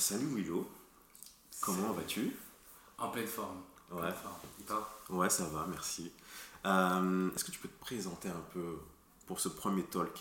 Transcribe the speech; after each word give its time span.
salut 0.00 0.26
Willow, 0.34 0.66
comment 1.60 1.92
vas-tu? 1.92 2.34
En 2.98 3.10
pleine 3.10 3.26
forme. 3.26 3.62
Ouais. 3.90 4.00
pleine 4.00 4.14
forme. 4.14 4.38
Et 4.60 4.64
toi? 4.64 5.00
Ouais, 5.10 5.30
ça 5.30 5.44
va, 5.48 5.66
merci. 5.68 6.10
Euh, 6.66 7.30
Est-ce 7.34 7.44
que 7.44 7.50
tu 7.50 7.58
peux 7.58 7.68
te 7.68 7.80
présenter 7.80 8.28
un 8.28 8.42
peu 8.52 8.78
pour 9.26 9.40
ce 9.40 9.48
premier 9.48 9.84
talk? 9.84 10.18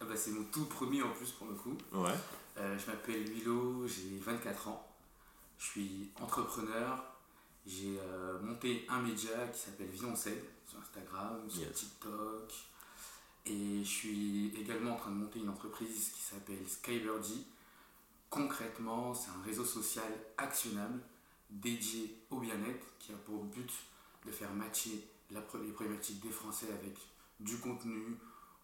Ah 0.00 0.04
bah, 0.04 0.16
C'est 0.16 0.30
mon 0.30 0.44
tout 0.44 0.64
premier 0.66 1.02
en 1.02 1.10
plus 1.12 1.30
pour 1.32 1.46
le 1.48 1.54
coup. 1.54 1.76
Ouais. 1.92 2.14
Euh, 2.58 2.78
je 2.78 2.86
m'appelle 2.86 3.22
Willow, 3.30 3.86
j'ai 3.86 4.18
24 4.18 4.68
ans. 4.68 4.86
Je 5.58 5.64
suis 5.66 6.10
entrepreneur. 6.20 7.04
J'ai 7.66 7.98
euh, 8.00 8.40
monté 8.40 8.86
un 8.88 9.00
média 9.02 9.46
qui 9.48 9.60
s'appelle 9.60 9.88
Vioncelle 9.90 10.42
sur 10.66 10.78
Instagram, 10.80 11.38
sur 11.48 11.60
Yes. 11.62 11.74
TikTok. 11.74 12.52
Et 13.46 13.84
je 13.84 13.88
suis 13.88 14.54
également 14.58 14.94
en 14.94 14.96
train 14.96 15.10
de 15.10 15.16
monter 15.16 15.38
une 15.40 15.48
entreprise 15.50 16.10
qui 16.14 16.20
s'appelle 16.22 16.66
Skybirdie. 16.66 17.46
Concrètement, 18.30 19.12
c'est 19.12 19.30
un 19.30 19.42
réseau 19.44 19.64
social 19.64 20.10
actionnable 20.38 21.00
dédié 21.50 22.16
au 22.30 22.38
bien-être 22.38 22.86
qui 22.98 23.12
a 23.12 23.16
pour 23.16 23.44
but 23.44 23.70
de 24.24 24.30
faire 24.30 24.52
matcher 24.52 25.08
la, 25.30 25.40
les 25.60 25.72
problématiques 25.72 26.20
des 26.20 26.30
Français 26.30 26.66
avec 26.72 26.96
du 27.40 27.58
contenu 27.58 28.16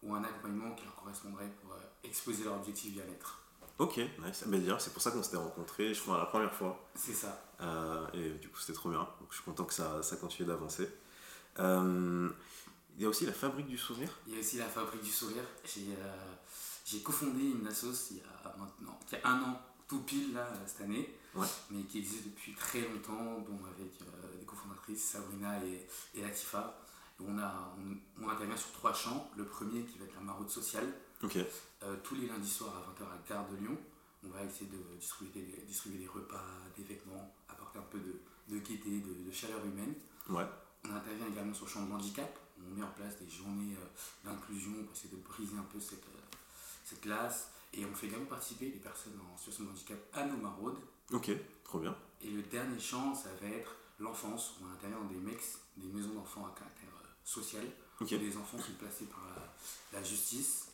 ou 0.03 0.15
un 0.15 0.23
accompagnement 0.23 0.73
qui 0.73 0.85
leur 0.85 0.95
correspondrait 0.95 1.49
pour 1.61 1.73
euh, 1.73 1.79
exposer 2.03 2.45
leur 2.45 2.55
objectif 2.55 2.93
bien-être. 2.93 3.41
Ok, 3.79 3.97
nice. 3.97 4.43
Ben, 4.47 4.59
d'ailleurs, 4.59 4.81
c'est 4.81 4.91
pour 4.91 5.01
ça 5.01 5.11
qu'on 5.11 5.21
s'était 5.21 5.37
rencontrés, 5.37 5.93
je 5.93 6.01
crois, 6.01 6.17
la 6.17 6.25
première 6.25 6.53
fois. 6.53 6.87
C'est 6.95 7.13
ça. 7.13 7.43
Euh, 7.61 8.07
et 8.13 8.29
du 8.39 8.49
coup, 8.49 8.59
c'était 8.59 8.73
trop 8.73 8.89
bien. 8.89 9.07
Donc, 9.19 9.27
je 9.29 9.35
suis 9.35 9.43
content 9.43 9.65
que 9.65 9.73
ça, 9.73 10.01
ça 10.01 10.15
continue 10.15 10.47
d'avancer. 10.47 10.89
Euh, 11.59 12.29
il 12.95 13.03
y 13.03 13.05
a 13.05 13.09
aussi 13.09 13.25
la 13.25 13.33
fabrique 13.33 13.67
du 13.67 13.77
sourire. 13.77 14.09
Il 14.25 14.33
y 14.33 14.37
a 14.37 14.39
aussi 14.39 14.57
la 14.57 14.65
Fabrique 14.65 15.03
du 15.03 15.11
Sourire. 15.11 15.43
J'ai 15.63 15.93
euh, 15.99 16.33
j'ai 16.89 17.01
cofondé 17.01 17.43
une 17.51 17.67
assoce 17.67 18.11
il 18.11 18.17
y 18.17 18.21
a 18.21 18.55
maintenant, 18.57 18.97
il 19.11 19.17
y 19.17 19.21
a 19.21 19.27
un 19.29 19.41
an, 19.43 19.61
tout 19.87 19.99
pile 20.01 20.33
là, 20.33 20.47
cette 20.65 20.81
année, 20.81 21.13
Ouais. 21.35 21.45
mais 21.69 21.83
qui 21.83 21.99
existe 21.99 22.23
depuis 22.25 22.53
très 22.53 22.81
longtemps, 22.81 23.43
avec 23.75 23.91
euh, 24.01 24.39
des 24.39 24.45
cofondatrices, 24.45 25.03
Sabrina 25.03 25.63
et, 25.63 25.85
et 26.15 26.21
Latifa. 26.21 26.79
Et 27.19 27.23
on, 27.27 27.37
a, 27.37 27.73
on, 27.77 28.23
on 28.25 28.29
intervient 28.29 28.55
sur 28.57 28.71
trois 28.71 28.93
champs. 28.93 29.29
Le 29.37 29.45
premier 29.45 29.83
qui 29.83 29.97
va 29.99 30.05
être 30.05 30.15
la 30.15 30.21
maraude 30.21 30.49
sociale. 30.49 30.91
Euh, 31.83 31.95
tous 32.03 32.15
les 32.15 32.27
lundis 32.27 32.49
soirs 32.49 32.73
à 32.75 32.81
20h 33.03 33.05
à 33.05 33.29
Gare 33.29 33.47
de 33.49 33.57
Lyon, 33.57 33.77
on 34.25 34.29
va 34.29 34.43
essayer 34.43 34.69
de 34.69 34.77
distribuer 34.99 35.41
des, 35.41 35.61
distribuer 35.67 35.99
des 35.99 36.07
repas, 36.07 36.43
des 36.75 36.83
vêtements, 36.83 37.33
apporter 37.49 37.77
un 37.79 37.83
peu 37.91 37.99
de, 37.99 38.19
de 38.47 38.59
gaieté, 38.59 39.01
de, 39.01 39.27
de 39.27 39.31
chaleur 39.31 39.63
humaine. 39.65 39.93
Ouais. 40.29 40.45
On 40.85 40.95
intervient 40.95 41.27
également 41.27 41.53
sur 41.53 41.65
le 41.65 41.71
champ 41.71 41.85
de 41.85 41.91
handicap. 41.91 42.39
On 42.59 42.75
met 42.75 42.83
en 42.83 42.91
place 42.91 43.17
des 43.19 43.29
journées 43.29 43.75
euh, 43.77 44.27
d'inclusion 44.29 44.71
pour 44.83 44.93
essayer 44.95 45.09
de 45.15 45.21
briser 45.21 45.57
un 45.57 45.65
peu 45.71 45.79
cette, 45.79 45.99
euh, 45.99 46.21
cette 46.87 47.01
glace. 47.03 47.51
Et 47.73 47.85
on 47.85 47.93
fait 47.93 48.07
également 48.07 48.25
participer 48.25 48.65
les 48.65 48.79
personnes 48.79 49.19
en 49.33 49.37
situation 49.37 49.65
de 49.65 49.69
handicap 49.71 49.97
à 50.13 50.25
nos 50.25 50.37
maraudes. 50.37 50.79
Ok, 51.11 51.31
trop 51.63 51.79
bien. 51.79 51.95
Et 52.21 52.29
le 52.29 52.41
dernier 52.43 52.79
champ, 52.79 53.13
ça 53.13 53.29
va 53.41 53.47
être 53.47 53.75
l'enfance. 53.99 54.55
On 54.61 54.71
intervient 54.71 54.97
dans 54.99 55.05
des 55.05 55.15
MEX, 55.15 55.59
des 55.75 55.87
maisons 55.87 56.13
d'enfants 56.13 56.45
à 56.45 56.57
caractère 56.57 56.89
euh, 57.03 57.07
social. 57.23 57.65
Ok. 57.99 58.11
où 58.11 58.17
Des 58.17 58.37
enfants 58.37 58.57
sont 58.57 58.73
placés 58.79 59.05
par 59.05 59.21
la, 59.35 59.99
la 59.99 60.03
justice 60.03 60.69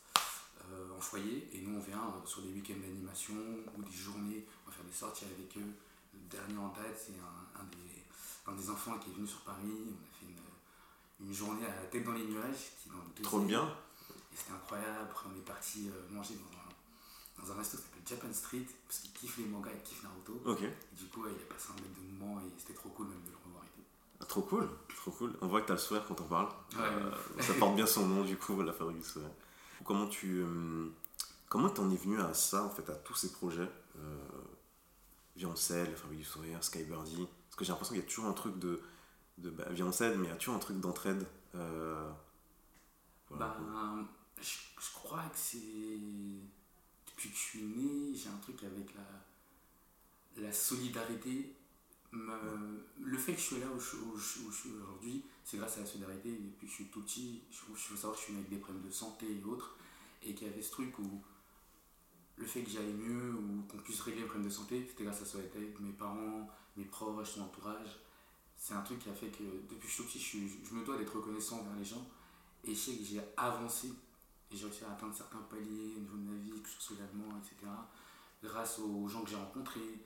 euh, 0.71 0.95
en 0.95 1.01
foyer. 1.01 1.49
Et 1.53 1.61
nous, 1.61 1.77
on 1.77 1.81
vient 1.81 1.97
euh, 1.97 2.25
sur 2.25 2.41
des 2.41 2.49
week-ends 2.49 2.79
d'animation 2.79 3.33
ou 3.77 3.81
des 3.81 3.91
journées. 3.91 4.45
On 4.65 4.69
va 4.69 4.75
faire 4.75 4.85
des 4.85 4.93
sorties 4.93 5.25
avec 5.25 5.57
eux. 5.57 5.71
Le 6.13 6.19
dernier 6.29 6.57
en 6.57 6.69
date, 6.69 6.95
c'est 6.95 7.13
un, 7.19 7.59
un 7.59 7.63
des, 7.65 8.03
un 8.45 8.55
des 8.55 8.69
enfants 8.69 8.97
qui 8.99 9.09
est 9.09 9.13
venu 9.13 9.27
sur 9.27 9.39
Paris. 9.41 9.65
On 9.65 9.91
a 9.91 10.19
fait 10.19 10.25
une, 10.27 11.27
une 11.27 11.33
journée 11.33 11.65
à 11.65 11.75
la 11.75 11.87
tête 11.87 12.03
dans 12.03 12.13
les 12.13 12.25
nuages. 12.25 12.71
Qui 12.81 12.89
est 12.89 12.91
dans 12.91 13.03
le 13.17 13.23
Trop 13.23 13.39
bien. 13.39 13.75
Et 14.33 14.35
c'était 14.35 14.51
incroyable. 14.53 14.97
Après, 15.03 15.27
on 15.31 15.37
est 15.37 15.45
parti 15.45 15.89
euh, 15.89 16.13
manger 16.13 16.35
dans 16.35 16.57
un, 16.59 17.45
dans 17.45 17.51
un 17.53 17.57
resto 17.57 17.77
qui 17.77 17.83
s'appelle 17.83 18.01
Japan 18.07 18.33
Street. 18.33 18.65
Parce 18.87 18.99
qu'il 18.99 19.11
kiffe 19.13 19.37
les 19.37 19.45
mangas 19.45 19.69
et 19.71 19.77
qu'il 19.83 19.95
kiffe 19.97 20.03
Naruto. 20.03 20.41
Et 20.65 20.95
du 20.95 21.05
coup, 21.07 21.23
ouais, 21.23 21.31
il 21.37 21.41
a 21.43 21.53
passé 21.53 21.69
un 21.71 21.75
bête 21.81 21.93
de 21.93 22.17
moment 22.19 22.39
et 22.41 22.49
c'était 22.57 22.73
trop 22.73 22.89
cool 22.89 23.07
même 23.07 23.21
de 23.25 23.29
le 23.31 23.37
revoir 23.45 23.63
et 23.63 23.67
tout. 23.75 23.83
Ah, 24.21 24.25
Trop 24.25 24.41
cool, 24.41 24.67
trop 24.95 25.11
cool. 25.11 25.33
On 25.41 25.47
voit 25.47 25.61
que 25.61 25.67
tu 25.67 25.71
as 25.71 25.75
le 25.75 25.81
sourire 25.81 26.05
quand 26.07 26.19
on 26.19 26.25
parle. 26.27 26.47
Ouais. 26.47 26.81
Euh, 26.81 27.11
ça 27.41 27.53
porte 27.53 27.75
bien 27.75 27.85
son 27.85 28.07
nom, 28.07 28.23
du 28.23 28.37
coup, 28.37 28.59
la 28.61 28.73
fabrique 28.73 28.97
du 28.97 29.03
sourire. 29.03 29.29
Comment 29.83 30.07
tu. 30.07 30.39
euh, 30.41 30.89
comment 31.49 31.69
t'en 31.69 31.89
es 31.91 31.95
venu 31.97 32.19
à 32.21 32.33
ça, 32.33 32.63
en 32.63 32.69
fait, 32.69 32.89
à 32.89 32.95
tous 32.95 33.15
ces 33.15 33.31
projets 33.31 33.69
euh, 33.99 34.17
la 35.85 35.95
fabrique 35.95 36.19
du 36.19 36.25
sourire, 36.25 36.63
Skybirdie 36.63 37.27
Parce 37.47 37.55
que 37.57 37.65
j'ai 37.65 37.71
l'impression 37.71 37.93
qu'il 37.95 38.03
y 38.03 38.05
a 38.05 38.09
toujours 38.09 38.25
un 38.25 38.33
truc 38.33 38.57
de. 38.59 38.81
de 39.39 39.49
bah, 39.49 39.65
mais 39.69 39.75
il 40.25 40.29
y 40.29 40.31
a 40.31 40.35
toujours 40.35 40.55
un 40.55 40.59
truc 40.59 40.79
d'entraide. 40.79 41.27
euh, 41.55 42.09
voilà. 43.29 43.57
Ben, 43.59 44.07
je, 44.41 44.57
je 44.79 44.93
crois 44.93 45.23
que 45.23 45.37
c'est. 45.37 45.57
Depuis 47.07 47.29
que 47.29 47.35
je 47.35 47.41
suis 47.41 47.63
né, 47.63 48.13
j'ai 48.15 48.29
un 48.29 48.37
truc 48.37 48.63
avec 48.63 48.93
la, 48.95 50.43
la 50.43 50.51
solidarité. 50.51 51.55
Le 52.11 53.17
fait 53.17 53.33
que 53.33 53.39
je 53.39 53.43
suis 53.43 53.59
là 53.59 53.65
où 53.75 53.79
je, 53.79 54.21
suis 54.21 54.71
aujourd'hui, 54.71 55.23
c'est 55.43 55.57
grâce 55.57 55.77
à 55.77 55.81
la 55.81 55.85
solidarité. 55.85 56.31
Depuis 56.31 56.67
que 56.67 56.71
je 56.71 56.75
suis 56.75 56.85
tout 56.85 57.01
petit, 57.01 57.41
je, 57.49 57.57
je 57.75 57.89
veux 57.89 57.95
savoir 57.95 58.13
que 58.13 58.19
je 58.19 58.25
suis 58.25 58.33
né 58.33 58.39
avec 58.39 58.51
des 58.51 58.57
problèmes 58.57 58.85
de 58.85 58.91
santé 58.91 59.25
et 59.25 59.43
autres. 59.43 59.75
Et 60.21 60.33
qu'il 60.33 60.47
y 60.47 60.49
avait 60.49 60.61
ce 60.61 60.71
truc 60.71 60.97
où 60.99 61.21
le 62.37 62.45
fait 62.45 62.63
que 62.63 62.69
j'aille 62.69 62.93
mieux 62.93 63.33
ou 63.33 63.63
qu'on 63.67 63.77
puisse 63.77 64.01
régler 64.01 64.21
les 64.21 64.27
problèmes 64.27 64.47
de 64.47 64.53
santé, 64.53 64.85
c'était 64.87 65.03
grâce 65.03 65.17
à 65.17 65.21
la 65.21 65.25
solidarité 65.25 65.57
avec 65.59 65.79
mes 65.79 65.91
parents, 65.91 66.49
mes 66.77 66.85
proches, 66.85 67.37
mon 67.37 67.45
entourage. 67.45 67.99
C'est 68.57 68.73
un 68.73 68.81
truc 68.81 68.99
qui 68.99 69.09
a 69.09 69.13
fait 69.13 69.27
que 69.27 69.43
depuis 69.69 69.79
que 69.79 69.87
je 69.87 69.91
suis 69.91 70.03
tout 70.03 70.09
petit, 70.09 70.19
je, 70.19 70.69
je 70.69 70.73
me 70.73 70.85
dois 70.85 70.97
d'être 70.97 71.15
reconnaissant 71.15 71.59
envers 71.59 71.75
les 71.75 71.85
gens. 71.85 72.07
Et 72.63 72.73
je 72.73 72.79
sais 72.79 72.95
que 72.95 73.03
j'ai 73.03 73.21
avancé 73.35 73.89
et 74.53 74.57
j'ai 74.57 74.65
réussi 74.65 74.83
à 74.85 74.91
atteindre 74.91 75.15
certains 75.15 75.41
paliers 75.49 75.93
au 75.97 75.99
niveau 75.99 76.17
de 76.17 76.29
ma 76.31 76.37
vie, 76.37 76.61
que 76.61 76.69
ce 76.69 76.75
soit 76.79 76.95
socialement, 76.95 77.37
etc. 77.39 77.71
Grâce 78.43 78.79
aux 78.79 79.07
gens 79.07 79.23
que 79.23 79.29
j'ai 79.29 79.35
rencontrés. 79.35 79.99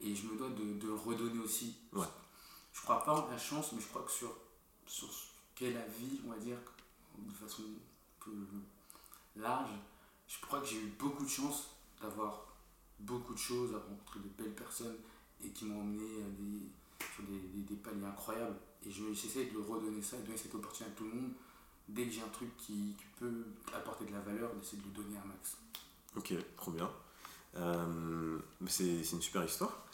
Et 0.00 0.14
je 0.14 0.26
me 0.26 0.36
dois 0.36 0.50
de, 0.50 0.74
de 0.74 0.90
redonner 0.90 1.38
aussi. 1.38 1.76
Ouais. 1.92 2.06
Je 2.72 2.80
crois 2.82 3.02
pas 3.04 3.14
en 3.14 3.30
la 3.30 3.38
chance, 3.38 3.72
mais 3.72 3.80
je 3.80 3.86
crois 3.88 4.02
que 4.02 4.10
sur, 4.10 4.36
sur 4.86 5.10
ce 5.10 5.26
qu'est 5.54 5.72
la 5.72 5.86
vie, 5.86 6.20
on 6.26 6.30
va 6.30 6.36
dire, 6.38 6.58
de 7.16 7.32
façon 7.32 7.62
un 7.62 8.24
peu 8.24 8.32
large, 9.36 9.70
je 10.28 10.38
crois 10.40 10.60
que 10.60 10.66
j'ai 10.66 10.80
eu 10.82 10.92
beaucoup 10.98 11.24
de 11.24 11.28
chance 11.30 11.70
d'avoir 12.02 12.46
beaucoup 13.00 13.32
de 13.34 13.38
choses, 13.38 13.74
à 13.74 13.78
rencontrer 13.78 14.20
de 14.20 14.28
belles 14.42 14.54
personnes 14.54 14.96
et 15.42 15.50
qui 15.50 15.64
m'ont 15.66 15.80
emmené 15.80 16.22
à 16.22 16.28
des, 16.28 16.68
sur 17.14 17.22
des, 17.24 17.38
des, 17.38 17.62
des 17.62 17.76
paliers 17.76 18.04
incroyables. 18.04 18.56
Et 18.84 18.90
je- 18.90 19.12
j'essaie 19.14 19.46
de 19.46 19.58
redonner 19.58 20.02
ça, 20.02 20.18
de 20.18 20.22
donner 20.26 20.36
cette 20.36 20.54
opportunité 20.54 20.92
à 20.92 20.94
tout 20.96 21.04
le 21.04 21.14
monde. 21.14 21.32
Dès 21.88 22.06
que 22.06 22.10
j'ai 22.12 22.22
un 22.22 22.28
truc 22.28 22.56
qui, 22.56 22.94
qui 22.98 23.04
peut 23.18 23.44
apporter 23.72 24.04
de 24.06 24.12
la 24.12 24.20
valeur, 24.20 24.52
d'essayer 24.54 24.78
de 24.82 24.88
le 24.88 24.92
donner 25.04 25.16
un 25.18 25.26
max. 25.26 25.56
Ok, 26.16 26.34
trop 26.56 26.72
bien. 26.72 26.90
Euh, 27.56 28.38
c'est 28.66 29.12
une 29.12 29.22
super 29.22 29.44
histoire. 29.44 29.84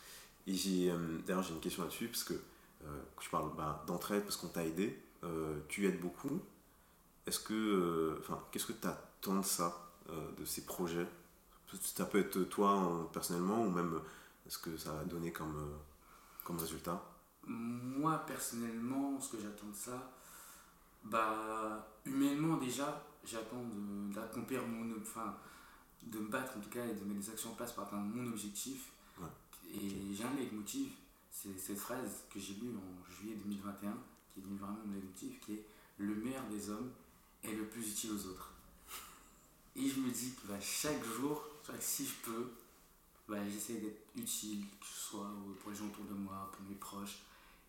Et 0.46 0.54
j'ai, 0.54 0.90
euh, 0.90 1.18
d'ailleurs, 1.26 1.42
j'ai 1.42 1.52
une 1.54 1.60
question 1.60 1.82
là-dessus, 1.82 2.08
parce 2.08 2.24
que 2.24 2.34
euh, 2.34 3.02
tu 3.20 3.30
parles 3.30 3.50
bah, 3.56 3.84
d'entraide, 3.86 4.22
parce 4.24 4.36
qu'on 4.36 4.48
t'a 4.48 4.64
aidé, 4.64 4.98
euh, 5.22 5.60
tu 5.68 5.86
aides 5.86 6.00
beaucoup. 6.00 6.40
Est-ce 7.26 7.40
que, 7.40 8.16
enfin, 8.20 8.42
qu'est-ce 8.50 8.66
que 8.66 8.72
tu 8.72 8.86
attends 8.86 9.40
de 9.40 9.44
ça, 9.44 9.92
de 10.08 10.44
ces 10.44 10.64
projets? 10.64 11.06
Ça 11.80 12.04
peut 12.04 12.18
être 12.18 12.42
toi 12.44 12.70
en- 12.70 13.04
personnellement, 13.04 13.62
ou 13.62 13.70
même 13.70 14.00
ce 14.48 14.58
que 14.58 14.76
ça 14.76 14.98
a 14.98 15.04
donné 15.04 15.30
comme, 15.32 15.78
comme 16.44 16.58
résultat? 16.58 17.00
Moi, 17.46 18.18
personnellement, 18.26 19.20
ce 19.20 19.36
que 19.36 19.40
j'attends 19.42 19.68
de 19.68 19.76
ça, 19.76 20.12
bah, 21.04 21.86
humainement 22.04 22.56
déjà, 22.56 23.04
j'attends 23.24 23.64
d'accomplir 24.12 24.66
mon. 24.66 25.00
Enfin, 25.00 25.36
de 26.04 26.18
me 26.18 26.28
battre 26.28 26.56
en 26.56 26.60
tout 26.60 26.70
cas 26.70 26.84
et 26.84 26.94
de 26.94 27.04
mettre 27.04 27.20
des 27.20 27.30
actions 27.30 27.50
en 27.50 27.54
place 27.54 27.72
pour 27.72 27.84
atteindre 27.84 28.04
mon 28.14 28.26
objectif. 28.28 28.90
Ouais. 29.18 29.26
Et 29.72 30.14
j'ai 30.14 30.24
un 30.24 30.34
leitmotiv, 30.34 30.88
c'est 31.30 31.58
cette 31.58 31.78
phrase 31.78 32.24
que 32.32 32.40
j'ai 32.40 32.54
lue 32.54 32.70
en 32.70 33.10
juillet 33.10 33.36
2021, 33.36 33.92
qui 34.32 34.40
est 34.40 34.42
devenue 34.42 34.58
vraiment 34.58 34.78
mon 34.84 34.94
leitmotiv, 34.94 35.38
qui 35.40 35.52
est 35.54 35.64
Le 35.98 36.14
meilleur 36.14 36.44
des 36.48 36.70
hommes 36.70 36.90
est 37.44 37.52
le 37.52 37.66
plus 37.66 37.88
utile 37.88 38.12
aux 38.12 38.26
autres. 38.26 38.52
Et 39.76 39.88
je 39.88 40.00
me 40.00 40.10
dis 40.10 40.32
que 40.32 40.48
bah, 40.48 40.60
chaque 40.60 41.02
jour, 41.04 41.44
si 41.78 42.06
je 42.06 42.14
peux, 42.24 42.52
bah, 43.28 43.38
j'essaie 43.48 43.74
d'être 43.74 44.02
utile, 44.16 44.64
que 44.80 44.86
ce 44.86 45.10
soit 45.10 45.30
pour 45.60 45.70
les 45.70 45.76
gens 45.76 45.86
autour 45.86 46.04
de 46.04 46.14
moi, 46.14 46.50
pour 46.52 46.62
mes 46.68 46.74
proches. 46.74 47.20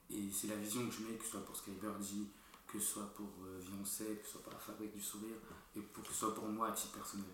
Et 0.10 0.30
c'est 0.32 0.48
la 0.48 0.56
vision 0.56 0.86
que 0.88 0.94
je 0.94 1.04
mets, 1.04 1.16
que 1.16 1.24
ce 1.24 1.32
soit 1.32 1.46
pour 1.46 1.56
Skybirdie, 1.56 2.28
que 2.74 2.80
ce 2.80 2.94
soit 2.94 3.14
pour 3.14 3.28
euh, 3.46 3.60
Vioncelle, 3.62 4.20
que 4.20 4.26
ce 4.26 4.32
soit 4.34 4.42
pour 4.42 4.52
la 4.54 4.60
fabrique 4.60 4.94
du 4.94 5.02
sourire, 5.02 5.36
et 5.76 5.80
pour 5.80 6.04
que 6.04 6.10
ce 6.10 6.16
soit 6.16 6.34
pour 6.36 6.46
moi 6.48 6.70
à 6.70 6.72
titre 6.72 6.94
personnel. 6.94 7.26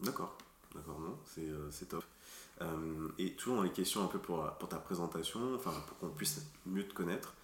D'accord, 0.00 0.36
d'accord, 0.74 0.98
non, 0.98 1.18
c'est 1.26 1.48
euh, 1.48 1.70
top. 1.88 2.04
Euh, 2.62 3.08
et 3.18 3.34
toujours 3.34 3.56
dans 3.56 3.62
les 3.62 3.72
questions 3.72 4.02
un 4.04 4.06
peu 4.08 4.18
pour, 4.18 4.48
pour 4.58 4.68
ta 4.68 4.78
présentation, 4.78 5.54
enfin 5.54 5.72
pour 5.86 5.98
qu'on 5.98 6.08
puisse 6.08 6.40
mieux 6.66 6.86
te 6.86 6.94
connaître, 6.94 7.34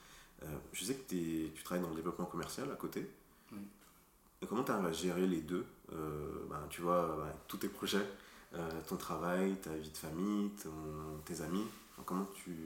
euh, 0.43 0.47
je 0.73 0.85
sais 0.85 0.95
que 0.95 1.09
tu 1.53 1.63
travailles 1.63 1.83
dans 1.83 1.91
le 1.91 1.97
développement 1.97 2.27
commercial 2.27 2.71
à 2.71 2.77
côté. 2.77 3.09
Oui. 3.53 3.59
Et 4.43 4.47
comment 4.47 4.65
tu 4.65 4.73
arrives 4.73 4.87
à 4.87 4.93
gérer 4.93 5.27
les 5.27 5.43
deux? 5.43 5.67
Euh, 5.93 6.47
ben, 6.49 6.61
Tu 6.71 6.81
vois, 6.81 7.17
ben, 7.19 7.33
tous 7.47 7.59
tes 7.59 7.69
projets, 7.69 8.07
euh, 8.55 8.81
ton 8.89 8.97
travail, 8.97 9.57
ta 9.61 9.75
vie 9.77 9.91
de 9.91 9.97
famille, 9.97 10.51
ton- 10.63 11.21
tes 11.25 11.43
amis, 11.43 11.67
Enfin, 11.93 12.03
comment 12.07 12.27
tu, 12.35 12.57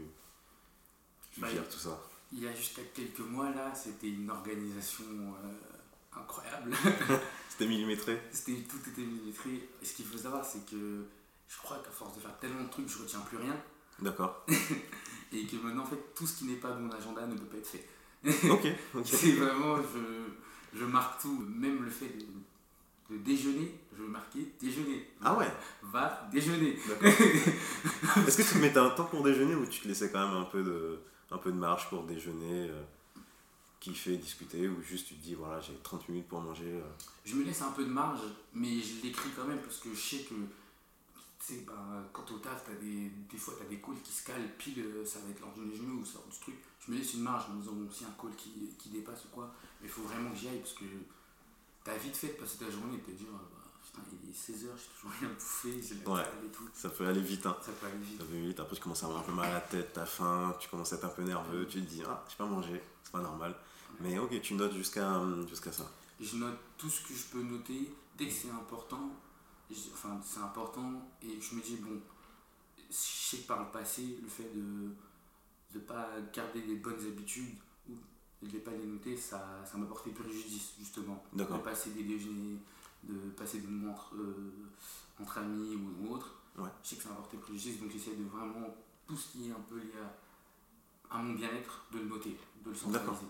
tu 1.33 1.41
Bah, 1.41 1.49
gères 1.51 1.69
tout 1.69 1.79
ça? 1.79 1.99
Il 2.37 2.43
y 2.43 2.49
a 2.49 2.53
juste 2.55 2.81
quelques 2.93 3.21
mois 3.21 3.51
là, 3.51 3.73
c'était 3.75 4.09
une 4.09 4.29
organisation 4.29 5.05
euh, 5.45 6.19
incroyable. 6.21 6.75
C'était 7.49 7.69
millimétré 7.69 8.21
C'était 8.33 8.57
tout 8.69 8.79
était 8.89 9.03
millimétré. 9.03 9.69
Et 9.81 9.85
ce 9.85 9.95
qu'il 9.95 10.05
faut 10.05 10.19
savoir, 10.19 10.45
c'est 10.45 10.69
que 10.69 11.05
je 11.49 11.59
crois 11.59 11.79
qu'à 11.79 11.93
force 11.93 12.17
de 12.17 12.21
faire 12.21 12.37
tellement 12.41 12.65
de 12.65 12.69
trucs, 12.69 12.89
je 12.89 12.99
retiens 12.99 13.21
plus 13.21 13.37
rien. 13.37 13.57
D'accord. 14.01 14.45
et 15.33 15.47
que 15.47 15.57
maintenant, 15.63 15.85
en 15.85 15.87
fait, 15.87 16.15
tout 16.17 16.27
ce 16.27 16.39
qui 16.39 16.47
n'est 16.47 16.57
pas 16.57 16.71
dans 16.71 16.81
mon 16.81 16.91
agenda 16.91 17.25
ne 17.25 17.37
peut 17.37 17.45
pas 17.45 17.59
être 17.59 17.69
fait. 17.69 18.51
ok, 18.51 18.67
ok. 18.97 19.07
C'est 19.07 19.33
vraiment, 19.33 19.77
je, 19.77 20.77
je 20.77 20.85
marque 20.85 21.23
tout, 21.23 21.47
même 21.49 21.85
le 21.85 21.91
fait 21.91 22.09
de, 22.09 23.15
de 23.15 23.23
déjeuner, 23.23 23.79
je 23.97 24.03
vais 24.03 24.09
marquer 24.09 24.53
déjeuner. 24.61 25.09
Ah 25.23 25.35
ouais 25.35 25.47
Va 25.85 26.29
déjeuner. 26.33 26.77
D'accord. 26.89 28.27
Est-ce 28.27 28.37
que 28.39 28.53
tu 28.53 28.59
mettais 28.59 28.79
un 28.79 28.91
temps 28.91 29.05
pour 29.05 29.23
déjeuner 29.23 29.55
ou 29.55 29.67
tu 29.67 29.81
te 29.83 29.87
laissais 29.87 30.11
quand 30.11 30.27
même 30.27 30.37
un 30.37 30.47
peu 30.47 30.65
de, 30.65 30.99
un 31.35 31.39
peu 31.39 31.51
de 31.51 31.57
marge 31.57 31.89
pour 31.89 32.05
déjeuner 32.05 32.69
euh, 32.71 32.83
kiffer, 33.81 34.17
discuter 34.17 34.69
ou 34.69 34.81
juste 34.83 35.09
tu 35.09 35.15
te 35.15 35.23
dis 35.23 35.35
voilà 35.35 35.61
j'ai 35.61 35.75
30 35.83 36.09
minutes 36.09 36.29
pour 36.29 36.41
manger 36.41 36.73
euh. 36.73 36.83
Je 37.25 37.35
me 37.35 37.45
laisse 37.45 37.61
un 37.63 37.73
peu 37.73 37.85
de 37.85 37.91
marge, 37.91 38.21
mais 38.53 38.81
je 38.81 39.03
l'écris 39.03 39.31
quand 39.37 39.45
même 39.45 39.61
parce 39.61 39.79
que 39.79 39.93
je 39.93 40.01
sais 40.01 40.23
que 40.23 40.35
tu 40.35 41.55
sais, 41.55 41.65
bah, 41.67 41.75
quand 42.13 42.31
au 42.31 42.39
taf, 42.39 42.65
t'as 42.65 42.75
des, 42.75 43.11
des 43.31 43.37
fois 43.37 43.55
tu 43.59 43.67
as 43.67 43.69
des 43.69 43.81
calls 43.81 44.01
qui 44.03 44.13
se 44.13 44.25
calent, 44.25 44.49
pile 44.57 44.81
euh, 44.81 45.05
ça 45.05 45.19
va 45.21 45.31
être 45.31 45.41
l'heure 45.41 45.53
du 45.53 45.67
déjeuner 45.67 45.93
ou 45.93 46.05
ça 46.05 46.21
du 46.31 46.39
truc. 46.39 46.55
Je 46.87 46.93
me 46.93 46.97
laisse 46.97 47.15
une 47.15 47.23
marge 47.23 47.47
en 47.51 47.55
me 47.55 47.61
disant 47.61 47.73
bon, 47.73 47.91
si 47.91 48.05
un 48.05 48.15
call 48.21 48.35
qui, 48.37 48.71
qui 48.79 48.91
dépasse 48.91 49.25
ou 49.25 49.29
quoi, 49.29 49.53
mais 49.81 49.89
il 49.89 49.91
faut 49.91 50.03
vraiment 50.03 50.31
que 50.31 50.37
j'y 50.37 50.49
aille 50.49 50.61
parce 50.61 50.75
que 50.75 50.85
t'as 51.83 51.97
vite 51.97 52.17
fait 52.17 52.29
de 52.29 52.33
passer 52.35 52.59
ta 52.59 52.71
journée 52.71 52.95
et 52.95 52.99
de 52.99 53.03
te 53.03 53.11
dire 53.11 53.29
il 54.23 54.31
est 54.31 54.33
16h, 54.33 54.67
j'ai 54.77 54.89
toujours 54.97 55.11
rien 55.21 55.29
bouffé, 55.31 55.83
j'ai 55.83 55.95
la 56.05 56.11
Ouais. 56.11 56.23
et 56.45 56.49
tout. 56.51 56.69
Ça 56.75 56.89
peut 56.91 57.07
aller 57.07 57.21
vite 57.21 57.47
hein. 57.47 57.57
Ça 57.63 57.73
peut 57.73 57.87
aller 57.87 57.99
vite. 57.99 58.19
Ça 58.21 58.25
peut 58.25 58.37
vite, 58.39 58.61
après 58.61 58.77
tu 58.77 58.83
commences 58.83 59.03
à 59.03 59.07
avoir 59.07 59.23
un 59.23 59.25
peu 59.27 59.33
mal 59.33 59.47
à 59.51 59.55
la 59.55 59.61
tête, 59.61 59.93
t'as 59.93 60.07
faim, 60.07 60.55
tu 60.61 60.69
commences 60.69 60.93
à 60.93 60.97
être 60.97 61.05
un 61.05 61.09
peu 61.09 61.23
nerveux, 61.23 61.67
tu 61.67 61.81
te 61.83 61.89
dis 61.89 62.03
ah 62.07 62.25
j'ai 62.29 62.37
pas 62.37 62.47
mangé, 62.47 62.81
c'est 63.03 63.13
pas 63.13 63.21
normal. 63.23 63.55
Mais 64.01 64.19
ok 64.19 64.41
tu 64.41 64.55
notes 64.55 64.75
jusqu'à 64.75 65.21
jusqu'à 65.49 65.73
ça. 65.73 65.91
je 66.21 66.37
note 66.37 66.59
tout 66.79 66.89
ce 66.91 67.01
que 67.07 67.15
je 67.15 67.25
peux 67.33 67.43
noter 67.43 67.95
dès 68.19 68.27
que 68.29 68.33
c'est 68.33 68.51
important 68.51 69.11
je- 69.71 69.91
enfin 69.93 70.21
c'est 70.25 70.41
important 70.41 70.93
et 71.23 71.41
je 71.41 71.55
me 71.55 71.61
dis 71.63 71.77
bon 71.77 72.01
je 72.91 72.95
sais 72.97 73.39
que 73.39 73.47
par 73.47 73.61
le 73.65 73.71
passé 73.71 74.19
le 74.23 74.29
fait 74.29 74.51
de 74.55 74.91
ne 75.75 75.81
pas 75.81 76.09
garder 76.33 76.61
des 76.63 76.77
bonnes 76.77 77.01
habitudes 77.07 77.57
ou 77.89 77.95
de 78.47 78.53
ne 78.55 78.59
pas 78.61 78.71
les 78.73 78.85
noter 78.87 79.17
ça 79.17 79.65
ça 79.65 79.79
m'a 79.79 79.87
porté 79.87 80.11
préjudice 80.11 80.73
justement 80.79 81.25
D'accord. 81.33 81.59
de 81.59 81.63
passer 81.63 81.91
des 81.91 82.03
déjeuners 82.05 82.59
de 83.09 83.31
passer 83.31 83.59
des 83.61 83.67
moments 83.69 83.93
entre, 83.93 84.15
euh, 84.17 84.53
entre 85.21 85.39
amis 85.39 85.77
ou, 85.77 86.05
ou 86.09 86.15
autre 86.15 86.35
Ouais. 86.57 86.71
je 86.85 86.91
sais 86.91 86.97
que 86.97 87.03
ça 87.03 87.09
m'a 87.09 87.17
porté 87.17 87.37
préjudice 87.37 87.81
donc 87.81 87.91
j'essaie 87.91 88.15
de 88.15 88.25
vraiment 88.25 88.77
tout 89.09 89.17
ce 89.17 89.33
qui 89.33 89.49
est 89.49 89.53
un 89.53 89.61
peu 89.69 89.77
lié 89.77 89.91
à, 91.11 91.17
à 91.17 91.23
mon 91.23 91.33
bien-être 91.35 91.85
de 91.93 91.99
le 91.99 92.05
noter 92.05 92.37
de 92.65 92.71
le 92.71 92.77
centraliser 92.77 93.27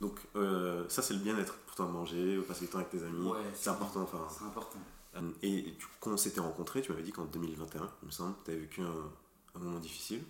Donc 0.00 0.18
euh, 0.34 0.88
ça 0.88 1.00
c'est 1.02 1.14
le 1.14 1.20
bien-être 1.20 1.54
pour 1.58 1.76
toi 1.76 1.86
manger, 1.86 2.40
passer 2.42 2.64
du 2.66 2.70
temps 2.72 2.78
avec 2.78 2.90
tes 2.90 3.02
amis, 3.04 3.28
Ouais, 3.28 3.38
c'est 3.54 3.70
important 3.70 4.02
enfin. 4.02 4.26
c'est 4.30 4.44
important 4.44 4.78
Euh, 5.16 5.30
Et 5.42 5.76
tu- 5.78 5.86
quand 6.00 6.10
on 6.10 6.16
s'était 6.16 6.40
rencontrés, 6.40 6.82
tu 6.82 6.90
m'avais 6.90 7.04
dit 7.04 7.12
qu'en 7.12 7.24
2021, 7.26 7.88
il 8.02 8.06
me 8.06 8.10
semble, 8.10 8.34
tu 8.44 8.50
avais 8.50 8.60
vécu 8.60 8.80
un, 8.80 9.10
un 9.54 9.58
moment 9.60 9.78
difficile. 9.78 10.24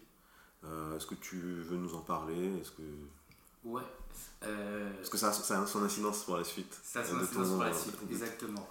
Euh, 0.64 0.94
Est-ce 0.96 1.06
que 1.06 1.14
tu 1.14 1.38
veux 1.40 1.78
nous 1.78 1.94
en 1.94 2.00
parler? 2.02 2.58
Est-ce 2.60 2.70
que, 2.72 2.82
Ouais. 3.64 3.82
Euh, 4.42 5.00
est-ce 5.00 5.10
que 5.10 5.16
ça, 5.18 5.28
a- 5.28 5.32
ça 5.32 5.60
a 5.62 5.66
son 5.66 5.82
incidence 5.82 6.24
pour 6.24 6.36
la 6.36 6.44
suite 6.44 6.78
ça, 6.82 7.00
un 7.00 7.04
silence 7.04 7.30
ton- 7.30 7.54
pour 7.54 7.64
la 7.64 7.72
suite, 7.72 7.96
exactement. 8.10 8.68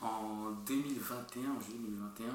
En 0.00 0.50
2021, 0.66 1.52
en 1.52 1.60
juillet 1.60 1.78
2021, 1.78 2.34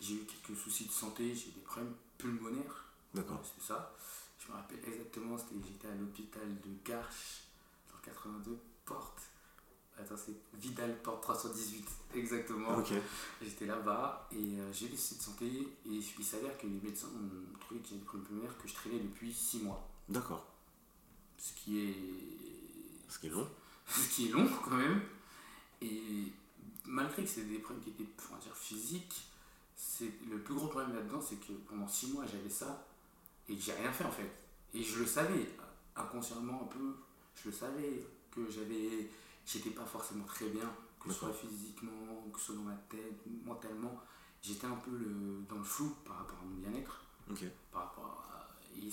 j'ai 0.00 0.14
eu 0.14 0.24
quelques 0.24 0.58
soucis 0.58 0.86
de 0.86 0.92
santé, 0.92 1.34
j'ai 1.34 1.48
eu 1.48 1.52
des 1.52 1.60
problèmes 1.60 1.92
pulmonaires. 2.16 2.84
D'accord. 3.12 3.36
Ouais, 3.36 3.42
c'est 3.58 3.66
ça. 3.66 3.92
Je 4.38 4.50
me 4.50 4.56
rappelle 4.56 4.80
exactement, 4.86 5.36
j'étais 5.36 5.88
à 5.88 5.94
l'hôpital 5.94 6.42
de 6.48 6.70
Garches, 6.90 7.42
dans 7.90 7.96
le 7.96 8.02
82, 8.04 8.58
porte. 8.86 9.20
Attends, 9.98 10.16
c'est 10.16 10.34
Vidal, 10.58 11.00
porte 11.02 11.22
318, 11.22 11.86
exactement. 12.14 12.76
Ok. 12.78 12.92
J'étais 13.42 13.66
là-bas 13.66 14.28
et 14.32 14.58
euh, 14.58 14.72
j'ai 14.72 14.86
eu 14.86 14.88
des 14.88 14.96
soucis 14.96 15.16
de 15.18 15.22
santé 15.22 15.46
et 15.46 15.90
il 16.18 16.24
s'avère 16.24 16.56
que 16.58 16.66
les 16.66 16.80
médecins 16.82 17.06
ont 17.08 17.58
trouvé 17.60 17.80
qu'il 17.80 17.92
y 17.92 17.94
avait 17.94 18.00
des 18.00 18.06
problèmes 18.06 18.26
pulmonaires 18.26 18.58
que 18.58 18.66
je 18.66 18.74
traînais 18.74 18.98
depuis 18.98 19.32
6 19.32 19.58
mois. 19.62 19.86
D'accord. 20.08 20.44
Ce 21.44 21.52
qui 21.52 21.78
est 21.78 21.94
Ce 23.10 23.18
qui 23.18 23.26
est 23.26 23.30
long. 23.30 23.46
ce 23.86 24.08
qui 24.08 24.28
est 24.28 24.30
long 24.30 24.48
quand 24.64 24.76
même. 24.76 25.02
Et 25.82 26.32
malgré 26.86 27.22
que 27.22 27.28
c'était 27.28 27.48
des 27.48 27.58
problèmes 27.58 27.84
qui 27.84 27.90
étaient 27.90 28.10
on 28.30 28.34
va 28.34 28.40
dire, 28.40 28.56
physiques, 28.56 29.26
c'est, 29.76 30.10
le 30.30 30.38
plus 30.38 30.54
gros 30.54 30.68
problème 30.68 30.94
là-dedans, 30.94 31.20
c'est 31.20 31.36
que 31.36 31.52
pendant 31.68 31.86
six 31.86 32.12
mois, 32.12 32.24
j'avais 32.24 32.48
ça 32.48 32.86
et 33.46 33.56
que 33.56 33.60
j'ai 33.60 33.74
rien 33.74 33.92
fait 33.92 34.04
en 34.04 34.10
fait. 34.10 34.30
Et 34.72 34.82
je 34.82 35.00
le 35.00 35.06
savais, 35.06 35.50
inconsciemment 35.94 36.62
un 36.62 36.66
peu, 36.66 36.96
je 37.34 37.50
le 37.50 37.54
savais 37.54 38.06
que 38.30 38.50
j'avais, 38.50 39.10
j'étais 39.44 39.70
pas 39.70 39.84
forcément 39.84 40.24
très 40.24 40.48
bien, 40.48 40.72
que 40.98 41.12
ce 41.12 41.18
soit 41.18 41.32
physiquement, 41.34 42.26
que 42.32 42.40
ce 42.40 42.46
soit 42.46 42.54
dans 42.54 42.62
ma 42.62 42.76
tête, 42.88 43.20
mentalement. 43.44 44.00
J'étais 44.42 44.66
un 44.66 44.76
peu 44.76 44.92
le, 44.92 45.44
dans 45.46 45.58
le 45.58 45.64
flou 45.64 45.94
par 46.06 46.16
rapport 46.18 46.38
à 46.40 46.44
mon 46.44 46.56
bien-être 46.56 47.04
par 47.70 47.82
rapport 47.82 48.24
à. 48.30 48.33
Et, 48.82 48.90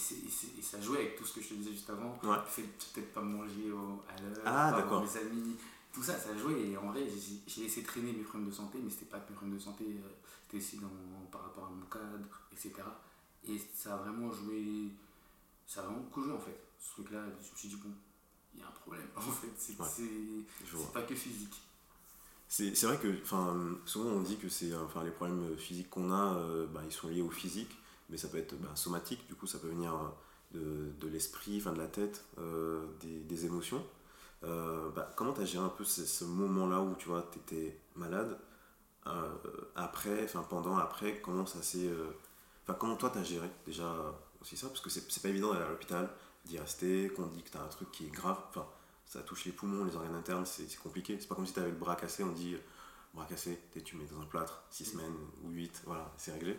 ça 0.62 0.80
jouait 0.82 1.00
avec 1.00 1.16
tout 1.18 1.26
ce 1.26 1.34
que 1.36 1.42
je 1.42 1.50
te 1.50 1.54
disais 1.56 1.72
juste 1.72 1.90
avant. 1.90 2.18
Ouais. 2.24 2.38
Le 2.38 2.46
fait 2.48 2.62
de 2.64 2.68
peut-être 2.94 3.14
pas 3.14 3.22
manger 3.22 3.72
au- 3.72 4.02
à 4.10 4.22
l'heure, 4.22 4.42
Ah, 4.46 4.72
pas 4.72 4.82
voir 4.86 5.02
mes 5.04 5.18
amis, 5.18 5.56
tout 5.94 6.04
ça, 6.04 6.18
ça 6.18 6.38
jouait. 6.38 6.70
Et 6.70 6.78
en 6.78 6.92
vrai, 6.92 7.06
j'ai 7.48 7.62
laissé 7.64 7.84
traîner 7.84 8.14
mes 8.14 8.24
problèmes 8.24 8.50
de 8.50 8.54
santé, 8.56 8.80
mais 8.84 8.90
c'était 8.90 9.06
pas 9.06 9.20
que 9.20 9.30
mes 9.32 9.36
problèmes 9.36 9.58
de 9.58 9.64
santé, 9.64 9.86
euh, 9.88 10.10
c'était 10.46 10.58
aussi 10.64 10.78
dans, 10.78 10.90
par 11.32 11.44
rapport 11.44 11.66
à 11.66 11.70
mon 11.70 11.86
cadre, 11.88 12.28
etc. 12.52 12.74
Et 13.48 13.60
ça 13.76 13.96
a 13.96 13.98
vraiment 13.98 14.32
joué. 14.32 14.92
Ça 15.68 15.82
a 15.82 15.84
vraiment 15.86 16.02
beaucoup 16.02 16.22
joué 16.22 16.34
en 16.34 16.40
fait. 16.40 16.60
Ce 16.80 16.92
truc-là, 16.92 17.24
je 17.44 17.52
me 17.52 17.58
suis 17.58 17.70
dit, 17.70 17.76
bon, 17.78 17.90
il 18.54 18.60
y 18.60 18.64
a 18.64 18.68
un 18.68 18.72
problème. 18.72 19.08
En 19.16 19.22
fait, 19.22 19.48
c'est 19.58 19.80
Ouais. 19.80 20.86
pas 20.94 21.02
que 21.04 21.16
physique. 21.16 21.62
C'est 22.48 22.84
vrai 22.84 22.98
que 23.00 23.16
souvent 23.86 24.10
on 24.10 24.22
dit 24.22 24.38
que 24.38 24.50
c'est 24.50 24.72
euh, 24.74 24.84
enfin, 24.84 25.04
les 25.06 25.12
problèmes 25.12 25.58
physiques 25.58 25.90
qu'on 25.90 26.12
a, 26.12 26.36
euh, 26.36 26.68
bah, 26.68 26.82
ils 26.86 26.92
sont 26.92 27.08
liés 27.08 27.22
au 27.22 27.30
physique, 27.30 27.72
mais 28.12 28.18
ça 28.18 28.28
peut 28.30 28.38
être 28.38 28.56
bah, 28.60 28.70
somatique, 28.76 29.28
du 29.28 29.36
coup 29.36 29.48
ça 29.48 29.60
peut 29.60 29.70
venir 29.70 29.94
euh, 29.96 30.10
de, 30.54 30.92
de 31.00 31.08
l'esprit, 31.08 31.58
enfin 31.60 31.74
de 31.74 31.80
la 31.80 31.88
tête, 31.88 32.26
euh, 32.40 32.86
des, 33.02 33.22
des 33.22 33.46
émotions. 33.46 33.84
Euh, 34.44 34.90
bah, 34.92 35.12
comment 35.16 35.34
tu 35.34 35.42
as 35.42 35.46
géré 35.46 35.64
un 35.66 35.70
peu 35.70 35.84
ce, 35.86 36.06
ce 36.06 36.26
moment-là 36.26 36.82
où 36.82 36.96
tu 36.96 37.08
vois, 37.10 37.28
tu 37.32 37.40
étais 37.40 37.80
malade 37.96 38.38
euh, 39.08 39.30
Après, 39.76 40.24
enfin 40.26 40.46
pendant, 40.50 40.78
après, 40.78 41.22
comment 41.22 41.46
ça 41.46 41.62
s'est. 41.64 41.90
Enfin, 42.64 42.76
comment 42.80 42.96
toi 42.96 43.10
tu 43.12 43.20
as 43.20 43.24
géré 43.24 43.50
déjà 43.66 43.86
aussi 44.42 44.58
ça? 44.58 44.68
Parce 44.68 44.82
que 44.82 44.90
c'est 44.90 45.22
pas 45.22 45.30
évident 45.30 45.54
d'aller 45.54 45.66
à 45.66 45.70
l'hôpital, 45.70 46.10
d'y 46.46 46.58
rester, 46.60 47.10
qu'on 47.10 47.28
dit 47.28 47.44
que 47.44 47.50
tu 47.52 47.58
as 47.58 47.62
un 47.64 47.68
truc 47.68 47.92
qui 47.92 48.06
est 48.06 48.10
grave. 48.10 48.38
Enfin, 48.50 48.66
ça 49.06 49.22
touche 49.22 49.46
les 49.46 49.52
poumons, 49.52 49.84
les 49.86 49.96
organes 49.96 50.16
internes, 50.16 50.46
c'est 50.46 50.74
compliqué. 50.78 51.18
C'est 51.20 51.28
pas 51.28 51.36
comme 51.36 51.46
si 51.46 51.54
tu 51.54 51.60
avais 51.60 51.72
le 51.72 51.76
bras 51.78 51.96
cassé, 51.96 52.24
on 52.24 52.32
dit 52.32 52.56
bras 53.14 53.26
cassé, 53.26 53.60
t'es- 53.74 53.82
tu 53.82 53.96
mets 53.98 54.06
dans 54.06 54.22
un 54.22 54.26
plâtre, 54.26 54.64
6 54.70 54.86
semaines 54.86 55.14
ou 55.44 55.50
8, 55.50 55.82
voilà, 55.86 56.12
c'est 56.18 56.32
réglé. 56.34 56.58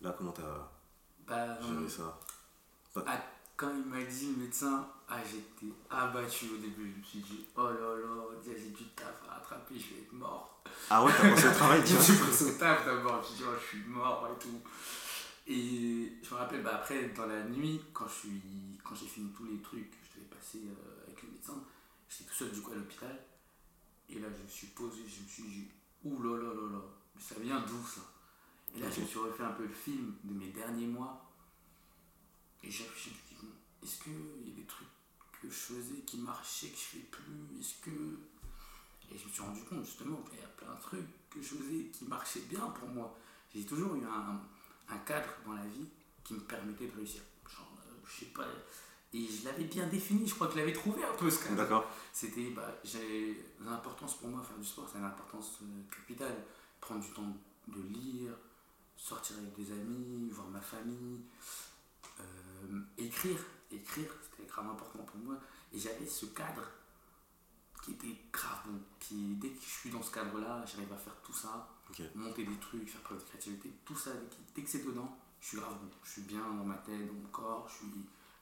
Là, 0.00 0.14
comment 0.16 0.32
t'as 0.32 0.70
Bah, 1.26 1.58
géré 1.60 1.88
ça? 1.88 2.18
Ah, 3.06 3.18
quand 3.56 3.70
il 3.74 3.84
m'a 3.86 4.02
dit 4.04 4.32
le 4.36 4.42
médecin, 4.44 4.86
ah, 5.08 5.18
j'étais 5.24 5.72
abattu 5.90 6.46
au 6.54 6.58
début. 6.58 6.92
Je 6.92 6.98
me 6.98 7.02
suis 7.02 7.18
dit, 7.20 7.46
oh 7.56 7.64
là 7.68 7.96
là, 7.96 8.22
j'ai 8.44 8.70
du 8.70 8.84
taf 8.94 9.22
à 9.28 9.34
rattraper, 9.34 9.78
je 9.78 9.94
vais 9.94 10.00
être 10.02 10.12
mort. 10.12 10.62
Ah 10.90 11.04
ouais, 11.04 11.12
t'as 11.16 11.30
pensé 11.30 11.48
au 11.48 11.52
travail 11.52 11.82
pris 11.84 12.44
au 12.46 12.58
taf 12.58 12.84
d'abord, 12.84 13.22
je 13.22 13.28
me 13.30 13.34
suis 13.34 13.36
dit, 13.36 13.44
oh, 13.50 13.56
je 13.60 13.66
suis 13.66 13.84
mort 13.88 14.28
et 14.34 14.38
tout. 14.42 14.60
Et 15.48 16.12
je 16.22 16.30
me 16.34 16.38
rappelle, 16.38 16.62
bah, 16.62 16.76
après, 16.76 17.08
dans 17.10 17.26
la 17.26 17.44
nuit, 17.44 17.80
quand 17.92 18.08
je 18.08 18.14
suis- 18.14 18.78
quand 18.84 18.94
j'ai 18.94 19.06
fini 19.06 19.30
tous 19.32 19.44
les 19.44 19.60
trucs 19.60 19.90
que 19.90 19.96
je 20.10 20.18
devais 20.20 20.28
passer 20.34 20.58
euh, 20.66 21.04
avec 21.06 21.22
le 21.22 21.28
médecin, 21.30 21.54
j'étais 22.08 22.24
tout 22.24 22.34
seul 22.34 22.50
du 22.50 22.60
coup 22.62 22.72
à 22.72 22.74
l'hôpital. 22.74 23.16
Et 24.08 24.18
là, 24.18 24.28
je 24.36 24.42
me 24.42 24.48
suis 24.48 24.68
posé, 24.68 24.98
je 25.06 25.22
me 25.22 25.28
suis 25.28 25.42
dit, 25.44 25.68
ouh 26.04 26.20
là 26.22 26.36
là 26.38 26.48
là 26.54 26.72
là, 26.72 26.82
mais 27.14 27.20
ça 27.22 27.34
vient 27.40 27.60
d'où 27.60 27.84
ça? 27.86 28.00
Et 28.76 28.80
là, 28.80 28.90
je 28.90 29.00
me 29.00 29.06
suis 29.06 29.18
refait 29.18 29.42
un 29.42 29.52
peu 29.52 29.64
le 29.64 29.72
film 29.72 30.14
de 30.24 30.34
mes 30.34 30.48
derniers 30.48 30.86
mois. 30.86 31.24
Et 32.62 32.70
j'ai 32.70 32.84
je 32.84 32.90
me 32.90 32.94
suis 32.96 33.10
dit, 33.10 33.36
bon, 33.42 33.48
est-ce 33.82 34.02
qu'il 34.02 34.48
y 34.48 34.52
a 34.52 34.54
des 34.54 34.66
trucs 34.66 34.88
que 35.40 35.48
je 35.48 35.54
faisais 35.54 36.00
qui 36.06 36.18
marchaient, 36.18 36.68
que 36.68 36.76
je 36.76 36.98
fais 36.98 37.06
plus? 37.10 37.60
Est-ce 37.60 37.74
que. 37.82 37.90
Et 39.10 39.16
je 39.16 39.26
me 39.26 39.30
suis 39.30 39.42
rendu 39.42 39.62
compte 39.62 39.84
justement 39.84 40.18
qu'il 40.22 40.40
y 40.40 40.42
a 40.42 40.48
plein 40.48 40.74
de 40.74 40.80
trucs 40.80 41.30
que 41.30 41.40
je 41.40 41.54
faisais 41.54 41.84
qui 41.92 42.04
marchaient 42.06 42.46
bien 42.48 42.66
pour 42.70 42.88
moi. 42.88 43.16
J'ai 43.54 43.64
toujours 43.64 43.94
eu 43.94 44.04
un, 44.04 44.40
un 44.88 44.98
cadre 44.98 45.28
dans 45.46 45.52
la 45.52 45.64
vie 45.66 45.86
qui 46.24 46.34
me 46.34 46.40
permettait 46.40 46.88
de 46.88 46.96
réussir. 46.96 47.22
Genre, 47.48 47.72
euh, 47.86 47.92
je 48.04 48.20
sais 48.20 48.32
pas. 48.32 48.44
Et 49.12 49.26
je 49.28 49.44
l'avais 49.44 49.64
bien 49.64 49.86
défini, 49.86 50.26
je 50.26 50.34
crois 50.34 50.48
que 50.48 50.54
je 50.54 50.58
l'avais 50.58 50.72
trouvé 50.72 51.04
un 51.04 51.14
peu 51.14 51.30
ce 51.30 51.44
cadre. 51.44 51.56
D'accord. 51.56 51.86
C'était, 52.12 52.50
bah, 52.50 52.74
j'ai 52.82 53.44
l'importance 53.60 54.18
pour 54.18 54.28
moi, 54.28 54.42
faire 54.42 54.58
du 54.58 54.66
sport, 54.66 54.88
c'est 54.90 54.98
une 54.98 55.04
importance 55.04 55.58
euh, 55.62 55.94
capitale. 55.94 56.44
Prendre 56.80 57.00
du 57.00 57.10
temps 57.10 57.36
de 57.68 57.80
lire, 57.82 58.32
sortir 58.96 59.36
avec 59.38 59.54
des 59.54 59.72
amis, 59.72 60.28
voir 60.30 60.48
ma 60.48 60.60
famille, 60.60 61.20
euh, 62.20 62.80
écrire. 62.98 63.38
Écrire, 63.70 64.10
c'était 64.22 64.48
grave 64.48 64.68
important 64.70 65.00
pour 65.00 65.18
moi. 65.18 65.36
Et 65.72 65.78
j'avais 65.78 66.06
ce 66.06 66.26
cadre 66.26 66.62
qui 67.82 67.92
était 67.92 68.16
grave 68.32 68.60
bon. 68.66 68.80
Qui, 69.00 69.34
dès 69.36 69.50
que 69.50 69.60
je 69.60 69.68
suis 69.70 69.90
dans 69.90 70.02
ce 70.02 70.10
cadre-là, 70.12 70.64
j'arrive 70.66 70.92
à 70.92 70.96
faire 70.96 71.16
tout 71.22 71.32
ça, 71.32 71.68
monter 72.14 72.44
des 72.44 72.56
trucs, 72.56 72.88
faire 72.88 73.00
preuve 73.02 73.18
de 73.18 73.24
créativité, 73.24 73.70
tout 73.84 73.96
ça, 73.96 74.12
dès 74.12 74.26
que- 74.28 74.42
dès 74.54 74.62
que 74.62 74.68
c'est 74.70 74.84
dedans, 74.86 75.16
je 75.40 75.48
suis 75.48 75.56
grave 75.58 75.74
bon. 75.80 75.90
Je 76.04 76.10
suis 76.10 76.22
bien 76.22 76.40
dans 76.40 76.64
ma 76.64 76.76
tête, 76.78 77.06
dans 77.06 77.12
mon 77.14 77.28
corps, 77.28 77.68
je 77.68 77.74
suis 77.76 77.92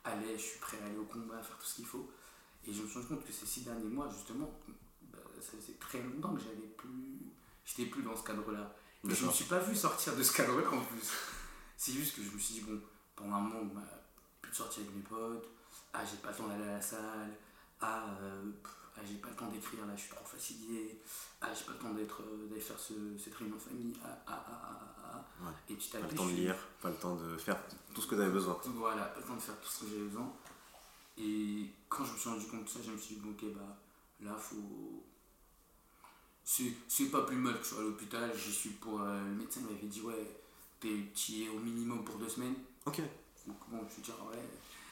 à 0.05 0.15
l'aise, 0.17 0.39
je 0.39 0.45
suis 0.45 0.61
prêt 0.61 0.79
à 0.83 0.87
aller 0.87 0.99
au 0.99 1.05
combat, 1.05 1.39
à 1.39 1.43
faire 1.43 1.59
tout 1.59 1.67
ce 1.67 1.77
qu'il 1.77 1.87
faut. 1.87 2.11
Et 2.67 2.73
je 2.73 2.83
me 2.83 2.87
suis 2.87 2.99
rendu 2.99 3.09
compte 3.09 3.25
que 3.27 3.33
ces 3.33 3.47
six 3.47 3.63
derniers 3.63 3.89
mois, 3.89 4.09
justement, 4.09 4.51
bah, 5.13 5.19
ça 5.41 5.53
faisait 5.59 5.75
très 5.79 6.03
longtemps 6.03 6.35
que 6.35 6.41
j'avais 6.41 6.69
plus. 6.77 7.19
J'étais 7.65 7.87
plus 7.87 8.03
dans 8.03 8.17
ce 8.17 8.23
cadre-là. 8.25 8.75
Je 9.05 9.11
me 9.11 9.15
D'accord. 9.15 9.35
suis 9.35 9.45
pas 9.45 9.59
vu 9.59 9.77
sortir 9.77 10.17
de 10.17 10.23
ce 10.23 10.33
cadre-là 10.33 10.67
en 10.73 10.81
plus. 10.81 11.13
C'est 11.77 11.93
juste 11.93 12.17
que 12.17 12.23
je 12.23 12.31
me 12.31 12.39
suis 12.39 12.55
dit, 12.55 12.61
bon, 12.63 12.81
pendant 13.15 13.37
un 13.37 13.41
moment, 13.41 13.65
bah, 13.75 13.83
plus 14.41 14.51
de 14.51 14.57
sortir 14.57 14.83
avec 14.83 14.95
mes 14.97 15.03
potes, 15.03 15.47
ah, 15.93 16.03
j'ai 16.05 16.17
pas 16.17 16.31
le 16.31 16.37
temps 16.37 16.49
d'aller 16.49 16.65
à 16.65 16.73
la 16.73 16.81
salle, 16.81 17.37
ah, 17.83 18.07
euh, 18.23 18.43
ah, 18.97 19.01
j'ai 19.07 19.17
pas 19.17 19.29
le 19.29 19.37
temps 19.37 19.49
d'écrire, 19.49 19.85
là, 19.87 19.93
je 19.95 20.01
suis 20.01 20.11
trop 20.11 20.25
fatigué, 20.25 20.99
ah, 21.43 21.49
j'ai 21.53 21.65
pas 21.65 21.73
le 21.73 21.79
temps 21.79 21.93
d'être, 21.93 22.23
euh, 22.23 22.49
d'aller 22.49 22.61
faire 22.63 22.79
ce, 22.79 22.95
cette 23.23 23.35
réunion 23.35 23.57
de 23.57 23.61
famille, 23.61 23.95
ah, 24.03 24.17
ah, 24.27 24.45
ah, 24.49 24.71
ah, 24.71 24.97
ah. 25.13 25.45
Ouais. 25.45 25.53
Et 25.69 25.97
à 25.97 26.01
Pas 26.01 26.07
le 26.09 26.17
temps 26.17 26.27
de 26.27 26.33
lire, 26.33 26.57
pas 26.81 26.89
le 26.89 26.97
temps 26.97 27.17
de 27.17 27.37
faire 27.37 27.59
tout 27.95 28.01
ce 28.01 28.07
que 28.07 28.15
tu 28.15 28.23
avais 28.23 28.33
besoin. 28.33 28.59
Voilà, 28.65 29.05
pas 29.05 29.21
le 29.21 29.27
temps 29.27 29.37
de 29.37 29.41
faire 29.41 29.61
tout 29.61 29.69
ce 29.69 29.85
que 29.85 29.91
j'avais 29.91 30.05
besoin. 30.05 30.33
Et 31.19 31.71
quand 31.91 32.05
je 32.07 32.13
me 32.15 32.19
suis 32.19 32.31
rendu 32.31 32.47
compte 32.47 32.65
de 32.65 32.69
ça, 32.71 32.79
je 32.83 32.91
me 32.91 32.97
suis 32.97 33.17
dit, 33.17 33.21
bon, 33.21 33.33
ok, 33.33 33.55
bah 33.55 33.77
là, 34.21 34.35
faut. 34.37 35.05
C'est 36.45 36.73
c'est 36.89 37.07
pas 37.07 37.23
plus 37.23 37.37
mal 37.37 37.55
que 37.59 37.65
je 37.65 37.69
sois 37.71 37.81
à 37.81 37.85
l'hôpital. 37.85 38.31
J'y 38.37 38.53
suis 38.53 38.71
pour. 38.71 39.01
euh, 39.01 39.25
le 39.25 39.35
médecin 39.35 39.61
m'avait 39.63 39.87
dit, 39.87 40.03
ouais, 40.03 40.37
t'es- 40.81 41.11
tu 41.15 41.33
y 41.33 41.45
es 41.45 41.49
au 41.49 41.59
minimum 41.59 42.05
pour 42.05 42.17
deux 42.17 42.29
semaines. 42.29 42.55
Ok. 42.87 43.01
Donc, 43.47 43.57
bon, 43.71 43.79
je 43.91 44.11
me 44.13 44.17
ah 44.21 44.31
ouais. 44.31 44.43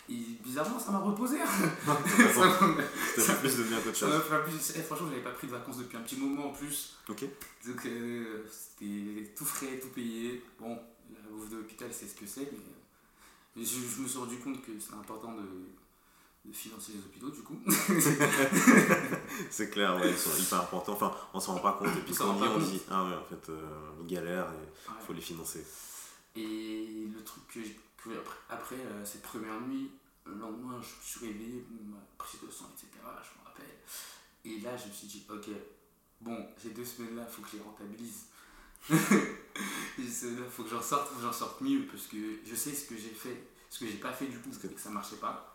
Et 0.08 0.14
bizarrement, 0.42 0.78
ça 0.78 0.90
m'a 0.90 0.98
reposé. 0.98 1.38
ça 1.86 3.32
m'a- 3.32 3.34
plus 3.38 3.56
de 3.58 3.62
bien 3.64 3.80
qu'autre 3.80 3.96
ça 3.96 4.06
chose. 4.06 4.22
fait 4.22 4.42
plus. 4.44 4.72
eh, 4.76 4.82
franchement, 4.82 5.08
j'avais 5.10 5.22
pas 5.22 5.30
pris 5.30 5.46
de 5.46 5.52
vacances 5.52 5.78
depuis 5.78 5.96
un 5.96 6.00
petit 6.02 6.16
moment 6.16 6.48
en 6.48 6.52
plus. 6.52 6.96
Ok. 7.08 7.24
Donc, 7.66 7.86
euh, 7.86 8.44
c'était 8.50 9.32
tout 9.36 9.44
frais, 9.44 9.78
tout 9.80 9.88
payé. 9.88 10.42
Bon, 10.58 10.78
la 11.14 11.30
bouffe 11.30 11.50
de 11.50 11.56
l'hôpital, 11.58 11.88
c'est 11.92 12.08
ce 12.08 12.14
que 12.14 12.26
c'est, 12.26 12.50
mais, 13.56 13.62
je, 13.64 13.78
je 13.78 14.00
me 14.02 14.08
suis 14.08 14.18
rendu 14.18 14.36
compte 14.38 14.60
que 14.64 14.72
c'était 14.80 14.94
important 14.94 15.34
de, 15.34 15.42
de 16.44 16.52
financer 16.52 16.92
les 16.94 16.98
hôpitaux, 16.98 17.30
du 17.30 17.42
coup. 17.42 17.56
C'est 19.50 19.70
clair, 19.70 19.96
ouais, 19.96 20.10
ils 20.10 20.18
sont 20.18 20.36
hyper 20.36 20.60
importants. 20.60 20.92
Enfin, 20.94 21.14
on 21.32 21.40
s'en 21.40 21.54
rend 21.54 21.60
pas 21.60 21.72
compte. 21.74 21.96
Et 21.96 22.00
puis 22.00 22.12
On 22.14 22.16
quand 22.16 22.30
on 22.30 22.38
rend 22.38 22.58
dit, 22.58 22.64
on 22.66 22.70
dit, 22.70 22.82
ah 22.90 23.04
ouais, 23.04 23.14
en 23.14 23.24
fait, 23.24 23.48
euh, 23.50 23.90
ils 24.00 24.06
galèrent 24.06 24.48
et 24.52 24.90
Ouais. 24.90 24.96
il 25.00 25.06
faut 25.06 25.12
les 25.12 25.20
financer. 25.20 25.64
Et 26.34 27.06
le 27.14 27.22
truc 27.22 27.46
que, 27.48 27.62
j'ai- 27.62 27.78
après, 27.96 28.16
après 28.48 28.76
euh, 28.76 29.04
cette 29.04 29.22
première 29.22 29.60
nuit, 29.60 29.90
le 30.26 30.34
lendemain, 30.34 30.80
je 30.82 30.88
me 30.88 31.02
suis 31.02 31.20
réveillé, 31.26 31.64
ma 31.84 31.98
prise 32.18 32.40
de 32.40 32.50
sang, 32.50 32.70
etc. 32.74 32.88
Je 33.02 33.40
me 33.40 33.44
rappelle. 33.46 33.76
Et 34.44 34.58
là, 34.60 34.76
je 34.76 34.88
me 34.88 34.92
suis 34.92 35.06
dit, 35.06 35.24
ok, 35.30 35.48
bon, 36.20 36.46
ces 36.60 36.70
deux 36.70 36.84
semaines-là, 36.84 37.24
il 37.28 37.32
faut 37.32 37.42
que 37.42 37.48
je 37.52 37.56
les 37.58 37.62
rentabilise. 37.62 38.24
Là, 38.90 38.96
il 39.98 40.50
faut 40.50 40.64
que 40.64 40.70
j'en 40.70 40.82
sorte, 40.82 41.08
faut 41.10 41.16
que 41.16 41.22
j'en 41.22 41.32
sorte 41.32 41.60
mieux, 41.60 41.86
parce 41.86 42.06
que 42.06 42.16
je 42.44 42.54
sais 42.54 42.72
ce 42.74 42.86
que 42.86 42.96
j'ai 42.96 43.10
fait, 43.10 43.46
ce 43.70 43.78
que 43.80 43.86
j'ai 43.86 43.98
pas 43.98 44.12
fait 44.12 44.26
du 44.26 44.38
coup, 44.38 44.48
et 44.50 44.68
que 44.68 44.80
ça 44.80 44.90
marchait 44.90 45.16
pas. 45.16 45.51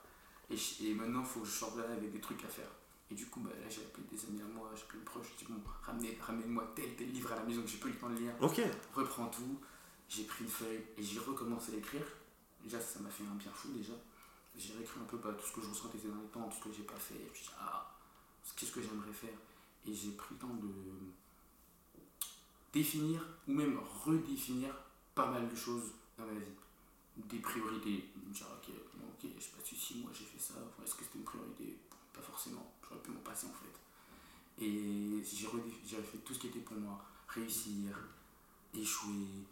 Et, 0.50 0.56
je- 0.58 0.86
et 0.86 0.94
maintenant, 0.94 1.22
il 1.22 1.26
faut 1.26 1.42
que 1.42 1.48
je 1.48 1.52
sorte 1.52 1.78
là 1.78 1.84
avec 1.92 2.12
des 2.12 2.22
trucs 2.22 2.44
à 2.44 2.48
faire. 2.48 2.70
Et 3.10 3.16
du 3.16 3.26
coup, 3.28 3.40
bah, 3.40 3.52
là, 3.62 3.68
j'ai 3.70 3.82
appelé 3.86 4.04
des 4.12 4.26
amis 4.26 4.42
à 4.42 4.46
moi, 4.46 4.70
j'ai 4.76 4.84
appelé 4.84 5.00
mes 5.00 5.06
proches, 5.06 5.28
j'ai 5.40 5.46
dit, 5.46 5.52
bon, 5.52 5.62
ramenez- 5.84 6.18
ramenez-moi 6.22 6.72
tel, 6.76 6.96
tel 6.96 7.12
livre 7.12 7.32
à 7.32 7.36
la 7.36 7.44
maison 7.44 7.62
que 7.62 7.68
j'ai 7.68 7.78
pas 7.78 7.88
eu 7.88 7.92
le 7.94 7.98
temps 7.98 8.10
de 8.10 8.16
lire 8.20 8.34
Ok. 8.42 8.62
reprends 8.94 9.28
tout, 9.28 9.60
j'ai 10.10 10.24
pris 10.24 10.44
une 10.44 10.50
feuille 10.50 10.84
et 10.98 11.04
j'ai 11.04 11.20
recommencé 11.20 11.74
à 11.74 11.78
écrire. 11.78 12.06
Déjà, 12.64 12.80
ça 12.82 13.00
m'a 13.00 13.10
fait 13.10 13.24
un 13.24 13.36
bien 13.36 13.52
fou 13.52 13.70
déjà. 13.72 13.94
J'ai 14.58 14.74
réécrit 14.74 15.00
un 15.00 15.06
peu 15.06 15.18
bah, 15.18 15.34
tout 15.40 15.46
ce 15.48 15.54
que 15.54 15.62
je 15.62 15.70
ressentais 15.70 16.00
ces 16.00 16.08
derniers 16.08 16.28
temps, 16.34 16.50
tout 16.50 16.58
ce 16.58 16.64
que 16.70 16.76
j'ai 16.76 16.84
pas 16.84 16.98
fait. 17.00 17.16
Et 17.16 17.30
puis, 17.34 17.50
ah, 17.60 17.96
qu'est-ce 18.56 18.72
que 18.72 18.82
j'aimerais 18.82 19.14
faire? 19.14 19.38
Et 19.86 19.94
j'ai 19.94 20.12
pris 20.12 20.34
le 20.34 20.40
temps 20.40 20.54
de 20.56 20.68
définir 22.74 23.26
ou 23.48 23.54
même 23.54 23.80
redéfinir 24.04 24.74
pas 25.16 25.28
mal 25.32 25.48
de 25.50 25.56
choses 25.56 25.92
dans 26.18 26.26
ma 26.26 26.34
vie. 26.34 26.52
Des 27.18 27.40
priorités. 27.40 28.10
Me 28.28 28.34
dire, 28.34 28.48
ok, 28.58 28.74
je 29.38 29.44
sais 29.44 29.52
pas 29.52 29.64
si 29.64 29.98
moi 30.02 30.12
j'ai 30.14 30.26
fait 30.26 30.40
ça, 30.40 30.54
Enfin, 30.58 30.84
est-ce 30.84 30.96
que 30.96 31.04
c'était 31.04 31.18
une 31.20 31.24
priorité? 31.26 31.78
Pas 32.14 32.22
forcément, 32.22 32.72
j'aurais 32.88 33.02
pu 33.02 33.12
m'en 33.12 33.20
passer 33.22 33.48
en 33.48 33.54
fait. 33.54 34.64
Et 34.64 35.22
j'ai 35.24 35.98
fait 35.98 36.18
tout 36.26 36.34
ce 36.34 36.40
qui 36.40 36.48
était 36.48 36.60
pour 36.60 36.78
moi. 36.78 37.00
Réussir, 37.28 37.96
échouer, 38.74 39.46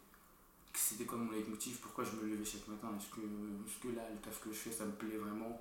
c'était 0.74 1.04
quoi 1.04 1.18
mon 1.18 1.30
leitmotiv, 1.30 1.76
pourquoi 1.78 2.04
je 2.04 2.12
me 2.12 2.22
levais 2.30 2.44
chaque 2.44 2.66
matin, 2.68 2.88
est-ce 2.98 3.14
que, 3.14 3.20
est-ce 3.20 3.82
que 3.82 3.94
là, 3.96 4.02
le 4.10 4.18
taf 4.18 4.40
que 4.42 4.50
je 4.50 4.56
fais, 4.56 4.72
ça 4.72 4.84
me 4.84 4.92
plaît 4.92 5.16
vraiment, 5.16 5.60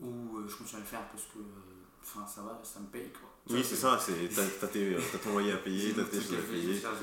ou 0.00 0.38
euh, 0.38 0.48
je 0.48 0.56
continue 0.56 0.76
à 0.76 0.80
le 0.80 0.86
faire 0.86 1.08
parce 1.10 1.24
que, 1.24 1.38
enfin, 2.02 2.26
ça 2.26 2.42
va, 2.42 2.60
ça 2.62 2.80
me 2.80 2.86
paye, 2.86 3.10
quoi. 3.10 3.28
Oui, 3.50 3.64
c'est 3.64 3.76
ça. 3.76 3.98
c'est- 3.98 4.28
T'as 4.28 5.18
ton 5.18 5.32
loyer 5.32 5.52
à 5.52 5.56
payer, 5.58 5.94
t'as 5.94 6.04
tes 6.04 6.20
choses 6.20 6.34
à 6.34 6.42
payer, 6.42 6.80
t'as 6.80 6.94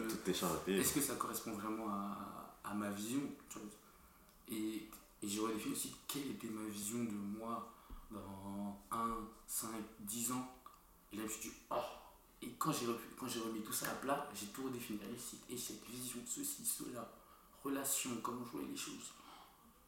toutes 0.00 0.24
tes 0.24 0.34
charges 0.34 0.54
à 0.54 0.58
payer. 0.58 0.80
est-ce 0.80 0.94
que 0.94 1.00
ça 1.00 1.14
correspond 1.16 1.52
vraiment 1.52 1.88
à, 1.88 2.54
à 2.64 2.74
ma 2.74 2.90
vision 2.90 3.20
Et, 4.50 4.86
et 5.22 5.28
j'ai 5.28 5.40
redéfini 5.40 5.72
aussi 5.72 5.94
quelle 6.08 6.32
était 6.32 6.48
ma 6.48 6.68
vision 6.68 7.04
de 7.04 7.12
moi 7.38 7.72
dans 8.10 8.82
1, 8.90 9.16
5, 9.46 9.68
10 10.00 10.32
ans? 10.32 10.48
Et 11.12 11.16
là, 11.16 11.22
je 11.22 11.28
me 11.28 11.32
suis 11.32 11.50
dit, 11.50 11.56
oh 11.70 11.76
Et 12.42 12.50
quand 12.58 12.72
j'ai, 12.72 12.86
remis 12.86 13.62
tout 13.62 13.72
ça 13.72 13.90
à 13.90 13.94
plat, 13.94 14.28
j'ai 14.34 14.46
tout 14.46 14.64
redéfini 14.64 14.98
réussite, 14.98 15.44
échec, 15.48 15.76
vision, 15.88 16.20
ceci, 16.26 16.64
cela, 16.64 17.08
relation, 17.62 18.10
comment 18.22 18.44
je 18.44 18.50
voyais 18.50 18.68
les 18.68 18.76
choses. 18.76 19.12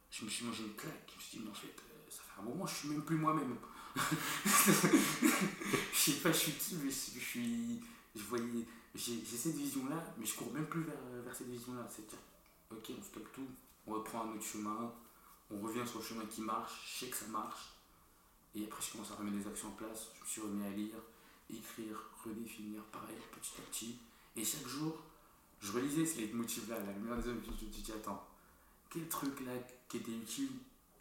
Je 0.09 0.23
me 0.23 0.29
suis 0.29 0.45
mangé 0.45 0.63
une 0.63 0.75
claque. 0.75 1.11
Je 1.11 1.15
me 1.15 1.21
suis 1.21 1.37
dit, 1.37 1.43
mais 1.43 1.51
en 1.51 1.53
fait, 1.53 1.67
euh, 1.67 2.09
ça 2.09 2.21
fait 2.23 2.39
un 2.39 2.43
moment, 2.43 2.65
je 2.65 2.75
suis 2.75 2.87
même 2.87 3.03
plus 3.03 3.17
moi-même. 3.17 3.57
je 3.95 4.01
sais 5.93 6.19
pas, 6.21 6.31
je 6.31 6.37
suis 6.37 6.53
qui, 6.53 6.75
mais 6.75 6.89
je, 6.89 7.19
je 7.19 7.25
suis. 7.25 7.81
Je 8.15 8.21
voyais. 8.23 8.65
J'ai, 8.93 9.21
j'ai 9.29 9.37
cette 9.37 9.55
vision-là, 9.55 10.01
mais 10.17 10.25
je 10.25 10.35
cours 10.35 10.53
même 10.53 10.67
plus 10.67 10.83
vers, 10.83 10.95
vers 11.25 11.35
cette 11.35 11.49
vision-là. 11.49 11.85
C'est-à-dire, 11.89 12.19
ok, 12.71 12.91
on 12.97 13.03
stoppe 13.03 13.31
tout, 13.33 13.47
on 13.87 13.93
reprend 13.93 14.21
un 14.23 14.35
autre 14.35 14.45
chemin, 14.45 14.93
on 15.51 15.59
revient 15.59 15.87
sur 15.87 15.99
le 15.99 16.05
chemin 16.05 16.25
qui 16.25 16.41
marche, 16.41 16.73
je 16.85 17.05
sais 17.05 17.11
que 17.11 17.17
ça 17.17 17.27
marche. 17.27 17.73
Et 18.55 18.65
après, 18.65 18.81
je 18.81 18.91
commence 18.93 19.11
à 19.11 19.15
remettre 19.15 19.37
des 19.37 19.47
actions 19.47 19.67
en 19.67 19.71
place. 19.71 20.07
Je 20.15 20.21
me 20.21 20.27
suis 20.27 20.41
remis 20.41 20.65
à 20.65 20.69
lire, 20.69 20.95
écrire, 21.49 21.97
redéfinir, 22.23 22.81
pareil, 22.85 23.17
petit 23.31 23.53
à 23.59 23.61
petit. 23.69 23.99
Et 24.35 24.43
chaque 24.43 24.67
jour, 24.67 24.97
je 25.59 25.71
relisais 25.71 26.05
ces 26.05 26.27
motifs-là, 26.27 26.79
la 26.79 26.93
lumière 26.93 27.17
des 27.17 27.29
hommes, 27.29 27.41
je 27.45 27.51
me 27.51 27.55
dis, 27.55 27.91
attends, 27.91 28.25
quel 28.89 29.07
truc 29.09 29.39
là 29.41 29.51
qui 29.89 29.97
était 29.97 30.11
utile, 30.11 30.51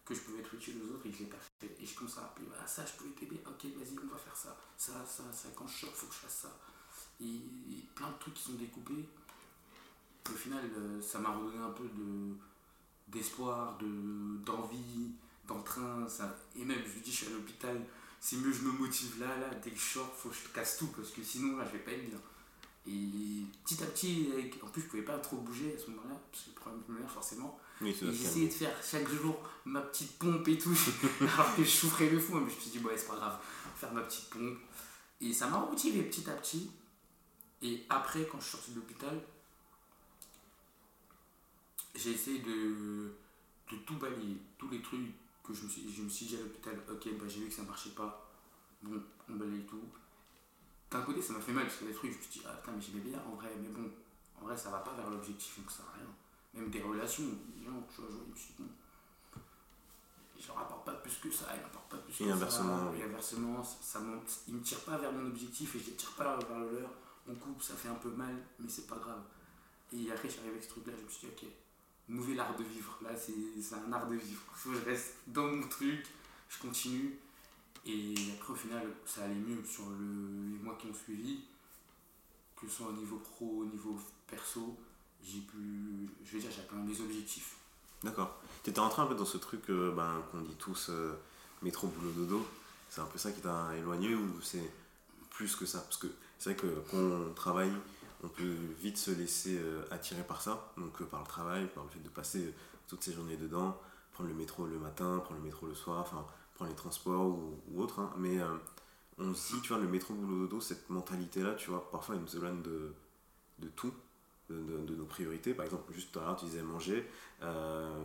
que 0.04 0.14
je 0.14 0.20
pouvais 0.20 0.40
être 0.40 0.54
utile 0.54 0.76
aux 0.82 0.94
autres 0.94 1.06
et 1.06 1.10
que 1.10 1.16
je 1.16 1.22
l'ai 1.22 1.30
pas 1.30 1.38
fait. 1.60 1.76
Et 1.80 1.86
je 1.86 1.94
commence 1.94 2.18
à 2.18 2.22
rappeler, 2.22 2.46
voilà, 2.46 2.66
ça, 2.66 2.84
je 2.84 2.92
peux 2.92 3.10
t'aider, 3.10 3.40
ok, 3.46 3.64
vas-y, 3.76 3.98
on 4.02 4.12
va 4.12 4.18
faire 4.18 4.36
ça. 4.36 4.56
Ça, 4.76 5.04
ça, 5.06 5.32
ça, 5.32 5.48
quand 5.56 5.66
je 5.66 5.78
sors, 5.78 5.94
faut 5.94 6.06
que 6.06 6.14
je 6.14 6.18
fasse 6.18 6.40
ça. 6.42 6.58
Et, 7.20 7.36
et 7.36 7.84
plein 7.94 8.10
de 8.10 8.18
trucs 8.18 8.34
qui 8.34 8.42
sont 8.42 8.54
découpés. 8.54 9.08
Au 10.28 10.36
final, 10.36 10.70
euh, 10.76 11.00
ça 11.00 11.18
m'a 11.18 11.30
redonné 11.30 11.58
un 11.58 11.70
peu 11.70 11.84
de 11.84 12.34
d'espoir, 13.08 13.78
de, 13.78 14.42
d'envie, 14.44 15.12
d'entrain. 15.46 16.06
Ça... 16.08 16.36
Et 16.56 16.64
même, 16.64 16.80
je 16.86 16.92
lui 16.92 17.00
dis, 17.00 17.10
je 17.10 17.16
suis 17.16 17.26
à 17.26 17.30
l'hôpital, 17.30 17.80
c'est 18.20 18.36
mieux, 18.36 18.52
je 18.52 18.62
me 18.62 18.72
motive 18.72 19.20
là, 19.20 19.36
là, 19.38 19.50
dès 19.62 19.70
que 19.70 19.76
je 19.76 19.94
sors, 19.94 20.12
faut 20.14 20.30
que 20.30 20.34
je 20.34 20.48
casse 20.52 20.78
tout, 20.78 20.88
parce 20.88 21.10
que 21.10 21.22
sinon, 21.22 21.56
là, 21.56 21.64
je 21.66 21.72
vais 21.72 21.84
pas 21.84 21.92
être 21.92 22.08
bien. 22.08 22.20
Et 22.86 23.46
petit 23.64 23.82
à 23.82 23.86
petit, 23.86 24.30
en 24.62 24.66
plus, 24.68 24.82
je 24.82 24.86
pouvais 24.88 25.02
pas 25.02 25.18
trop 25.18 25.36
bouger 25.38 25.74
à 25.74 25.78
ce 25.78 25.90
moment-là, 25.90 26.20
parce 26.30 26.44
que 26.44 26.50
le 26.50 26.54
problème 26.54 26.82
pulmonaire, 26.82 27.10
forcément. 27.10 27.58
Oui, 27.80 27.90
Et 27.90 28.12
j'essayais 28.12 28.48
de 28.48 28.52
faire 28.52 28.74
chaque 28.82 29.08
jour 29.10 29.36
ma 29.64 29.80
petite 29.80 30.18
pompe 30.18 30.46
et 30.48 30.58
tout, 30.58 30.76
alors 31.20 31.56
que 31.56 31.64
je 31.64 31.70
souffrais 31.70 32.10
le 32.10 32.18
fou. 32.18 32.34
Mais 32.34 32.50
je 32.50 32.56
me 32.56 32.60
suis 32.60 32.70
dit, 32.70 32.78
ouais, 32.78 32.96
c'est 32.96 33.08
pas 33.08 33.16
grave, 33.16 33.38
faire 33.76 33.92
ma 33.92 34.02
petite 34.02 34.28
pompe. 34.30 34.58
Et 35.20 35.32
ça 35.32 35.48
m'a 35.48 35.58
motivé 35.58 36.02
petit 36.02 36.28
à 36.28 36.34
petit. 36.34 36.70
Et 37.62 37.84
après, 37.88 38.26
quand 38.30 38.38
je 38.38 38.44
suis 38.44 38.52
sorti 38.52 38.70
de 38.72 38.76
l'hôpital, 38.76 39.18
j'ai 41.94 42.10
essayé 42.12 42.40
de, 42.40 43.12
de 43.70 43.76
tout 43.86 43.96
balayer, 43.96 44.36
tous 44.58 44.68
les 44.68 44.82
trucs 44.82 45.12
que 45.42 45.52
je 45.54 45.64
me 45.64 45.68
suis, 45.68 45.92
je 45.92 46.02
me 46.02 46.08
suis 46.08 46.26
dit 46.26 46.36
à 46.36 46.40
l'hôpital, 46.40 46.78
ok, 46.90 47.08
bah, 47.18 47.24
j'ai 47.28 47.40
vu 47.40 47.48
que 47.48 47.54
ça 47.54 47.62
marchait 47.62 47.90
pas, 47.90 48.30
bon, 48.82 49.00
on 49.28 49.34
balaye 49.34 49.64
tout. 49.66 49.80
D'un 50.90 51.02
côté, 51.02 51.20
ça 51.20 51.32
m'a 51.32 51.40
fait 51.40 51.52
mal 51.52 51.64
parce 51.64 51.76
que 51.78 51.84
des 51.84 51.92
trucs, 51.92 52.12
je 52.12 52.16
me 52.16 52.22
suis 52.22 52.40
dit, 52.40 52.46
ah 52.46 52.52
putain, 52.56 52.72
mais 52.76 52.80
j'aimais 52.82 53.00
bien 53.00 53.20
en 53.30 53.34
vrai, 53.36 53.50
mais 53.60 53.68
bon, 53.68 53.90
en 54.40 54.44
vrai, 54.46 54.56
ça 54.56 54.70
va 54.70 54.78
pas 54.78 54.94
vers 54.94 55.10
l'objectif, 55.10 55.58
donc 55.58 55.70
ça 55.70 55.78
sert 55.78 55.86
à 55.86 55.96
rien. 55.98 56.06
Même 56.54 56.70
des 56.70 56.80
relations, 56.82 57.24
gens, 57.64 57.86
tu 57.92 58.00
vois, 58.00 58.10
je 58.10 58.30
me 58.30 58.36
suis 58.36 58.54
dit, 58.54 58.62
bon, 58.62 58.68
je 60.38 60.48
leur 60.48 60.58
apporte 60.58 60.84
pas 60.84 60.92
plus 60.94 61.16
que 61.16 61.30
ça, 61.30 61.46
ils 61.54 61.60
m'apportent 61.62 61.90
pas 61.90 61.96
plus 61.98 62.20
Et 62.20 62.26
que 62.26 62.30
inversement, 62.32 62.78
ça. 62.78 62.90
oui. 62.92 63.00
Et 63.00 63.02
inversement, 63.04 63.62
ça, 63.64 63.76
ça 63.80 64.00
ils 64.48 64.54
me 64.54 64.60
tirent 64.62 64.84
pas 64.84 64.98
vers 64.98 65.12
mon 65.12 65.26
objectif 65.26 65.74
et 65.74 65.78
je 65.78 65.86
les 65.86 65.92
tire 65.92 66.12
pas 66.12 66.36
vers 66.36 66.58
le 66.58 66.80
leur. 66.80 66.90
On 67.28 67.34
coupe, 67.34 67.62
ça 67.62 67.74
fait 67.74 67.88
un 67.88 67.94
peu 67.94 68.10
mal, 68.10 68.34
mais 68.58 68.68
c'est 68.68 68.86
pas 68.86 68.96
grave. 68.96 69.22
Et 69.92 70.10
après, 70.12 70.28
arrivé 70.28 70.48
avec 70.50 70.62
ce 70.64 70.68
truc-là, 70.70 70.92
je 70.98 71.04
me 71.04 71.08
suis 71.08 71.26
dit, 71.28 71.32
ok, 71.32 71.48
nouvel 72.08 72.38
art 72.40 72.56
de 72.56 72.64
vivre. 72.64 72.98
Là, 73.02 73.10
c'est 73.16 73.74
un 73.74 73.92
art 73.92 74.08
de 74.08 74.16
vivre. 74.16 74.42
Je 74.64 74.84
reste 74.84 75.14
dans 75.26 75.46
mon 75.46 75.66
truc, 75.68 76.06
je 76.48 76.58
continue. 76.58 77.18
Et 77.86 78.14
après, 78.34 78.52
au 78.52 78.56
final, 78.56 78.86
ça 79.04 79.24
allait 79.24 79.34
mieux 79.34 79.62
sur 79.64 79.88
le, 79.90 80.56
les 80.56 80.62
mois 80.62 80.76
qui 80.80 80.86
ont 80.86 80.94
suivi, 80.94 81.40
que 82.56 82.66
ce 82.66 82.76
soit 82.76 82.88
au 82.88 82.92
niveau 82.92 83.18
pro, 83.18 83.60
au 83.60 83.64
niveau 83.66 83.98
perso. 84.26 84.76
J'ai 85.22 85.40
pu, 85.40 86.08
je 86.24 86.32
vais 86.32 86.40
dire, 86.40 86.50
j'ai 86.50 86.62
atteint 86.62 86.76
mes 86.76 86.98
objectifs. 87.00 87.56
D'accord. 88.02 88.38
Tu 88.62 88.70
étais 88.70 88.80
rentré 88.80 89.02
un 89.02 89.06
peu 89.06 89.14
dans 89.14 89.24
ce 89.24 89.38
truc 89.38 89.68
euh, 89.70 89.92
ben, 89.92 90.22
qu'on 90.30 90.40
dit 90.40 90.54
tous 90.58 90.88
euh, 90.90 91.14
métro, 91.62 91.88
boulot, 91.88 92.12
dodo. 92.12 92.46
C'est 92.90 93.00
un 93.00 93.06
peu 93.06 93.18
ça 93.18 93.32
qui 93.32 93.40
t'a 93.40 93.74
éloigné 93.76 94.14
ou 94.14 94.40
c'est 94.42 94.70
plus 95.30 95.56
que 95.56 95.66
ça? 95.66 95.80
Parce 95.80 95.96
que 95.96 96.06
c'est 96.38 96.50
vrai 96.52 96.62
que 96.62 96.82
quand 96.90 96.98
on 96.98 97.32
travaille, 97.34 97.72
on 98.24 98.28
peut 98.28 98.56
vite 98.80 98.96
se 98.96 99.10
laisser 99.10 99.58
euh, 99.58 99.84
attirer 99.90 100.22
par 100.22 100.40
ça. 100.40 100.72
Donc 100.76 101.00
euh, 101.00 101.04
par 101.04 101.20
le 101.20 101.26
travail, 101.26 101.66
par 101.74 101.84
le 101.84 101.90
fait 101.90 102.02
de 102.02 102.08
passer 102.08 102.54
toutes 102.88 103.02
ces 103.02 103.12
journées 103.12 103.36
dedans, 103.36 103.78
prendre 104.12 104.30
le 104.30 104.34
métro 104.34 104.66
le 104.66 104.78
matin, 104.78 105.20
prendre 105.24 105.40
le 105.40 105.44
métro 105.44 105.66
le 105.66 105.74
soir, 105.74 106.00
enfin 106.00 106.24
prendre 106.54 106.70
les 106.70 106.76
transports 106.76 107.26
ou, 107.26 107.80
autre. 107.80 108.00
hein. 108.00 108.12
Mais 108.16 108.40
euh, 108.40 108.46
on 109.18 109.34
se 109.34 109.54
dit, 109.54 109.60
tu 109.60 109.68
vois, 109.68 109.78
le 109.78 109.88
métro, 109.88 110.14
boulot, 110.14 110.46
dodo, 110.46 110.60
cette 110.60 110.88
mentalité-là, 110.90 111.54
tu 111.54 111.70
vois, 111.70 111.90
parfois 111.90 112.14
elle 112.14 112.22
nous 112.22 112.36
éloigne 112.36 112.62
de, 112.62 112.92
de 113.58 113.68
tout, 113.68 113.92
de, 114.50 114.94
nos 114.94 115.04
priorités. 115.04 115.54
Par 115.54 115.64
exemple, 115.64 115.92
juste 115.92 116.12
tout 116.12 116.20
à 116.20 116.22
l'heure, 116.22 116.36
tu 116.36 116.46
disais 116.46 116.62
manger. 116.62 117.08
Euh, 117.42 118.02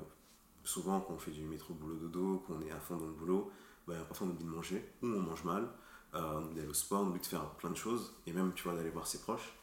souvent, 0.64 1.00
quand 1.02 1.14
on 1.14 1.18
fait 1.18 1.32
du 1.32 1.44
métro 1.44 1.74
boulot 1.74 1.96
dodo, 1.96 2.44
qu'on 2.46 2.62
est 2.62 2.72
à 2.72 2.80
fond 2.80 2.98
dans 2.98 3.06
le 3.08 3.14
boulot, 3.14 3.52
bah, 3.88 3.96
parfois 4.08 4.28
on 4.28 4.32
oublie 4.32 4.44
de 4.44 4.50
manger, 4.50 4.94
ou 5.02 5.08
on 5.08 5.20
mange 5.20 5.44
mal, 5.44 5.68
euh, 6.14 6.34
on 6.36 6.44
oublie 6.44 6.56
d'aller 6.56 6.68
au 6.68 6.74
sport, 6.74 7.02
on 7.02 7.08
oublie 7.08 7.22
de 7.22 7.26
faire 7.26 7.46
plein 7.52 7.72
de 7.72 7.78
choses, 7.78 8.14
et 8.28 8.34
même, 8.34 8.54
tu 8.54 8.64
vois, 8.64 8.76
d'aller 8.76 8.90
voir 8.90 9.08
ses 9.08 9.20
proches. 9.20 9.54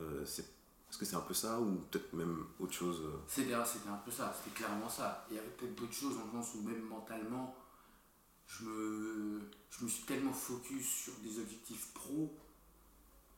Euh, 0.00 0.22
Est-ce 0.24 0.98
que 0.98 1.04
c'est 1.04 1.16
un 1.16 1.20
peu 1.20 1.34
ça, 1.34 1.60
ou 1.60 1.76
peut-être 1.90 2.12
même 2.12 2.46
autre 2.58 2.72
chose 2.72 3.00
euh, 3.02 3.18
C'était 3.26 3.54
un 3.54 3.62
peu 4.04 4.10
ça, 4.10 4.34
c'était 4.36 4.56
clairement 4.56 4.88
ça. 4.88 5.26
Il 5.30 5.36
y 5.36 5.38
avait 5.38 5.48
peut-être 5.48 5.74
d'autres 5.74 5.92
choses 5.92 6.16
le 6.16 6.30
sens 6.32 6.54
où 6.54 6.62
même 6.62 6.82
mentalement, 6.82 7.54
je 8.46 8.64
me, 8.64 9.40
je 9.70 9.84
me 9.84 9.88
suis 9.88 10.04
tellement 10.04 10.32
focus 10.32 10.86
sur 10.86 11.14
des 11.22 11.38
objectifs 11.38 11.92
pro 11.94 12.36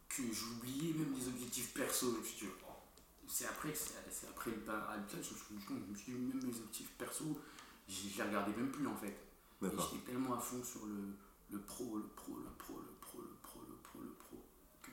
que 0.09 0.23
j'oubliais 0.33 0.95
même 0.95 1.15
des 1.15 1.29
objectifs 1.29 1.73
perso. 1.75 2.13
Je 2.15 2.19
me 2.19 2.25
suis 2.25 2.47
dit, 2.47 2.53
oh, 2.69 2.73
c'est 3.29 3.47
après, 3.47 3.75
c'est 3.75 4.29
après 4.29 4.51
le 4.51 4.59
paralytage, 4.59 5.25
je 5.25 5.35
me 5.35 5.39
suis 5.39 5.57
dit, 5.57 5.65
je 5.69 5.91
me 5.93 5.97
suis 5.97 6.13
dit, 6.13 6.19
même 6.19 6.43
mes 6.43 6.51
objectifs 6.51 6.91
perso, 6.99 7.41
je 7.89 8.17
les 8.17 8.23
regardais 8.23 8.53
même 8.57 8.71
plus 8.71 8.87
en 8.87 8.97
fait. 8.97 9.17
J'étais 9.63 10.05
tellement 10.07 10.35
à 10.35 10.41
fond 10.41 10.63
sur 10.63 10.85
le, 10.87 11.15
le 11.51 11.61
pro, 11.61 11.97
le 11.97 12.07
pro, 12.09 12.37
le 12.37 12.51
pro, 12.59 12.79
le 12.79 12.95
pro, 13.01 13.19
le 13.21 13.37
pro, 13.43 13.61
le 13.61 13.77
pro, 13.83 14.01
le 14.01 14.13
pro, 14.13 14.45
que 14.83 14.91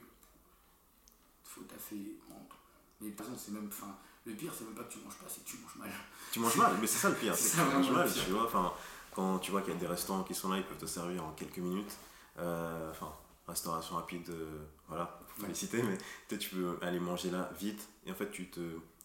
Mais 3.01 3.09
par 3.11 3.25
exemple, 3.27 3.41
c'est 3.45 3.51
même, 3.51 3.67
enfin, 3.67 3.95
le 4.25 4.33
pire, 4.33 4.51
c'est 4.57 4.63
même 4.65 4.75
pas 4.75 4.83
que 4.83 4.93
tu 4.93 4.99
manges 4.99 5.15
pas, 5.17 5.25
c'est 5.27 5.43
que 5.43 5.49
tu 5.49 5.57
manges 5.57 5.75
mal. 5.77 5.89
Tu 6.31 6.39
manges 6.39 6.55
mal, 6.57 6.73
mais 6.79 6.87
c'est 6.87 6.99
ça 6.99 7.09
le 7.09 7.15
pire, 7.15 7.35
c'est 7.35 7.57
que 7.57 7.63
tu 7.69 7.75
manges 7.75 7.91
mal, 7.91 8.11
tu 8.13 8.31
vois. 8.31 8.45
Enfin, 8.45 8.73
quand 9.13 9.39
tu 9.39 9.51
vois 9.51 9.61
qu'il 9.61 9.73
y 9.73 9.77
a 9.77 9.79
des 9.79 9.87
restaurants 9.87 10.23
qui 10.23 10.33
sont 10.33 10.49
là, 10.49 10.57
ils 10.57 10.63
peuvent 10.63 10.77
te 10.77 10.85
servir 10.85 11.23
en 11.25 11.31
quelques 11.33 11.57
minutes. 11.59 11.91
Euh, 12.39 12.89
Enfin, 12.91 13.11
restauration 13.47 13.95
rapide, 13.95 14.27
euh, 14.29 14.63
voilà, 14.87 15.19
faut 15.27 15.41
Ouais. 15.41 15.47
féliciter, 15.47 15.83
mais 15.83 15.97
peut-être 16.27 16.41
tu 16.41 16.55
peux 16.55 16.77
aller 16.81 16.99
manger 16.99 17.29
là 17.29 17.49
vite, 17.59 17.87
et 18.05 18.11
en 18.11 18.15
fait, 18.15 18.31
tu 18.31 18.49
te, 18.49 18.61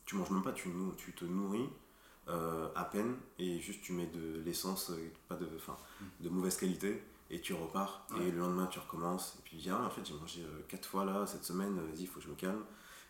tu 0.07 0.15
manges 0.17 0.31
même 0.31 0.43
pas, 0.43 0.53
tu, 0.53 0.71
tu 0.97 1.13
te 1.13 1.25
nourris 1.25 1.69
euh, 2.29 2.69
à 2.77 2.85
peine, 2.85 3.17
et 3.39 3.59
juste 3.61 3.83
tu 3.83 3.93
mets 3.93 4.07
de 4.07 4.41
l'essence, 4.45 4.93
pas 5.29 5.35
de, 5.35 5.49
enfin, 5.57 5.77
de 6.21 6.29
mauvaise 6.29 6.57
qualité, 6.57 7.03
et 7.31 7.41
tu 7.41 7.53
repars. 7.55 8.07
Ouais. 8.11 8.27
et 8.29 8.31
le 8.31 8.39
lendemain, 8.39 8.67
tu 8.67 8.79
recommences, 8.79 9.37
et 9.39 9.43
puis 9.45 9.57
viens, 9.59 9.83
en 9.85 9.91
fait, 9.91 10.05
j'ai 10.07 10.15
mangé 10.15 10.43
euh, 10.43 10.63
quatre 10.69 10.87
fois 10.89 11.05
là, 11.05 11.27
cette 11.27 11.45
semaine, 11.45 11.75
vas-y, 11.79 12.03
il 12.03 12.07
faut 12.07 12.21
que 12.21 12.25
je 12.27 12.31
me 12.31 12.37
calme. 12.37 12.63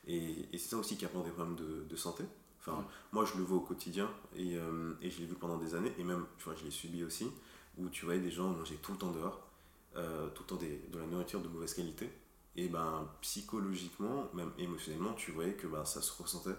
Et, 0.06 0.48
et 0.52 0.58
c'est 0.58 0.68
ça 0.70 0.76
aussi 0.76 0.96
qui 0.96 1.04
apporte 1.04 1.24
des 1.26 1.30
problèmes 1.32 1.56
de, 1.56 1.84
de 1.88 1.96
santé. 1.96 2.24
Enfin, 2.60 2.78
Ouais. 2.78 2.84
moi, 3.12 3.24
je 3.24 3.38
le 3.38 3.44
vois 3.44 3.58
au 3.58 3.60
quotidien 3.60 4.10
et, 4.36 4.56
euh, 4.56 4.92
et 5.00 5.10
je 5.10 5.20
l'ai 5.20 5.26
vu 5.26 5.34
pendant 5.34 5.56
des 5.58 5.74
années 5.74 5.92
et 5.98 6.04
même, 6.04 6.26
tu 6.38 6.44
vois, 6.44 6.54
je 6.54 6.64
l'ai 6.64 6.70
subi 6.70 7.04
aussi 7.04 7.30
où 7.78 7.88
tu 7.88 8.04
voyais 8.04 8.20
des 8.20 8.30
gens 8.30 8.48
manger 8.50 8.76
tout 8.82 8.92
le 8.92 8.98
temps 8.98 9.10
dehors, 9.12 9.40
euh, 9.96 10.28
tout 10.30 10.42
le 10.42 10.48
temps 10.48 10.56
des, 10.56 10.82
de 10.92 10.98
la 10.98 11.06
nourriture 11.06 11.40
de 11.40 11.48
mauvaise 11.48 11.72
qualité. 11.74 12.10
Et 12.56 12.68
ben, 12.68 13.08
psychologiquement, 13.20 14.28
même 14.34 14.50
émotionnellement, 14.58 15.12
tu 15.14 15.30
voyais 15.32 15.54
que 15.54 15.66
ben, 15.68 15.84
ça 15.84 16.02
se 16.02 16.12
ressentait. 16.20 16.56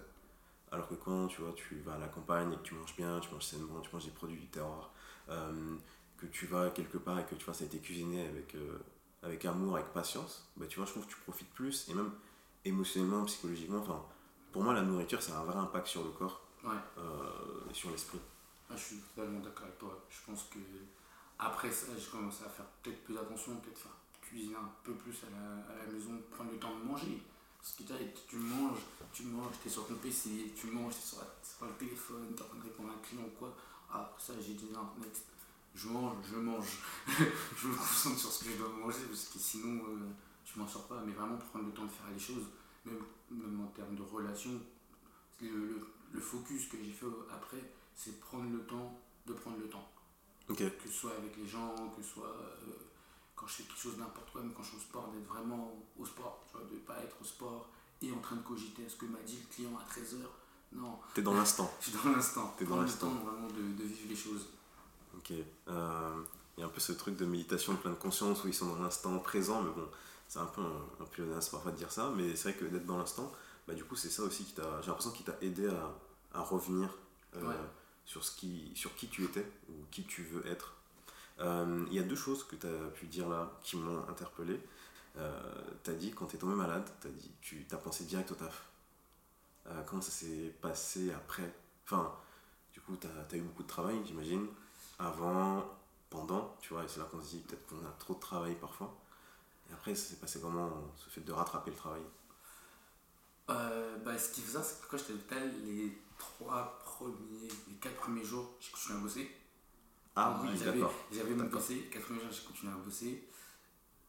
Alors 0.72 0.88
que 0.88 0.96
quand 0.96 1.28
tu 1.28 1.42
vois, 1.42 1.54
tu 1.54 1.76
vas 1.86 1.94
à 1.96 1.98
la 1.98 2.08
campagne 2.08 2.54
et 2.54 2.56
que 2.58 2.62
tu 2.64 2.76
manges 2.76 2.96
bien, 2.96 3.20
tu 3.20 3.30
manges 3.34 3.44
sainement, 3.46 3.82
tu 3.82 3.90
manges 3.94 4.06
des 4.06 4.12
produits 4.12 4.40
du 4.40 4.48
terroir, 4.48 4.92
euh, 5.30 5.76
que 6.20 6.26
tu 6.28 6.46
vas 6.48 6.70
quelque 6.72 6.98
part 6.98 7.20
et 7.20 7.26
que 7.26 7.36
tu 7.36 7.46
vois, 7.46 7.54
ça 7.54 7.64
a 7.64 7.68
été 7.68 7.80
cuisiné 7.80 8.28
avec, 8.28 8.56
euh, 8.56 8.80
avec 9.24 9.46
amour, 9.46 9.76
avec 9.76 9.88
patience, 9.94 10.48
bah, 10.58 10.66
tu 10.68 10.78
vois, 10.78 10.86
je 10.86 10.92
trouve 10.92 11.06
que 11.06 11.12
tu 11.12 11.18
profites 11.18 11.50
plus 11.52 11.88
et 11.90 11.94
même 11.94 12.12
émotionnellement, 12.66 13.24
psychologiquement. 13.26 13.80
Enfin, 13.80 14.04
pour 14.52 14.64
moi, 14.64 14.74
la 14.74 14.82
nourriture, 14.82 15.22
ça 15.22 15.38
a 15.38 15.42
un 15.42 15.46
vrai 15.46 15.56
impact 15.58 15.88
sur 15.88 16.04
le 16.04 16.12
corps 16.12 16.42
Ouais. 16.64 16.72
euh, 16.98 17.70
et 17.72 17.74
sur 17.74 17.90
l'esprit. 17.90 18.20
Ah, 18.70 18.76
je 18.76 18.84
suis 18.84 18.98
totalement 19.16 19.40
d'accord 19.40 19.64
avec 19.66 19.78
toi. 19.80 19.98
Je 20.10 20.18
pense 20.30 20.44
que 20.52 20.60
après 21.40 21.72
ça, 21.72 21.88
j'ai 21.98 22.10
commencé 22.12 22.44
à 22.46 22.50
faire 22.50 22.66
peut-être 22.84 23.04
plus 23.06 23.18
attention, 23.18 23.56
peut-être 23.58 23.78
faire 23.80 23.92
cuisiner 24.22 24.56
un 24.56 24.70
peu 24.84 24.94
plus 24.94 25.16
à 25.24 25.30
la, 25.32 25.74
à 25.74 25.86
la 25.86 25.92
maison, 25.92 26.12
prendre 26.30 26.52
le 26.52 26.58
temps 26.60 26.76
de 26.78 26.84
manger. 26.84 27.24
Parce 27.62 27.74
que 27.74 27.84
tu 28.28 28.36
manges, 28.38 28.80
tu 29.14 29.24
manges, 29.24 29.54
t'es 29.64 29.70
sur 29.70 29.88
ton 29.88 29.96
PC, 29.96 30.54
tu 30.56 30.68
manges, 30.68 30.94
t'es 30.96 31.02
sur, 31.02 31.18
sur 31.44 31.66
le 31.66 31.72
téléphone, 31.74 32.34
t'es 32.36 32.42
en 32.44 32.46
train 32.48 32.58
de 32.58 32.64
répondre 32.64 32.90
à 32.90 32.94
un 32.94 32.98
client 33.00 33.24
ou 33.26 33.38
quoi. 33.40 33.54
Ah, 33.92 34.14
ça 34.20 34.34
j'ai 34.40 34.54
dit 34.54 34.68
non, 34.74 34.88
next. 35.00 35.24
Je 35.76 35.88
mange, 35.88 36.18
je 36.30 36.36
mange. 36.36 36.80
je 37.08 37.68
me 37.68 37.76
concentre 37.76 38.18
sur 38.20 38.32
ce 38.32 38.44
que 38.44 38.52
je 38.52 38.58
dois 38.58 38.70
manger 38.70 39.06
parce 39.08 39.26
que 39.26 39.40
sinon 39.40 39.84
euh, 39.88 40.10
je 40.46 40.60
m'en 40.60 40.68
sors 40.68 40.88
pas. 40.88 41.02
Mais 41.06 41.14
vraiment 41.14 41.38
prendre 41.38 41.66
le 41.66 41.72
temps 41.72 41.86
de 41.86 41.92
faire 41.92 42.10
les 42.12 42.20
choses, 42.20 42.46
même, 42.86 43.00
même 43.32 43.62
en 43.62 43.68
termes 43.68 43.96
de 43.96 44.04
relations. 44.04 44.60
Le, 45.42 45.48
le, 45.48 45.88
le 46.12 46.20
focus 46.20 46.68
que 46.68 46.78
j'ai 46.84 46.92
fait 46.92 47.06
après, 47.32 47.72
c'est 47.96 48.20
prendre 48.20 48.50
le 48.52 48.66
temps 48.66 49.00
de 49.26 49.34
prendre 49.34 49.58
le 49.58 49.70
temps. 49.70 49.90
Que 50.48 50.88
ce 50.88 50.92
soit 50.92 51.12
avec 51.16 51.38
les 51.38 51.46
gens, 51.48 51.76
que 51.96 52.02
ce 52.02 52.10
soit 52.10 52.26
euh, 52.26 52.74
quand 53.36 53.46
je 53.48 53.54
fais 53.54 53.64
quelque 53.64 53.80
chose 53.80 53.98
n'importe 53.98 54.32
quoi, 54.32 54.42
même 54.42 54.54
quand 54.54 54.64
je 54.64 54.70
suis 54.70 54.78
au 54.78 54.82
sport, 54.82 55.12
d'être 55.12 55.28
vraiment 55.28 55.72
au 55.98 56.06
sport. 56.06 56.44
Tu 56.50 56.58
vois, 56.58 56.66
de 56.68 56.74
ne 56.74 56.80
pas 56.80 56.98
être 57.04 57.16
au 57.22 57.24
sport 57.24 57.70
et 58.02 58.12
en 58.12 58.20
train 58.20 58.36
de 58.38 58.42
cogiter 58.42 58.86
à 58.86 58.90
ce 58.90 58.96
que 58.96 59.06
m'a 59.06 59.20
dit 59.20 59.38
le 59.38 59.54
client 59.54 59.78
à 59.78 59.84
13h. 59.94 60.26
Non, 60.72 61.00
t'es 61.14 61.22
dans 61.22 61.34
l'instant. 61.34 61.72
je 61.80 61.90
suis 61.90 61.98
dans 62.04 62.12
l'instant. 62.12 62.56
T'es 62.58 62.66
dans 62.66 62.82
l'instant. 62.82 63.10
vraiment 63.10 63.48
de, 63.48 63.62
de 63.78 63.84
vivre 63.84 64.10
les 64.10 64.16
choses. 64.16 64.48
Ok. 65.20 65.34
Euh, 65.68 66.24
Il 66.58 66.62
y 66.62 66.64
a 66.64 66.66
un 66.66 66.70
peu 66.70 66.80
ce 66.82 66.92
truc 66.92 67.16
de 67.16 67.26
méditation 67.26 67.74
de 67.74 67.78
pleine 67.78 67.96
conscience 67.96 68.44
où 68.44 68.48
ils 68.50 68.54
sont 68.54 68.68
dans 68.68 68.82
l'instant 68.84 69.18
présent, 69.20 69.62
mais 69.62 69.72
bon, 69.72 69.88
c'est 70.28 70.40
un 70.40 70.46
peu 70.46 70.62
un, 70.62 71.04
un 71.04 71.06
pléonasme 71.06 71.52
parfois 71.52 71.72
de 71.72 71.78
dire 71.78 71.92
ça, 71.92 72.12
mais 72.18 72.36
c'est 72.36 72.52
vrai 72.52 72.60
que 72.60 72.66
d'être 72.66 72.86
dans 72.86 72.98
l'instant, 72.98 73.32
bah, 73.68 73.74
du 73.74 73.84
coup, 73.86 73.96
c'est 73.96 74.10
ça 74.10 74.24
aussi 74.24 74.44
qui 74.44 74.54
t'a, 74.54 74.82
j'ai 74.82 74.88
l'impression 74.88 75.12
qu'il 75.12 75.26
t'a 75.26 75.38
aidé 75.42 75.68
à, 75.70 75.96
à 76.34 76.42
revenir 76.42 76.90
euh, 77.36 77.48
Ouais. 77.48 77.56
sur, 78.06 78.24
ce 78.26 78.32
qui, 78.36 78.72
sur 78.76 78.94
qui 78.96 79.08
tu 79.08 79.24
étais 79.24 79.46
ou 79.70 79.74
qui 79.92 80.04
tu 80.04 80.24
veux 80.24 80.46
être. 80.48 80.74
Euh, 81.40 81.86
Il 81.88 81.94
y 81.94 82.00
a 82.00 82.04
deux 82.04 82.16
choses 82.18 82.44
que 82.44 82.56
tu 82.58 82.68
as 82.68 82.90
pu 82.94 83.06
dire 83.08 83.30
là 83.30 83.52
qui 83.64 83.78
m'ont 83.78 84.00
interpellé. 84.10 84.60
Tu 85.84 85.92
as 85.92 85.94
dit, 85.94 86.12
quand 86.12 86.28
tu 86.28 86.36
es 86.38 86.40
tombé 86.40 86.56
malade, 86.56 86.90
t'as 87.02 87.10
dit, 87.10 87.32
tu 87.42 87.66
as 87.72 87.78
pensé 87.78 88.04
direct 88.06 88.32
au 88.32 88.36
taf. 88.36 88.64
Comment 89.86 90.02
ça 90.02 90.12
s'est 90.12 90.54
passé 90.62 91.12
après? 91.12 91.54
Enfin, 91.86 92.12
du 92.74 92.80
coup, 92.82 92.96
tu 93.00 93.08
as, 93.08 93.38
eu 93.38 93.42
beaucoup 93.42 93.64
de 93.64 93.68
travail, 93.68 94.00
j'imagine, 94.06 94.48
avant, 95.00 95.66
pendant, 96.10 96.58
tu 96.62 96.74
vois, 96.74 96.84
et 96.84 96.88
c'est 96.88 97.00
là 97.00 97.06
qu'on 97.10 97.22
se 97.22 97.30
dit 97.30 97.40
peut-être 97.40 97.66
qu'on 97.68 97.86
a 97.86 97.92
trop 97.98 98.14
de 98.14 98.20
travail 98.20 98.56
parfois. 98.56 98.96
Et 99.70 99.74
après, 99.74 99.96
ça 99.96 100.10
s'est 100.10 100.20
passé 100.20 100.40
comment, 100.42 100.70
ce 100.96 101.10
fait 101.10 101.22
de 101.22 101.32
rattraper 101.32 101.72
le 101.72 101.78
travail? 101.78 102.02
Euh, 103.50 103.98
bah, 104.00 104.18
ce 104.18 104.32
qui 104.32 104.42
faisait, 104.42 104.62
c'est 104.62 104.82
que 104.82 104.92
quand 104.92 104.98
j'étais 104.98 105.14
à 105.14 105.16
l'hôpital, 105.16 105.52
les 105.66 105.98
trois 106.18 106.80
premiers, 106.84 107.48
les 107.68 107.76
quatre 107.82 107.96
premiers 107.96 108.24
jours, 108.24 108.52
j'ai 108.60 108.72
continué 108.72 109.00
à 109.00 109.02
bosser. 109.02 109.32
Ah 110.16 110.40
oui, 110.44 110.60
d'accord. 110.60 110.94
J'avais. 111.12 111.34
PC, 111.34 111.76
les 111.76 111.82
quatre 111.84 112.06
premiers 112.06 112.20
jours, 112.20 112.32
j'ai 112.32 112.44
continué 112.46 112.74
à 112.74 112.76
bosser. 112.76 113.28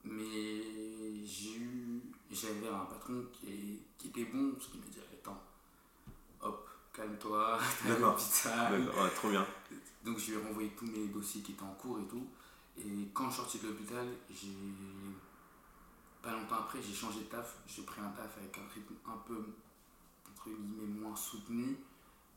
Mais 0.02 1.24
j'ai 1.24 1.56
eu, 1.58 2.02
j'avais 2.30 2.68
un 2.68 2.86
patron 2.86 3.24
qui, 3.32 3.82
était 4.06 4.24
bon, 4.24 4.52
parce 4.52 4.68
qu'il 4.68 4.80
m'a 4.80 4.86
dit 4.86 4.98
Attends, 5.12 5.42
hop, 6.40 6.68
calme-toi. 6.92 7.58
D'accord, 7.86 8.18
ouais, 8.42 9.10
trop 9.14 9.30
bien. 9.30 9.46
Donc 10.04 10.18
je 10.18 10.32
lui 10.32 10.38
ai 10.38 10.42
renvoyé 10.42 10.70
tous 10.76 10.86
mes 10.86 11.06
dossiers 11.08 11.42
qui 11.42 11.52
étaient 11.52 11.62
en 11.62 11.74
cours 11.74 11.98
et 12.00 12.06
tout. 12.06 12.26
Et 12.78 13.08
quand 13.12 13.26
je 13.28 13.34
suis 13.34 13.42
sorti 13.42 13.58
de 13.58 13.68
l'hôpital, 13.68 14.06
j'ai. 14.30 14.48
Pas 16.22 16.32
longtemps 16.32 16.56
après, 16.56 16.82
j'ai 16.82 16.92
changé 16.94 17.20
de 17.20 17.24
taf. 17.24 17.56
J'ai 17.66 17.82
pris 17.82 18.00
un 18.00 18.10
taf 18.10 18.36
avec 18.36 18.56
un 18.58 18.68
rythme 18.74 18.94
un 19.06 19.16
peu, 19.26 19.42
entre 20.30 20.50
guillemets, 20.50 20.86
moins 21.00 21.16
soutenu 21.16 21.76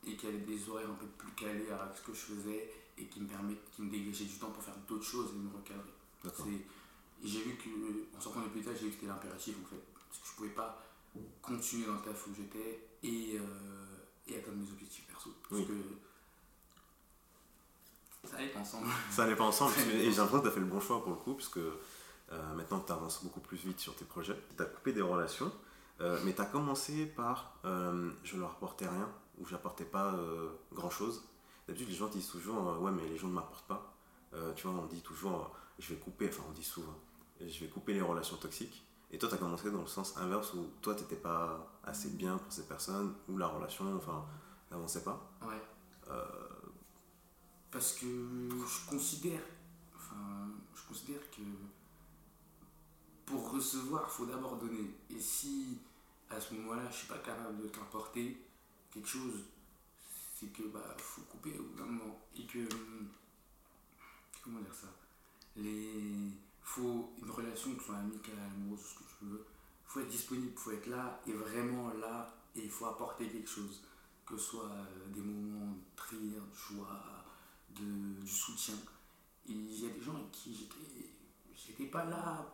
et 0.06 0.16
qui 0.16 0.26
avait 0.26 0.38
des 0.38 0.68
horaires 0.68 0.90
un 0.90 0.94
peu 0.94 1.06
plus 1.06 1.32
calés 1.32 1.70
avec 1.70 1.96
ce 1.96 2.02
que 2.02 2.12
je 2.14 2.20
faisais 2.34 2.70
et 2.96 3.04
qui 3.06 3.20
me 3.20 3.26
permet, 3.26 3.54
qui 3.72 3.82
me 3.82 3.90
dégageait 3.90 4.24
du 4.24 4.38
temps 4.38 4.50
pour 4.50 4.62
faire 4.62 4.76
d'autres 4.88 5.04
choses 5.04 5.30
et 5.32 5.38
me 5.38 5.50
recadrer. 5.54 5.92
Et 7.22 7.26
j'ai 7.28 7.42
vu 7.42 7.56
que, 7.56 8.16
en 8.16 8.20
sortant 8.20 8.40
de 8.40 8.46
l'hôpital, 8.46 8.74
j'ai 8.74 8.84
vu 8.86 8.88
que 8.90 8.94
c'était 8.94 9.06
l'impératif 9.06 9.56
en 9.62 9.68
fait. 9.68 9.82
Parce 10.08 10.18
que 10.20 10.28
je 10.28 10.32
pouvais 10.36 10.48
pas 10.50 10.82
continuer 11.42 11.86
dans 11.86 11.94
le 11.94 12.00
taf 12.02 12.26
où 12.26 12.30
j'étais 12.34 12.88
et, 13.02 13.38
euh, 13.38 13.96
et 14.26 14.36
atteindre 14.36 14.58
mes 14.58 14.70
objectifs 14.70 15.06
perso. 15.06 15.30
Parce 15.48 15.60
Oui. 15.60 15.66
que 15.66 15.72
ça 18.24 18.36
allait 18.36 18.48
pas 18.48 18.60
ensemble. 18.60 18.86
Ça 19.10 19.24
allait 19.24 19.36
pas 19.36 19.44
ensemble, 19.44 19.72
et 19.92 20.10
j'ai 20.10 20.16
l'impression 20.16 20.38
que 20.38 20.42
tu 20.42 20.48
as 20.48 20.52
fait 20.52 20.60
le 20.60 20.66
bon 20.66 20.80
choix 20.80 21.02
pour 21.02 21.10
le 21.10 21.16
coup, 21.18 21.34
parce 21.34 21.48
que 21.48 21.78
euh, 22.32 22.54
maintenant 22.54 22.80
tu 22.80 22.92
avances 22.92 23.22
beaucoup 23.22 23.40
plus 23.40 23.58
vite 23.58 23.80
sur 23.80 23.94
tes 23.94 24.04
projets. 24.04 24.36
Tu 24.56 24.62
as 24.62 24.66
coupé 24.66 24.92
des 24.92 25.02
relations, 25.02 25.52
euh, 26.00 26.18
mais 26.24 26.34
tu 26.34 26.40
as 26.40 26.46
commencé 26.46 27.06
par 27.06 27.54
euh, 27.64 28.10
je 28.22 28.36
leur 28.36 28.52
apportais 28.52 28.88
rien, 28.88 29.08
ou 29.38 29.46
j'apportais 29.46 29.84
pas 29.84 30.14
grand 30.72 30.90
chose. 30.90 31.24
D'habitude, 31.66 31.88
les 31.88 31.96
gens 31.96 32.08
disent 32.08 32.28
toujours 32.28 32.80
ouais, 32.80 32.92
mais 32.92 33.08
les 33.08 33.16
gens 33.16 33.28
ne 33.28 33.34
m'apportent 33.34 33.66
pas. 33.66 33.94
Tu 34.56 34.66
vois, 34.66 34.80
on 34.80 34.86
dit 34.86 35.02
toujours 35.02 35.54
je 35.78 35.92
vais 35.92 36.00
couper, 36.00 36.28
enfin, 36.28 36.42
on 36.48 36.52
dit 36.52 36.64
souvent 36.64 36.94
je 37.40 37.60
vais 37.60 37.68
couper 37.68 37.94
les 37.94 38.00
relations 38.00 38.36
toxiques. 38.36 38.84
Et 39.10 39.18
toi, 39.18 39.28
tu 39.28 39.36
as 39.36 39.38
commencé 39.38 39.70
dans 39.70 39.80
le 39.80 39.86
sens 39.86 40.16
inverse 40.16 40.54
où 40.54 40.70
toi, 40.82 40.94
tu 40.94 41.02
n'étais 41.02 41.16
pas 41.16 41.72
assez 41.84 42.10
bien 42.10 42.36
pour 42.36 42.52
ces 42.52 42.66
personnes, 42.66 43.14
ou 43.28 43.36
la 43.36 43.46
relation, 43.46 43.84
enfin, 43.96 44.24
n'avançait 44.70 45.04
pas. 45.04 45.30
Ouais. 45.42 45.60
Euh, 46.10 46.24
Parce 47.74 47.94
que 47.94 48.06
je 48.06 48.88
considère, 48.88 49.40
enfin, 49.96 50.46
je 50.76 50.82
considère 50.86 51.28
que 51.32 51.42
pour 53.26 53.50
recevoir, 53.50 54.04
il 54.06 54.12
faut 54.12 54.26
d'abord 54.26 54.58
donner. 54.58 54.94
Et 55.10 55.18
si 55.18 55.78
à 56.30 56.40
ce 56.40 56.54
moment-là, 56.54 56.88
je 56.88 56.98
suis 56.98 57.08
pas 57.08 57.18
capable 57.18 57.60
de 57.60 57.66
t'apporter 57.66 58.40
quelque 58.92 59.08
chose, 59.08 59.40
c'est 60.38 60.52
que 60.52 60.62
bah 60.68 60.96
faut 60.98 61.22
couper 61.22 61.58
au 61.58 61.64
bout 61.64 61.78
d'un 61.78 61.86
moment. 61.86 62.20
Et 62.36 62.46
que 62.46 62.60
comment 64.44 64.60
dire 64.60 64.72
ça? 64.72 64.86
Les 65.56 66.30
faut 66.62 67.12
une 67.20 67.30
relation 67.32 67.74
que 67.74 67.80
ce 67.80 67.86
soit 67.86 67.96
amicale, 67.96 68.38
amoureuse, 68.54 68.84
ce 68.84 68.98
que 69.00 69.04
tu 69.18 69.24
veux, 69.24 69.44
faut 69.84 69.98
être 69.98 70.08
disponible, 70.08 70.56
faut 70.56 70.70
être 70.70 70.86
là, 70.86 71.20
et 71.26 71.32
vraiment 71.32 71.92
là, 71.94 72.36
et 72.54 72.62
il 72.62 72.70
faut 72.70 72.86
apporter 72.86 73.28
quelque 73.28 73.50
chose. 73.50 73.82
Que 74.24 74.36
ce 74.38 74.44
soit 74.44 74.70
euh, 74.70 75.08
des 75.12 75.20
moments 75.20 75.76
de 75.96 76.02
rire, 76.16 76.40
de 76.40 76.76
joie, 76.76 77.23
de, 77.80 78.20
du 78.22 78.30
soutien. 78.30 78.74
Il 79.46 79.72
y 79.72 79.86
a 79.86 79.90
des 79.90 80.00
gens 80.00 80.14
avec 80.14 80.30
qui 80.30 80.54
j'étais, 80.54 81.10
j'étais 81.54 81.86
pas 81.86 82.04
là 82.04 82.46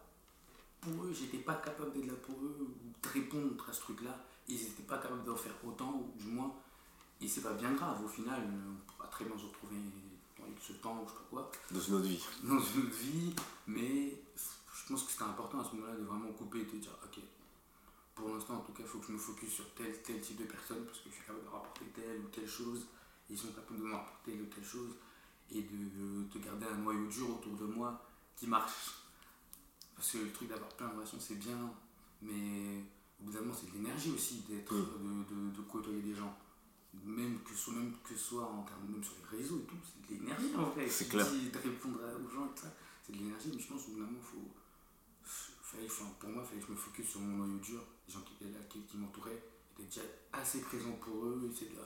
pour 0.80 1.04
eux, 1.04 1.12
j'étais 1.12 1.38
pas 1.38 1.54
capable 1.56 1.92
d'être 1.92 2.06
là 2.06 2.14
pour 2.22 2.37
eux, 2.37 2.56
ou 2.61 2.92
de 3.02 3.09
répondre 3.09 3.68
à 3.68 3.72
ce 3.72 3.80
truc-là. 3.80 4.24
Ils 4.48 4.56
n'étaient 4.56 4.83
pas 4.83 4.98
capables 4.98 5.24
d'en 5.24 5.37
faire 5.37 5.54
autant, 5.64 5.94
ou 5.94 6.18
du 6.18 6.26
moins, 6.26 6.54
et 7.20 7.28
c'est 7.28 7.42
pas 7.42 7.52
bien 7.52 7.72
grave. 7.72 8.04
Au 8.04 8.09
final, 8.09 8.42
on 8.48 8.90
pourra 8.90 9.09
très 9.09 9.24
bien 9.24 9.38
se 9.38 9.44
retrouver 9.44 9.76
dans 10.38 10.46
ce 10.61 10.72
temps, 10.74 11.02
ou 11.02 11.06
je 11.06 11.12
sais 11.12 11.18
pas 11.18 11.28
quoi. 11.30 11.52
Dans 11.70 11.80
une 11.80 11.94
autre 11.94 12.06
vie. 12.06 12.24
Dans 12.42 12.59
une 12.59 12.83
autre 12.87 12.96
vie, 12.96 13.35
mais 13.66 14.22
je 14.37 14.88
pense 14.88 15.04
que 15.04 15.12
c'était 15.12 15.24
important 15.24 15.61
à 15.61 15.64
ce 15.64 15.76
moment-là 15.76 15.96
de 15.96 16.04
vraiment 16.04 16.33
couper 16.33 16.61
et 16.61 16.64
de 16.64 16.78
dire, 16.78 16.96
ok, 17.04 17.22
pour 18.14 18.35
l'instant, 18.35 18.56
en 18.56 18.61
tout 18.61 18.72
cas, 18.72 18.83
il 18.83 18.88
faut 18.88 18.98
que 18.98 19.06
je 19.06 19.12
me 19.12 19.18
focus 19.18 19.50
sur 19.50 19.74
tel, 19.74 20.02
tel 20.02 20.20
type 20.20 20.38
de 20.38 20.44
personne 20.44 20.85
parce 20.85 20.98
que 20.98 21.09
je 21.11 21.14
suis 21.14 21.24
capable 21.24 21.44
de 21.44 21.48
rapporter 21.48 21.85
telle 21.94 22.20
ou 22.20 22.28
telle 22.28 22.48
chose. 22.48 22.87
Ils 23.28 23.38
sont 23.38 23.48
capables 23.48 23.78
de 23.78 23.85
me 23.85 23.94
rapporter 23.94 24.33
telle 24.33 24.42
ou 24.42 24.46
telle 24.46 24.64
chose. 24.64 24.92
Et 25.52 25.62
de, 25.62 26.28
de 26.32 26.44
garder 26.44 26.66
un 26.66 26.76
noyau 26.78 27.06
dur 27.08 27.30
autour 27.30 27.54
de 27.54 27.64
moi 27.64 28.00
qui 28.36 28.46
marche. 28.46 28.94
Parce 29.96 30.12
que 30.12 30.18
le 30.18 30.32
truc 30.32 30.48
d'avoir 30.48 30.68
plein 30.70 30.88
de 30.88 30.94
relations, 30.94 31.18
c'est 31.20 31.38
bien. 31.38 31.72
Mais 32.22 32.84
au 33.20 33.24
bout 33.24 33.32
d'un 33.32 33.40
moment, 33.40 33.54
c'est 33.58 33.66
de 33.70 33.74
l'énergie 33.76 34.12
aussi 34.12 34.44
d'être, 34.48 34.74
Mm. 34.74 35.24
de, 35.28 35.34
de, 35.34 35.56
de 35.56 35.62
côtoyer 35.62 36.02
des 36.02 36.14
gens. 36.14 36.36
Même 37.04 37.38
que, 37.44 37.50
ce 37.50 37.56
soit, 37.56 37.74
même 37.74 37.92
que 38.02 38.16
ce 38.16 38.24
soit 38.24 38.44
en 38.44 38.62
termes, 38.62 38.88
même 38.88 39.02
sur 39.02 39.14
les 39.20 39.38
réseaux 39.38 39.58
et 39.58 39.64
tout, 39.66 39.76
c'est 39.84 40.14
de 40.14 40.20
l'énergie 40.20 40.54
en 40.56 40.64
vrai. 40.64 40.88
C'est 40.88 41.08
clair. 41.08 41.26
De 41.26 41.58
répondre 41.58 41.98
aux 42.24 42.28
gens 42.30 42.46
et 42.46 42.48
tout 42.54 42.62
ça, 42.62 42.72
c'est 43.04 43.12
de 43.12 43.18
l'énergie. 43.18 43.50
Mais 43.54 43.60
je 43.60 43.68
pense 43.68 43.84
qu'au 43.84 43.92
bout 43.92 44.00
d'un 44.00 44.06
moment, 44.06 44.20
faut, 44.20 44.50
fallait, 45.22 45.86
pour 45.86 46.28
moi, 46.30 46.42
il 46.44 46.48
fallait 46.48 46.60
que 46.60 46.66
je 46.66 46.72
me 46.72 46.76
focus 46.76 47.08
sur 47.08 47.20
mon 47.20 47.36
noyau 47.44 47.58
dur, 47.58 47.80
les 48.06 48.12
gens 48.14 48.20
qui 48.22 48.34
étaient 48.34 48.52
là, 48.52 48.60
qui, 48.68 48.80
qui 48.82 48.96
m'entouraient, 48.96 49.42
étaient 49.78 49.84
déjà 49.88 50.02
assez 50.32 50.60
présents 50.62 50.98
pour 51.00 51.26
eux, 51.26 51.48
essayer 51.52 51.70
de, 51.70 51.76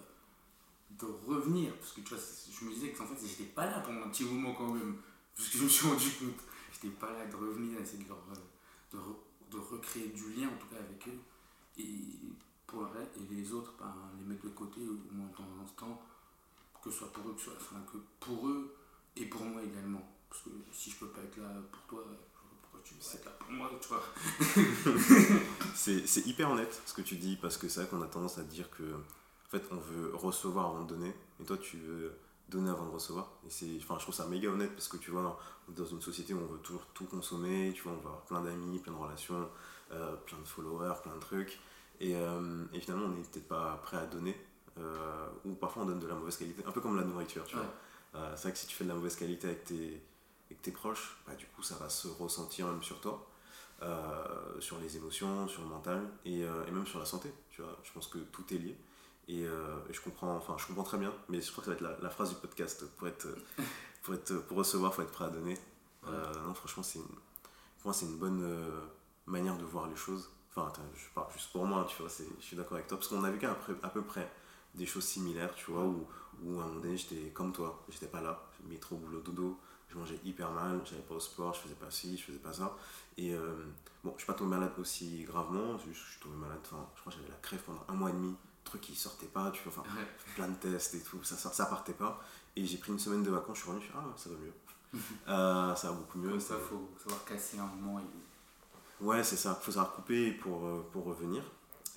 de 0.90 1.06
revenir. 1.26 1.74
Parce 1.78 1.92
que 1.92 2.00
tu 2.02 2.14
vois, 2.14 2.22
je 2.60 2.64
me 2.64 2.72
disais 2.72 2.90
que 2.90 3.02
en 3.02 3.06
fait, 3.06 3.26
j'étais 3.26 3.50
pas 3.52 3.66
là 3.66 3.80
pendant 3.80 4.02
un 4.04 4.08
petit 4.08 4.24
moment 4.24 4.54
quand 4.54 4.72
même, 4.72 4.96
parce 5.36 5.48
que 5.48 5.58
je 5.58 5.64
me 5.64 5.68
suis 5.68 5.86
rendu 5.88 6.10
compte. 6.10 6.40
J'étais 6.72 6.94
pas 6.96 7.12
là 7.12 7.26
de 7.26 7.36
revenir, 7.36 7.80
essayer 7.80 8.02
de, 8.04 8.08
leur, 8.08 8.18
euh, 8.30 8.34
de, 8.92 8.98
re- 8.98 9.50
de 9.50 9.58
recréer 9.58 10.08
du 10.08 10.32
lien 10.34 10.48
en 10.48 10.56
tout 10.56 10.66
cas 10.66 10.76
avec 10.80 11.06
eux. 11.08 11.18
Et 11.78 12.18
pour 12.66 12.80
le 12.80 12.86
reste, 12.86 13.16
et 13.16 13.34
les 13.34 13.52
autres, 13.52 13.72
ben, 13.78 13.94
les 14.18 14.24
mettre 14.24 14.44
de 14.44 14.50
côté 14.50 14.80
au 14.80 15.14
moins 15.14 15.28
de 15.28 15.34
temps 15.36 15.48
en 15.62 15.64
temps, 15.76 16.02
que 16.82 16.90
ce 16.90 16.98
soit 16.98 17.12
pour 17.12 17.28
eux, 17.28 17.34
que, 17.34 17.40
ce 17.40 17.46
soit, 17.46 17.78
que 17.90 17.98
pour 18.20 18.48
eux 18.48 18.76
et 19.16 19.26
pour 19.26 19.44
moi 19.44 19.62
également. 19.62 20.02
Parce 20.28 20.42
que 20.42 20.50
si 20.72 20.90
je 20.90 20.96
peux 20.96 21.08
pas 21.08 21.20
être 21.22 21.36
là 21.38 21.48
pour 21.70 21.82
toi, 21.82 22.04
pourquoi 22.62 22.80
tu 22.84 22.94
veux 22.94 23.00
être 23.00 23.24
là 23.24 23.30
pour 23.38 23.50
moi, 23.52 23.70
tu 23.80 23.88
vois? 23.88 24.04
C'est 25.74 26.06
c'est 26.06 26.26
hyper 26.26 26.50
honnête 26.50 26.82
ce 26.86 26.92
que 26.94 27.02
tu 27.02 27.16
dis 27.16 27.36
parce 27.36 27.56
que 27.56 27.68
c'est 27.68 27.80
vrai 27.80 27.88
qu'on 27.88 28.02
a 28.02 28.06
tendance 28.06 28.38
à 28.38 28.42
dire 28.42 28.68
que 28.70 28.82
fait 29.58 29.64
on 29.70 29.76
veut 29.76 30.14
recevoir 30.14 30.66
avant 30.66 30.82
de 30.82 30.88
donner. 30.88 31.14
Et 31.40 31.44
toi 31.44 31.56
tu 31.58 31.78
veux 31.78 32.12
donner 32.48 32.70
avant 32.70 32.86
de 32.86 32.90
recevoir. 32.90 33.30
Et 33.46 33.50
c'est 33.50 33.76
enfin 33.78 33.96
je 33.98 34.02
trouve 34.02 34.14
ça 34.14 34.26
méga 34.26 34.48
honnête 34.48 34.72
parce 34.72 34.88
que 34.88 34.96
tu 34.96 35.10
vois 35.10 35.38
dans 35.68 35.86
une 35.86 36.00
société 36.00 36.34
où 36.34 36.38
on 36.38 36.46
veut 36.52 36.58
toujours 36.58 36.86
tout 36.94 37.04
consommer. 37.06 37.72
Tu 37.74 37.82
vois 37.82 37.92
on 37.92 37.96
va 37.96 38.10
avoir 38.10 38.22
plein 38.22 38.42
d'amis 38.42 38.78
plein 38.78 38.92
de 38.92 38.98
relations 38.98 39.48
euh, 39.92 40.16
plein 40.16 40.38
de 40.38 40.44
followers 40.46 40.94
plein 41.02 41.14
de 41.14 41.20
trucs. 41.20 41.60
Et, 42.00 42.16
euh, 42.16 42.64
et 42.72 42.80
finalement 42.80 43.06
on 43.06 43.10
n'est 43.10 43.22
peut-être 43.22 43.48
pas 43.48 43.80
prêt 43.82 43.96
à 43.96 44.06
donner. 44.06 44.36
Euh, 44.78 45.28
ou 45.44 45.54
parfois 45.54 45.84
on 45.84 45.86
donne 45.86 46.00
de 46.00 46.06
la 46.06 46.14
mauvaise 46.14 46.36
qualité. 46.36 46.64
Un 46.66 46.72
peu 46.72 46.80
comme 46.80 46.96
la 46.96 47.04
nourriture 47.04 47.44
tu 47.44 47.56
vois. 47.56 47.64
Ouais. 47.64 48.20
C'est 48.36 48.42
vrai 48.42 48.52
que 48.52 48.58
si 48.58 48.66
tu 48.66 48.76
fais 48.76 48.84
de 48.84 48.90
la 48.90 48.94
mauvaise 48.94 49.16
qualité 49.16 49.48
avec 49.48 49.64
tes, 49.64 50.00
avec 50.48 50.62
tes 50.62 50.70
proches 50.70 51.16
bah, 51.26 51.34
du 51.34 51.46
coup 51.46 51.62
ça 51.62 51.74
va 51.76 51.88
se 51.88 52.08
ressentir 52.08 52.66
même 52.66 52.82
sur 52.82 53.00
toi. 53.00 53.28
Sur 54.60 54.78
les 54.78 54.96
émotions, 54.96 55.46
sur 55.46 55.60
le 55.60 55.68
mental 55.68 56.08
et, 56.24 56.40
et 56.40 56.70
même 56.70 56.86
sur 56.86 56.98
la 56.98 57.04
santé. 57.04 57.30
Tu 57.50 57.60
vois, 57.60 57.76
je 57.82 57.92
pense 57.92 58.06
que 58.06 58.16
tout 58.16 58.42
est 58.54 58.56
lié. 58.56 58.78
Et, 59.28 59.44
euh, 59.46 59.76
et 59.88 59.92
je 59.94 60.00
comprends, 60.02 60.36
enfin, 60.36 60.56
je 60.58 60.66
comprends 60.66 60.82
très 60.82 60.98
bien, 60.98 61.12
mais 61.28 61.40
je 61.40 61.50
crois 61.50 61.64
que 61.64 61.70
ça 61.70 61.76
va 61.76 61.76
être 61.92 61.98
la, 61.98 62.02
la 62.02 62.10
phrase 62.10 62.28
du 62.30 62.36
podcast. 62.36 62.84
Pour 62.96 63.08
être, 63.08 63.26
pour 64.02 64.14
être, 64.14 64.34
pour 64.46 64.58
recevoir, 64.58 64.94
faut 64.94 65.02
être 65.02 65.12
prêt 65.12 65.24
à 65.24 65.30
donner. 65.30 65.58
Euh, 66.06 66.34
non, 66.46 66.52
franchement, 66.54 66.82
c'est 66.82 66.98
une, 66.98 67.06
pour 67.06 67.86
moi, 67.86 67.94
c'est 67.94 68.04
une 68.06 68.18
bonne 68.18 68.42
euh, 68.42 68.80
manière 69.26 69.56
de 69.56 69.64
voir 69.64 69.88
les 69.88 69.96
choses. 69.96 70.28
Enfin, 70.50 70.68
attends, 70.68 70.82
je 70.94 71.06
parle 71.14 71.32
juste 71.32 71.50
pour 71.52 71.64
moi, 71.66 71.86
tu 71.88 71.96
vois. 72.02 72.10
c'est- 72.10 72.28
Je 72.38 72.44
suis 72.44 72.56
d'accord 72.56 72.74
avec 72.74 72.86
toi 72.86 72.98
parce 72.98 73.08
qu'on 73.08 73.24
a 73.24 73.30
vécu 73.30 73.46
à 73.46 73.54
peu, 73.54 73.76
à 73.82 73.88
peu 73.88 74.02
près 74.02 74.30
des 74.74 74.86
choses 74.86 75.04
similaires, 75.04 75.54
tu 75.54 75.70
vois, 75.70 75.84
où, 75.84 76.06
où 76.42 76.60
à 76.60 76.64
un 76.64 76.66
moment 76.66 76.80
donné, 76.80 76.96
j'étais 76.96 77.30
comme 77.30 77.52
toi, 77.52 77.82
j'étais 77.88 78.06
pas 78.08 78.20
là, 78.20 78.44
métro, 78.68 78.96
boulot, 78.96 79.20
dodo, 79.20 79.58
je 79.88 79.96
mangeais 79.96 80.18
hyper 80.24 80.50
mal, 80.50 80.80
j'allais 80.84 81.02
pas 81.02 81.14
au 81.14 81.20
sport, 81.20 81.54
je 81.54 81.60
faisais 81.60 81.74
pas 81.76 81.90
ci, 81.90 82.16
je 82.18 82.24
faisais 82.24 82.38
pas 82.38 82.52
ça. 82.52 82.76
Et 83.16 83.34
bon, 84.02 84.12
je 84.14 84.18
suis 84.18 84.26
pas 84.26 84.34
tombé 84.34 84.50
malade 84.50 84.72
aussi 84.78 85.22
gravement, 85.24 85.76
que 85.78 85.84
je 85.92 85.98
suis 85.98 86.20
tombé 86.20 86.34
malade, 86.36 86.58
enfin, 86.64 86.84
je 86.96 87.00
crois 87.00 87.12
que 87.12 87.18
j'avais 87.18 87.30
la 87.30 87.38
crève 87.38 87.62
pendant 87.62 87.84
un 87.88 87.94
mois 87.94 88.10
et 88.10 88.14
demi, 88.14 88.34
truc 88.64 88.80
qui 88.80 88.94
sortait 88.96 89.26
pas, 89.26 89.50
tu 89.50 89.62
vois, 89.68 89.72
enfin, 89.82 89.94
Ouais. 89.96 90.06
plein 90.34 90.48
de 90.48 90.54
tests 90.56 90.94
et 90.94 91.00
tout, 91.00 91.22
ça, 91.22 91.36
ça, 91.36 91.50
ça 91.52 91.66
partait 91.66 91.92
pas. 91.92 92.20
Et 92.56 92.64
j'ai 92.66 92.78
pris 92.78 92.92
une 92.92 92.98
semaine 92.98 93.22
de 93.22 93.30
vacances, 93.30 93.58
je 93.58 93.62
suis 93.62 93.70
revenu, 93.70 93.84
je 93.84 93.90
suis 93.90 93.98
ah, 93.98 94.14
ça 94.16 94.30
va 94.30 94.36
mieux. 94.36 94.52
Euh, 95.28 95.74
ça 95.74 95.88
va 95.88 95.94
beaucoup 95.94 96.18
mieux. 96.18 96.30
Comme 96.30 96.40
ça 96.40 96.54
ça, 96.54 96.60
faut 96.60 96.88
savoir 97.02 97.24
casser 97.24 97.58
un 97.58 97.66
moment. 97.66 97.98
Et... 98.00 99.04
Ouais, 99.04 99.24
c'est 99.24 99.36
ça. 99.36 99.54
faut 99.56 99.72
savoir 99.72 99.92
couper 99.92 100.30
pour, 100.32 100.64
euh, 100.66 100.88
pour 100.92 101.04
revenir. 101.04 101.42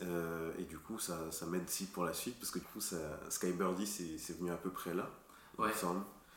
Euh, 0.02 0.52
et 0.58 0.64
du 0.64 0.78
coup, 0.80 0.98
ça, 1.00 1.32
ça 1.32 1.46
m'aide 1.46 1.64
aussi 1.66 1.86
pour 1.88 2.06
la 2.06 2.14
suite, 2.14 2.38
parce 2.40 2.52
que 2.52 2.60
du 2.60 2.66
coup, 2.66 2.82
ça, 2.82 2.98
Skybirdie, 3.30 3.86
c'est 3.88 4.18
c'est 4.18 4.38
venu 4.40 4.52
à 4.52 4.58
peu 4.58 4.70
près 4.72 4.94
là, 4.94 5.10
il 5.58 5.62
Ouais. 5.64 5.72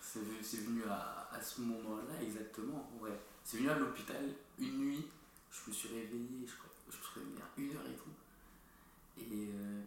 C'est 0.03 0.19
venu, 0.21 0.37
c'est 0.43 0.57
venu 0.65 0.83
à, 0.85 1.29
à 1.33 1.41
ce 1.43 1.61
moment-là, 1.61 2.23
exactement. 2.23 2.91
Ouais. 3.01 3.19
C'est 3.45 3.59
venu 3.59 3.69
à 3.71 3.79
l'hôpital 3.79 4.23
une 4.59 4.79
nuit. 4.79 5.07
Je 5.51 5.71
me 5.71 5.75
suis 5.75 5.89
réveillé, 5.89 6.47
je 6.47 6.57
crois, 6.57 6.71
je 6.91 6.97
me 6.97 7.03
suis 7.03 7.21
réveillé 7.21 7.41
à 7.43 7.61
une 7.61 7.77
heure 7.77 7.87
et 7.91 7.97
tout. 7.97 8.11
Et, 9.19 9.51
euh, 9.55 9.83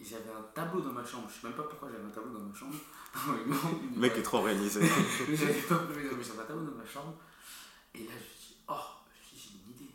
et 0.00 0.04
j'avais 0.04 0.30
un 0.30 0.42
tableau 0.54 0.80
dans 0.80 0.92
ma 0.92 1.04
chambre. 1.04 1.28
Je 1.28 1.40
sais 1.40 1.46
même 1.46 1.56
pas 1.56 1.64
pourquoi 1.64 1.88
j'avais 1.90 2.04
un 2.04 2.10
tableau 2.10 2.38
dans 2.38 2.44
ma 2.44 2.54
chambre. 2.54 2.74
Le 3.26 3.98
mec 3.98 4.16
est 4.16 4.22
trop 4.22 4.38
organisé. 4.38 4.80
Mais 5.28 5.36
j'avais 5.36 5.62
pas 5.62 5.82
mais 5.88 6.22
j'avais 6.22 6.40
un 6.40 6.44
tableau 6.44 6.70
dans 6.70 6.76
ma 6.76 6.86
chambre. 6.86 7.16
Et 7.94 8.04
là, 8.04 8.12
je 8.12 8.18
me 8.18 8.38
suis 8.38 8.48
dit, 8.48 8.56
oh, 8.68 8.74
j'ai 9.34 9.50
une 9.50 9.74
idée. 9.74 9.94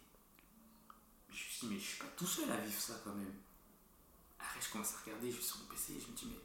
Mais 1.29 1.35
je 1.35 1.43
me 1.43 1.49
suis 1.49 1.67
dit, 1.67 1.73
mais 1.73 1.79
je 1.79 1.85
suis 1.85 1.99
pas 1.99 2.09
tout 2.17 2.25
seul 2.25 2.51
à 2.51 2.57
vivre 2.57 2.81
ça 2.81 2.95
quand 3.03 3.13
même. 3.13 3.33
Après, 4.39 4.59
je 4.59 4.71
commence 4.71 4.95
à 4.95 5.05
regarder, 5.05 5.31
je 5.31 5.35
suis 5.37 5.45
sur 5.45 5.57
mon 5.59 5.65
PC 5.65 5.93
et 5.93 6.01
je 6.01 6.07
me 6.11 6.17
dis, 6.17 6.25
mais 6.25 6.39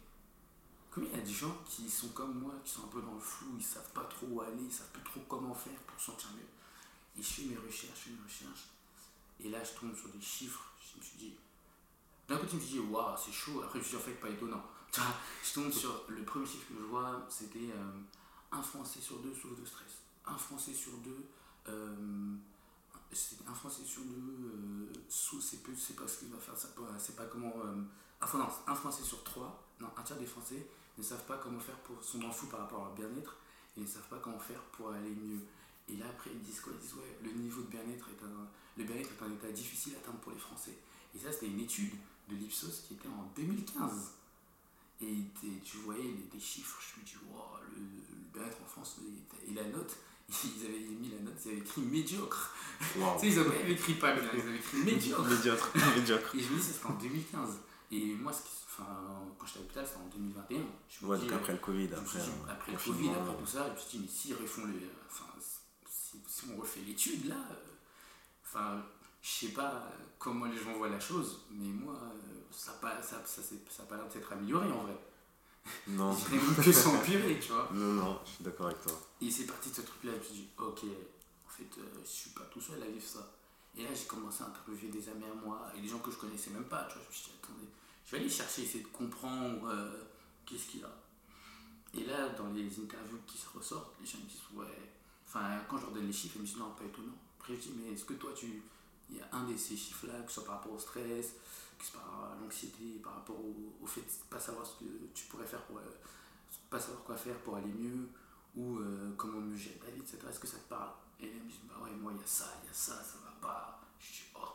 combien 0.90 1.10
il 1.10 1.18
y 1.18 1.20
a 1.20 1.24
des 1.24 1.32
gens 1.32 1.56
qui 1.66 1.90
sont 1.90 2.10
comme 2.10 2.38
moi, 2.38 2.54
qui 2.64 2.70
sont 2.70 2.84
un 2.84 2.88
peu 2.88 3.02
dans 3.02 3.14
le 3.14 3.20
flou, 3.20 3.56
ils 3.58 3.64
savent 3.64 3.92
pas 3.92 4.04
trop 4.04 4.26
où 4.28 4.40
aller, 4.42 4.62
ils 4.62 4.72
savent 4.72 4.92
plus 4.92 5.02
trop 5.02 5.20
comment 5.28 5.54
faire 5.54 5.80
pour 5.86 5.98
se 5.98 6.06
sentir 6.06 6.28
mieux. 6.36 6.46
Et 7.18 7.22
je 7.22 7.28
fais 7.28 7.42
mes 7.42 7.56
recherches, 7.56 7.98
je 7.98 8.04
fais 8.04 8.10
mes 8.10 8.22
recherches. 8.22 8.68
Et 9.40 9.48
là, 9.48 9.58
je 9.64 9.80
tombe 9.80 9.96
sur 9.96 10.10
des 10.10 10.20
chiffres. 10.20 10.72
Je 10.78 11.00
me 11.00 11.04
suis 11.04 11.16
dit, 11.16 11.34
d'un 12.28 12.36
côté, 12.36 12.50
je 12.52 12.56
me 12.56 12.60
suis 12.60 12.72
dit, 12.74 12.78
waouh, 12.80 13.16
c'est 13.16 13.32
chaud. 13.32 13.62
Après, 13.64 13.78
je 13.78 13.84
me 13.84 13.88
suis 13.88 13.96
en 13.96 14.00
fait, 14.00 14.12
pas 14.12 14.28
étonnant. 14.28 14.62
Je 15.44 15.54
tombe 15.54 15.70
sur 15.70 16.04
le 16.08 16.22
premier 16.24 16.46
chiffre 16.46 16.68
que 16.68 16.74
je 16.78 16.84
vois, 16.84 17.24
c'était 17.28 17.70
euh, 17.74 17.92
un 18.52 18.62
Français 18.62 19.00
sur 19.00 19.18
deux 19.18 19.34
souffre 19.34 19.54
de 19.60 19.64
stress. 19.64 20.02
Un 20.26 20.36
Français 20.36 20.72
sur 20.74 20.92
deux, 20.98 21.24
euh, 21.68 22.34
un 23.46 23.54
Français 23.54 23.84
sur 23.84 24.02
deux, 24.02 24.14
euh, 24.16 24.92
sous, 25.08 25.40
c'est 25.40 25.62
plus, 25.62 25.76
c'est 25.76 25.94
pas 25.96 26.06
ce 26.06 26.18
qu'il 26.20 26.28
va 26.28 26.38
faire, 26.38 26.54
c'est 26.98 27.16
pas 27.16 27.26
comment. 27.26 27.52
euh, 27.64 27.82
enfin, 28.20 28.38
non, 28.38 28.48
un 28.66 28.74
Français 28.74 29.02
sur 29.02 29.22
trois, 29.24 29.62
non, 29.80 29.88
un 29.96 30.02
tiers 30.02 30.18
des 30.18 30.26
Français 30.26 30.66
ne 30.96 31.02
savent 31.02 31.24
pas 31.24 31.36
comment 31.38 31.60
faire 31.60 31.78
pour, 31.80 32.02
sont 32.02 32.18
dans 32.18 32.28
le 32.28 32.32
flou 32.32 32.48
par 32.48 32.60
rapport 32.60 32.80
à 32.80 32.84
leur 32.86 32.94
bien-être 32.94 33.36
et 33.76 33.80
ne 33.80 33.86
savent 33.86 34.08
pas 34.08 34.18
comment 34.18 34.38
faire 34.38 34.60
pour 34.72 34.90
aller 34.90 35.10
mieux. 35.14 35.40
Et 35.88 35.96
là, 35.96 36.06
après, 36.10 36.30
ils 36.32 36.40
disent 36.42 36.60
quoi? 36.60 36.72
Ils 36.74 36.80
disent, 36.80 36.94
ouais, 36.94 37.18
le 37.22 37.30
niveau 37.32 37.62
de 37.62 37.68
bien-être 37.68 38.08
est 38.10 38.24
un, 38.24 38.48
le 38.76 38.84
bien-être 38.84 39.10
est 39.10 39.22
un 39.22 39.32
état 39.32 39.50
difficile 39.52 39.94
à 39.96 39.98
atteindre 39.98 40.18
pour 40.18 40.32
les 40.32 40.38
Français. 40.38 40.76
Et 41.14 41.18
ça, 41.18 41.32
c'était 41.32 41.46
une 41.46 41.60
étude 41.60 41.92
de 42.28 42.36
l'Ipsos 42.36 42.84
qui 42.86 42.94
était 42.94 43.08
en 43.08 43.30
2015. 43.36 44.12
Et 45.00 45.14
tu 45.64 45.76
voyais 45.78 46.02
les, 46.02 46.28
des 46.32 46.40
chiffres, 46.40 46.78
je 46.80 47.00
me 47.00 47.06
dis, 47.06 47.14
wow, 47.30 47.58
le, 47.72 47.80
le 47.80 48.16
bien-être 48.34 48.58
en 48.64 48.66
France, 48.66 48.96
et, 49.48 49.54
la 49.54 49.62
note, 49.64 49.96
ils 50.28 50.66
avaient 50.66 50.78
mis 50.80 51.10
la 51.10 51.20
note, 51.20 51.34
ils 51.44 51.50
avaient 51.52 51.58
écrit 51.58 51.82
médiocre. 51.82 52.52
Waouh. 52.96 53.14
Tu 53.20 53.26
sais, 53.30 53.32
ils 53.34 53.38
avaient 53.38 53.72
écrit 53.72 53.94
pas 53.94 54.12
bien, 54.14 54.28
ils 54.34 54.40
avaient 54.40 54.56
écrit 54.56 54.78
médiocre. 54.78 55.24
Médiocre. 55.28 55.70
Médiocre. 55.96 56.34
Et 56.34 56.40
je 56.40 56.52
me 56.52 56.56
dis, 56.58 56.62
c'était 56.64 56.86
en 56.86 56.94
2015. 56.94 57.58
Et 57.92 58.14
moi, 58.16 58.32
ce 58.32 58.42
qui- 58.42 58.48
enfin, 58.66 58.86
quand 59.38 59.46
j'étais 59.46 59.58
à 59.58 59.62
l'hôpital, 59.62 59.86
c'était 59.86 60.00
en 60.00 60.08
2021. 60.08 60.58
Je 60.88 61.04
me 61.06 61.10
Ouais, 61.10 61.18
dis, 61.18 61.26
donc 61.26 61.32
après 61.34 61.52
le 61.52 61.58
Covid, 61.60 61.88
après, 61.94 62.18
euh, 62.18 62.50
après 62.50 62.72
le 62.72 62.78
Covid, 62.78 63.08
après 63.10 63.36
tout 63.38 63.46
ça, 63.46 63.66
je 63.68 63.72
me 63.74 63.78
suis 63.78 63.98
dit, 63.98 64.04
mais 64.04 64.08
s'ils 64.12 64.34
refont 64.34 64.66
les. 64.66 64.86
Enfin, 65.08 65.26
si, 65.88 66.18
si 66.26 66.44
on 66.52 66.60
refait 66.60 66.80
l'étude 66.80 67.26
là, 67.28 67.36
euh, 67.36 67.54
enfin, 68.44 68.82
je 69.22 69.30
sais 69.30 69.52
pas 69.52 69.90
comment 70.18 70.46
les 70.46 70.56
gens 70.56 70.72
voient 70.72 70.88
la 70.88 71.00
chose, 71.00 71.40
mais 71.50 71.68
moi, 71.68 71.94
euh, 71.94 72.40
ça 72.50 72.72
n'a 72.72 72.78
pas, 72.78 73.02
ça, 73.02 73.22
ça, 73.24 73.42
ça 73.42 73.82
pas 73.84 73.96
l'air 73.96 74.06
de 74.06 74.12
s'être 74.12 74.32
amélioré 74.32 74.70
en 74.70 74.84
vrai. 74.84 74.96
Non. 75.86 76.16
Je 76.30 76.34
même 76.34 76.54
que 76.56 76.72
s'empirer, 76.72 77.38
tu 77.38 77.52
vois. 77.52 77.68
Non, 77.72 77.92
non, 77.94 78.20
je 78.24 78.30
suis 78.30 78.44
d'accord 78.44 78.66
avec 78.66 78.80
toi. 78.82 78.92
Et 79.20 79.30
c'est 79.30 79.44
parti 79.44 79.70
de 79.70 79.74
ce 79.74 79.82
truc-là, 79.82 80.12
je 80.14 80.18
me 80.18 80.24
suis 80.24 80.34
dit, 80.34 80.48
ok, 80.56 80.84
en 81.46 81.50
fait, 81.50 81.78
euh, 81.78 82.00
je 82.02 82.08
suis 82.08 82.30
pas 82.30 82.44
tout 82.50 82.60
seul 82.60 82.82
à 82.82 82.86
vivre 82.86 83.06
ça. 83.06 83.34
Et 83.76 83.82
là, 83.82 83.90
j'ai 83.94 84.06
commencé 84.06 84.42
à 84.42 84.46
interviewer 84.46 84.88
des 84.88 85.08
amis 85.08 85.24
à 85.24 85.34
moi 85.34 85.70
et 85.76 85.80
des 85.80 85.88
gens 85.88 85.98
que 85.98 86.10
je 86.10 86.16
connaissais 86.16 86.50
même 86.50 86.64
pas, 86.64 86.84
tu 86.88 86.94
vois. 86.94 87.02
Je 87.04 87.08
me 87.08 87.14
suis 87.14 87.24
dit, 87.24 87.36
attendez, 87.42 87.68
je 88.06 88.10
vais 88.12 88.18
aller 88.18 88.30
chercher, 88.30 88.62
essayer 88.62 88.82
de 88.82 88.88
comprendre 88.88 89.68
euh, 89.68 90.04
qu'est-ce 90.46 90.66
qu'il 90.66 90.84
a. 90.84 90.90
Et 91.94 92.04
là, 92.04 92.28
dans 92.30 92.48
les 92.52 92.66
interviews 92.80 93.20
qui 93.26 93.38
se 93.38 93.46
ressortent, 93.54 93.94
les 94.00 94.06
gens 94.06 94.18
me 94.18 94.28
disent, 94.28 94.40
ouais, 94.54 94.92
enfin, 95.26 95.60
quand 95.68 95.78
je 95.78 95.82
leur 95.82 95.92
donne 95.92 96.06
les 96.06 96.12
chiffres, 96.12 96.36
ils 96.36 96.42
me 96.42 96.46
disent, 96.46 96.56
non, 96.56 96.70
pas 96.70 96.84
étonnant. 96.84 97.16
Après, 97.38 97.54
je 97.54 97.60
dis, 97.60 97.72
mais 97.76 97.92
est-ce 97.92 98.04
que 98.04 98.14
toi, 98.14 98.30
tu 98.34 98.62
il 99.10 99.16
y 99.16 99.20
a 99.20 99.28
un 99.32 99.44
de 99.44 99.56
ces 99.56 99.76
chiffres-là, 99.76 100.20
que 100.22 100.28
ce 100.28 100.34
soit 100.34 100.44
par 100.44 100.56
rapport 100.56 100.72
au 100.72 100.78
stress, 100.78 101.34
que 101.78 101.84
ce 101.84 101.92
soit 101.92 102.00
par 102.00 102.10
rapport 102.10 102.32
à 102.32 102.42
l'anxiété, 102.42 103.00
par 103.02 103.14
rapport 103.14 103.36
au, 103.36 103.86
fait 103.86 104.00
de 104.00 104.06
pas 104.28 104.40
savoir 104.40 104.66
ce 104.66 104.84
que 104.84 104.90
tu 105.14 105.26
pourrais 105.26 105.46
faire 105.46 105.62
pour. 105.62 105.78
Euh, 105.78 105.82
pas 106.70 106.78
savoir 106.78 107.02
quoi 107.02 107.16
faire 107.16 107.36
pour 107.38 107.56
aller 107.56 107.72
mieux, 107.72 108.08
ou 108.56 108.78
euh, 108.78 109.14
comment 109.16 109.40
mieux 109.40 109.56
gérer 109.56 109.76
ta 109.76 109.90
vie, 109.90 110.00
etc. 110.00 110.18
Est-ce 110.28 110.40
que 110.40 110.46
ça 110.46 110.58
te 110.58 110.68
parle? 110.68 110.90
Et 111.20 111.26
elle 111.26 111.42
me 111.42 111.48
dit, 111.48 111.60
bah 111.68 111.76
ouais, 111.82 111.90
moi 111.92 112.12
il 112.14 112.20
y 112.20 112.24
a 112.24 112.26
ça, 112.26 112.46
il 112.62 112.66
y 112.66 112.70
a 112.70 112.74
ça, 112.74 113.02
ça 113.02 113.16
va 113.24 113.32
pas. 113.40 113.80
Je 113.98 114.12
dis, 114.12 114.22
oh. 114.34 114.48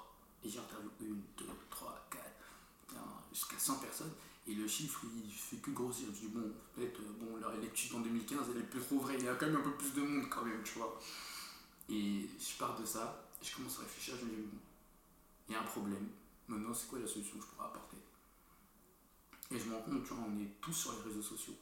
Et 0.43 0.49
j'ai 0.49 0.59
interviewé 0.59 0.91
une, 1.01 1.21
deux, 1.37 1.45
trois, 1.69 2.07
quatre, 2.11 2.99
jusqu'à 3.31 3.57
100 3.57 3.75
personnes. 3.77 4.11
Et 4.45 4.53
le 4.53 4.67
chiffre, 4.67 5.01
il 5.25 5.31
fait 5.31 5.57
que 5.57 5.71
grossir. 5.71 6.07
Je 6.13 6.27
dis, 6.27 6.27
bon, 6.27 6.51
peut-être, 6.75 6.99
euh, 6.99 7.13
bon, 7.19 7.39
l'étude 7.61 7.95
en 7.95 7.99
2015, 8.01 8.39
elle 8.51 8.61
est 8.61 8.65
plus 8.65 8.81
trop 8.81 8.99
vraie. 8.99 9.15
Il 9.17 9.25
y 9.25 9.29
a 9.29 9.35
quand 9.35 9.47
même 9.47 9.55
un 9.55 9.61
peu 9.61 9.71
plus 9.71 9.93
de 9.93 10.01
monde, 10.01 10.29
quand 10.29 10.43
même, 10.43 10.61
tu 10.63 10.77
vois. 10.77 10.99
Et 11.89 12.27
je 12.39 12.57
pars 12.57 12.79
de 12.79 12.85
ça, 12.85 13.25
je 13.49 13.55
commence 13.55 13.79
à 13.79 13.81
réfléchir. 13.81 14.15
Je 14.19 14.25
me 14.25 14.29
dis, 14.31 14.41
bon, 14.41 14.57
il 15.49 15.53
y 15.53 15.55
a 15.55 15.61
un 15.61 15.65
problème. 15.65 16.07
Maintenant, 16.47 16.73
c'est 16.73 16.87
quoi 16.87 16.99
la 16.99 17.07
solution 17.07 17.37
que 17.37 17.43
je 17.45 17.49
pourrais 17.49 17.67
apporter? 17.67 17.97
Et 19.51 19.59
je 19.59 19.65
me 19.65 19.75
rends 19.75 19.81
compte, 19.81 20.03
tu 20.03 20.13
vois, 20.13 20.25
on 20.27 20.39
est 20.39 20.61
tous 20.61 20.73
sur 20.73 20.93
les 20.93 21.01
réseaux 21.09 21.21
sociaux. 21.21 21.55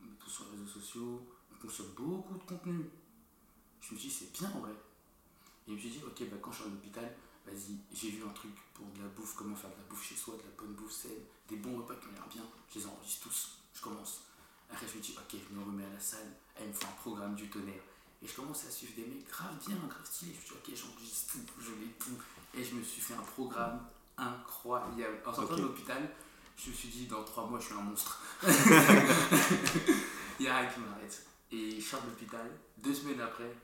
On 0.00 0.04
est 0.04 0.18
tous 0.18 0.30
sur 0.30 0.44
les 0.44 0.58
réseaux 0.58 0.80
sociaux, 0.80 1.26
on 1.52 1.56
consomme 1.58 1.92
beaucoup 1.96 2.34
de 2.34 2.44
contenu. 2.44 2.90
Je 3.80 3.94
me 3.94 3.98
dis, 3.98 4.10
c'est 4.10 4.32
bien 4.32 4.50
en 4.50 4.60
vrai. 4.60 4.72
Et 5.66 5.70
je 5.70 5.72
me 5.72 5.78
suis 5.78 5.90
dit, 5.90 6.00
ok, 6.04 6.28
bah, 6.30 6.36
quand 6.42 6.52
je 6.52 6.56
suis 6.56 6.66
à 6.66 6.68
l'hôpital, 6.68 7.16
vas-y, 7.46 7.78
j'ai 7.92 8.10
vu 8.10 8.24
un 8.24 8.32
truc 8.32 8.52
pour 8.74 8.86
de 8.86 9.02
la 9.02 9.08
bouffe, 9.08 9.34
comment 9.34 9.56
faire 9.56 9.70
de 9.70 9.76
la 9.76 9.84
bouffe 9.84 10.04
chez 10.04 10.16
soi, 10.16 10.34
de 10.36 10.42
la 10.42 10.50
bonne 10.58 10.74
bouffe 10.74 10.92
saine, 10.92 11.24
des 11.48 11.56
bons 11.56 11.78
repas 11.78 11.94
qui 11.94 12.08
ont 12.08 12.12
l'air 12.12 12.28
bien, 12.28 12.42
je 12.68 12.78
les 12.78 12.86
enregistre 12.86 13.28
tous, 13.28 13.58
je 13.72 13.80
commence. 13.80 14.22
Après 14.68 14.86
je 14.86 14.96
me 14.96 15.00
dis, 15.00 15.14
ok, 15.16 15.40
je 15.48 15.54
me 15.54 15.64
remets 15.64 15.84
à 15.84 15.92
la 15.92 16.00
salle, 16.00 16.36
elle 16.56 16.68
me 16.68 16.72
fait 16.72 16.86
un 16.86 16.96
programme 17.00 17.34
du 17.34 17.48
tonnerre. 17.48 17.82
Et 18.26 18.28
je 18.28 18.34
commence 18.34 18.66
à 18.66 18.70
suivre 18.72 18.92
des 18.96 19.04
mecs 19.04 19.28
grave 19.28 19.54
bien, 19.64 19.76
grave 19.76 20.04
stylés. 20.04 20.34
Je 20.34 20.52
me 20.52 20.58
dis, 20.58 20.72
ok, 20.72 20.74
j'enregistre 20.74 21.34
tout, 21.34 21.60
je 21.60 21.70
mets 21.70 21.92
tout. 21.96 22.18
Et 22.58 22.64
je 22.64 22.74
me 22.74 22.82
suis 22.82 23.00
fait 23.00 23.14
un 23.14 23.22
programme 23.22 23.78
incroyable. 24.18 25.22
En 25.24 25.32
sortant 25.32 25.54
de 25.54 25.62
l'hôpital, 25.62 26.10
je 26.56 26.70
me 26.70 26.74
suis 26.74 26.88
dit, 26.88 27.06
dans 27.06 27.22
trois 27.22 27.46
mois, 27.46 27.60
je 27.60 27.66
suis 27.66 27.74
un 27.74 27.82
monstre. 27.82 28.20
Il 30.40 30.42
n'y 30.42 30.48
a 30.48 30.58
rien 30.58 30.68
qui 30.68 30.80
m'arrête. 30.80 31.24
Et 31.52 31.80
je 31.80 31.86
sors 31.86 32.02
de 32.02 32.08
l'hôpital, 32.08 32.50
deux 32.78 32.92
semaines 32.92 33.20
après, 33.20 33.54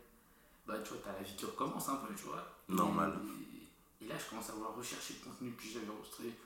bah 0.65 0.79
tu 0.79 0.91
vois, 0.91 0.99
t'as 1.05 1.13
la 1.13 1.23
vie 1.23 1.35
qui 1.35 1.45
recommence 1.45 1.89
un 1.89 1.97
peu, 1.97 2.15
tu 2.15 2.27
vois. 2.27 2.47
Normal. 2.69 3.19
Et, 4.01 4.07
là, 4.07 4.15
je 4.17 4.31
commence 4.31 4.49
à 4.49 4.53
vouloir 4.53 4.77
rechercher 4.77 5.15
le 5.15 5.29
contenu 5.29 5.51
que 5.55 5.65
j'avais 5.65 5.91
enregistré. 5.91 6.39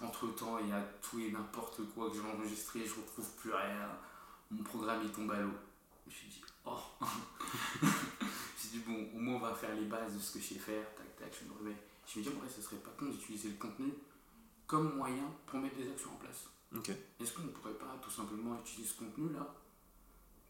Entre 0.00 0.28
temps, 0.36 0.60
il 0.60 0.68
y 0.68 0.72
a 0.72 0.82
tout 1.02 1.18
et 1.18 1.32
n'importe 1.32 1.80
quoi 1.96 2.10
que 2.10 2.14
j'ai 2.14 2.22
enregistré, 2.22 2.86
je 2.86 2.94
retrouve 2.94 3.28
plus 3.40 3.52
rien. 3.52 3.88
Mon 4.52 4.62
programme 4.62 5.00
il 5.02 5.10
tombe 5.10 5.32
à 5.32 5.40
l'eau. 5.40 5.50
Je 6.06 6.10
me 6.10 6.14
suis 6.14 6.28
dit, 6.28 6.42
oh 6.66 6.78
suis 8.56 8.78
dit, 8.78 8.84
bon, 8.86 9.08
au 9.14 9.18
moins 9.18 9.36
on 9.36 9.40
va 9.40 9.54
faire 9.54 9.74
les 9.74 9.86
bases 9.86 10.14
de 10.14 10.18
ce 10.18 10.32
que 10.32 10.40
je 10.40 10.44
sais 10.44 10.54
faire. 10.54 10.84
Tac, 10.94 11.16
tac, 11.16 11.34
je 11.40 11.48
me 11.48 11.58
remets. 11.58 11.76
Je 12.06 12.18
me 12.18 12.24
dis, 12.24 12.30
en 12.30 12.38
vrai, 12.38 12.48
ce 12.48 12.62
serait 12.62 12.76
pas 12.76 12.90
con 12.98 13.06
d'utiliser 13.06 13.48
le 13.48 13.56
contenu 13.56 13.92
comme 14.66 14.96
moyen 14.96 15.24
pour 15.46 15.58
mettre 15.58 15.76
des 15.76 15.90
actions 15.90 16.10
en 16.10 16.16
place. 16.16 16.46
Est-ce 17.18 17.32
qu'on 17.32 17.42
ne 17.42 17.48
pourrait 17.48 17.74
pas 17.74 17.98
tout 18.00 18.10
simplement 18.10 18.56
utiliser 18.60 18.88
ce 18.88 18.98
contenu-là 18.98 19.54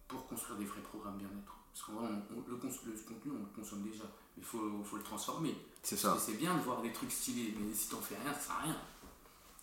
pour 0.07 0.27
construire 0.27 0.59
des 0.59 0.67
vrais 0.67 0.83
programmes 0.83 1.17
bien-être? 1.17 1.57
Parce 1.73 1.87
qu'en 1.87 1.93
vrai, 1.93 2.09
le, 2.31 2.57
contenu, 2.57 3.33
on 3.33 3.39
le 3.39 3.55
consomme 3.57 3.83
déjà. 3.83 4.05
Il 4.37 4.45
faut, 4.45 4.83
faut 4.85 4.97
le 4.97 5.03
transformer. 5.03 5.57
C'est 5.83 5.97
ça. 5.97 6.19
C'est 6.19 6.35
bien 6.35 6.55
de 6.55 6.61
voir 6.61 6.83
des 6.83 6.93
trucs 6.93 7.13
stylés, 7.13 7.55
mais 7.59 7.73
si 7.73 7.89
t'en 7.89 8.01
fais 8.01 8.17
rien, 8.17 8.35
ça 8.35 8.41
sert 8.41 8.57
à 8.57 8.63
rien. 8.63 8.77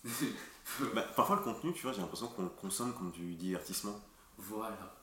bah, 0.94 1.02
parfois, 1.14 1.36
le 1.36 1.42
contenu, 1.42 1.72
tu 1.72 1.82
vois, 1.82 1.92
j'ai 1.92 2.00
l'impression 2.00 2.26
qu'on 2.28 2.44
le 2.44 2.48
consomme 2.48 2.92
comme 2.94 3.12
du 3.12 3.34
divertissement. 3.34 4.00
Voilà. 4.36 4.97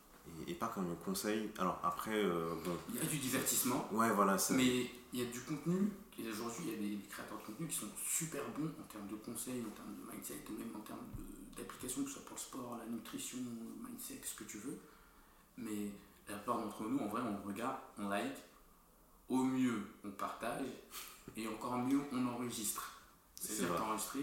Et, 0.47 0.53
pas 0.53 0.67
comme 0.67 0.91
un 0.91 0.95
conseil. 1.03 1.49
Alors 1.57 1.79
après, 1.83 2.13
euh, 2.15 2.53
bon. 2.63 2.77
Il 2.89 2.95
y 2.95 2.99
a 2.99 3.05
du 3.05 3.17
divertissement. 3.17 3.87
Ouais, 3.91 4.11
voilà. 4.11 4.37
Mais 4.51 4.91
il 5.13 5.19
y 5.19 5.23
a 5.23 5.25
du 5.25 5.41
contenu. 5.41 5.91
Et 6.17 6.29
aujourd'hui, 6.29 6.65
il 6.67 6.71
y 6.71 6.73
a 6.73 6.97
des, 6.97 7.03
créateurs 7.07 7.37
de 7.39 7.43
contenu 7.43 7.67
qui 7.67 7.75
sont 7.75 7.89
super 8.05 8.41
bons 8.57 8.71
en 8.79 8.83
termes 8.91 9.07
de 9.07 9.15
conseils, 9.15 9.61
en 9.61 9.75
termes 9.75 9.95
de 9.95 10.11
mindset, 10.11 10.43
même 10.49 10.75
en 10.75 10.79
termes 10.79 11.05
d'application, 11.57 12.03
que 12.03 12.09
ce 12.09 12.15
soit 12.15 12.25
pour 12.25 12.35
le 12.35 12.41
sport, 12.41 12.79
la 12.79 12.91
nutrition, 12.91 13.37
le 13.39 13.89
mindset, 13.89 14.21
ce 14.23 14.35
que 14.35 14.43
tu 14.43 14.57
veux. 14.59 14.77
Mais 15.57 15.91
la 16.29 16.35
plupart 16.35 16.59
d'entre 16.59 16.83
nous, 16.83 16.99
en 16.99 17.07
vrai, 17.07 17.21
on 17.21 17.47
regarde, 17.47 17.77
on 17.97 18.07
like, 18.07 18.37
au 19.29 19.43
mieux, 19.43 19.81
on 20.03 20.11
partage, 20.11 20.67
et 21.37 21.47
encore 21.47 21.77
mieux, 21.77 22.01
on 22.11 22.27
enregistre. 22.27 22.91
C'est-à-dire 23.35 23.83
enregistré, 23.83 24.21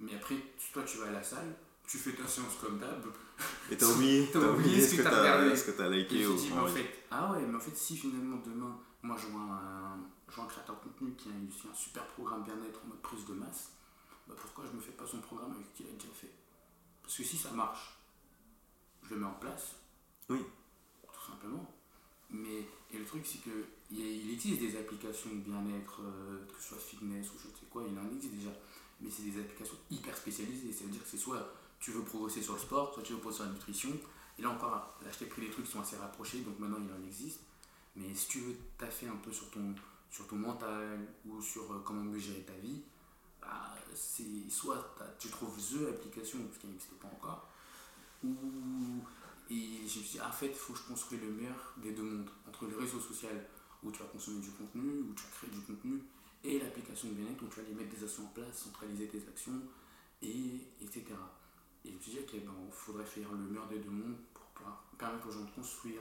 mais 0.00 0.14
après, 0.14 0.36
toi, 0.72 0.82
tu 0.82 0.98
vas 0.98 1.08
à 1.08 1.12
la 1.12 1.22
salle, 1.22 1.54
tu 1.86 1.98
fais 1.98 2.12
ta 2.12 2.26
séance 2.26 2.56
comme 2.60 2.78
d'hab. 2.78 3.04
Et 3.70 3.76
t'as 3.76 3.86
oublié, 3.86 4.28
as 4.34 4.38
oublié 4.38 4.80
ce 4.80 4.96
que 4.96 5.02
t'as. 5.02 5.56
Ce 5.56 5.64
que 5.64 5.70
t'as 5.72 5.88
liké. 5.88 6.26
ou... 6.26 6.34
en 6.34 6.66
fait, 6.66 7.04
ah 7.10 7.32
ouais, 7.32 7.44
mais 7.46 7.56
en 7.56 7.60
fait, 7.60 7.76
si 7.76 7.96
finalement 7.96 8.38
demain, 8.44 8.78
moi 9.02 9.16
je 9.18 9.26
vois 9.28 9.40
un, 9.40 9.98
je 10.28 10.40
un 10.40 10.46
créateur 10.46 10.76
de 10.76 10.88
contenu 10.88 11.14
qui 11.14 11.28
a 11.28 11.32
aussi 11.48 11.66
un 11.70 11.74
super 11.74 12.04
programme 12.08 12.44
bien-être 12.44 12.80
en 12.84 12.88
mode 12.88 13.02
prise 13.02 13.24
de 13.26 13.34
masse, 13.34 13.72
bah 14.28 14.34
pourquoi 14.40 14.64
je 14.70 14.76
me 14.76 14.80
fais 14.80 14.92
pas 14.92 15.06
son 15.06 15.18
programme 15.18 15.52
avec 15.52 15.66
ce 15.66 15.76
qu'il 15.76 15.86
a 15.86 15.92
déjà 15.92 16.12
fait? 16.14 16.32
Parce 17.02 17.16
que 17.16 17.24
si 17.24 17.36
ça 17.36 17.50
marche, 17.50 17.98
je 19.02 19.14
le 19.14 19.20
mets 19.20 19.26
en 19.26 19.34
place. 19.34 19.76
Oui. 20.28 20.38
Tout 21.12 21.32
simplement. 21.32 21.74
Mais 22.30 22.66
et 22.92 22.98
le 22.98 23.04
truc, 23.04 23.26
c'est 23.26 23.42
que 23.42 23.66
il 23.90 24.30
existe 24.32 24.60
des 24.60 24.76
applications 24.76 25.30
de 25.30 25.40
bien-être, 25.40 26.00
euh, 26.02 26.46
que 26.46 26.62
ce 26.62 26.68
soit 26.68 26.78
fitness 26.78 27.26
ou 27.30 27.38
je 27.38 27.48
sais 27.48 27.66
quoi, 27.68 27.82
il 27.88 27.98
en 27.98 28.06
existe 28.14 28.34
déjà. 28.34 28.50
Mais 29.00 29.10
c'est 29.10 29.22
des 29.22 29.40
applications 29.40 29.76
hyper 29.90 30.16
spécialisées. 30.16 30.72
Ça 30.72 30.84
veut 30.84 30.90
dire 30.90 31.02
que 31.02 31.08
c'est 31.08 31.16
soit 31.16 31.52
tu 31.80 31.92
veux 31.92 32.02
progresser 32.02 32.42
sur 32.42 32.54
le 32.54 32.60
sport, 32.60 32.92
soit 32.94 33.02
tu 33.02 33.12
veux 33.12 33.18
progresser 33.18 33.42
sur 33.42 33.46
la 33.46 33.54
nutrition. 33.54 33.90
Et 34.38 34.42
là 34.42 34.50
encore, 34.50 34.98
là 35.02 35.10
je 35.12 35.18
t'ai 35.18 35.26
pris 35.26 35.42
des 35.42 35.50
trucs 35.50 35.66
qui 35.66 35.72
sont 35.72 35.80
assez 35.80 35.96
rapprochés, 35.96 36.40
donc 36.40 36.58
maintenant 36.58 36.78
il 36.78 36.92
en 36.92 37.06
existe. 37.06 37.40
Mais 37.96 38.14
si 38.14 38.28
tu 38.28 38.40
veux 38.40 38.56
taffer 38.78 39.08
un 39.08 39.16
peu 39.16 39.32
sur 39.32 39.50
ton, 39.50 39.74
sur 40.10 40.26
ton 40.28 40.36
mental 40.36 41.00
ou 41.26 41.42
sur 41.42 41.72
euh, 41.72 41.82
comment 41.84 42.02
mieux 42.02 42.18
gérer 42.18 42.42
ta 42.42 42.54
vie, 42.54 42.82
bah, 43.40 43.74
c'est 43.94 44.48
soit 44.48 44.94
tu 45.18 45.28
trouves 45.28 45.56
The 45.56 45.88
application, 45.88 46.38
qu'elle 46.60 46.70
n'existe 46.70 46.94
pas 46.94 47.08
encore, 47.08 47.48
ou 48.22 49.02
et 49.50 49.78
je 49.78 49.82
me 49.82 49.88
suis 49.88 50.18
dit, 50.18 50.20
en 50.20 50.30
fait, 50.30 50.46
il 50.46 50.54
faut 50.54 50.72
que 50.72 50.78
je 50.78 50.84
construise 50.84 51.20
le 51.20 51.32
meilleur 51.32 51.74
des 51.78 51.90
deux 51.90 52.04
mondes, 52.04 52.30
entre 52.48 52.66
le 52.66 52.78
réseau 52.78 53.00
social 53.00 53.34
où 53.82 53.90
tu 53.90 53.98
vas 53.98 54.08
consommer 54.08 54.40
du 54.40 54.50
contenu, 54.50 55.00
où 55.00 55.12
tu 55.14 55.24
vas 55.24 55.30
créer 55.30 55.50
du 55.50 55.60
contenu, 55.62 56.00
et 56.44 56.60
l'application 56.60 57.08
de 57.08 57.14
bien-être 57.14 57.42
où 57.42 57.48
tu 57.48 57.56
vas 57.56 57.66
aller 57.66 57.74
mettre 57.74 57.96
des 57.96 58.04
actions 58.04 58.24
en 58.24 58.28
place, 58.28 58.56
centraliser 58.56 59.08
tes 59.08 59.18
actions, 59.18 59.60
et, 60.22 60.60
etc. 60.80 61.04
Et 61.84 61.90
je 61.90 61.94
me 61.94 62.00
suis 62.00 62.12
dit, 62.12 62.18
ok, 62.20 62.32
ben, 62.44 62.52
il 62.66 62.72
faudrait 62.72 63.04
faire 63.04 63.30
le 63.32 63.38
meilleur 63.38 63.68
des 63.68 63.78
deux 63.78 63.90
mondes 63.90 64.16
pour 64.34 64.44
pouvoir 64.46 64.84
permettre 64.98 65.28
aux 65.28 65.32
gens 65.32 65.44
de 65.44 65.50
construire, 65.50 66.00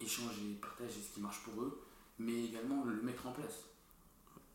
échanger, 0.00 0.58
partager 0.60 1.00
ce 1.00 1.14
qui 1.14 1.20
marche 1.20 1.42
pour 1.42 1.62
eux, 1.62 1.82
mais 2.18 2.44
également 2.44 2.84
le 2.84 3.00
mettre 3.00 3.26
en 3.26 3.32
place. 3.32 3.64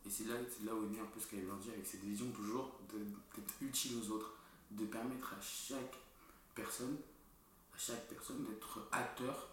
Et 0.05 0.09
c'est 0.09 0.25
là, 0.25 0.35
là 0.65 0.75
où 0.75 0.83
est 0.83 0.87
vient 0.87 1.03
un 1.03 1.07
peu 1.07 1.19
ce 1.19 1.27
qu'elle 1.27 1.45
dit 1.61 1.69
avec 1.69 1.85
cette 1.85 2.03
vision 2.03 2.29
toujours 2.31 2.79
d'être 2.91 3.53
utile 3.61 3.97
aux 3.97 4.11
autres, 4.11 4.33
de 4.71 4.85
permettre 4.85 5.33
à 5.33 5.41
chaque 5.41 5.97
personne 6.53 6.97
à 7.73 7.77
chaque 7.77 8.07
personne 8.07 8.43
d'être 8.43 8.87
acteur 8.91 9.49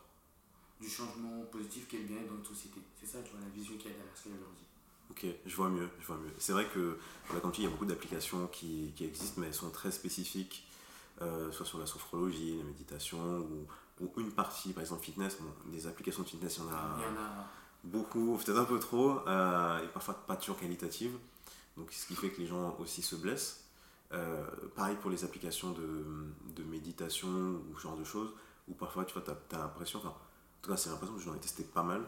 du 0.80 0.88
changement 0.88 1.42
positif 1.46 1.88
qu'elle 1.88 2.04
vient 2.04 2.22
dans 2.22 2.34
notre 2.34 2.50
société. 2.50 2.80
C'est 2.98 3.06
ça, 3.06 3.18
la 3.18 3.48
vision 3.48 3.76
qu'il 3.76 3.90
y 3.90 3.94
a 3.94 3.96
derrière 3.96 4.16
ce 4.16 4.24
qu'elle 4.24 4.38
leur 4.38 4.50
dit. 4.50 4.69
Ok, 5.10 5.26
je 5.44 5.56
vois 5.56 5.68
mieux, 5.68 5.88
je 6.00 6.06
vois 6.06 6.16
mieux. 6.16 6.32
C'est 6.38 6.52
vrai 6.52 6.66
que, 6.72 6.96
comme 7.40 7.52
tu 7.52 7.60
dis, 7.60 7.62
il 7.62 7.64
y 7.64 7.66
a 7.66 7.70
beaucoup 7.70 7.86
d'applications 7.86 8.46
qui, 8.46 8.92
qui, 8.96 9.04
existent, 9.04 9.40
mais 9.40 9.48
elles 9.48 9.54
sont 9.54 9.70
très 9.70 9.90
spécifiques, 9.90 10.66
euh, 11.20 11.50
soit 11.52 11.66
sur 11.66 11.78
la 11.78 11.86
sophrologie, 11.86 12.56
la 12.58 12.64
méditation, 12.64 13.18
ou, 13.38 13.66
ou, 14.00 14.10
une 14.18 14.32
partie, 14.32 14.72
par 14.72 14.82
exemple 14.82 15.04
fitness. 15.04 15.38
Bon, 15.40 15.52
des 15.70 15.86
applications 15.86 16.22
de 16.22 16.28
fitness, 16.28 16.58
il 16.58 16.62
y 16.62 16.66
en 16.66 16.72
a, 16.72 16.96
il 16.98 17.02
y 17.02 17.06
en 17.06 17.22
a... 17.22 17.46
beaucoup, 17.84 18.36
peut-être 18.44 18.58
un 18.58 18.64
peu 18.64 18.78
trop, 18.78 19.20
euh, 19.26 19.84
et 19.84 19.88
parfois 19.88 20.14
pas 20.14 20.36
toujours 20.36 20.58
qualitatives. 20.58 21.16
Donc, 21.76 21.92
ce 21.92 22.06
qui 22.06 22.14
fait 22.14 22.30
que 22.30 22.40
les 22.40 22.46
gens 22.46 22.76
aussi 22.78 23.02
se 23.02 23.16
blessent. 23.16 23.64
Euh, 24.12 24.44
pareil 24.74 24.96
pour 24.96 25.08
les 25.08 25.24
applications 25.24 25.70
de, 25.70 26.04
de, 26.56 26.64
méditation 26.64 27.28
ou 27.28 27.76
ce 27.76 27.82
genre 27.82 27.96
de 27.96 28.02
choses, 28.02 28.30
où 28.66 28.74
parfois 28.74 29.04
tu 29.04 29.14
vois, 29.14 29.22
as, 29.28 29.56
l'impression, 29.56 30.00
enfin, 30.00 30.08
en 30.08 30.62
tout 30.62 30.70
cas 30.70 30.76
c'est 30.76 30.90
l'impression 30.90 31.14
que 31.14 31.22
j'en 31.22 31.34
ai 31.34 31.38
testé 31.38 31.62
pas 31.62 31.84
mal, 31.84 32.02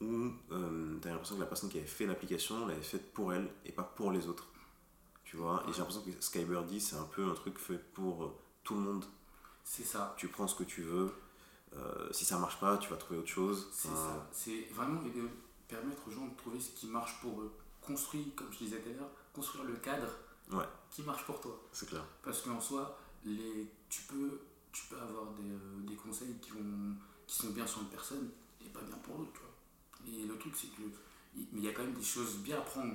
où 0.00 0.30
euh, 0.52 0.89
tu 1.00 1.08
as 1.08 1.10
l'impression 1.10 1.36
que 1.36 1.40
la 1.40 1.46
personne 1.46 1.70
qui 1.70 1.78
avait 1.78 1.86
fait 1.86 2.06
l'application 2.06 2.66
l'avait 2.66 2.82
faite 2.82 3.12
pour 3.12 3.32
elle 3.32 3.48
et 3.64 3.72
pas 3.72 3.82
pour 3.82 4.12
les 4.12 4.26
autres. 4.28 4.48
Tu 5.24 5.36
vois, 5.36 5.62
et 5.68 5.72
j'ai 5.72 5.78
l'impression 5.78 6.02
que 6.02 6.10
Skybirdie 6.20 6.80
c'est 6.80 6.96
un 6.96 7.04
peu 7.04 7.24
un 7.24 7.34
truc 7.34 7.58
fait 7.58 7.78
pour 7.78 8.24
euh, 8.24 8.36
tout 8.64 8.74
le 8.74 8.80
monde. 8.80 9.04
C'est 9.64 9.84
ça. 9.84 10.14
Tu 10.16 10.28
prends 10.28 10.48
ce 10.48 10.56
que 10.56 10.64
tu 10.64 10.82
veux, 10.82 11.12
si 12.10 12.24
ça 12.24 12.38
marche 12.38 12.58
pas, 12.58 12.76
tu 12.78 12.90
vas 12.90 12.96
trouver 12.96 13.20
autre 13.20 13.28
chose. 13.28 13.68
C'est 13.72 13.88
ça. 13.88 14.28
C'est 14.32 14.68
vraiment 14.72 15.00
de 15.02 15.10
permettre 15.68 16.08
aux 16.08 16.10
gens 16.10 16.26
de 16.26 16.36
trouver 16.36 16.58
ce 16.58 16.70
qui 16.70 16.86
marche 16.88 17.20
pour 17.20 17.40
eux. 17.40 17.52
Construire, 17.80 18.26
comme 18.34 18.52
je 18.52 18.58
disais 18.58 18.80
tout 18.80 18.90
à 18.90 18.92
l'heure, 18.92 19.10
construire 19.32 19.64
le 19.64 19.74
cadre 19.76 20.08
ouais. 20.52 20.64
qui 20.90 21.02
marche 21.02 21.24
pour 21.24 21.40
toi. 21.40 21.60
C'est 21.72 21.88
clair. 21.88 22.04
Parce 22.22 22.42
qu'en 22.42 22.60
soi, 22.60 22.98
les, 23.24 23.72
tu, 23.88 24.02
peux, 24.02 24.40
tu 24.72 24.82
peux 24.88 25.00
avoir 25.00 25.32
des, 25.32 25.50
euh, 25.50 25.86
des 25.86 25.94
conseils 25.94 26.36
qui, 26.40 26.50
vont, 26.50 26.94
qui 27.26 27.36
sont 27.36 27.50
bien 27.50 27.66
sur 27.66 27.80
une 27.82 27.88
personne 27.88 28.30
et 28.64 28.68
pas 28.68 28.82
bien 28.82 28.96
pour 28.98 29.18
l'autre. 29.18 29.40
Et 30.06 30.24
le 30.26 30.36
truc, 30.38 30.54
c'est 30.56 30.68
que 30.68 30.82
il 31.36 31.60
y 31.60 31.68
a 31.68 31.72
quand 31.72 31.82
même 31.82 31.94
des 31.94 32.02
choses 32.02 32.38
bien 32.38 32.58
à 32.58 32.62
prendre 32.62 32.94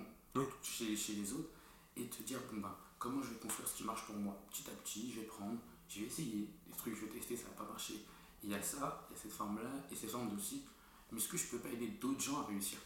chez, 0.61 0.95
chez 0.95 1.13
les 1.13 1.33
autres 1.33 1.49
et 1.95 2.05
te 2.07 2.23
dire, 2.23 2.39
bon 2.51 2.59
ben, 2.59 2.75
comment 2.99 3.21
je 3.21 3.29
vais 3.29 3.39
construire 3.39 3.67
ce 3.67 3.77
qui 3.77 3.83
marche 3.83 4.05
pour 4.05 4.15
moi? 4.15 4.37
Petit 4.49 4.69
à 4.69 4.73
petit, 4.73 5.11
je 5.11 5.21
vais 5.21 5.25
prendre, 5.25 5.57
je 5.87 6.01
vais 6.01 6.07
essayer, 6.07 6.49
des 6.67 6.77
trucs, 6.77 6.95
je 6.95 7.05
vais 7.05 7.11
tester, 7.11 7.37
ça 7.37 7.47
va 7.49 7.63
pas 7.63 7.71
marcher. 7.71 8.05
Il 8.43 8.49
y 8.49 8.55
a 8.55 8.61
ça, 8.61 9.07
il 9.09 9.15
y 9.15 9.17
a 9.17 9.21
cette 9.21 9.31
forme-là 9.31 9.69
et 9.91 9.95
cette 9.95 10.11
forme 10.11 10.35
aussi. 10.35 10.63
Mais 11.11 11.19
est-ce 11.19 11.29
que 11.29 11.37
je 11.37 11.47
peux 11.47 11.59
pas 11.59 11.69
aider 11.69 11.87
d'autres 11.87 12.19
gens 12.19 12.41
à 12.41 12.45
réussir? 12.45 12.79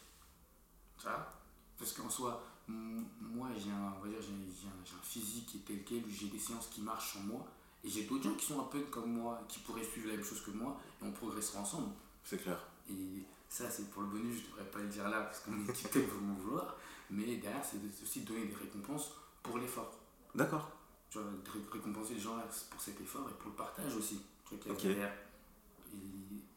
Ça 0.97 1.41
Parce 1.77 1.93
qu'en 1.93 2.09
soi, 2.09 2.43
moi, 2.67 3.49
j'ai 3.57 3.71
un, 3.71 3.93
on 3.97 4.03
va 4.03 4.09
dire, 4.09 4.21
j'ai, 4.21 4.67
un, 4.67 4.97
un, 4.97 5.01
physique 5.03 5.47
qui 5.47 5.57
est 5.57 5.61
tel 5.61 5.83
quel, 5.83 6.03
j'ai 6.09 6.27
des 6.27 6.39
séances 6.39 6.67
qui 6.67 6.81
marchent 6.81 7.17
en 7.17 7.21
moi, 7.21 7.47
et 7.83 7.89
j'ai 7.89 8.03
d'autres 8.03 8.23
gens 8.23 8.35
qui 8.35 8.45
sont 8.45 8.59
un 8.59 8.65
peu 8.65 8.81
comme 8.91 9.13
moi, 9.13 9.41
qui 9.47 9.59
pourraient 9.59 9.83
suivre 9.83 10.09
la 10.09 10.15
même 10.15 10.25
chose 10.25 10.41
que 10.41 10.51
moi, 10.51 10.79
et 11.01 11.05
on 11.05 11.11
progressera 11.11 11.61
ensemble. 11.61 11.93
C'est 12.23 12.41
clair. 12.41 12.59
Et 12.89 13.23
ça, 13.49 13.69
c'est 13.69 13.89
pour 13.89 14.03
le 14.03 14.09
bonus, 14.09 14.37
je 14.37 14.43
ne 14.43 14.47
devrais 14.51 14.71
pas 14.71 14.79
le 14.79 14.87
dire 14.87 15.09
là, 15.09 15.21
parce 15.21 15.39
qu'on 15.39 15.59
est 15.59 15.69
équipé 15.69 16.01
pour 16.03 16.21
m'en 16.21 16.35
vouloir, 16.35 16.77
mais 17.09 17.37
derrière, 17.37 17.63
c'est 17.65 17.77
aussi 18.03 18.21
de 18.21 18.27
donner 18.27 18.45
des 18.45 18.55
récompenses 18.55 19.11
pour 19.43 19.57
l'effort. 19.57 19.97
D'accord. 20.35 20.71
Tu 21.09 21.17
vois, 21.17 21.27
de 21.27 21.71
récompenser 21.71 22.13
les 22.13 22.19
gens 22.19 22.37
là 22.37 22.45
pour 22.69 22.79
cet 22.79 23.01
effort 23.01 23.27
et 23.29 23.33
pour 23.33 23.49
le 23.49 23.55
partage 23.55 23.95
aussi. 23.95 24.21
Tu 24.47 24.55
vois, 24.55 24.73
okay. 24.73 24.95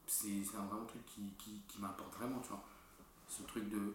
c'est 0.07 0.57
un 0.57 0.67
vraiment 0.67 0.85
truc 0.85 1.05
qui, 1.07 1.23
qui, 1.39 1.63
qui 1.67 1.81
m'importe 1.81 2.15
vraiment, 2.17 2.41
tu 2.41 2.49
vois. 2.49 2.63
Ce 3.29 3.43
truc 3.45 3.71
de 3.71 3.95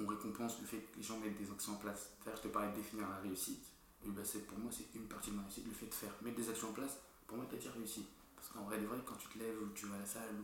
on 0.00 0.06
récompense 0.06 0.60
le 0.60 0.66
fait 0.66 0.78
que 0.78 0.96
les 0.96 1.02
gens 1.02 1.18
mettent 1.18 1.36
des 1.36 1.50
actions 1.50 1.72
en 1.72 1.76
place. 1.76 2.10
Faire, 2.24 2.34
je 2.36 2.42
te 2.42 2.48
parlais 2.48 2.70
de 2.70 2.76
définir 2.76 3.08
la 3.08 3.18
réussite. 3.18 3.64
Et 4.04 4.08
ben 4.08 4.24
pour 4.48 4.58
moi, 4.58 4.70
c'est 4.72 4.86
une 4.94 5.06
partie 5.06 5.30
de 5.30 5.36
ma 5.36 5.42
réussite, 5.42 5.66
le 5.66 5.74
fait 5.74 5.86
de 5.86 5.94
faire. 5.94 6.12
Mettre 6.22 6.36
des 6.36 6.48
actions 6.48 6.70
en 6.70 6.72
place, 6.72 6.98
pour 7.26 7.36
moi, 7.36 7.46
tu 7.48 7.54
as 7.54 7.58
déjà 7.58 7.70
réussi. 7.70 8.06
Parce 8.34 8.48
qu'en 8.48 8.64
vrai, 8.64 8.78
vrai, 8.78 8.98
quand 9.06 9.14
tu 9.16 9.28
te 9.28 9.38
lèves 9.38 9.62
ou 9.62 9.68
tu 9.74 9.86
vas 9.86 9.96
à 9.96 9.98
la 10.00 10.06
salle 10.06 10.34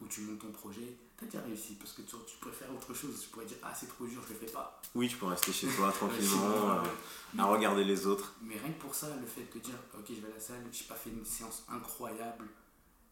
ou, 0.00 0.06
tu 0.06 0.20
montes 0.22 0.38
ton 0.38 0.52
projet, 0.52 0.96
tu 1.18 1.24
as 1.24 1.26
déjà 1.26 1.42
réussi. 1.44 1.74
Parce 1.74 1.92
que 1.92 2.02
tu, 2.02 2.16
tu 2.26 2.36
pourrais 2.38 2.54
faire 2.54 2.72
autre 2.74 2.94
chose. 2.94 3.20
Tu 3.20 3.28
pourrais 3.28 3.46
dire, 3.46 3.58
ah, 3.62 3.72
c'est 3.74 3.88
trop 3.88 4.06
dur, 4.06 4.22
je 4.26 4.34
le 4.34 4.38
fais 4.38 4.52
pas. 4.52 4.80
Oui, 4.94 5.08
tu 5.08 5.16
peux 5.16 5.26
rester 5.26 5.52
chez 5.52 5.68
toi 5.68 5.92
tranquillement, 5.96 6.70
euh, 6.70 6.82
à 7.38 7.44
regarder 7.44 7.84
les 7.84 8.06
autres. 8.06 8.34
Mais 8.42 8.56
rien 8.56 8.72
que 8.72 8.80
pour 8.80 8.94
ça, 8.94 9.08
le 9.20 9.26
fait 9.26 9.42
de 9.42 9.58
te 9.58 9.58
dire, 9.58 9.74
ok, 9.94 10.04
je 10.08 10.20
vais 10.20 10.32
à 10.32 10.34
la 10.34 10.40
salle, 10.40 10.64
j'ai 10.72 10.84
pas 10.84 10.94
fait 10.94 11.10
une 11.10 11.24
séance 11.24 11.64
incroyable, 11.68 12.46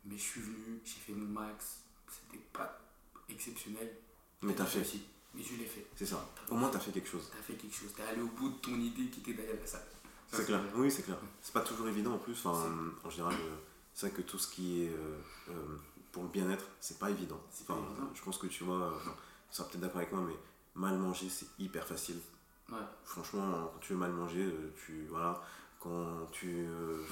mais 0.04 0.16
je 0.16 0.22
suis 0.22 0.40
venu, 0.40 0.80
j'ai 0.84 1.00
fait 1.00 1.12
mon 1.12 1.40
max, 1.40 1.80
c'était 2.08 2.42
pas 2.52 2.80
exceptionnel. 3.28 3.96
Mais 4.42 4.54
t'as 4.54 4.64
fait. 4.64 4.78
Réussi. 4.78 5.02
Mais 5.34 5.42
je 5.42 5.54
l'ai 5.54 5.66
fait. 5.66 5.86
C'est 5.96 6.06
ça. 6.06 6.26
Au 6.50 6.54
moins, 6.54 6.70
tu 6.70 6.76
as 6.76 6.80
fait 6.80 6.92
quelque 6.92 7.08
chose. 7.08 7.28
Tu 7.30 7.38
as 7.38 7.42
fait 7.42 7.54
quelque 7.54 7.74
chose. 7.74 7.90
Tu 7.94 8.00
es 8.00 8.04
allé 8.04 8.22
au 8.22 8.28
bout 8.28 8.48
de 8.48 8.54
ton 8.56 8.74
idée 8.74 9.06
qui 9.06 9.20
était 9.20 9.34
derrière 9.34 9.60
la 9.60 9.66
salle. 9.66 9.86
C'est 10.32 10.46
clair. 10.46 10.60
Oui, 10.74 10.90
c'est 10.90 11.02
clair. 11.02 11.18
C'est 11.42 11.52
pas 11.52 11.60
toujours 11.60 11.88
évident 11.88 12.14
en 12.14 12.18
plus. 12.18 12.38
Enfin, 12.44 12.66
en 13.04 13.10
général, 13.10 13.34
euh, 13.34 13.56
c'est 13.94 14.08
vrai 14.08 14.16
que 14.16 14.22
tout 14.22 14.38
ce 14.38 14.48
qui 14.48 14.82
est 14.82 14.88
euh, 14.88 15.18
euh, 15.50 15.76
pour 16.16 16.22
le 16.24 16.31
bien-être, 16.31 16.64
c'est 16.81 16.98
pas 16.98 17.11
évident. 17.11 17.38
Enfin, 17.61 17.76
je 18.14 18.22
pense 18.22 18.38
que 18.38 18.46
tu 18.46 18.64
vois, 18.64 18.98
tu 19.50 19.57
seras 19.57 19.68
peut-être 19.68 19.83
d'accord 19.83 19.98
avec 19.98 20.12
moi, 20.12 20.22
mais 20.26 20.37
mal 20.74 20.96
manger, 20.96 21.29
c'est 21.29 21.46
hyper 21.59 21.87
facile. 21.87 22.18
Ouais. 22.70 22.79
Franchement, 23.05 23.70
quand 23.70 23.79
tu 23.81 23.92
veux 23.92 23.98
mal 23.98 24.12
manger, 24.12 24.50
tu, 24.79 25.07
voilà, 25.11 25.42
quand 25.79 26.26
tu 26.33 26.64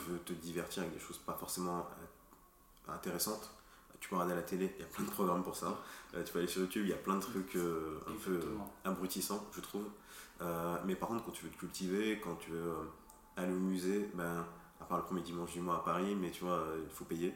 veux 0.08 0.18
te 0.24 0.32
divertir 0.32 0.84
avec 0.84 0.94
des 0.94 1.00
choses 1.00 1.18
pas 1.18 1.34
forcément 1.34 1.86
intéressantes, 2.88 3.50
tu 4.00 4.08
peux 4.08 4.14
regarder 4.16 4.36
la 4.36 4.42
télé, 4.42 4.74
il 4.78 4.80
y 4.80 4.84
a 4.84 4.88
plein 4.88 5.04
de 5.04 5.10
programmes 5.10 5.42
pour 5.42 5.54
ça. 5.54 5.78
Euh, 6.14 6.24
tu 6.24 6.32
peux 6.32 6.38
aller 6.38 6.48
sur 6.48 6.62
YouTube, 6.62 6.84
il 6.86 6.90
y 6.90 6.94
a 6.94 6.96
plein 6.96 7.16
de 7.16 7.20
trucs 7.20 7.56
euh, 7.56 8.00
un 8.06 8.16
peu 8.24 8.40
abrutissants, 8.86 9.46
je 9.54 9.60
trouve. 9.60 9.84
Euh, 10.40 10.78
mais 10.86 10.96
par 10.96 11.10
contre, 11.10 11.26
quand 11.26 11.32
tu 11.32 11.44
veux 11.44 11.50
te 11.50 11.58
cultiver, 11.58 12.20
quand 12.24 12.36
tu 12.36 12.52
veux 12.52 12.72
aller 13.36 13.52
au 13.52 13.58
musée, 13.58 14.08
ben, 14.14 14.46
à 14.80 14.84
part 14.86 14.96
le 14.96 15.04
premier 15.04 15.20
dimanche 15.20 15.52
du 15.52 15.60
mois 15.60 15.76
à 15.76 15.80
Paris, 15.80 16.14
mais 16.14 16.30
tu 16.30 16.44
vois, 16.44 16.64
il 16.82 16.90
faut 16.90 17.04
payer. 17.04 17.34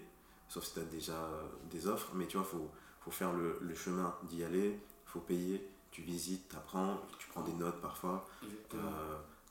Sauf 0.49 0.65
si 0.65 0.75
tu 0.75 0.81
as 0.81 0.85
déjà 0.85 1.29
des 1.71 1.87
offres, 1.87 2.11
mais 2.15 2.27
tu 2.27 2.37
vois, 2.37 2.47
il 2.47 2.59
faut, 2.59 2.71
faut 3.01 3.11
faire 3.11 3.33
le, 3.33 3.59
le 3.61 3.75
chemin 3.75 4.17
d'y 4.25 4.43
aller, 4.45 4.71
il 4.71 5.11
faut 5.11 5.21
payer, 5.21 5.69
tu 5.91 6.03
visites, 6.03 6.49
tu 6.49 6.57
apprends, 6.57 7.01
tu 7.19 7.29
prends 7.29 7.43
des 7.43 7.53
notes 7.53 7.81
parfois. 7.81 8.29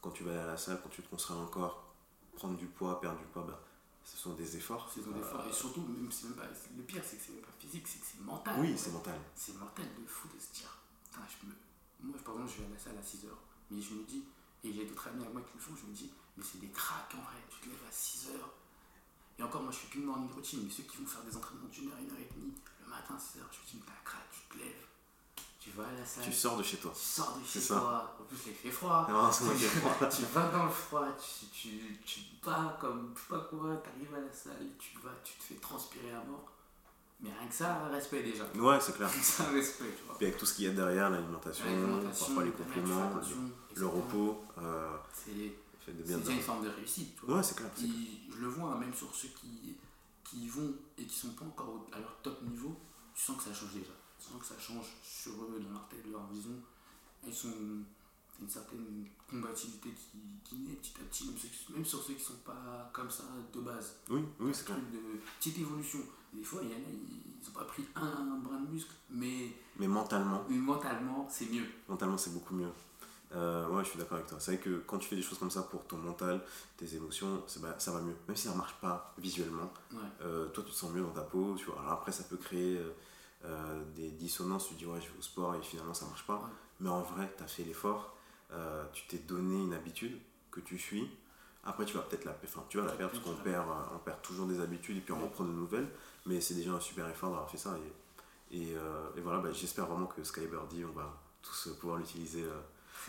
quand 0.02 0.12
tu 0.12 0.24
vas 0.24 0.32
aller 0.32 0.42
à 0.42 0.48
la 0.48 0.58
salle, 0.58 0.80
quand 0.82 0.90
tu 0.90 1.02
te 1.02 1.10
construis 1.10 1.38
encore, 1.38 1.94
prendre 2.36 2.58
du 2.58 2.68
poids, 2.68 3.02
perdre 3.02 3.20
du 3.20 3.26
poids, 3.26 3.44
ben, 3.44 3.58
ce 4.04 4.16
sont 4.18 4.34
des 4.34 4.56
efforts. 4.56 4.90
Ce 4.94 5.02
sont 5.02 5.12
des 5.12 5.20
efforts. 5.20 5.46
Et 5.48 5.54
surtout, 5.54 5.82
même, 5.82 6.08
même 6.08 6.34
pas, 6.34 6.44
le 6.78 6.84
pire, 6.84 7.04
c'est 7.04 7.18
que 7.18 7.24
c'est 7.24 7.34
même 7.34 7.42
pas 7.42 7.52
physique, 7.60 7.88
c'est 7.88 8.00
que 8.00 8.06
c'est 8.06 8.22
mental. 8.22 8.56
Oui, 8.60 8.78
c'est 8.78 8.92
mental. 8.92 9.20
C'est 9.36 9.58
mental 9.58 9.86
de 10.00 10.08
fou 10.08 10.30
de 10.34 10.40
se 10.40 10.54
dire. 10.54 10.78
Je 11.12 11.48
me... 11.48 11.54
Moi, 12.00 12.16
par 12.24 12.36
exemple, 12.36 12.52
je 12.56 12.62
vais 12.62 12.70
à 12.70 12.74
la 12.74 12.80
salle 12.80 12.98
à 12.98 13.02
6h. 13.02 13.28
Mais 13.72 13.82
je 13.82 13.94
me 13.96 14.04
dis, 14.04 14.24
et 14.64 14.72
j'ai 14.72 14.86
d'autres 14.86 15.08
amis 15.10 15.26
à 15.26 15.30
moi 15.30 15.42
qui 15.42 15.52
le 15.56 15.60
font, 15.60 15.76
je 15.76 15.88
me 15.88 15.94
dis, 15.94 16.12
mais 16.38 16.44
c'est 16.44 16.60
des 16.60 16.70
cracks 16.70 17.14
en 17.16 17.22
vrai. 17.22 17.42
Tu 17.50 17.60
te 17.60 17.70
lèves 17.70 17.84
à 17.86 17.92
6h. 17.92 18.32
Et 19.40 19.44
encore, 19.44 19.62
moi, 19.62 19.72
je 19.72 19.78
fais 19.78 19.88
qu'une 19.88 20.06
morning 20.06 20.32
routine. 20.34 20.62
Mais 20.64 20.72
ceux 20.72 20.84
qui 20.84 20.98
vont 20.98 21.06
faire 21.06 21.24
des 21.24 21.36
entraînements 21.36 21.70
d'une 21.70 21.90
heure, 21.90 21.98
une 22.00 22.12
heure 22.12 22.20
et 22.20 22.34
demie, 22.34 22.54
le 22.84 22.90
matin 22.90 23.16
à 23.16 23.18
6h, 23.18 23.42
je 23.52 23.60
me 23.60 23.66
dis, 23.66 23.76
mais 23.76 23.86
t'as 23.86 24.10
crack, 24.10 24.24
tu 24.32 24.58
te 24.58 24.64
lèves 24.64 24.88
tu 25.68 25.78
vas 25.78 25.84
à 25.84 26.00
la 26.00 26.06
salle. 26.06 26.24
Tu 26.24 26.32
sors 26.32 26.58
de 26.58 26.64
chez 26.64 26.78
toi. 26.78 26.92
Tu 26.96 27.04
sors 27.04 27.38
de 27.40 27.46
chez 27.46 27.68
toi. 27.68 28.16
En 28.20 28.24
plus, 28.24 28.38
il 28.48 28.54
fait 28.54 28.72
froid. 28.72 29.08
Non, 29.10 29.32
c'est 29.32 29.46
froid. 29.46 30.08
tu 30.10 30.24
vas 30.34 30.48
dans 30.50 30.66
le 30.66 30.72
froid, 30.72 31.08
tu, 31.18 31.46
tu, 31.48 31.98
tu 32.06 32.20
bats 32.46 32.78
comme 32.80 33.14
je 33.16 33.22
sais 33.22 33.28
pas 33.30 33.48
quoi, 33.50 33.82
tu 33.84 33.90
arrives 33.90 34.16
à 34.16 34.26
la 34.26 34.34
salle, 34.34 34.68
tu 34.80 34.98
vas, 35.04 35.12
tu 35.24 35.34
te 35.34 35.44
fais 35.44 35.56
transpirer 35.56 36.12
à 36.12 36.24
mort. 36.24 36.52
Mais 37.20 37.32
rien 37.38 37.48
que 37.48 37.54
ça, 37.54 37.88
respect 37.92 38.22
déjà. 38.22 38.46
Ouais, 38.56 38.80
c'est 38.80 38.96
clair. 38.96 39.10
ça, 39.22 39.46
respect, 39.46 39.96
tu 39.98 40.06
vois. 40.06 40.18
Puis 40.18 40.28
avec 40.28 40.38
tout 40.38 40.46
ce 40.46 40.54
qu'il 40.54 40.66
y 40.66 40.68
a 40.68 40.72
derrière, 40.72 41.10
l'alimentation, 41.10 41.66
parfois 42.04 42.44
les 42.44 42.52
compléments, 42.52 43.12
le 43.76 43.88
repos. 43.88 44.44
Euh, 44.60 44.98
c'est 45.14 45.54
déjà 45.94 46.32
une 46.32 46.42
forme 46.42 46.64
de 46.64 46.70
réussite. 46.70 47.16
Tu 47.20 47.26
vois. 47.26 47.38
Ouais, 47.38 47.44
c'est 47.44 47.56
clair. 47.56 47.70
je 47.78 48.38
le 48.38 48.48
vois, 48.48 48.74
hein, 48.74 48.78
même 48.78 48.94
sur 48.94 49.14
ceux 49.14 49.30
qui, 49.30 49.76
qui 50.24 50.46
y 50.46 50.48
vont 50.48 50.74
et 50.98 51.06
qui 51.06 51.16
sont 51.16 51.30
pas 51.30 51.46
encore 51.46 51.88
à 51.92 52.00
leur 52.00 52.18
top 52.22 52.42
niveau, 52.44 52.76
tu 53.14 53.22
sens 53.22 53.38
que 53.38 53.44
ça 53.44 53.54
change 53.54 53.74
déjà 53.74 53.94
que 54.40 54.46
ça 54.46 54.60
change 54.60 54.88
sur 55.02 55.32
eux, 55.32 55.60
dans 55.64 55.72
leur 55.72 55.88
tête, 55.88 56.06
leur 56.12 56.28
vision. 56.28 56.52
Ils 57.26 57.34
sont 57.34 57.50
une 58.40 58.50
certaine 58.50 59.06
combativité 59.30 59.90
qui, 59.90 60.20
qui 60.44 60.56
naît 60.58 60.76
petit 60.76 60.94
à 61.00 61.04
petit, 61.04 61.32
même, 61.74 61.86
sur 61.86 62.04
ceux 62.04 62.14
qui 62.14 62.24
sont 62.24 62.38
pas 62.46 62.90
comme 62.94 63.10
ça 63.10 63.24
de 63.54 63.60
base. 63.62 63.96
Oui, 64.10 64.22
oui, 64.40 64.52
c'est 64.54 64.66
clair. 64.66 64.78
de 64.78 65.20
petite 65.40 65.60
évolution. 65.60 66.00
Des 66.34 66.44
fois, 66.44 66.62
il 66.64 66.70
y 66.70 66.74
en 66.74 66.78
a, 66.78 66.90
ils 66.90 67.48
n'ont 67.48 67.54
pas 67.54 67.66
pris 67.66 67.84
un, 67.96 68.38
brin 68.38 68.60
de 68.60 68.68
muscle, 68.68 68.94
mais. 69.10 69.54
Mais 69.78 69.88
mentalement. 69.88 70.44
Mais 70.50 70.58
mentalement, 70.58 71.28
c'est 71.30 71.50
mieux. 71.50 71.66
Mentalement, 71.88 72.18
c'est 72.18 72.34
beaucoup 72.34 72.54
mieux. 72.54 72.70
Euh, 73.36 73.68
ouais, 73.68 73.84
je 73.84 73.90
suis 73.90 74.00
d'accord 74.00 74.18
avec 74.18 74.28
toi. 74.28 74.40
C'est 74.40 74.54
vrai 74.54 74.64
que 74.64 74.78
quand 74.88 74.98
tu 74.98 75.08
fais 75.08 75.16
des 75.16 75.22
choses 75.22 75.38
comme 75.38 75.52
ça 75.52 75.64
pour 75.64 75.86
ton 75.86 75.98
mental, 75.98 76.42
tes 76.78 76.96
émotions, 76.96 77.44
bah, 77.60 77.76
ça 77.78 77.92
va 77.92 78.02
mieux. 78.02 78.16
Même 78.28 78.38
si 78.38 78.48
ça 78.48 78.54
ne 78.54 78.58
marche 78.58 78.76
pas 78.76 79.14
visuellement, 79.18 79.72
euh, 80.22 80.48
toi 80.50 80.64
tu 80.66 80.72
te 80.72 80.76
sens 80.76 80.92
mieux 80.92 81.02
dans 81.02 81.12
ta 81.12 81.22
peau. 81.22 81.56
Tu 81.58 81.66
vois. 81.66 81.80
Alors 81.82 81.94
après, 81.94 82.12
ça 82.12 82.24
peut 82.24 82.38
créer 82.38 82.78
euh, 82.78 82.94
euh, 83.46 83.84
des 83.96 84.12
dissonances, 84.12 84.70
tu 84.70 84.76
dis 84.76 84.86
ouais 84.86 85.02
je 85.02 85.12
vais 85.12 85.20
au 85.20 85.22
sport 85.22 85.56
et 85.56 85.62
finalement 85.62 85.94
ça 85.94 86.06
marche 86.06 86.26
pas. 86.26 86.50
Mais 86.80 86.90
en 86.90 87.02
vrai, 87.02 87.34
tu 87.38 87.44
as 87.44 87.48
fait 87.48 87.64
l'effort, 87.64 88.16
tu 88.94 89.08
t'es 89.08 89.18
donné 89.18 89.62
une 89.62 89.74
habitude 89.74 90.18
que 90.52 90.62
tu 90.62 90.78
suis. 90.78 91.10
Après 91.66 91.84
tu 91.84 91.96
vas 91.96 92.04
peut-être 92.04 92.24
la, 92.24 92.34
enfin, 92.46 92.64
tu 92.70 92.78
vas 92.78 92.86
la 92.86 92.94
perdre 92.94 93.12
parce 93.12 93.24
qu'on 93.26 93.44
perd, 93.44 93.66
on 93.94 94.00
perd 94.00 94.22
toujours 94.22 94.48
des 94.48 94.62
habitudes 94.62 94.98
et 94.98 95.02
puis 95.02 95.12
on 95.12 95.20
reprend 95.22 95.44
de 95.44 95.52
nouvelles. 95.52 95.90
Mais 96.26 96.40
c'est 96.40 96.54
déjà 96.54 96.72
un 96.72 96.80
super 96.80 97.10
effort 97.10 97.30
d'avoir 97.30 97.50
fait 97.50 97.58
ça. 97.58 97.78
Et, 98.52 98.58
et, 98.58 98.72
et 98.72 99.22
voilà, 99.22 99.40
bah, 99.40 99.52
j'espère 99.52 99.86
vraiment 99.88 100.06
que 100.06 100.24
Skybirdie, 100.24 100.86
on 100.86 100.94
va 100.94 101.14
tous 101.42 101.70
pouvoir 101.80 101.98
l'utiliser 101.98 102.46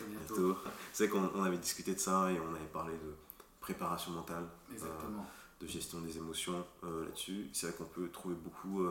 bientôt. 0.05 0.57
C'est 0.93 1.07
vrai 1.07 1.19
qu'on 1.19 1.43
avait 1.43 1.57
discuté 1.57 1.93
de 1.93 1.99
ça 1.99 2.31
et 2.31 2.39
on 2.39 2.53
avait 2.55 2.65
parlé 2.73 2.93
de 2.93 3.15
préparation 3.59 4.11
mentale, 4.11 4.45
de 5.59 5.67
gestion 5.67 5.99
des 6.01 6.17
émotions 6.17 6.65
là-dessus. 6.83 7.49
C'est 7.53 7.67
vrai 7.67 7.77
qu'on 7.77 7.85
peut 7.85 8.09
trouver 8.09 8.35
beaucoup 8.35 8.85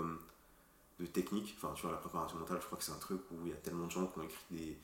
de 1.01 1.07
technique. 1.07 1.55
Enfin, 1.57 1.73
tu 1.75 1.83
vois, 1.83 1.93
la 1.93 1.99
préparation 1.99 2.39
mentale, 2.39 2.59
je 2.61 2.67
crois 2.67 2.79
que 2.79 2.85
c'est 2.85 2.93
un 2.93 2.99
truc 2.99 3.21
où 3.31 3.37
il 3.45 3.51
y 3.51 3.53
a 3.53 3.57
tellement 3.57 3.87
de 3.87 3.91
gens 3.91 4.07
qui 4.07 4.19
ont 4.19 4.23
écrit 4.23 4.45
des, 4.51 4.79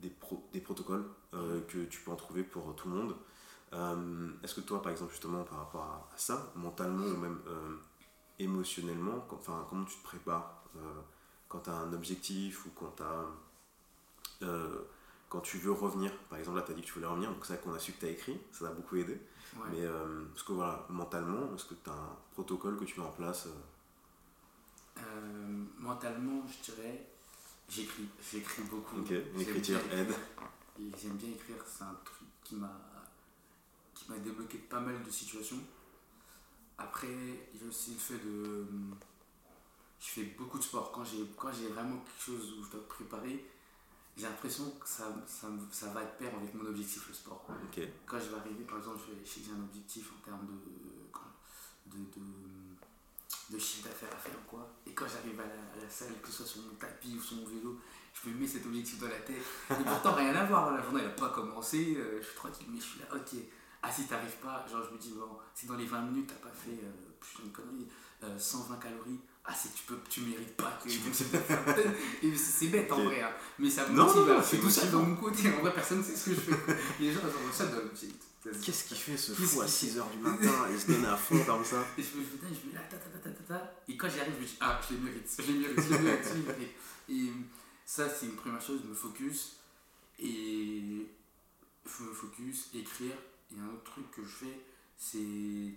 des, 0.00 0.12
des 0.52 0.60
protocoles 0.60 1.04
euh, 1.34 1.60
que 1.66 1.84
tu 1.84 2.00
peux 2.00 2.10
en 2.10 2.16
trouver 2.16 2.42
pour 2.42 2.74
tout 2.76 2.88
le 2.88 2.94
monde. 2.94 3.16
Euh, 3.72 4.30
est-ce 4.42 4.54
que 4.54 4.60
toi, 4.60 4.82
par 4.82 4.92
exemple, 4.92 5.12
justement, 5.12 5.44
par 5.44 5.58
rapport 5.58 5.82
à, 5.82 6.08
ça, 6.16 6.52
mentalement 6.54 7.04
ou 7.04 7.16
même 7.16 7.40
euh, 7.46 7.76
émotionnellement, 8.38 9.26
enfin, 9.30 9.66
comment 9.68 9.84
tu 9.84 9.96
te 9.98 10.04
prépares 10.04 10.54
quand 11.48 11.60
tu 11.60 11.70
as 11.70 11.74
un 11.74 11.92
objectif 11.92 12.66
ou 12.66 12.70
quand, 12.70 13.00
as, 13.00 13.24
quand 15.28 15.40
tu 15.40 15.58
veux 15.58 15.72
revenir 15.72 16.16
Par 16.28 16.38
exemple, 16.38 16.58
là, 16.58 16.64
tu 16.64 16.72
as 16.72 16.74
dit 16.74 16.82
que 16.82 16.86
tu 16.86 16.94
voulais 16.94 17.06
revenir, 17.06 17.30
donc 17.30 17.44
c'est 17.44 17.54
vrai 17.54 17.62
qu'on 17.62 17.74
a 17.74 17.78
su 17.78 17.92
que 17.92 18.00
tu 18.00 18.06
as 18.06 18.10
écrit, 18.10 18.40
ça 18.52 18.66
t'a 18.66 18.72
beaucoup 18.72 18.96
aidé. 18.96 19.20
Mais 19.70 19.78
est-ce 19.78 20.44
que 20.44 20.52
voilà, 20.52 20.86
mentalement, 20.88 21.54
est-ce 21.54 21.64
que 21.64 21.74
tu 21.74 21.90
as 21.90 21.92
un 21.92 22.16
protocole 22.32 22.78
que 22.78 22.84
tu 22.84 23.00
mets 23.00 23.06
en 23.06 23.10
place 23.10 23.48
euh, 24.98 25.64
mentalement, 25.78 26.42
je 26.46 26.72
dirais, 26.72 27.06
j'écris. 27.68 28.08
J'écris 28.30 28.62
beaucoup. 28.62 29.00
Ok, 29.00 29.12
l'écriture 29.36 29.78
aide. 29.92 30.14
J'aime 31.00 31.16
bien 31.16 31.30
écrire, 31.30 31.56
c'est 31.66 31.84
un 31.84 31.96
truc 32.04 32.28
qui 32.44 32.56
m'a 32.56 32.72
qui 33.94 34.10
m'a 34.10 34.18
débloqué 34.18 34.58
pas 34.58 34.80
mal 34.80 35.02
de 35.02 35.10
situations. 35.10 35.60
Après, 36.76 37.08
il 37.08 37.60
y 37.60 37.64
a 37.64 37.68
aussi 37.68 37.92
le 37.92 37.98
fait 37.98 38.24
de. 38.24 38.66
Je 40.00 40.06
fais 40.06 40.22
beaucoup 40.38 40.58
de 40.58 40.62
sport. 40.62 40.92
Quand 40.92 41.04
j'ai, 41.04 41.24
quand 41.36 41.52
j'ai 41.52 41.68
vraiment 41.68 41.98
quelque 41.98 42.22
chose 42.22 42.54
où 42.58 42.64
je 42.64 42.70
dois 42.70 42.86
préparer, 42.88 43.44
j'ai 44.18 44.24
l'impression 44.24 44.70
que 44.80 44.88
ça, 44.88 45.04
ça, 45.26 45.46
ça, 45.70 45.86
va 45.90 46.02
être 46.02 46.18
pair 46.18 46.34
avec 46.34 46.52
mon 46.54 46.66
objectif, 46.66 47.06
le 47.08 47.14
sport. 47.14 47.46
Quand 48.06 48.18
je 48.18 48.28
vais 48.30 48.36
arriver, 48.36 48.64
par 48.64 48.78
exemple, 48.78 48.98
je 48.98 49.28
sais 49.28 49.40
que 49.40 49.46
j'ai 49.46 49.52
un 49.52 49.62
objectif 49.62 50.10
en 50.12 50.24
termes 50.24 50.46
de, 50.46 51.96
de, 51.96 52.04
de 52.04 52.20
de 53.50 53.58
chiffre 53.58 53.88
d'affaires 53.88 54.10
à 54.12 54.16
faire 54.16 54.46
quoi. 54.46 54.68
Et 54.86 54.92
quand 54.92 55.06
j'arrive 55.06 55.40
à, 55.40 55.44
la, 55.44 55.88
salle, 55.88 56.12
que 56.22 56.28
ce 56.28 56.38
soit 56.38 56.46
sur 56.46 56.62
mon 56.62 56.74
tapis 56.74 57.16
ou 57.16 57.22
sur 57.22 57.36
mon 57.36 57.46
vélo, 57.46 57.78
je 58.12 58.28
me 58.28 58.34
mets 58.34 58.46
cet 58.46 58.66
objectif 58.66 58.98
dans 58.98 59.08
la 59.08 59.20
tête. 59.20 59.42
Et 59.70 59.84
pourtant, 59.84 60.14
rien 60.14 60.34
à 60.34 60.44
voir, 60.44 60.70
la 60.70 60.82
journée 60.82 61.02
n'a 61.02 61.10
pas 61.10 61.30
commencé, 61.30 61.96
euh, 61.96 62.20
je 62.20 62.26
suis 62.26 62.36
tranquille, 62.36 62.66
mais 62.70 62.78
je 62.78 62.84
suis 62.84 63.00
là, 63.00 63.06
ok, 63.14 63.40
Ah, 63.82 63.90
si 63.90 64.06
t'arrives 64.06 64.36
pas, 64.42 64.66
genre, 64.70 64.82
je 64.84 64.94
me 64.94 64.98
dis, 64.98 65.12
bon, 65.12 65.38
si 65.54 65.66
dans 65.66 65.76
les 65.76 65.86
20 65.86 66.02
minutes, 66.02 66.28
t'as 66.28 66.48
pas 66.48 66.54
fait, 66.54 66.80
euh, 66.82 66.92
putain, 67.20 67.44
une 67.44 67.52
connerie, 67.52 67.88
euh, 68.24 68.38
120 68.38 68.76
calories, 68.76 69.20
ah, 69.50 69.54
c'est 69.54 69.72
tu, 69.74 69.82
peux, 69.84 69.98
tu 70.10 70.20
mérites 70.20 70.54
pas 70.56 70.78
que 70.84 70.90
c'est 72.36 72.66
bête 72.66 72.92
en 72.92 73.02
vrai, 73.04 73.22
hein. 73.22 73.30
mais 73.58 73.70
ça 73.70 73.88
me 73.88 73.96
Non, 73.96 74.04
motive. 74.04 74.26
non, 74.26 74.38
hein. 74.38 74.42
c'est 74.42 74.58
tout 74.58 74.68
ça 74.68 74.82
motivant. 74.84 75.02
mon 75.04 75.16
côté. 75.16 75.48
En 75.54 75.60
vrai, 75.62 75.72
personne 75.72 75.98
ne 75.98 76.02
sait 76.02 76.14
ce 76.16 76.24
que 76.26 76.34
je 76.34 76.40
fais. 76.40 76.76
Les 77.00 77.10
gens, 77.12 77.22
genre, 77.22 77.32
ça 77.50 77.66
donne. 77.66 77.88
Qu'est-ce 78.62 78.84
qu'il 78.84 78.96
fait 78.98 79.16
ce 79.16 79.32
fou 79.32 79.62
à 79.62 79.64
qu'il 79.64 79.88
6h 79.88 80.10
du 80.12 80.18
matin 80.18 80.52
Il 80.70 80.78
se 80.78 80.92
donne 80.92 81.04
à 81.06 81.16
fond 81.16 81.42
comme 81.44 81.64
ça. 81.64 81.82
Et 81.96 82.02
je 82.02 82.18
me 82.18 82.22
dis, 82.24 82.30
putain, 82.30 82.46
je 82.48 82.66
me 82.66 82.72
dis, 82.72 82.76
ah, 82.76 82.82
ta, 82.90 82.96
ta, 82.98 83.08
ta, 83.08 83.18
ta, 83.18 83.30
ta, 83.30 83.54
ta. 83.54 83.74
Et 83.88 83.96
quand 83.96 84.08
j'y 84.10 84.20
arrive, 84.20 84.34
je 84.36 84.40
me 84.42 84.46
dis, 84.46 84.56
ah, 84.60 84.78
je 84.86 84.94
les 84.94 85.00
mérite, 85.00 85.28
je 85.38 85.42
les 85.50 85.58
mérite, 85.58 85.80
je 85.82 85.92
les 85.94 85.98
mérite, 85.98 86.24
je. 87.08 87.14
Et 87.14 87.32
ça, 87.86 88.06
c'est 88.08 88.26
une 88.26 88.36
première 88.36 88.60
chose, 88.60 88.84
me 88.84 88.94
focus. 88.94 89.56
Et 90.18 91.06
faut 91.86 92.04
me 92.04 92.12
focus, 92.12 92.68
écrire. 92.74 93.16
Et 93.50 93.58
un 93.58 93.66
autre 93.72 93.84
truc 93.92 94.10
que 94.10 94.22
je 94.22 94.44
fais, 94.44 94.60
c'est 94.98 95.16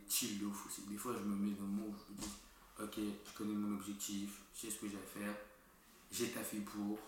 chill 0.09 0.39
de 0.39 0.45
ouf 0.45 0.65
aussi. 0.67 0.81
Des 0.89 0.97
fois, 0.97 1.13
je 1.17 1.23
me 1.23 1.35
mets 1.35 1.55
dans 1.55 1.63
le 1.63 1.69
moment 1.71 1.87
où 1.87 1.95
je 1.95 2.13
me 2.13 2.19
dis, 2.19 2.27
ok, 2.83 2.95
je 2.97 3.37
connais 3.37 3.53
mon 3.53 3.75
objectif, 3.75 4.41
je 4.55 4.61
sais 4.61 4.69
ce 4.71 4.79
que 4.79 4.87
j'ai 4.89 4.97
à 4.97 5.19
faire, 5.19 5.35
j'ai 6.11 6.29
taffé 6.31 6.57
pour. 6.59 6.99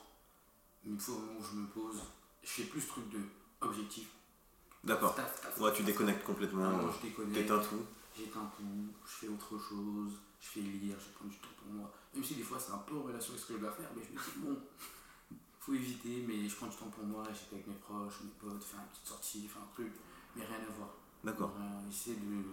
Mais 0.86 0.94
il 0.94 1.00
faut 1.00 1.14
au 1.14 1.20
moment 1.20 1.40
où 1.40 1.44
je 1.44 1.56
me 1.56 1.68
pose, 1.68 2.02
je 2.44 2.50
fais 2.50 2.64
plus 2.64 2.82
ce 2.82 2.88
truc 2.88 3.10
de 3.10 3.20
objectif. 3.62 4.08
D'accord. 4.84 5.16
Ouais, 5.60 5.72
tu 5.74 5.84
déconnectes 5.84 6.26
complètement. 6.26 6.70
Non, 6.70 6.92
je 6.92 7.08
déconnecte 7.08 7.34
T'éteins 7.36 7.60
tout. 7.60 7.86
j'éteins 8.18 8.52
tout, 8.58 8.94
je 9.06 9.12
fais 9.12 9.28
autre 9.30 9.58
chose, 9.58 10.12
je 10.42 10.48
fais 10.48 10.60
lire, 10.60 10.98
je 11.00 11.10
prends 11.18 11.26
du 11.28 11.38
temps 11.38 11.48
pour 11.58 11.72
moi. 11.74 11.92
Même 12.14 12.24
si 12.24 12.36
des 12.36 12.44
fois 12.44 12.60
c'est 12.60 12.74
un 12.74 12.80
peu 12.80 12.96
en 12.98 13.04
relation 13.04 13.32
avec 13.34 13.42
ce 13.44 13.48
que 13.48 13.54
je 13.56 13.60
dois 13.60 13.72
faire, 13.72 13.90
mais 13.96 14.04
je 14.04 14.12
me 14.14 14.18
dis 14.18 14.40
bon, 14.46 14.60
faut 15.60 15.74
éviter, 15.74 16.26
mais 16.28 16.48
je 16.50 16.56
prends 16.56 16.68
du 16.68 16.76
temps 16.76 16.90
pour 16.90 17.06
moi, 17.06 17.24
j'étais 17.34 17.56
avec 17.56 17.68
mes 17.68 17.76
proches, 17.76 18.20
mes 18.24 18.32
potes, 18.32 18.64
faire 18.64 18.80
une 18.82 18.88
petite 18.88 19.08
sortie, 19.08 19.48
faire 19.48 19.62
un 19.62 19.74
truc, 19.74 19.94
mais 20.36 20.46
rien 20.46 20.58
à 20.68 20.72
voir. 20.78 20.90
D'accord. 21.24 21.54
Essayer 21.90 22.18
de 22.18 22.44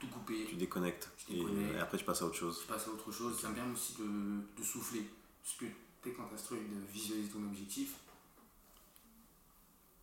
tout 0.00 0.08
couper, 0.08 0.46
Tu 0.48 0.56
déconnectes. 0.56 1.10
Je 1.28 1.34
déconnecte. 1.34 1.74
et 1.74 1.78
après, 1.78 1.98
tu 1.98 2.04
passes 2.04 2.22
à 2.22 2.26
autre 2.26 2.34
chose. 2.36 2.60
je 2.62 2.66
passe 2.66 2.88
à 2.88 2.90
autre 2.90 3.12
chose, 3.12 3.38
ça 3.40 3.50
me 3.50 3.54
permet 3.54 3.72
aussi 3.72 3.94
de, 3.98 4.40
de 4.58 4.62
souffler. 4.64 5.06
Parce 5.44 5.56
que 5.56 5.66
tu 6.02 6.12
quand 6.14 6.26
tu 6.28 6.34
as 6.34 6.38
ce 6.38 6.44
truc 6.46 6.60
de 6.68 6.92
visualiser 6.92 7.28
ton 7.28 7.44
objectif, 7.44 7.94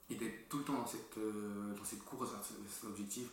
et 0.10 0.16
d'être 0.16 0.48
tout 0.50 0.60
le 0.60 0.64
temps 0.64 0.74
dans 0.76 0.88
cette, 0.88 1.18
euh, 1.18 1.74
dans 1.76 1.84
cette 1.84 2.04
course 2.06 2.30
ce- 2.42 2.54
cet 2.74 2.86
objectif, 2.86 3.28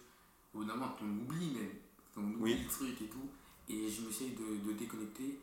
au 0.53 0.59
bout 0.59 0.65
d'un 0.65 0.75
moment, 0.75 0.97
on 1.03 1.07
oublie 1.25 1.51
même, 1.51 1.71
on 2.17 2.23
oublie 2.23 2.55
Oui. 2.55 2.63
le 2.65 2.69
truc 2.69 3.01
et 3.01 3.07
tout, 3.07 3.29
et 3.69 3.89
je 3.91 4.03
m'essaye 4.03 4.31
de, 4.31 4.67
de 4.67 4.73
déconnecter, 4.73 5.39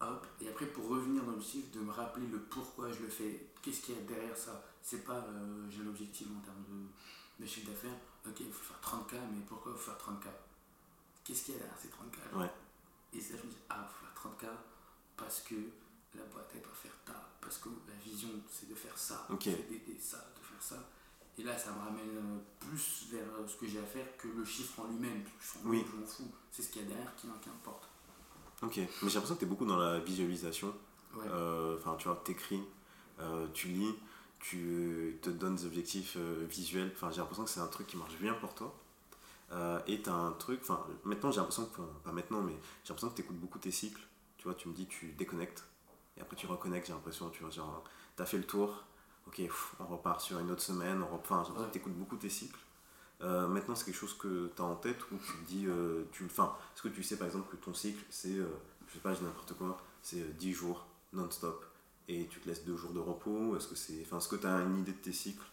hop, 0.00 0.26
et 0.40 0.48
après 0.48 0.66
pour 0.66 0.88
revenir 0.88 1.24
dans 1.24 1.32
l'objectif, 1.32 1.70
de 1.72 1.80
me 1.80 1.90
rappeler 1.90 2.26
le 2.28 2.38
pourquoi 2.38 2.90
je 2.92 3.00
le 3.02 3.08
fais, 3.08 3.46
qu'est-ce 3.62 3.80
qu'il 3.80 3.94
y 3.96 3.98
a 3.98 4.02
derrière 4.02 4.36
ça? 4.36 4.62
C'est 4.82 5.04
pas 5.04 5.18
euh, 5.26 5.66
j'ai 5.70 5.82
un 5.82 5.88
objectif 5.88 6.28
en 6.28 6.40
termes 6.40 6.62
de, 6.68 7.42
de 7.44 7.48
chiffre 7.48 7.68
d'affaires, 7.70 7.98
ok, 8.28 8.40
il 8.40 8.52
faut 8.52 8.64
faire 8.64 8.80
30K, 8.82 9.14
mais 9.32 9.40
pourquoi 9.46 9.72
il 9.72 9.78
faut 9.78 9.90
faire 9.92 9.98
30K 9.98 10.26
Qu'est-ce 11.24 11.44
qu'il 11.44 11.54
y 11.54 11.56
a 11.56 11.60
derrière 11.60 11.78
ces 11.78 11.88
30K 11.88 12.32
là 12.32 12.38
Ouais. 12.44 12.50
Et 13.12 13.20
ça, 13.20 13.34
je 13.36 13.46
me 13.46 13.50
dis, 13.50 13.56
ah, 13.70 13.88
il 13.88 13.92
faut 13.92 14.04
faire 14.06 14.48
30K 14.50 14.52
parce 15.16 15.40
que 15.40 15.54
la 16.14 16.22
boîte, 16.24 16.50
elle 16.54 16.62
doit 16.62 16.72
faire 16.74 16.92
ta, 17.04 17.14
parce 17.40 17.58
que 17.58 17.68
la 17.88 17.94
vision, 18.04 18.28
c'est 18.50 18.68
de 18.68 18.74
faire 18.74 18.96
ça, 18.96 19.26
Ok. 19.30 19.42
c'est 19.44 19.68
d'aider 19.68 19.98
ça, 20.00 20.18
de 20.38 20.44
faire 20.44 20.62
ça. 20.62 20.76
Et 21.38 21.42
là, 21.42 21.56
ça 21.58 21.70
me 21.72 21.78
ramène 21.80 22.16
euh, 22.16 22.38
plus 22.60 23.06
vers 23.10 23.26
euh, 23.38 23.46
ce 23.46 23.56
que 23.56 23.66
j'ai 23.66 23.78
à 23.78 23.82
faire 23.84 24.16
que 24.16 24.28
le 24.28 24.44
chiffre 24.44 24.80
en 24.80 24.86
lui-même. 24.88 25.22
Je 25.38 25.58
m'en 25.62 25.70
Oui. 25.70 25.84
je 25.90 25.96
m'en 25.96 26.06
fous. 26.06 26.30
C'est 26.50 26.62
ce 26.62 26.70
qu'il 26.70 26.82
y 26.82 26.84
a 26.86 26.88
derrière 26.88 27.14
qui, 27.16 27.26
qui 27.42 27.48
importe. 27.50 27.88
Ok. 28.62 28.76
Mais 28.78 28.88
j'ai 29.02 29.14
l'impression 29.14 29.34
que 29.34 29.40
t'es 29.40 29.46
beaucoup 29.46 29.66
dans 29.66 29.76
la 29.76 29.98
visualisation. 29.98 30.74
Ouais. 31.14 31.26
Euh, 31.28 31.76
Enfin, 31.78 31.94
tu 31.98 32.08
vois, 32.08 32.16
t'écris, 32.24 32.62
euh, 33.20 33.46
tu 33.52 33.68
lis, 33.68 33.94
tu 34.40 35.18
te 35.22 35.30
donnes 35.30 35.56
des 35.56 35.66
objectifs 35.66 36.16
euh, 36.16 36.46
visuels. 36.48 36.90
Enfin, 36.94 37.10
j'ai 37.10 37.18
l'impression 37.18 37.44
que 37.44 37.50
c'est 37.50 37.60
un 37.60 37.66
truc 37.66 37.86
qui 37.86 37.96
marche 37.96 38.16
bien 38.18 38.34
pour 38.34 38.54
toi. 38.54 38.74
Euh, 39.52 39.80
et 39.86 40.02
t'as 40.02 40.12
un 40.12 40.32
truc, 40.32 40.60
enfin, 40.62 40.84
maintenant 41.04 41.30
j'ai 41.30 41.38
l'impression 41.38 41.66
que, 41.66 41.80
pas 42.04 42.10
maintenant, 42.10 42.42
mais 42.42 42.54
j'ai 42.82 42.88
l'impression 42.88 43.10
que 43.10 43.14
t'écoutes 43.14 43.38
beaucoup 43.38 43.58
tes 43.58 43.70
cycles. 43.70 44.02
Tu 44.38 44.44
vois, 44.44 44.54
tu 44.54 44.68
me 44.68 44.74
dis, 44.74 44.86
tu 44.86 45.12
déconnectes. 45.12 45.64
Et 46.16 46.20
après, 46.20 46.36
tu 46.36 46.46
reconnectes, 46.46 46.86
j'ai 46.86 46.92
l'impression, 46.92 47.30
tu 47.30 47.44
genre, 47.50 47.84
t'as 48.16 48.26
fait 48.26 48.38
le 48.38 48.44
tour. 48.44 48.84
Ok, 49.26 49.40
on 49.80 49.86
repart 49.86 50.20
sur 50.20 50.38
une 50.38 50.50
autre 50.50 50.62
semaine. 50.62 51.02
On 51.02 51.16
j'ai 51.16 51.34
l'impression 51.34 51.54
que 51.54 51.72
t'écoutes 51.72 51.96
beaucoup 51.96 52.16
tes 52.16 52.28
cycles. 52.28 52.58
Euh, 53.22 53.46
maintenant, 53.48 53.74
c'est 53.74 53.86
quelque 53.86 53.98
chose 53.98 54.16
que 54.16 54.52
tu 54.54 54.62
as 54.62 54.64
en 54.64 54.76
tête 54.76 54.98
ou 55.10 55.16
tu 55.16 55.32
dis, 55.46 55.66
tu, 56.12 56.24
enfin, 56.26 56.56
est-ce 56.74 56.82
que 56.82 56.88
tu 56.88 57.02
sais 57.02 57.16
par 57.16 57.26
exemple 57.26 57.50
que 57.50 57.56
ton 57.56 57.74
cycle, 57.74 58.04
c'est, 58.10 58.36
je 58.88 58.94
sais 58.94 59.00
pas, 59.00 59.14
je 59.14 59.22
n'importe 59.22 59.54
quoi, 59.54 59.76
c'est 60.02 60.20
euh, 60.20 60.32
10 60.38 60.52
jours 60.52 60.86
non-stop 61.12 61.64
et 62.08 62.26
tu 62.26 62.40
te 62.40 62.48
laisses 62.48 62.64
2 62.64 62.76
jours 62.76 62.92
de 62.92 63.00
repos 63.00 63.56
Est-ce 63.56 63.68
que 63.68 63.74
c'est, 63.74 64.00
enfin, 64.02 64.18
est-ce 64.18 64.28
que 64.28 64.36
tu 64.36 64.46
as 64.46 64.60
une 64.62 64.80
idée 64.80 64.92
de 64.92 64.98
tes 64.98 65.12
cycles? 65.12 65.44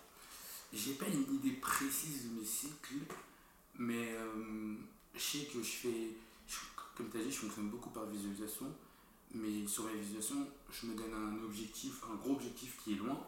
J'ai 0.72 0.94
pas 0.94 1.08
une 1.08 1.36
idée 1.36 1.52
précise 1.54 2.26
de 2.30 2.40
mes 2.40 2.46
cycles, 2.46 2.96
mais 3.78 4.14
euh, 4.14 4.76
je 5.16 5.20
sais 5.20 5.46
que 5.46 5.60
je 5.62 5.70
fais, 5.72 6.08
je- 6.48 6.56
comme 6.98 7.10
tu 7.10 7.18
as 7.20 7.24
dit, 7.24 7.32
je 7.32 7.38
fonctionne 7.40 7.70
beaucoup 7.70 7.90
par 7.92 8.06
visualisation, 8.08 8.66
mais 9.36 9.68
sur 9.68 9.86
mes 9.86 9.94
visualisations, 9.94 10.48
je 10.72 10.88
me 10.88 10.96
donne 10.96 11.14
un 11.14 11.44
objectif, 11.44 12.02
un 12.12 12.16
gros 12.16 12.34
objectif 12.34 12.78
qui 12.84 12.94
est 12.94 12.98
loin, 12.98 13.20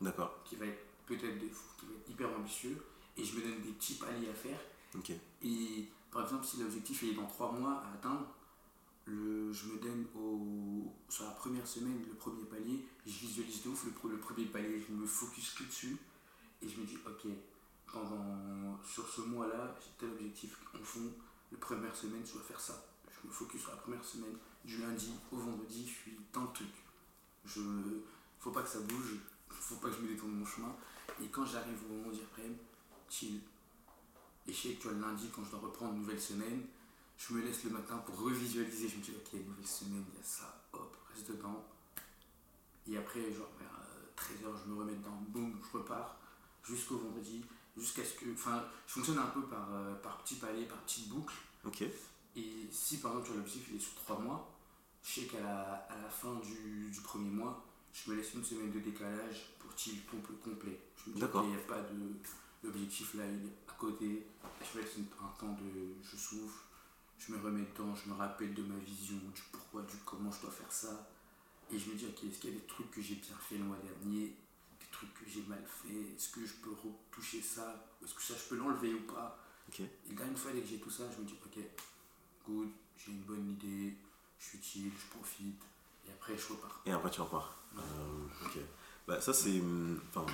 D'accord, 0.00 0.42
qui 0.44 0.56
va 0.56 0.66
être 0.66 0.84
peut-être 1.06 1.38
des- 1.38 1.46
qui 1.78 1.86
va 1.86 1.92
être 1.94 2.08
hyper 2.10 2.28
ambitieux, 2.36 2.76
et 3.16 3.24
je 3.24 3.36
me 3.36 3.42
donne 3.42 3.62
des 3.62 3.70
petits 3.72 3.94
paliers 3.94 4.28
à 4.30 4.34
faire. 4.34 4.58
ok, 4.96 5.12
Et 5.42 5.88
par 6.10 6.22
exemple, 6.24 6.44
si 6.44 6.56
l'objectif 6.58 7.02
est 7.04 7.14
dans 7.14 7.26
3 7.26 7.52
mois 7.52 7.74
à 7.84 7.92
atteindre, 7.94 8.26
le, 9.06 9.52
je 9.52 9.66
me 9.66 9.78
donne 9.78 10.06
au, 10.14 10.92
sur 11.08 11.24
la 11.24 11.32
première 11.32 11.66
semaine 11.66 12.02
le 12.06 12.14
premier 12.14 12.44
palier, 12.44 12.84
je 13.06 13.12
visualise 13.12 13.62
de 13.62 13.68
ouf 13.68 13.84
le, 13.84 14.10
le 14.10 14.18
premier 14.18 14.46
palier, 14.46 14.82
je 14.86 14.94
me 14.94 15.06
focus 15.06 15.50
que 15.50 15.64
dessus 15.64 15.96
et 16.62 16.68
je 16.68 16.80
me 16.80 16.86
dis 16.86 16.96
ok, 17.06 17.30
pendant, 17.92 18.78
sur 18.84 19.08
ce 19.08 19.22
mois-là, 19.22 19.76
j'ai 19.80 19.90
tel 19.98 20.10
objectif 20.10 20.58
en 20.74 20.82
fond, 20.82 21.12
la 21.52 21.58
première 21.58 21.94
semaine 21.94 22.22
je 22.24 22.32
dois 22.32 22.42
faire 22.42 22.60
ça. 22.60 22.86
Je 23.08 23.28
me 23.28 23.32
focus 23.32 23.60
sur 23.60 23.70
la 23.70 23.76
première 23.76 24.04
semaine, 24.04 24.36
du 24.64 24.78
lundi 24.78 25.12
au 25.30 25.36
vendredi, 25.36 25.86
je 25.86 25.92
suis 25.92 26.18
dans 26.32 26.42
le 26.42 26.52
truc. 26.52 26.68
Je, 27.44 27.60
faut 28.40 28.50
pas 28.50 28.62
que 28.62 28.68
ça 28.68 28.80
bouge, 28.80 29.16
faut 29.48 29.76
pas 29.76 29.88
que 29.88 29.96
je 29.96 30.00
me 30.00 30.08
détourne 30.08 30.32
mon 30.32 30.46
chemin. 30.46 30.74
Et 31.22 31.26
quand 31.28 31.44
j'arrive 31.46 31.78
au 31.88 31.94
moment 31.94 32.10
d'y 32.10 32.22
après, 32.22 32.50
chill, 33.08 33.40
et 34.46 34.52
je 34.52 34.56
sais 34.56 34.74
que 34.74 34.82
tu 34.82 34.88
vois, 34.88 34.96
le 34.96 35.00
lundi, 35.00 35.28
quand 35.34 35.44
je 35.44 35.50
dois 35.50 35.60
reprendre 35.60 35.94
une 35.94 36.00
nouvelle 36.00 36.20
semaine, 36.20 36.66
je 37.16 37.34
me 37.34 37.42
laisse 37.42 37.64
le 37.64 37.70
matin 37.70 37.98
pour 37.98 38.18
revisualiser. 38.20 38.88
Je 38.88 38.96
me 38.96 39.02
dis, 39.02 39.12
ok, 39.12 39.32
nouvelle 39.46 39.66
semaine, 39.66 40.04
il 40.12 40.18
y 40.18 40.22
a 40.22 40.24
ça, 40.24 40.64
hop, 40.72 40.96
reste 41.14 41.30
dedans. 41.30 41.64
Et 42.86 42.96
après, 42.96 43.20
genre 43.32 43.50
vers 43.58 43.74
13h, 44.16 44.54
je 44.64 44.70
me 44.70 44.78
remets 44.78 44.94
dedans, 44.94 45.22
boum, 45.28 45.58
je 45.62 45.78
repars, 45.78 46.16
jusqu'au 46.62 46.98
vendredi, 46.98 47.44
jusqu'à 47.76 48.04
ce 48.04 48.14
que. 48.14 48.32
Enfin, 48.32 48.64
je 48.86 48.92
fonctionne 48.94 49.18
un 49.18 49.26
peu 49.26 49.42
par, 49.42 49.68
euh, 49.72 49.94
par 49.96 50.18
petits 50.22 50.36
paliers, 50.36 50.66
par 50.66 50.78
petites 50.78 51.08
boucles. 51.08 51.34
ok, 51.64 51.84
Et 52.36 52.68
si 52.70 52.98
par 52.98 53.12
exemple, 53.12 53.36
l'objectif 53.36 53.68
il 53.70 53.76
est 53.76 53.80
sur 53.80 53.94
3 53.94 54.18
mois, 54.20 54.50
je 55.02 55.20
sais 55.20 55.26
qu'à 55.26 55.40
la, 55.40 55.72
à 55.90 55.98
la 56.00 56.08
fin 56.08 56.34
du, 56.40 56.90
du 56.90 57.00
premier 57.00 57.30
mois, 57.30 57.64
je 57.92 58.10
me 58.10 58.16
laisse 58.16 58.34
une 58.34 58.44
semaine 58.44 58.70
de 58.70 58.80
décalage 58.80 59.54
pour 59.58 59.70
chill 59.76 60.04
complet. 60.06 60.36
complet. 60.42 60.80
Je 60.96 61.10
me 61.10 61.14
dis, 61.14 61.20
il 61.22 61.48
n'y 61.50 61.56
a 61.56 61.58
pas 61.66 61.80
de. 61.82 62.12
L'objectif 62.62 63.14
là, 63.14 63.24
il 63.26 63.46
est 63.46 63.70
à 63.70 63.72
côté. 63.78 64.26
Je 64.62 64.78
me 64.78 64.82
laisse 64.82 64.94
un 65.22 65.38
temps 65.38 65.52
de. 65.52 65.94
Je 66.02 66.16
souffle, 66.16 66.64
je 67.26 67.32
me 67.32 67.38
remets 67.42 67.66
dedans, 67.74 67.94
je 67.94 68.10
me 68.10 68.14
rappelle 68.16 68.54
de 68.54 68.62
ma 68.62 68.76
vision, 68.78 69.16
du 69.34 69.42
pourquoi, 69.52 69.82
du 69.82 69.96
comment 70.04 70.30
je 70.30 70.40
dois 70.42 70.50
faire 70.50 70.70
ça. 70.72 71.10
Et 71.72 71.78
je 71.78 71.88
me 71.90 71.94
dis, 71.94 72.04
ok, 72.06 72.24
est-ce 72.24 72.38
qu'il 72.40 72.50
y 72.50 72.56
a 72.56 72.60
des 72.60 72.66
trucs 72.66 72.90
que 72.90 73.00
j'ai 73.00 73.14
bien 73.14 73.36
fait 73.48 73.56
le 73.56 73.64
mois 73.64 73.78
dernier 73.78 74.26
Des 74.80 74.86
trucs 74.92 75.12
que 75.14 75.24
j'ai 75.26 75.42
mal 75.42 75.62
fait 75.66 76.14
Est-ce 76.16 76.28
que 76.30 76.44
je 76.44 76.52
peux 76.54 76.70
retoucher 76.72 77.40
ça 77.40 77.86
Est-ce 78.04 78.14
que 78.14 78.22
ça, 78.22 78.34
je 78.36 78.48
peux 78.48 78.56
l'enlever 78.56 78.92
ou 78.94 79.00
pas? 79.12 79.38
Et 79.80 80.14
là, 80.14 80.26
une 80.26 80.36
fois 80.36 80.52
dès 80.52 80.60
que 80.60 80.68
j'ai 80.68 80.78
tout 80.78 80.90
ça, 80.90 81.04
je 81.16 81.22
me 81.22 81.26
dis, 81.26 81.34
ok, 81.44 81.62
good, 82.46 82.68
j'ai 82.98 83.12
une 83.12 83.22
bonne 83.22 83.50
idée, 83.52 83.96
je 84.38 84.44
suis 84.46 84.62
chill, 84.62 84.90
je 84.96 85.16
profite, 85.16 85.62
et 86.06 86.10
après 86.10 86.36
je 86.36 86.46
repars. 86.52 86.82
Et 86.86 86.92
après 86.92 87.10
tu 87.10 87.20
repars. 87.22 87.56
Ouais. 87.74 87.80
Euh, 87.82 88.46
ok. 88.46 88.58
Bah, 89.08 89.20
ça 89.20 89.32
c'est, 89.32 89.58
hum, 89.60 89.98
enfin, 90.10 90.26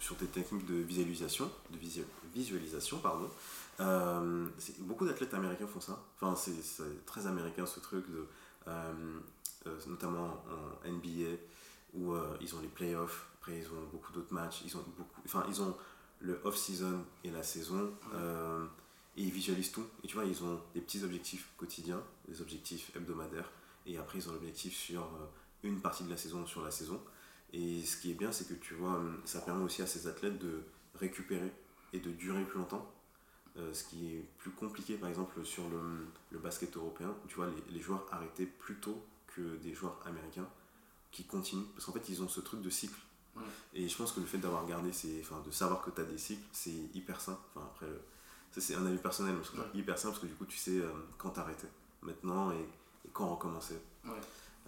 sur 0.00 0.16
tes 0.16 0.26
techniques 0.26 0.66
de 0.66 0.74
visualisation, 0.74 1.50
de 1.70 1.78
visu- 1.78 2.04
visualisation, 2.34 2.98
pardon. 2.98 3.30
Euh, 3.80 4.48
beaucoup 4.80 5.06
d'athlètes 5.06 5.34
américains 5.34 5.66
font 5.66 5.80
ça. 5.80 6.02
Enfin, 6.20 6.34
c'est 6.36 7.04
très 7.04 7.26
américain 7.26 7.66
ce 7.66 7.80
truc 7.80 8.04
euh, 8.08 9.12
euh, 9.66 9.76
notamment 9.86 10.42
en 10.84 10.90
NBA 10.90 11.36
où 11.94 12.14
ils 12.40 12.54
ont 12.54 12.60
les 12.60 12.68
playoffs. 12.68 13.28
Après 13.40 13.58
ils 13.58 13.66
ont 13.68 13.86
beaucoup 13.92 14.12
d'autres 14.12 14.32
matchs. 14.32 14.62
Ils 14.64 14.76
ont 14.76 14.84
ils 15.48 15.62
ont 15.62 15.76
le 16.20 16.40
off-season 16.44 17.04
et 17.24 17.30
la 17.30 17.42
saison. 17.42 17.92
et 19.16 19.22
ils 19.22 19.32
visualisent 19.32 19.72
tout. 19.72 19.86
Et 20.04 20.06
tu 20.06 20.14
vois, 20.14 20.24
ils 20.24 20.42
ont 20.44 20.60
des 20.74 20.80
petits 20.80 21.02
objectifs 21.04 21.48
quotidiens, 21.56 22.02
des 22.28 22.40
objectifs 22.40 22.94
hebdomadaires. 22.94 23.50
Et 23.86 23.98
après, 23.98 24.18
ils 24.18 24.28
ont 24.28 24.32
l'objectif 24.32 24.76
sur 24.76 25.08
une 25.62 25.80
partie 25.80 26.04
de 26.04 26.10
la 26.10 26.16
saison, 26.16 26.46
sur 26.46 26.62
la 26.62 26.70
saison. 26.70 27.00
Et 27.52 27.82
ce 27.82 27.96
qui 27.96 28.10
est 28.10 28.14
bien, 28.14 28.32
c'est 28.32 28.48
que 28.48 28.54
tu 28.54 28.74
vois, 28.74 28.96
hum, 28.96 29.20
ça 29.24 29.40
permet 29.40 29.64
aussi 29.64 29.82
à 29.82 29.86
ces 29.86 30.06
athlètes 30.06 30.38
de 30.38 30.62
récupérer 30.94 31.52
et 31.92 32.00
de 32.00 32.10
durer 32.10 32.44
plus 32.44 32.58
longtemps. 32.58 32.92
Euh, 33.58 33.72
ce 33.72 33.84
qui 33.84 34.12
est 34.12 34.24
plus 34.38 34.50
compliqué, 34.50 34.96
par 34.96 35.08
exemple, 35.08 35.42
sur 35.44 35.62
le, 35.68 36.06
le 36.30 36.38
basket 36.38 36.76
européen. 36.76 37.14
Tu 37.26 37.36
vois, 37.36 37.46
les, 37.46 37.74
les 37.74 37.80
joueurs 37.80 38.06
arrêtaient 38.12 38.46
plus 38.46 38.76
tôt 38.76 39.02
que 39.34 39.56
des 39.56 39.72
joueurs 39.72 39.98
américains 40.04 40.46
qui 41.10 41.24
continuent. 41.24 41.64
Parce 41.74 41.86
qu'en 41.86 41.92
fait, 41.92 42.08
ils 42.08 42.22
ont 42.22 42.28
ce 42.28 42.40
truc 42.40 42.60
de 42.60 42.70
cycle. 42.70 43.00
Et 43.74 43.88
je 43.88 43.96
pense 43.96 44.12
que 44.12 44.20
le 44.20 44.26
fait 44.26 44.38
d'avoir 44.38 44.66
gardé, 44.66 44.92
ces, 44.92 45.20
enfin, 45.20 45.42
de 45.44 45.50
savoir 45.50 45.82
que 45.82 45.90
tu 45.90 46.00
as 46.00 46.04
des 46.04 46.18
cycles, 46.18 46.46
c'est 46.52 46.90
hyper 46.94 47.20
sain. 47.20 47.38
Enfin, 47.54 47.66
après, 47.66 47.86
ça 48.52 48.60
c'est 48.60 48.74
un 48.74 48.86
avis 48.86 48.96
personnel, 48.96 49.34
mais 49.34 49.42
c'est 49.44 49.78
hyper 49.78 49.98
sain 49.98 50.08
parce 50.08 50.20
que 50.20 50.26
du 50.26 50.34
coup, 50.34 50.46
tu 50.46 50.56
sais 50.56 50.78
euh, 50.78 50.90
quand 51.18 51.30
t'arrêter 51.30 51.68
maintenant 52.02 52.50
et, 52.52 52.66
quand 53.12 53.28
recommencer. 53.28 53.78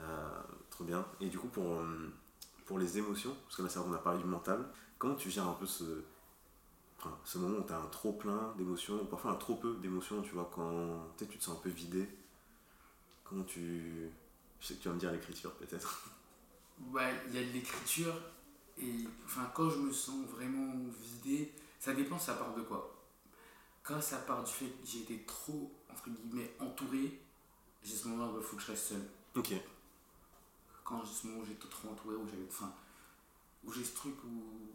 Euh, 0.01 0.41
trop 0.71 0.85
bien. 0.85 1.05
Et 1.21 1.29
du 1.29 1.39
coup, 1.39 1.49
pour, 1.49 1.73
euh, 1.73 2.13
pour 2.67 2.79
les 2.79 2.99
émotions, 2.99 3.35
parce 3.45 3.57
que 3.57 3.63
là, 3.63 3.85
on 3.87 3.93
a 3.93 3.99
parlé 3.99 4.21
du 4.21 4.27
mental, 4.27 4.65
comment 4.99 5.15
tu 5.15 5.31
gères 5.31 5.47
un 5.47 5.55
peu 5.55 5.67
ce, 5.67 5.85
enfin, 6.99 7.17
ce 7.25 7.39
moment 7.39 7.59
où 7.59 7.67
tu 7.67 7.73
as 7.73 7.79
un 7.79 7.87
trop 7.87 8.13
plein 8.13 8.55
d'émotions, 8.57 9.01
ou 9.03 9.05
parfois 9.05 9.33
un 9.33 9.37
trop 9.37 9.55
peu 9.55 9.77
d'émotions, 9.77 10.23
tu 10.23 10.31
vois, 10.31 10.51
quand 10.53 11.15
tu 11.17 11.27
te 11.27 11.45
sens 11.45 11.57
un 11.57 11.61
peu 11.61 11.71
vidé 11.71 12.09
Comment 13.29 13.45
tu. 13.45 14.11
Je 14.61 14.67
sais 14.67 14.75
que 14.75 14.83
tu 14.83 14.89
vas 14.89 14.95
me 14.95 15.01
dire 15.01 15.13
l'écriture, 15.13 15.53
peut-être. 15.55 16.11
Ouais, 16.93 17.13
il 17.27 17.35
y 17.35 17.39
a 17.39 17.43
de 17.43 17.51
l'écriture, 17.51 18.15
et 18.81 19.05
enfin, 19.25 19.51
quand 19.53 19.69
je 19.69 19.79
me 19.79 19.93
sens 19.93 20.25
vraiment 20.29 20.73
vidé, 21.01 21.53
ça 21.81 21.93
dépend, 21.93 22.17
ça 22.17 22.35
part 22.35 22.55
de 22.55 22.63
quoi. 22.63 22.95
Quand 23.83 24.01
ça 24.01 24.19
part 24.19 24.45
du 24.45 24.53
fait 24.53 24.67
que 24.67 24.87
j'ai 24.87 25.01
été 25.01 25.25
trop, 25.25 25.73
entre 25.91 26.09
guillemets, 26.09 26.55
entouré, 26.61 27.21
j'ai 27.83 27.97
ce 27.97 28.07
moment 28.07 28.33
où 28.33 28.39
il 28.39 28.45
faut 28.45 28.57
que 28.57 28.63
je 28.63 28.69
reste 28.69 28.87
seul. 28.91 29.03
Ok. 29.35 29.55
Quand 30.85 31.05
j'ai 31.05 31.13
ce 31.13 31.27
moment 31.27 31.41
où 31.41 31.45
j'étais 31.45 31.67
trop 31.67 31.89
entouré, 31.89 32.15
où 32.15 32.29
j'avais. 32.29 32.47
Enfin, 32.49 32.73
où 33.65 33.73
j'ai 33.73 33.83
ce 33.83 33.97
truc 33.97 34.15
où. 34.25 34.71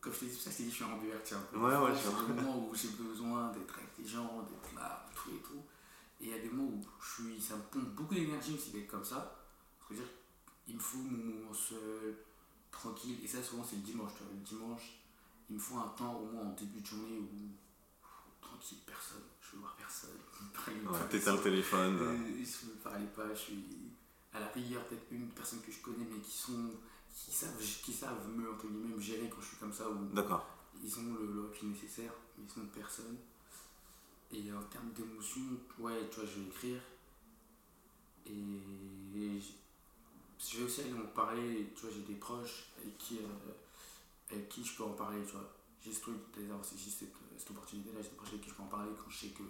Comme 0.00 0.12
je 0.12 0.20
t'ai 0.20 0.26
dit, 0.26 0.36
ça 0.36 0.50
c'est 0.50 0.64
différent 0.64 0.96
du 0.98 1.08
tiens. 1.24 1.42
Ouais, 1.52 1.76
ouais, 1.76 1.90
J'ai 1.94 2.32
des 2.32 2.40
moments 2.40 2.68
où 2.68 2.74
j'ai 2.74 2.88
besoin 2.88 3.50
d'être 3.52 3.74
avec 3.74 3.90
des 3.98 4.06
gens, 4.06 4.42
d'être 4.42 4.74
là, 4.74 5.06
tout 5.14 5.30
et 5.30 5.40
tout. 5.42 5.62
Et 6.20 6.26
il 6.26 6.30
y 6.30 6.34
a 6.34 6.38
des 6.38 6.48
moments 6.50 6.70
où 6.70 6.84
je 7.00 7.22
suis, 7.22 7.40
ça 7.40 7.56
me 7.56 7.62
pompe 7.62 7.94
beaucoup 7.94 8.14
d'énergie 8.14 8.54
aussi 8.54 8.70
d'être 8.70 8.88
comme 8.88 9.04
ça. 9.04 9.44
C'est-à-dire, 9.86 10.06
il 10.66 10.74
me 10.76 10.80
faut 10.80 10.98
mon 10.98 11.34
moment 11.34 11.54
seul, 11.54 12.16
tranquille. 12.70 13.18
Et 13.24 13.26
ça, 13.26 13.42
souvent, 13.42 13.64
c'est 13.64 13.76
le 13.76 13.82
dimanche. 13.82 14.12
Tu 14.16 14.22
vois, 14.22 14.32
le 14.32 14.40
dimanche, 14.40 15.00
il 15.50 15.56
me 15.56 15.60
faut 15.60 15.78
un 15.78 15.88
temps 15.96 16.14
au 16.16 16.26
moins 16.26 16.42
en 16.42 16.52
début 16.52 16.80
de 16.80 16.86
journée 16.86 17.18
où 17.18 17.28
tranquille, 18.40 18.78
personne, 18.86 19.22
je 19.40 19.56
veux 19.56 19.60
voir 19.60 19.76
personne. 19.76 20.10
Ouais, 20.68 21.08
T'éteins 21.10 21.34
le 21.36 21.42
téléphone. 21.42 21.98
Euh, 22.00 22.16
je 22.26 22.66
ne 22.66 22.72
me 22.72 22.76
parlais 22.82 23.06
pas, 23.06 23.34
je 23.34 23.38
suis 23.38 23.64
à 24.32 24.40
la 24.40 24.46
rigueur 24.48 24.84
peut-être 24.84 25.06
une 25.10 25.28
personne 25.30 25.60
que 25.62 25.72
je 25.72 25.80
connais, 25.80 26.04
mais 26.10 26.20
qui 26.20 26.36
sont 26.36 26.70
qui 27.14 27.32
savent, 27.32 27.58
qui 27.58 27.92
savent 27.92 28.28
me, 28.28 28.52
entre 28.52 28.66
guillemets, 28.66 28.94
me 28.94 29.00
gérer 29.00 29.28
quand 29.28 29.40
je 29.40 29.48
suis 29.48 29.56
comme 29.56 29.72
ça. 29.72 29.84
D'accord. 30.12 30.46
Ils 30.82 30.98
ont 30.98 31.14
le, 31.14 31.42
recul 31.42 31.70
nécessaire, 31.70 32.12
mais 32.36 32.44
ils 32.44 32.50
sont 32.50 32.66
personne. 32.66 33.16
Et 34.32 34.52
en 34.52 34.62
termes 34.64 34.92
d'émotion, 34.92 35.42
ouais, 35.78 36.08
tu 36.10 36.20
vois, 36.20 36.28
je 36.28 36.40
vais 36.40 36.46
écrire. 36.46 36.80
Et 38.26 39.40
je 40.38 40.58
vais 40.58 40.64
aussi 40.64 40.80
aller 40.82 40.92
en 40.92 41.06
parler, 41.14 41.72
tu 41.74 41.82
vois, 41.82 41.90
j'ai 41.90 42.02
des 42.02 42.18
proches 42.18 42.66
avec 42.80 42.96
qui, 42.98 43.18
euh, 43.18 44.30
avec 44.30 44.48
qui 44.48 44.64
je 44.64 44.76
peux 44.76 44.84
en 44.84 44.92
parler, 44.92 45.24
tu 45.24 45.32
vois. 45.32 45.50
J'ai 45.82 45.92
ce 45.92 46.00
truc, 46.00 46.16
d'ailleurs, 46.36 46.60
j'ai 46.62 46.90
cette, 46.90 47.12
cette 47.36 47.50
opportunité-là, 47.50 48.00
j'ai 48.02 48.10
des 48.10 48.16
proches 48.16 48.28
avec 48.28 48.42
qui 48.42 48.50
je 48.50 48.54
peux 48.54 48.62
en 48.62 48.66
parler 48.66 48.90
quand 48.96 49.10
je 49.10 49.18
sais 49.18 49.28
que 49.28 49.42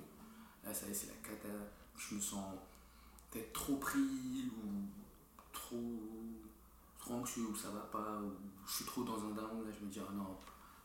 là, 0.64 0.72
ça 0.72 0.86
c'est 0.92 1.06
la 1.08 1.28
cata, 1.28 1.48
je 1.96 2.14
me 2.14 2.20
sens 2.20 2.54
peut-être 3.30 3.52
trop 3.52 3.76
pris 3.76 4.50
ou 4.56 4.86
trop, 5.52 6.02
trop 7.08 7.20
anxieux 7.20 7.46
ou 7.50 7.56
ça 7.56 7.68
va 7.70 7.80
pas, 7.80 8.20
ou 8.22 8.32
je 8.66 8.72
suis 8.72 8.84
trop 8.84 9.02
dans 9.02 9.16
un 9.16 9.30
down, 9.30 9.64
là, 9.64 9.72
je 9.78 9.84
me 9.84 9.90
dis, 9.90 10.00
ah 10.00 10.12
non, 10.12 10.36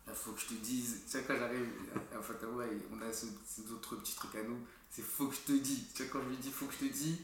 là, 0.08 0.14
faut 0.14 0.32
que 0.32 0.42
je 0.42 0.48
te 0.48 0.54
dise, 0.54 1.02
tu 1.06 1.12
sais, 1.12 1.24
quand 1.24 1.36
j'arrive, 1.38 1.70
en 2.18 2.22
fait, 2.22 2.46
ouais, 2.46 2.78
on 2.92 3.02
a 3.02 3.12
ces, 3.12 3.28
autres 3.72 3.96
petits 3.98 4.16
trucs 4.16 4.36
à 4.36 4.44
nous, 4.44 4.60
c'est 4.90 5.02
faut 5.02 5.28
que 5.28 5.36
je 5.36 5.42
te 5.42 5.52
dise, 5.52 5.86
tu 5.94 6.04
sais, 6.04 6.10
quand 6.10 6.22
je 6.24 6.30
lui 6.30 6.38
dis 6.38 6.52
faut 6.52 6.66
que 6.66 6.74
je 6.74 6.88
te 6.88 6.94
dise, 6.94 7.18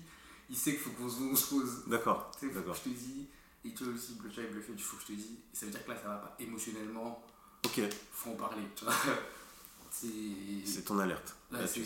il 0.49 0.57
sait 0.57 0.71
qu'il 0.71 0.79
faut 0.79 0.89
qu'on 0.91 1.35
se 1.35 1.49
pose. 1.49 1.83
D'accord. 1.87 2.31
Tu 2.39 2.47
sais, 2.47 2.53
faut 2.53 2.61
que 2.61 2.73
je 2.75 2.81
te 2.81 2.89
dise. 2.89 3.25
Et 3.63 3.73
toi 3.73 3.87
aussi, 3.87 4.17
le 4.23 4.31
chat, 4.31 4.41
il 4.41 4.55
le 4.55 4.61
fait, 4.61 4.71
il 4.73 4.81
faut 4.81 4.95
que 4.95 5.03
je 5.03 5.07
te 5.07 5.11
dise. 5.11 5.37
Et 5.53 5.55
ça 5.55 5.65
veut 5.65 5.71
dire 5.71 5.85
que 5.85 5.91
là, 5.91 5.97
ça 6.01 6.07
va 6.07 6.15
pas 6.15 6.35
émotionnellement. 6.39 7.23
Ok. 7.65 7.81
Faut 8.11 8.31
en 8.31 8.35
parler, 8.35 8.63
tu 8.75 8.85
vois. 8.85 8.93
C'est 9.91 10.83
ton 10.83 10.97
alerte. 10.97 11.35
Là, 11.51 11.67
c'est 11.67 11.81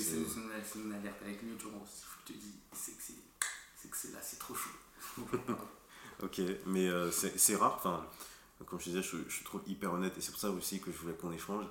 mon 0.78 0.92
alerte 0.92 1.22
avec 1.24 1.42
lui, 1.42 1.52
tu 1.58 1.66
vois. 1.66 1.74
Faut 1.86 2.20
que 2.26 2.34
je 2.34 2.34
te 2.34 2.40
dise. 2.40 2.54
C'est 2.72 3.90
que 3.90 3.98
c'est 3.98 4.14
là, 4.14 4.20
c'est 4.22 4.40
trop 4.40 4.56
chaud. 4.56 4.70
ok, 6.24 6.42
mais 6.66 6.88
euh, 6.88 7.12
c'est 7.12 7.56
rare. 7.56 7.76
Enfin, 7.76 8.06
comme 8.66 8.80
je 8.80 8.86
disais, 8.86 9.02
je, 9.02 9.18
je, 9.28 9.44
trop 9.44 9.60
hyper 9.68 9.94
honnête. 9.94 10.18
Et 10.18 10.22
c'est 10.22 10.32
pour 10.32 10.40
ça 10.40 10.50
aussi 10.50 10.80
que 10.80 10.92
je 10.92 10.98
voulais 10.98 11.14
qu'on 11.14 11.32
échange. 11.32 11.66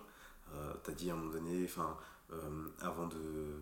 Euh, 0.54 0.72
tu 0.84 0.90
as 0.90 0.94
dit 0.94 1.10
à 1.10 1.14
un 1.14 1.16
moment 1.16 1.32
donné, 1.32 1.64
enfin, 1.64 1.96
euh, 2.32 2.68
avant 2.80 3.06
de 3.06 3.60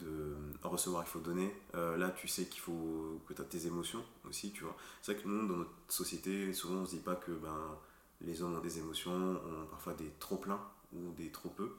de 0.00 0.34
recevoir, 0.62 1.04
il 1.06 1.10
faut 1.10 1.18
donner. 1.18 1.54
Euh, 1.74 1.98
là, 1.98 2.08
tu 2.08 2.26
sais 2.26 2.46
qu'il 2.46 2.62
faut 2.62 3.20
que 3.28 3.34
tu 3.34 3.42
as 3.42 3.44
tes 3.44 3.66
émotions 3.66 4.02
aussi, 4.26 4.50
tu 4.50 4.64
vois. 4.64 4.74
C'est 5.02 5.12
vrai 5.12 5.22
que 5.22 5.28
nous, 5.28 5.46
dans 5.46 5.56
notre 5.56 5.70
société, 5.88 6.54
souvent, 6.54 6.80
on 6.80 6.86
se 6.86 6.92
dit 6.92 7.02
pas 7.02 7.16
que 7.16 7.32
ben, 7.32 7.76
les 8.22 8.40
hommes 8.40 8.56
ont 8.56 8.60
des 8.60 8.78
émotions, 8.78 9.12
ont 9.12 9.66
parfois 9.70 9.92
des 9.92 10.10
trop 10.18 10.36
pleins 10.36 10.60
ou 10.94 11.12
des 11.12 11.30
trop 11.30 11.50
peu. 11.50 11.76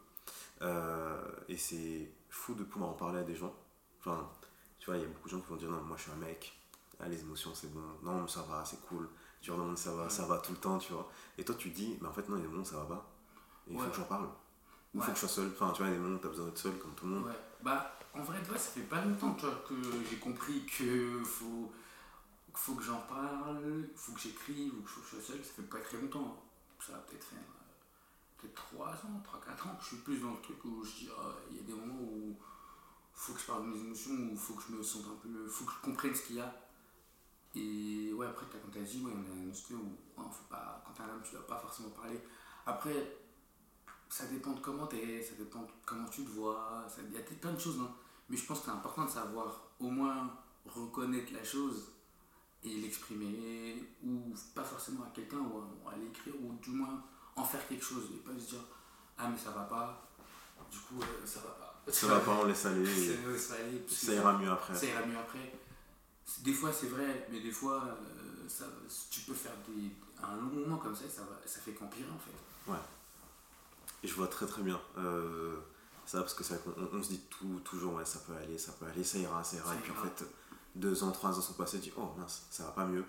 Et 1.48 1.58
c'est 1.58 2.12
fou 2.30 2.54
de 2.54 2.64
pouvoir 2.64 2.92
en 2.92 2.94
parler 2.94 3.20
à 3.22 3.24
des 3.24 3.36
gens. 3.36 3.56
Enfin, 4.00 4.30
tu 4.78 4.86
vois, 4.86 4.98
il 4.98 5.02
y 5.02 5.06
a 5.06 5.08
beaucoup 5.08 5.28
de 5.28 5.34
gens 5.34 5.42
qui 5.42 5.50
vont 5.50 5.56
dire 5.56 5.72
non, 5.72 5.82
moi 5.82 5.98
je 5.98 6.04
suis 6.04 6.12
un 6.12 6.16
mec, 6.18 6.61
ah, 7.04 7.08
les 7.10 7.20
émotions 7.22 7.52
c'est 7.54 7.74
bon, 7.74 7.82
non, 8.04 8.28
ça 8.28 8.42
va, 8.44 8.64
c'est 8.66 8.82
cool. 8.88 9.10
Tu 9.42 9.50
leur 9.50 9.78
ça 9.78 9.94
va, 9.96 10.08
ça 10.10 10.26
va 10.28 10.38
tout 10.38 10.52
le 10.52 10.60
temps, 10.60 10.78
tu 10.78 10.94
vois. 10.94 11.10
Et 11.38 11.44
toi, 11.44 11.56
tu 11.56 11.70
dis, 11.70 11.98
mais 12.00 12.08
en 12.08 12.14
fait, 12.14 12.30
non, 12.30 12.38
il 12.38 12.42
y 12.42 12.44
a 12.44 12.46
des 12.46 12.52
moments 12.52 12.62
où 12.62 12.66
ça 12.66 12.78
va 12.78 12.86
pas. 12.86 13.12
Et 13.68 13.74
il 13.74 13.80
faut 13.80 13.90
que 13.90 13.96
j'en 13.96 14.04
parle. 14.04 14.26
Ou 14.26 15.00
il 15.00 15.02
faut 15.02 15.12
que 15.12 15.16
je 15.16 15.20
sois 15.22 15.30
seul. 15.30 15.52
Enfin, 15.52 15.72
tu 15.72 15.82
vois, 15.82 15.90
il 15.90 15.94
y 15.94 15.96
a 15.96 15.98
des 15.98 16.04
moments 16.04 16.18
où 16.18 16.20
tu 16.20 16.28
as 16.28 16.30
besoin 16.30 16.46
d'être 16.46 16.58
seul 16.60 16.78
comme 16.78 16.94
tout 16.94 17.06
le 17.08 17.12
monde. 17.14 17.32
Bah, 17.64 17.98
en 18.14 18.22
vrai, 18.22 18.44
toi, 18.44 18.56
ça 18.56 18.70
fait 18.70 18.82
pas 18.82 19.04
longtemps 19.04 19.34
que 19.34 19.74
j'ai 20.10 20.18
compris 20.18 20.64
que 20.66 21.24
faut, 21.24 21.72
faut 22.54 22.76
que 22.76 22.84
j'en 22.84 23.02
parle, 23.02 23.88
faut 23.96 24.12
que 24.12 24.20
j'écrive, 24.20 24.74
ou 24.78 24.82
que 24.84 24.90
je 24.90 25.10
sois 25.10 25.22
seul. 25.22 25.44
Ça 25.44 25.54
fait 25.54 25.64
pas 25.64 25.80
très 25.80 26.00
longtemps. 26.00 26.44
Ça 26.80 26.94
va 26.94 27.00
peut-être 27.00 27.24
faire 27.24 27.40
euh, 27.40 28.38
peut-être 28.38 28.56
3 28.76 28.88
ans, 28.88 29.24
3-4 29.24 29.70
ans 29.70 29.76
que 29.76 29.84
je 29.84 29.88
suis 29.88 29.98
plus 29.98 30.18
dans 30.20 30.32
le 30.32 30.42
truc 30.42 30.64
où 30.66 30.84
je 30.84 30.92
dis, 30.92 31.10
ah, 31.18 31.34
il 31.50 31.58
y 31.58 31.60
a 31.60 31.64
des 31.64 31.74
moments 31.74 32.02
où 32.02 32.36
faut 33.14 33.34
que 33.34 33.40
je 33.40 33.46
parle 33.46 33.64
de 33.64 33.68
mes 33.68 33.80
émotions, 33.80 34.12
où 34.12 34.36
faut 34.36 34.54
que 34.54 34.64
je 34.70 34.76
me 34.76 34.84
sente 34.84 35.06
un 35.06 35.16
peu, 35.22 35.48
faut 35.48 35.66
que 35.66 35.72
je 35.72 35.86
comprenne 35.86 36.14
ce 36.14 36.22
qu'il 36.24 36.36
y 36.38 36.42
a. 36.42 36.61
Et 37.56 38.14
ouais, 38.14 38.28
après, 38.28 38.46
comme 38.46 38.72
tu 38.72 38.80
as 38.80 38.84
dit, 38.84 39.04
ouais, 39.04 39.12
on 39.14 39.22
est 39.22 39.28
dans 39.28 39.36
une 39.36 39.78
où 39.78 40.22
ouais, 40.22 40.28
faut 40.32 40.46
pas, 40.50 40.82
quand 40.86 40.94
t'es 40.94 41.04
un 41.04 41.14
homme, 41.14 41.22
tu 41.24 41.34
dois 41.34 41.46
pas 41.48 41.58
forcément 41.58 41.90
parler. 41.90 42.20
Après, 42.66 43.18
ça 44.10 44.26
dépend 44.28 44.52
de 44.52 44.60
comment 44.60 44.88
tu 44.88 44.98
es, 44.98 45.22
ça 45.22 45.36
dépend 45.38 45.62
de 45.62 45.72
comment 45.86 46.08
tu 46.08 46.24
te 46.24 46.30
vois, 46.30 46.86
il 46.98 47.14
y 47.14 47.18
a 47.18 47.22
plein 47.22 47.54
de 47.54 47.60
choses. 47.60 47.80
Hein. 47.82 47.92
Mais 48.30 48.38
je 48.38 48.46
pense 48.46 48.60
que 48.60 48.66
c'est 48.66 48.72
important 48.72 49.06
de 49.06 49.10
savoir 49.10 49.62
au 49.80 49.90
moins 49.90 50.32
reconnaître 50.66 51.34
la 51.34 51.44
chose 51.44 51.92
et 52.64 52.76
l'exprimer, 52.76 53.84
ou 54.04 54.34
pas 54.54 54.64
forcément 54.64 55.04
à 55.04 55.10
quelqu'un, 55.14 55.40
ou 55.40 55.90
à, 55.90 55.96
l'écrire, 55.98 56.34
ou 56.42 56.54
du 56.62 56.70
moins 56.70 57.04
en 57.36 57.44
faire 57.44 57.68
quelque 57.68 57.84
chose, 57.84 58.10
et 58.14 58.18
pas 58.18 58.38
se 58.40 58.50
dire 58.52 58.64
Ah, 59.18 59.28
mais 59.30 59.38
ça 59.38 59.52
va 59.52 59.64
pas, 59.64 60.10
du 60.70 60.78
coup, 60.78 61.02
euh, 61.02 61.26
ça 61.26 61.40
va 61.40 61.50
pas. 61.50 61.92
Ça 61.92 62.08
va 62.08 62.20
pas, 62.20 62.32
on 62.42 62.46
laisse 62.46 62.66
aller. 62.66 62.86
ça 63.38 64.14
ira 64.14 64.38
mieux 64.38 64.52
après. 64.52 64.76
Ça 64.76 64.86
ira 64.86 65.06
mieux 65.06 65.18
après. 65.18 65.52
Des 66.40 66.54
fois, 66.54 66.72
c'est 66.72 66.88
vrai, 66.88 67.28
mais 67.32 67.40
des 67.40 67.52
fois, 67.52 67.84
euh, 67.84 68.48
ça, 68.48 68.66
tu 69.10 69.22
peux 69.22 69.34
faire 69.34 69.54
des, 69.68 69.92
un 70.24 70.36
long 70.38 70.44
moment 70.44 70.78
comme 70.78 70.96
ça, 70.96 71.04
ça, 71.10 71.22
va, 71.22 71.40
ça 71.46 71.60
fait 71.60 71.74
qu'empirer 71.74 72.10
en 72.10 72.20
fait. 72.20 72.72
Ouais. 72.72 72.78
Et 74.04 74.08
je 74.08 74.14
vois 74.16 74.28
très 74.28 74.46
très 74.48 74.62
bien 74.62 74.80
euh, 74.98 75.60
ça, 76.06 76.22
parce 76.22 76.34
que 76.34 76.44
c'est 76.44 76.56
vrai 76.56 76.74
qu'on 76.74 76.98
on 76.98 77.04
se 77.04 77.10
dit 77.10 77.22
tout, 77.30 77.60
toujours, 77.64 77.96
ouais, 77.96 78.06
ça 78.06 78.20
peut 78.20 78.34
aller, 78.36 78.58
ça 78.58 78.72
peut 78.74 78.86
aller, 78.86 79.04
ça 79.04 79.18
ira, 79.18 79.44
ça 79.44 79.58
ira. 79.58 79.76
et 79.76 79.80
puis 79.80 79.92
en 79.92 80.04
fait, 80.04 80.26
deux 80.76 81.04
ans, 81.04 81.12
trois 81.12 81.38
ans 81.38 81.42
sont 81.42 81.54
passés, 81.54 81.80
tu 81.80 81.90
dis, 81.90 81.94
oh 81.98 82.10
mince, 82.18 82.48
ça 82.50 82.64
va 82.64 82.72
pas 82.72 82.86
mieux. 82.86 83.06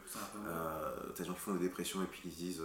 Euh, 0.46 1.12
t'as 1.14 1.22
des 1.22 1.28
gens 1.28 1.34
qui 1.34 1.40
font 1.40 1.54
des 1.54 1.60
dépressions 1.60 2.02
et 2.02 2.06
puis 2.06 2.22
ils 2.24 2.34
disent, 2.34 2.62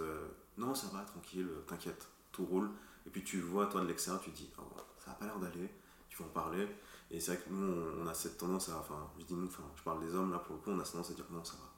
non, 0.58 0.74
ça 0.74 0.88
va, 0.88 1.00
tranquille, 1.00 1.48
t'inquiète, 1.66 2.06
tout 2.32 2.44
roule. 2.44 2.70
Et 3.06 3.10
puis 3.10 3.24
tu 3.24 3.40
vois, 3.40 3.66
toi 3.66 3.80
de 3.80 3.86
l'extérieur, 3.86 4.22
tu 4.22 4.30
dis, 4.30 4.50
oh, 4.58 4.62
ça 5.02 5.12
a 5.12 5.14
pas 5.14 5.24
l'air 5.26 5.38
d'aller, 5.38 5.70
tu 6.10 6.18
vas 6.18 6.24
en 6.24 6.32
parler. 6.32 6.68
Et 7.10 7.20
c'est 7.20 7.34
vrai 7.34 7.42
que 7.42 7.50
nous, 7.50 7.74
on, 8.02 8.06
a 8.06 8.14
cette 8.14 8.36
tendance 8.36 8.68
à, 8.68 8.78
enfin, 8.78 9.08
je 9.18 9.24
dis 9.24 9.34
nous, 9.34 9.46
enfin, 9.46 9.62
je 9.76 9.82
parle 9.82 10.04
des 10.04 10.14
hommes 10.14 10.30
là 10.30 10.38
pour 10.38 10.56
le 10.56 10.60
coup, 10.60 10.70
on 10.70 10.78
a 10.78 10.84
cette 10.84 10.92
tendance 10.92 11.10
à 11.10 11.14
dire, 11.14 11.24
non, 11.30 11.42
ça 11.42 11.54
va, 11.54 11.68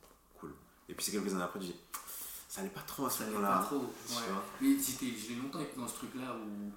cool. 0.41 0.53
Et 0.89 0.95
puis 0.95 1.05
c'est 1.05 1.13
quelques 1.13 1.33
années 1.33 1.45
après, 1.45 1.61
tu 1.61 1.67
dis, 1.67 1.77
ça 2.49 2.63
allait 2.63 2.71
pas 2.71 2.81
trop 2.81 3.07
à 3.07 3.11
ce 3.11 3.23
moment-là. 3.25 3.63
trop. 3.65 3.93
Mais 4.61 4.77
j'ai 4.79 5.35
longtemps 5.37 5.61
été 5.61 5.79
dans 5.79 5.87
ce 5.87 5.95
truc-là 5.95 6.35
où 6.35 6.73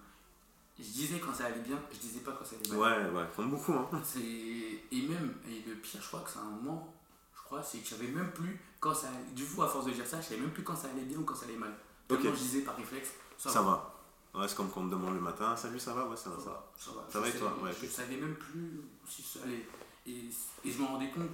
je 0.78 0.84
disais 0.84 1.20
quand 1.20 1.34
ça 1.34 1.46
allait 1.46 1.62
bien, 1.62 1.80
je 1.92 1.98
disais 1.98 2.20
pas 2.20 2.32
quand 2.32 2.46
ça 2.46 2.56
allait 2.56 2.78
mal. 2.78 3.12
Ouais, 3.12 3.20
ouais, 3.20 3.28
comme 3.36 3.50
beaucoup. 3.50 3.74
Hein. 3.74 3.90
Et 4.22 5.02
même, 5.08 5.36
et 5.48 5.68
le 5.68 5.76
pire, 5.76 6.00
je 6.02 6.08
crois 6.08 6.20
que 6.22 6.30
c'est 6.30 6.40
un 6.40 6.44
moment, 6.44 6.94
je 7.36 7.42
crois, 7.42 7.64
c'est 7.64 7.80
que 7.80 7.86
je 7.86 7.96
savais 7.96 8.08
même 8.08 8.32
plus 8.32 8.60
quand 8.80 8.94
ça 8.94 9.08
allait. 9.08 9.34
Du 9.36 9.46
coup, 9.46 9.64
à 9.64 9.68
force 9.68 9.86
de 9.86 9.92
dire 9.92 10.06
ça, 10.06 10.22
je 10.22 10.28
savais 10.28 10.42
même 10.42 10.52
plus 10.52 10.64
quand 10.64 10.76
ça 10.76 10.90
allait 10.90 11.06
bien 11.06 11.18
ou 11.18 11.24
quand 11.24 11.36
ça 11.36 11.46
allait 11.46 11.58
mal. 11.58 11.74
Tellement 12.08 12.34
je 12.34 12.40
disais 12.40 12.62
par 12.62 12.76
réflexe, 12.76 13.10
ça, 13.38 13.50
ça 13.50 13.62
va. 13.62 13.93
Ouais, 14.34 14.48
c'est 14.48 14.56
comme 14.56 14.70
quand 14.72 14.82
on 14.82 14.86
me 14.86 14.92
demande 14.92 15.14
le 15.14 15.22
matin, 15.22 15.56
salut, 15.56 15.80
ça 15.80 15.94
va? 15.94 16.08
Ouais, 16.08 16.18
ça 16.18 16.30
va. 16.32 16.38
Ça 16.38 16.50
va, 16.50 16.66
ça 16.78 16.92
va. 16.92 17.06
Ça 17.10 17.20
va 17.20 17.30
et 17.30 17.38
toi? 17.38 17.56
Ouais, 17.62 17.72
Je 17.82 17.88
savais 17.88 18.18
même 18.18 18.36
plus 18.36 18.82
si 19.08 19.22
ça 19.22 19.40
allait. 19.44 19.66
Et, 20.08 20.26
et 20.66 20.72
je 20.72 20.80
me 20.80 20.86
rendais 20.86 21.12
compte 21.12 21.30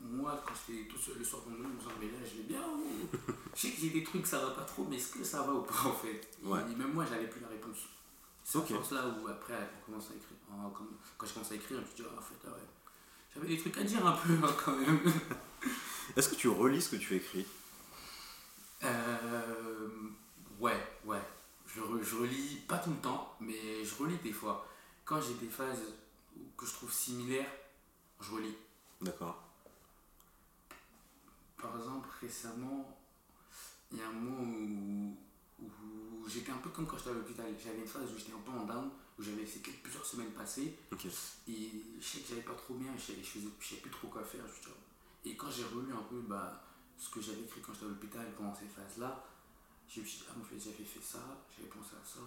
moi, 0.00 0.40
quand 0.46 0.54
j'étais 0.66 0.88
tout 0.88 0.98
seul 0.98 1.16
le 1.18 1.24
soir 1.24 1.42
dans 1.46 1.52
le 1.52 1.58
je 1.58 1.62
me 1.64 1.68
mais 2.00 2.06
là, 2.06 2.24
je 2.24 2.36
vais 2.38 2.44
bien. 2.44 2.62
je 3.54 3.60
sais 3.60 3.70
que 3.70 3.80
j'ai 3.80 3.90
des 3.90 4.04
trucs, 4.04 4.26
ça 4.26 4.38
va 4.38 4.50
pas 4.52 4.62
trop, 4.62 4.86
mais 4.88 4.96
est-ce 4.96 5.12
que 5.12 5.24
ça 5.24 5.42
va 5.42 5.52
ou 5.52 5.62
pas 5.62 5.88
en 5.88 5.92
fait? 5.92 6.20
Et 6.42 6.74
même 6.76 6.92
moi, 6.94 7.04
j'avais 7.08 7.26
plus 7.26 7.40
la 7.40 7.48
réponse. 7.48 7.78
C'est 8.44 8.58
okay. 8.58 8.74
là 8.92 9.04
où 9.08 9.28
après, 9.28 9.54
on 9.82 9.86
commence 9.90 10.10
à 10.10 10.14
écrire. 10.14 10.36
Quand 11.18 11.26
je 11.26 11.32
commence 11.32 11.52
à 11.52 11.54
écrire, 11.56 11.78
je 11.78 11.90
me 11.90 11.96
dis, 11.96 12.02
oh, 12.04 12.18
en 12.18 12.22
fait, 12.22 12.34
ah 12.46 12.50
ouais, 12.50 12.94
j'avais 13.34 13.48
des 13.48 13.58
trucs 13.58 13.76
à 13.76 13.82
dire 13.82 14.06
un 14.06 14.12
peu 14.12 14.32
hein, 14.32 14.54
quand 14.64 14.76
même. 14.76 15.00
Est-ce 16.16 16.28
que 16.28 16.36
tu 16.36 16.48
relis 16.48 16.80
ce 16.80 16.90
que 16.90 16.96
tu 16.96 17.16
écris? 17.16 17.46
Euh, 18.84 19.88
Ouais, 20.60 20.76
ouais. 21.04 21.20
Je, 21.76 21.82
re- 21.82 22.02
je 22.02 22.16
relis 22.16 22.56
pas 22.66 22.78
tout 22.78 22.88
le 22.90 22.96
temps, 22.96 23.36
mais 23.40 23.84
je 23.84 23.94
relis 23.96 24.16
des 24.22 24.32
fois. 24.32 24.66
Quand 25.04 25.20
j'ai 25.20 25.34
des 25.34 25.48
phases 25.48 25.82
que 26.56 26.64
je 26.64 26.72
trouve 26.72 26.90
similaires, 26.92 27.50
je 28.20 28.32
relis. 28.32 28.56
D'accord. 29.02 29.42
Par 31.60 31.76
exemple, 31.76 32.08
récemment, 32.20 32.98
il 33.92 33.98
y 33.98 34.02
a 34.02 34.08
un 34.08 34.12
moment 34.12 34.42
où, 34.42 35.16
où 35.60 36.28
j'étais 36.28 36.50
un 36.50 36.56
peu 36.58 36.70
comme 36.70 36.86
quand 36.86 36.96
j'étais 36.98 37.10
à 37.10 37.14
l'hôpital. 37.14 37.46
J'avais 37.62 37.78
une 37.78 37.86
phase 37.86 38.10
où 38.12 38.18
j'étais 38.18 38.32
un 38.32 38.38
peu 38.38 38.52
en 38.52 38.64
down, 38.64 38.90
où 39.18 39.22
j'avais 39.22 39.44
quelques- 39.44 39.82
plusieurs 39.82 40.04
semaines 40.06 40.30
passer. 40.32 40.74
Ok. 40.92 41.06
Et 41.48 41.72
je 42.00 42.04
sais 42.06 42.20
que 42.20 42.28
j'allais 42.28 42.40
pas 42.42 42.54
trop 42.54 42.74
bien, 42.74 42.92
je 42.96 43.02
savais, 43.02 43.22
je 43.22 43.28
faisais, 43.28 43.48
je 43.60 43.66
savais 43.68 43.80
plus 43.82 43.90
trop 43.90 44.08
quoi 44.08 44.22
faire. 44.24 44.44
je- 44.46 45.28
Et 45.30 45.36
quand 45.36 45.50
j'ai 45.50 45.64
relu 45.64 45.92
un 45.92 46.02
peu 46.08 46.20
bah, 46.20 46.62
ce 46.98 47.10
que 47.10 47.20
j'avais 47.20 47.40
écrit 47.42 47.60
quand 47.60 47.72
j'étais 47.74 47.86
à 47.86 47.88
l'hôpital 47.88 48.26
pendant 48.36 48.54
ces 48.54 48.66
phases-là, 48.66 49.24
je 49.88 50.00
me 50.00 50.06
suis 50.06 50.18
dit, 50.18 50.24
ah, 50.28 50.38
en 50.40 50.44
fait, 50.44 50.58
j'avais 50.58 50.84
fait 50.84 51.02
ça, 51.02 51.18
j'avais 51.56 51.68
pensé 51.68 51.90
à 52.00 52.04
ça. 52.04 52.20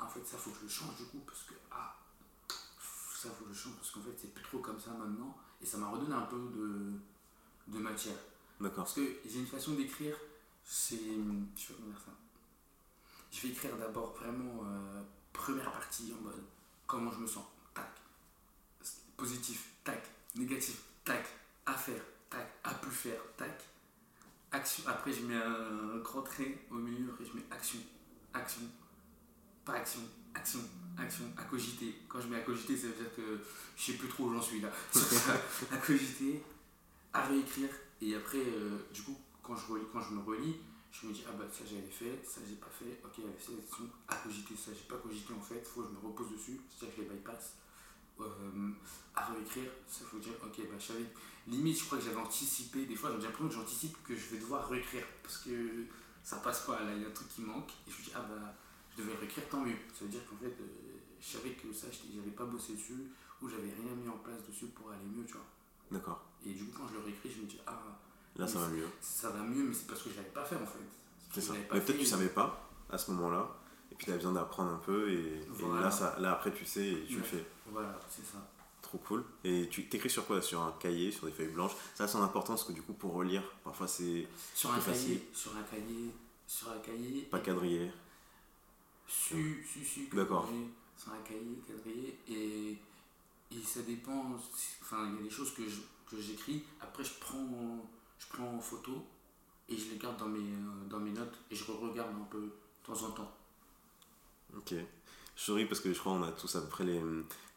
En 0.00 0.08
fait, 0.08 0.24
ça, 0.24 0.36
faut 0.38 0.50
que 0.50 0.58
je 0.58 0.62
le 0.62 0.68
change 0.68 0.96
du 0.96 1.04
coup, 1.06 1.22
parce 1.26 1.42
que, 1.42 1.54
ah, 1.70 1.96
ça, 2.48 3.30
faut 3.30 3.44
que 3.44 3.44
je 3.44 3.48
le 3.48 3.54
change, 3.54 3.74
parce 3.76 3.90
qu'en 3.90 4.02
fait, 4.02 4.16
c'est 4.16 4.32
plus 4.32 4.44
trop 4.44 4.58
comme 4.58 4.78
ça 4.78 4.90
maintenant. 4.92 5.36
Et 5.60 5.66
ça 5.66 5.78
m'a 5.78 5.88
redonné 5.88 6.14
un 6.14 6.26
peu 6.26 6.38
de, 6.38 6.92
de 7.66 7.78
matière. 7.78 8.16
D'accord. 8.60 8.84
Parce 8.84 8.94
que 8.94 9.18
j'ai 9.26 9.40
une 9.40 9.46
façon 9.46 9.74
d'écrire, 9.74 10.16
c'est. 10.64 10.96
Je 10.96 11.02
vais 11.02 11.74
comment 11.74 11.88
dire 11.88 12.00
ça. 12.04 12.12
Je 13.30 13.40
vais 13.42 13.48
écrire 13.48 13.76
d'abord 13.76 14.12
vraiment 14.14 14.64
euh, 14.64 15.02
première 15.32 15.70
partie 15.70 16.12
en 16.18 16.22
mode 16.22 16.42
comment 16.86 17.12
je 17.12 17.18
me 17.18 17.26
sens, 17.26 17.44
tac. 17.74 17.90
Positif, 19.16 19.70
tac. 19.84 20.02
Négatif, 20.34 20.82
tac. 21.04 21.26
À 21.66 21.74
faire, 21.74 22.02
tac. 22.30 22.52
À 22.64 22.74
plus 22.74 22.90
faire, 22.90 23.20
tac. 23.36 23.62
Action. 24.50 24.84
Après, 24.86 25.12
je 25.12 25.22
mets 25.22 25.36
un 25.36 25.98
grand 25.98 26.22
trait 26.22 26.58
au 26.70 26.76
milieu, 26.76 27.10
après, 27.10 27.24
je 27.24 27.36
mets 27.36 27.44
action, 27.50 27.78
action, 28.32 28.62
pas 29.64 29.74
action, 29.74 30.00
action, 30.34 30.60
action, 30.96 31.24
à 31.36 31.42
cogiter. 31.44 31.94
Quand 32.08 32.20
je 32.20 32.28
mets 32.28 32.36
à 32.36 32.40
cogiter, 32.40 32.76
ça 32.76 32.86
veut 32.86 32.94
dire 32.94 33.14
que 33.14 33.40
je 33.76 33.82
sais 33.82 33.98
plus 33.98 34.08
trop 34.08 34.24
où 34.24 34.32
j'en 34.32 34.40
suis 34.40 34.60
là. 34.60 34.70
à 35.72 35.76
cogiter, 35.76 36.42
à 37.12 37.26
réécrire. 37.26 37.68
Et 38.00 38.14
après, 38.14 38.38
euh, 38.38 38.78
du 38.94 39.02
coup, 39.02 39.18
quand 39.42 39.56
je, 39.56 39.72
relis, 39.72 39.84
quand 39.92 40.00
je 40.00 40.14
me 40.14 40.22
relis, 40.22 40.56
je 40.90 41.06
me 41.06 41.12
dis, 41.12 41.24
ah 41.28 41.32
bah 41.38 41.44
ça 41.52 41.64
j'avais 41.68 41.90
fait, 41.90 42.22
ça 42.24 42.40
j'ai 42.48 42.56
pas 42.56 42.70
fait, 42.70 43.00
ok, 43.04 43.24
avait 43.24 43.38
ces 43.38 43.58
actions 43.58 43.88
à 44.08 44.16
cogiter, 44.16 44.54
ça 44.56 44.70
j'ai 44.72 44.88
pas 44.88 44.96
cogité 44.96 45.32
en 45.34 45.42
fait, 45.42 45.66
faut 45.66 45.82
que 45.82 45.88
je 45.88 45.92
me 45.92 45.98
repose 45.98 46.32
dessus, 46.32 46.60
c'est-à-dire 46.70 46.96
que 46.96 47.02
je 47.02 47.08
les 47.08 47.14
bypass. 47.16 47.54
Euh, 48.20 48.70
à 49.14 49.26
réécrire, 49.26 49.70
ça 49.86 50.04
faut 50.04 50.18
dire, 50.18 50.32
ok, 50.42 50.56
bah 50.68 50.76
je 50.78 50.86
savais, 50.86 51.06
limite 51.48 51.78
je 51.78 51.84
crois 51.86 51.98
que 51.98 52.04
j'avais 52.04 52.16
anticipé, 52.20 52.86
des 52.86 52.94
fois 52.96 53.10
j'ai 53.18 53.26
l'impression 53.26 53.48
que 53.48 53.54
j'anticipe 53.54 53.96
que 54.04 54.14
je 54.14 54.26
vais 54.30 54.38
devoir 54.38 54.68
réécrire, 54.68 55.04
parce 55.22 55.38
que 55.38 55.50
ça 56.22 56.36
passe 56.36 56.60
pas, 56.66 56.82
là 56.84 56.94
il 56.94 57.02
y 57.02 57.04
a 57.04 57.08
un 57.08 57.12
truc 57.12 57.28
qui 57.28 57.42
manque, 57.42 57.70
et 57.86 57.90
je 57.90 57.98
me 57.98 58.04
dis, 58.04 58.12
ah 58.14 58.20
bah 58.28 58.54
je 58.96 59.02
devais 59.02 59.14
réécrire, 59.16 59.48
tant 59.48 59.60
mieux. 59.60 59.76
Ça 59.94 60.04
veut 60.04 60.10
dire 60.10 60.20
qu'en 60.28 60.36
fait, 60.36 60.46
euh, 60.60 60.98
je 61.20 61.26
savais 61.26 61.50
que 61.50 61.72
ça, 61.72 61.86
j'avais 61.92 62.30
pas 62.32 62.44
bossé 62.44 62.72
dessus, 62.74 63.12
ou 63.40 63.48
j'avais 63.48 63.70
rien 63.72 63.94
mis 63.94 64.08
en 64.08 64.18
place 64.18 64.42
dessus 64.48 64.66
pour 64.66 64.90
aller 64.90 65.04
mieux, 65.04 65.24
tu 65.24 65.34
vois. 65.34 65.46
D'accord. 65.90 66.24
Et 66.44 66.52
du 66.52 66.64
coup, 66.64 66.78
quand 66.82 66.88
je 66.88 66.94
le 66.94 67.04
réécris, 67.04 67.30
je 67.30 67.42
me 67.42 67.46
dis, 67.46 67.58
ah, 67.66 67.80
Là, 68.36 68.46
ça 68.46 68.58
va 68.60 68.68
mieux. 68.68 68.86
ça 69.00 69.30
va 69.30 69.40
mieux, 69.42 69.64
mais 69.64 69.74
c'est 69.74 69.86
parce 69.86 70.02
que 70.02 70.10
je 70.10 70.16
l'avais 70.16 70.28
pas 70.30 70.44
fait 70.44 70.54
en 70.56 70.66
fait. 70.66 70.78
C'est 71.32 71.40
ça. 71.40 71.52
Mais 71.54 71.80
peut-être 71.80 71.98
tu 71.98 72.04
savais 72.06 72.28
pas 72.28 72.68
à 72.90 72.96
ce 72.98 73.10
moment-là. 73.12 73.48
Et 73.90 73.94
puis 73.96 74.06
tu 74.06 74.12
as 74.12 74.16
besoin 74.16 74.32
d'apprendre 74.32 74.70
un 74.72 74.78
peu. 74.78 75.10
Et, 75.10 75.38
et 75.38 75.46
Voilà. 75.48 75.82
là, 75.82 75.90
ça, 75.90 76.16
là, 76.20 76.32
après, 76.32 76.52
tu 76.52 76.64
sais 76.64 76.86
et 76.86 77.04
tu 77.06 77.16
le 77.16 77.22
fais. 77.22 77.44
Voilà, 77.66 77.98
c'est 78.08 78.24
ça. 78.24 78.38
Trop 78.82 78.98
cool. 78.98 79.24
Et 79.44 79.68
tu 79.70 79.86
t'écris 79.88 80.08
sur 80.10 80.26
quoi 80.26 80.40
Sur 80.40 80.62
un 80.62 80.72
cahier, 80.80 81.10
sur 81.12 81.26
des 81.26 81.32
feuilles 81.32 81.48
blanches? 81.52 81.72
Ça 81.94 82.04
a 82.04 82.08
son 82.08 82.22
importance 82.22 82.64
que 82.64 82.72
du 82.72 82.80
coup, 82.82 82.94
pour 82.94 83.12
relire, 83.12 83.42
parfois 83.64 83.86
c'est 83.88 84.26
Sur 84.54 84.72
un 84.72 84.80
cahier, 84.80 85.28
sur 85.34 85.54
un 85.56 85.62
cahier, 85.62 86.10
sur 86.46 86.70
un 86.70 86.78
cahier. 86.78 87.22
pas 87.30 87.40
quadrillé. 87.40 87.90
Su, 89.06 89.64
su, 89.66 89.84
su. 89.84 90.08
D'accord. 90.12 90.48
Sur 90.96 91.12
un 91.12 91.18
cahier, 91.22 91.58
quadrillé. 91.66 92.18
Et, 92.28 92.76
et 93.54 93.62
ça 93.64 93.80
dépend. 93.82 94.36
Enfin, 94.82 95.08
il 95.10 95.16
y 95.16 95.18
a 95.20 95.22
des 95.24 95.30
choses 95.30 95.52
que 95.54 95.68
je- 95.68 95.80
que 96.10 96.20
j'écris. 96.20 96.62
Après, 96.80 97.04
je 97.04 97.12
prends, 97.20 97.86
je 98.18 98.26
prends 98.28 98.54
en 98.54 98.60
photo 98.60 99.04
et 99.68 99.76
je 99.76 99.90
les 99.90 99.98
garde 99.98 100.16
dans 100.18 100.28
mes, 100.28 100.38
euh, 100.38 100.88
dans 100.88 100.98
mes 101.00 101.10
notes 101.10 101.38
et 101.50 101.54
je 101.54 101.64
re-regarde 101.64 102.10
un 102.14 102.24
peu 102.30 102.40
de 102.40 102.52
temps 102.84 103.02
en 103.02 103.10
temps. 103.10 103.32
Ok. 104.56 104.72
Je 105.36 105.42
souris 105.42 105.66
parce 105.66 105.80
que 105.80 105.92
je 105.92 105.98
crois 106.00 106.12
qu'on 106.14 106.22
a 106.22 106.32
tous 106.32 106.56
à 106.56 106.62
peu 106.62 106.68
près 106.68 106.84
les, 106.84 107.00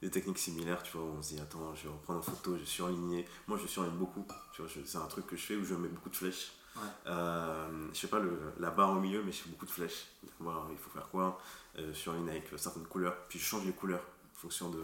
des 0.02 0.10
techniques 0.10 0.40
similaires. 0.40 0.82
Tu 0.84 0.98
vois, 0.98 1.06
on 1.06 1.22
se 1.22 1.34
dit, 1.36 1.40
attends, 1.40 1.74
je 1.76 1.84
vais 1.84 1.90
reprendre 1.94 2.20
en 2.20 2.24
photo, 2.24 2.56
je 2.56 2.62
vais 2.62 2.66
surligner. 2.66 3.28
Moi, 3.48 3.58
je 3.62 3.68
surligne 3.68 3.94
beaucoup. 3.98 4.26
Tu 4.54 4.62
vois, 4.62 4.72
je- 4.74 4.84
c'est 4.86 4.98
un 4.98 5.06
truc 5.08 5.28
que 5.28 5.36
je 5.36 5.42
fais 5.46 5.56
où 5.56 5.64
je 5.66 5.76
mets 5.76 5.88
beaucoup 5.90 6.10
de 6.10 6.16
flèches. 6.16 6.52
Ouais. 6.76 6.82
Euh, 7.08 7.88
je 7.94 8.00
fais 8.00 8.08
pas 8.08 8.20
le, 8.20 8.40
la 8.60 8.72
barre 8.72 8.92
au 8.92 9.00
milieu, 9.00 9.22
mais 9.24 9.32
je 9.32 9.40
fais 9.44 9.50
beaucoup 9.50 9.66
de 9.66 9.72
flèches. 9.72 10.06
Voilà, 10.40 10.62
il 10.72 10.78
faut 10.78 10.90
faire 10.90 11.08
quoi 11.10 11.40
euh, 11.80 11.94
Surligne 11.94 12.30
avec 12.30 12.48
certaines 12.58 12.86
couleurs. 12.88 13.16
Puis 13.30 13.40
je 13.40 13.44
change 13.46 13.66
les 13.66 13.74
couleurs 13.74 14.04
en 14.36 14.40
fonction 14.40 14.70
de 14.70 14.82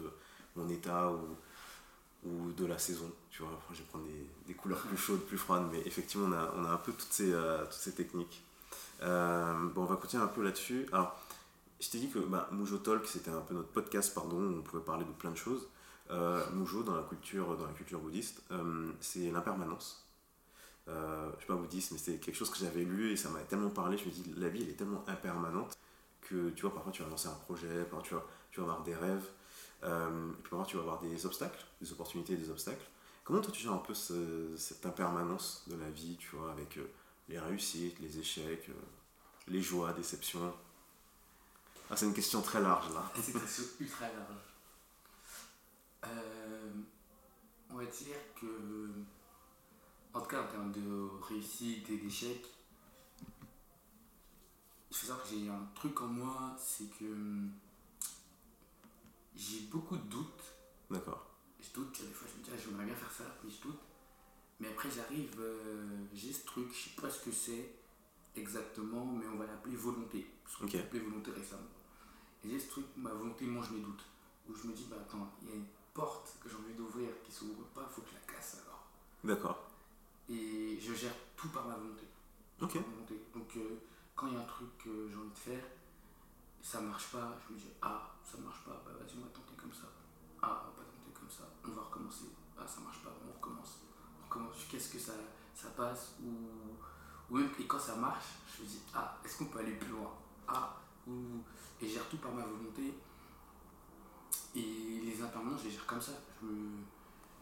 mon 0.55 0.67
état 0.69 1.09
ou, 1.11 1.37
ou 2.25 2.51
de 2.51 2.65
la 2.65 2.77
saison. 2.77 3.11
Tu 3.29 3.41
vois, 3.43 3.51
je 3.71 3.77
vais 3.77 3.83
prendre 3.85 4.05
des, 4.05 4.27
des 4.47 4.53
couleurs 4.53 4.79
plus 4.81 4.97
chaudes, 4.97 5.21
plus 5.21 5.37
froides. 5.37 5.67
Mais 5.71 5.81
effectivement, 5.85 6.27
on 6.27 6.33
a, 6.33 6.53
on 6.57 6.65
a 6.65 6.69
un 6.71 6.77
peu 6.77 6.91
toutes 6.91 7.11
ces, 7.11 7.31
euh, 7.33 7.63
toutes 7.63 7.73
ces 7.73 7.93
techniques. 7.93 8.43
Euh, 9.03 9.53
bon, 9.73 9.83
on 9.83 9.85
va 9.85 9.95
continuer 9.95 10.23
un 10.23 10.27
peu 10.27 10.43
là-dessus. 10.43 10.87
Alors, 10.91 11.17
je 11.79 11.89
t'ai 11.89 11.99
dit 11.99 12.09
que 12.09 12.19
bah, 12.19 12.49
Talk, 12.83 13.05
c'était 13.07 13.31
un 13.31 13.41
peu 13.41 13.53
notre 13.53 13.69
podcast, 13.69 14.13
pardon, 14.13 14.37
on 14.59 14.61
pouvait 14.61 14.83
parler 14.83 15.05
de 15.05 15.11
plein 15.11 15.31
de 15.31 15.37
choses. 15.37 15.67
Euh, 16.09 16.43
dans 16.85 16.95
la 16.95 17.03
culture, 17.03 17.57
dans 17.57 17.67
la 17.67 17.73
culture 17.73 17.99
bouddhiste, 17.99 18.41
euh, 18.51 18.91
c'est 19.01 19.29
l'impermanence. 19.31 20.05
Euh, 20.87 21.29
je 21.33 21.39
suis 21.39 21.47
pas 21.47 21.55
bouddhiste, 21.55 21.91
mais 21.91 21.97
c'est 21.97 22.17
quelque 22.19 22.35
chose 22.35 22.49
que 22.49 22.57
j'avais 22.57 22.83
lu 22.83 23.11
et 23.11 23.17
ça 23.17 23.29
m'a 23.29 23.41
tellement 23.41 23.69
parlé. 23.69 23.97
Je 23.97 24.05
me 24.05 24.11
dis, 24.11 24.23
la 24.37 24.49
vie, 24.49 24.63
elle 24.63 24.69
est 24.69 24.73
tellement 24.77 25.03
impermanente 25.07 25.77
que 26.21 26.49
tu 26.51 26.63
vois, 26.63 26.73
parfois 26.73 26.91
tu 26.91 27.03
vas 27.03 27.09
lancer 27.09 27.27
un 27.29 27.33
projet, 27.45 27.83
parfois 27.85 28.01
tu 28.03 28.13
vas, 28.15 28.25
tu 28.51 28.59
vas 28.61 28.67
avoir 28.67 28.83
des 28.83 28.95
rêves, 28.95 29.27
euh, 29.83 30.31
et 30.31 30.41
puis 30.43 30.49
parfois 30.51 30.65
tu 30.67 30.75
vas 30.77 30.83
avoir 30.83 30.99
des 31.01 31.25
obstacles, 31.25 31.65
des 31.81 31.91
opportunités 31.91 32.35
des 32.37 32.49
obstacles. 32.49 32.85
Comment 33.23 33.41
toi 33.41 33.51
tu 33.51 33.61
gères 33.61 33.73
un 33.73 33.77
peu 33.77 33.93
ce- 33.93 34.55
cette 34.57 34.85
impermanence 34.85 35.63
de 35.67 35.75
la 35.75 35.89
vie, 35.89 36.17
tu 36.17 36.35
vois, 36.35 36.51
avec 36.51 36.79
les 37.29 37.39
réussites, 37.39 37.99
les 37.99 38.19
échecs, 38.19 38.69
les 39.47 39.61
joies, 39.61 39.93
déceptions? 39.93 40.53
Ah, 41.89 41.95
C'est 41.95 42.05
une 42.05 42.13
question 42.13 42.41
très 42.41 42.61
large 42.61 42.93
là. 42.93 43.11
C'est 43.15 43.31
une 43.33 43.41
question 43.41 43.63
ultra 43.79 44.07
large. 44.07 44.43
Euh, 46.05 46.71
on 47.69 47.75
va 47.75 47.85
dire 47.85 48.15
que, 48.39 48.89
en 50.13 50.21
tout 50.21 50.27
cas 50.27 50.43
en 50.43 50.47
termes 50.47 50.71
de 50.71 51.09
réussite 51.27 51.89
et 51.89 51.97
d'échec, 51.97 52.45
il 54.89 54.95
faut 54.95 55.07
savoir 55.07 55.23
que 55.23 55.29
j'ai 55.29 55.49
un 55.49 55.67
truc 55.75 55.99
en 56.01 56.07
moi, 56.07 56.55
c'est 56.59 56.89
que 56.97 57.15
j'ai 59.35 59.61
beaucoup 59.71 59.97
de 59.97 60.03
doutes. 60.03 60.43
D'accord. 60.89 61.25
Je 61.59 61.73
doute, 61.73 61.99
des 62.01 62.13
fois 62.13 62.27
je 62.33 62.39
me 62.39 62.43
dis, 62.43 62.51
ah, 62.53 62.57
j'aimerais 62.63 62.85
bien 62.85 62.95
faire 62.95 63.11
ça, 63.11 63.23
mais 63.43 63.49
je 63.49 63.61
doute. 63.61 63.79
Mais 64.59 64.69
après 64.69 64.89
j'arrive, 64.89 65.35
euh, 65.39 66.05
j'ai 66.13 66.33
ce 66.33 66.45
truc, 66.45 66.67
je 66.71 66.89
sais 66.89 67.01
pas 67.01 67.09
ce 67.09 67.19
que 67.25 67.31
c'est 67.31 67.75
exactement, 68.35 69.05
mais 69.05 69.25
on 69.27 69.37
va 69.37 69.45
l'appeler 69.45 69.75
volonté. 69.75 70.25
Parce 70.43 70.55
qu'on 70.57 70.65
Ok. 70.65 70.73
l'a 70.73 70.79
appelé 70.79 70.99
volonté 71.01 71.31
récemment. 71.31 71.67
Et 72.47 72.51
j'ai 72.51 72.59
ce 72.59 72.69
truc, 72.69 72.85
ma 72.95 73.11
volonté 73.11 73.45
mange 73.45 73.71
mes 73.71 73.81
doutes. 73.81 74.05
Où 74.47 74.55
je 74.55 74.67
me 74.67 74.73
dis, 74.73 74.87
bah 74.89 74.95
attends, 75.01 75.29
il 75.41 75.49
y 75.49 75.51
a 75.51 75.55
une 75.55 75.65
porte 75.93 76.37
que 76.41 76.47
j'ai 76.47 76.55
envie 76.55 76.73
d'ouvrir 76.73 77.09
qui 77.25 77.31
s'ouvre 77.31 77.65
pas, 77.75 77.85
faut 77.91 78.01
que 78.01 78.09
je 78.09 78.13
la 78.13 78.33
casse 78.33 78.61
alors. 78.63 78.85
D'accord. 79.23 79.65
Et 80.29 80.79
je 80.79 80.93
gère 80.93 81.13
tout 81.35 81.49
par 81.49 81.65
ma 81.65 81.75
volonté. 81.75 82.05
Ok. 82.61 82.73
Par 82.73 82.81
ma 82.83 82.93
volonté. 82.93 83.21
Donc 83.33 83.57
euh, 83.57 83.81
quand 84.15 84.27
il 84.27 84.33
y 84.33 84.37
a 84.37 84.39
un 84.39 84.45
truc 84.45 84.77
que 84.77 85.09
j'ai 85.09 85.15
envie 85.17 85.29
de 85.29 85.37
faire, 85.37 85.63
ça 86.61 86.79
marche 86.79 87.11
pas, 87.11 87.37
je 87.45 87.53
me 87.53 87.59
dis, 87.59 87.69
ah, 87.81 88.15
ça 88.23 88.37
marche 88.37 88.63
pas, 88.63 88.81
bah 88.85 88.91
vas-y, 88.97 89.17
on 89.17 89.25
va 89.25 89.31
tenter 89.31 89.55
comme 89.57 89.73
ça. 89.73 89.87
Ah, 90.41 90.63
on 90.63 90.67
va 90.67 90.83
pas 90.83 90.89
tenter 90.89 91.19
comme 91.19 91.29
ça, 91.29 91.43
on 91.65 91.71
va 91.71 91.81
recommencer. 91.81 92.31
Ah, 92.57 92.65
ça 92.65 92.79
marche 92.79 93.03
pas, 93.03 93.11
on 93.27 93.33
recommence. 93.33 93.79
On 94.21 94.25
recommence. 94.25 94.55
Qu'est-ce 94.71 94.93
que 94.93 94.99
ça, 94.99 95.13
ça 95.53 95.67
passe 95.71 96.13
ou, 96.23 96.31
ou 97.29 97.37
même 97.37 97.51
et 97.59 97.67
quand 97.67 97.79
ça 97.79 97.95
marche, 97.97 98.35
je 98.55 98.63
me 98.63 98.67
dis, 98.67 98.79
ah, 98.93 99.17
est-ce 99.25 99.37
qu'on 99.37 99.45
peut 99.45 99.59
aller 99.59 99.75
plus 99.75 99.91
loin? 99.91 100.13
Ah, 100.47 100.77
ou, 101.07 101.43
et 101.81 101.87
je 101.87 101.93
gère 101.93 102.07
tout 102.09 102.17
par 102.17 102.33
ma 102.33 102.43
volonté. 102.45 102.93
Et 104.55 105.01
les 105.05 105.21
impermanences, 105.21 105.61
je 105.61 105.67
les 105.67 105.71
gère 105.73 105.85
comme 105.85 106.01
ça. 106.01 106.13
Je 106.41 106.47
me- 106.47 106.83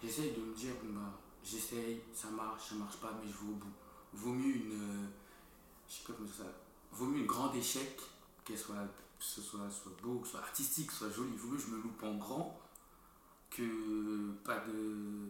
J'essaye 0.04 0.34
de 0.34 0.42
me 0.42 0.54
dire, 0.54 0.74
bon, 0.84 0.94
bah, 1.00 1.20
j'essaye, 1.44 2.02
ça 2.14 2.30
marche, 2.30 2.70
ça 2.70 2.76
marche 2.76 2.98
pas, 2.98 3.12
mais 3.20 3.28
je 3.32 3.34
vais 3.38 3.52
au 3.52 3.56
bout. 3.56 3.72
Vaut 4.14 4.34
mieux 4.34 4.56
une. 4.56 4.72
euh, 4.74 5.08
je 5.88 5.94
sais 5.94 6.04
pas 6.06 6.14
comment 6.14 6.30
ça. 6.30 6.44
Vaut 6.92 7.06
mieux 7.06 7.20
une 7.20 7.26
grande 7.26 7.56
échec, 7.56 8.00
qu'elle 8.44 8.58
soit, 8.60 8.76
que 8.76 9.24
ce 9.24 9.42
soit, 9.42 9.70
soit 9.72 9.94
beau, 10.04 10.20
que 10.20 10.26
ce 10.28 10.32
soit 10.34 10.42
artistique, 10.42 10.92
soit 10.92 11.10
joli. 11.10 11.36
Vaut 11.38 11.48
mieux 11.50 11.58
que 11.58 11.64
je 11.64 11.70
me 11.70 11.82
loupe 11.82 12.04
en 12.04 12.16
grand 12.16 12.60
que 13.50 14.32
pas 14.44 14.60
de. 14.60 15.30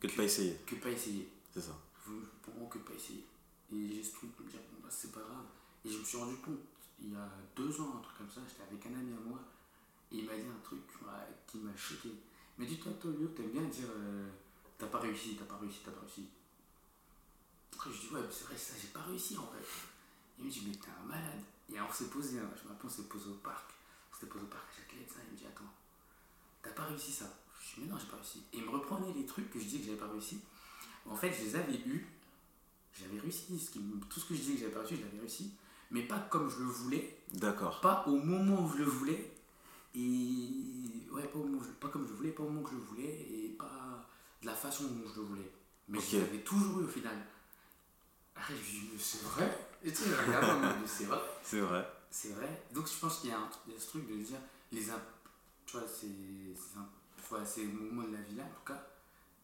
Que 0.00 0.06
de 0.06 0.12
pas 0.12 0.22
essayer, 0.24 0.56
que 0.66 0.76
pas 0.76 0.90
essayer. 0.90 1.30
c'est 1.52 1.60
ça. 1.60 1.76
Vaut 2.06 2.14
mieux 2.14 2.68
que 2.70 2.78
pas 2.78 2.94
essayer. 2.94 3.26
Et 3.72 3.88
j'ai 3.96 4.02
ce 4.02 4.12
truc 4.12 4.30
de 4.38 4.44
me 4.44 4.48
dire, 4.50 4.60
bon, 4.72 4.78
bah, 4.82 4.88
c'est 4.90 5.12
pas 5.12 5.20
grave. 5.20 5.44
Et 5.84 5.90
je 5.90 5.98
me 5.98 6.04
suis 6.04 6.16
rendu 6.16 6.36
compte, 6.36 6.58
il 7.02 7.12
y 7.12 7.16
a 7.16 7.28
deux 7.56 7.80
ans, 7.80 7.96
un 7.98 8.00
truc 8.00 8.18
comme 8.18 8.30
ça, 8.30 8.40
j'étais 8.48 8.62
avec 8.62 8.84
un 8.86 8.98
ami 8.98 9.12
à 9.12 9.20
moi, 9.20 9.38
et 10.12 10.18
il 10.18 10.26
m'a 10.26 10.36
dit 10.36 10.46
un 10.46 10.62
truc 10.62 10.80
qui 11.46 11.58
m'a 11.58 11.76
choqué. 11.76 12.10
Il 12.58 12.64
m'a 12.64 12.68
dit, 12.68 12.78
toi, 12.78 12.92
Tolio, 13.00 13.28
t'aimes 13.28 13.50
bien 13.50 13.62
dire, 13.62 13.88
euh, 13.90 14.28
t'as 14.76 14.86
pas 14.86 14.98
réussi, 14.98 15.36
t'as 15.36 15.44
pas 15.44 15.56
réussi, 15.56 15.80
t'as 15.84 15.92
pas 15.92 16.00
réussi. 16.00 16.28
Après, 17.72 17.90
je 17.90 18.00
dis, 18.00 18.14
ouais, 18.14 18.20
mais 18.20 18.28
c'est 18.30 18.44
vrai, 18.44 18.56
ça, 18.56 18.74
j'ai 18.80 18.88
pas 18.88 19.02
réussi 19.02 19.38
en 19.38 19.46
fait. 19.46 19.64
Il 20.38 20.44
me 20.44 20.50
dit, 20.50 20.64
mais 20.66 20.74
t'es 20.74 20.90
un 20.90 21.06
malade. 21.06 21.42
Et 21.72 21.80
on 21.80 21.92
s'est 21.92 22.10
posé, 22.10 22.38
hein, 22.38 22.50
je 22.56 22.64
me 22.64 22.68
rappelle, 22.68 22.86
on 22.86 22.88
s'est 22.88 23.08
posé 23.08 23.30
au 23.30 23.34
parc. 23.34 23.70
On 24.10 24.14
s'était 24.14 24.26
posé 24.26 24.44
au 24.44 24.48
parc 24.48 24.64
à 24.70 24.76
Châtelet, 24.76 25.06
ça, 25.06 25.20
il 25.26 25.32
me 25.32 25.38
dit 25.38 25.46
Attends, 25.46 25.72
t'as 26.62 26.70
pas 26.70 26.84
réussi 26.84 27.12
ça 27.12 27.26
Je 27.60 27.76
dis 27.76 27.82
Mais 27.82 27.92
non, 27.92 27.98
j'ai 27.98 28.08
pas 28.08 28.16
réussi. 28.16 28.42
Et 28.52 28.58
il 28.58 28.64
me 28.64 28.70
reprenait 28.70 29.12
les 29.12 29.24
trucs 29.24 29.50
que 29.50 29.58
je 29.58 29.64
disais 29.64 29.78
que 29.78 29.84
j'avais 29.86 29.98
pas 29.98 30.08
réussi. 30.08 30.40
En 31.06 31.16
fait, 31.16 31.32
je 31.32 31.44
les 31.44 31.56
avais 31.56 31.78
eus, 31.86 32.06
j'avais 32.92 33.20
réussi. 33.20 33.46
Tout 34.10 34.20
ce 34.20 34.26
que 34.26 34.34
je 34.34 34.40
disais 34.40 34.54
que 34.54 34.60
j'avais 34.60 34.72
pas 34.72 34.80
réussi, 34.80 34.96
je 34.96 35.02
l'avais 35.02 35.20
réussi. 35.20 35.54
Mais 35.90 36.02
pas 36.02 36.18
comme 36.30 36.48
je 36.48 36.58
le 36.60 36.66
voulais, 36.66 37.18
D'accord. 37.32 37.80
pas 37.80 38.04
au 38.06 38.16
moment 38.16 38.62
où 38.64 38.68
je 38.72 38.78
le 38.78 38.84
voulais. 38.84 39.32
Et 39.94 41.08
ouais, 41.10 41.24
pas, 41.26 41.38
au 41.38 41.44
moment 41.44 41.62
pas 41.80 41.88
comme 41.88 42.04
je 42.04 42.10
le 42.10 42.14
voulais, 42.14 42.30
pas 42.30 42.42
au 42.44 42.48
moment 42.48 42.62
que 42.62 42.70
je 42.70 42.76
le 42.76 42.82
voulais, 42.82 43.26
et 43.30 43.48
pas 43.58 44.06
de 44.40 44.46
la 44.46 44.54
façon 44.54 44.84
dont 44.84 45.08
je 45.12 45.20
le 45.20 45.26
voulais. 45.26 45.50
Mais 45.88 45.98
Ok. 45.98 46.04
je 46.12 46.18
l'avais 46.18 46.38
toujours 46.42 46.80
eu 46.80 46.84
au 46.84 46.88
final. 46.88 47.16
C'est 48.98 49.22
vrai 49.22 49.58
Et 49.84 49.90
tu 49.92 49.96
sais, 49.96 50.10
c'est 50.86 51.04
vrai 51.04 51.20
C'est 51.42 51.60
vrai. 51.60 51.86
c'est 52.10 52.32
vrai. 52.32 52.62
Donc 52.72 52.86
je 52.88 52.98
pense 52.98 53.18
qu'il 53.18 53.30
y, 53.30 53.32
a 53.32 53.38
un- 53.38 53.50
il 53.66 53.74
y 53.74 53.76
a 53.76 53.80
ce 53.80 53.88
truc 53.88 54.08
de 54.08 54.16
dire, 54.16 54.38
les 54.72 54.90
imp- 54.90 55.00
tu 55.66 55.76
vois, 55.76 55.86
c'est 55.88 56.06
le 57.62 57.72
moment 57.72 58.06
de 58.08 58.12
la 58.14 58.22
vie 58.22 58.36
là, 58.36 58.44
en 58.44 58.48
tout 58.48 58.72
cas, 58.72 58.86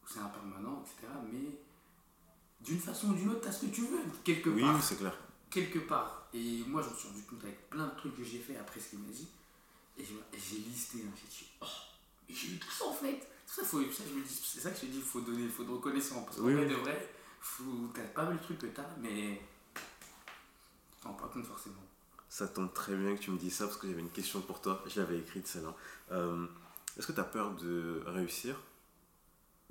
où 0.02 0.08
c'est 0.08 0.20
impermanent, 0.20 0.82
etc. 0.84 1.12
Mais 1.32 1.58
d'une 2.60 2.78
façon 2.80 3.08
ou 3.10 3.14
d'une 3.14 3.30
autre, 3.30 3.42
tu 3.42 3.48
as 3.48 3.52
ce 3.52 3.66
que 3.66 3.70
tu 3.70 3.82
veux, 3.82 3.98
quelque 4.24 4.48
Oui, 4.50 4.62
part. 4.62 4.74
oui, 4.76 4.80
c'est 4.82 4.96
clair. 4.96 5.16
Quelque 5.50 5.78
part. 5.80 6.25
Et 6.36 6.62
moi, 6.66 6.82
je 6.82 6.90
me 6.90 6.94
suis 6.94 7.08
rendu 7.08 7.22
compte 7.22 7.42
avec 7.44 7.70
plein 7.70 7.86
de 7.86 7.96
trucs 7.96 8.14
que 8.14 8.22
j'ai 8.22 8.38
fait 8.40 8.56
après 8.58 8.78
ce 8.78 8.90
qu'il 8.90 8.98
m'a 8.98 9.10
dit. 9.10 9.26
Et 9.98 10.04
j'ai 10.04 10.56
listé, 10.58 10.98
hein, 10.98 11.10
j'ai 11.16 11.28
dit, 11.28 11.46
oh, 11.62 11.66
j'ai 12.28 12.48
eu 12.48 12.58
tout 12.58 12.70
ça 12.70 12.84
en 12.84 12.92
fait. 12.92 13.18
Tout 13.46 13.54
ça, 13.54 13.64
faut, 13.64 13.80
ça, 13.90 14.02
je 14.06 14.12
me 14.12 14.22
dis, 14.22 14.34
c'est 14.44 14.60
ça 14.60 14.70
que 14.70 14.76
je 14.82 14.86
dis, 14.86 14.98
il 14.98 15.02
faut 15.02 15.22
donner, 15.22 15.44
il 15.44 15.50
faut 15.50 15.64
de 15.64 15.70
reconnaissance. 15.70 16.26
Parce 16.26 16.36
qu'en 16.36 16.42
Oui, 16.44 16.52
vrai 16.52 16.64
oui. 16.66 16.70
de 16.70 16.74
vrai, 16.76 17.14
faut- 17.40 17.88
t'as 17.94 18.02
pas 18.02 18.24
mal 18.26 18.36
de 18.36 18.42
trucs 18.42 18.58
que 18.58 18.66
t'as, 18.66 18.86
mais 19.00 19.40
t'en 21.00 21.10
rends 21.10 21.14
pas 21.14 21.28
compte 21.28 21.46
forcément. 21.46 21.76
Ça 22.28 22.46
tombe 22.48 22.74
très 22.74 22.94
bien 22.94 23.16
que 23.16 23.20
tu 23.22 23.30
me 23.30 23.38
dis 23.38 23.50
ça 23.50 23.64
parce 23.66 23.78
que 23.78 23.88
j'avais 23.88 24.02
une 24.02 24.10
question 24.10 24.42
pour 24.42 24.60
toi. 24.60 24.84
Je 24.86 25.00
l'avais 25.00 25.18
écrite 25.18 25.46
celle-là. 25.46 25.74
Euh, 26.12 26.46
Est-ce 26.98 27.06
que 27.06 27.12
tu 27.12 27.20
as 27.20 27.24
peur 27.24 27.54
de 27.54 28.02
réussir 28.06 28.60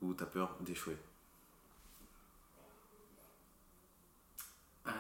ou 0.02 0.14
tu 0.16 0.24
as 0.24 0.26
peur 0.26 0.56
d'échouer? 0.62 0.98
Euh, 4.88 4.92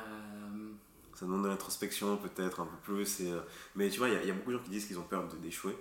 Ça 1.15 1.25
demande 1.25 1.43
de 1.43 1.47
l'introspection 1.49 2.17
peut-être 2.17 2.59
un 2.59 2.65
peu 2.65 2.77
plus. 2.83 3.21
Et, 3.21 3.31
euh, 3.31 3.41
mais 3.75 3.89
tu 3.89 3.97
vois, 3.99 4.09
il 4.09 4.13
y, 4.13 4.17
a- 4.17 4.21
il 4.21 4.27
y 4.27 4.31
a 4.31 4.33
beaucoup 4.33 4.51
de 4.51 4.57
gens 4.57 4.63
qui 4.63 4.69
disent 4.69 4.85
qu'ils 4.85 4.99
ont 4.99 5.03
peur 5.03 5.25
d'échouer 5.35 5.75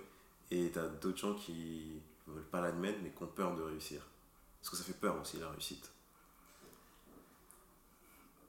et 0.51 0.71
tu 0.71 0.79
as 0.79 0.87
d'autres 0.87 1.17
gens 1.17 1.35
qui 1.35 2.01
ne 2.27 2.33
veulent 2.33 2.43
pas 2.49 2.61
l'admettre 2.61 2.99
mais 3.03 3.11
qui 3.11 3.21
ont 3.23 3.27
peur 3.27 3.55
de 3.55 3.61
réussir. 3.61 4.01
Parce 4.61 4.69
que 4.71 4.77
ça 4.77 4.83
fait 4.83 4.99
peur 4.99 5.19
aussi 5.21 5.37
la 5.37 5.49
réussite. 5.49 5.91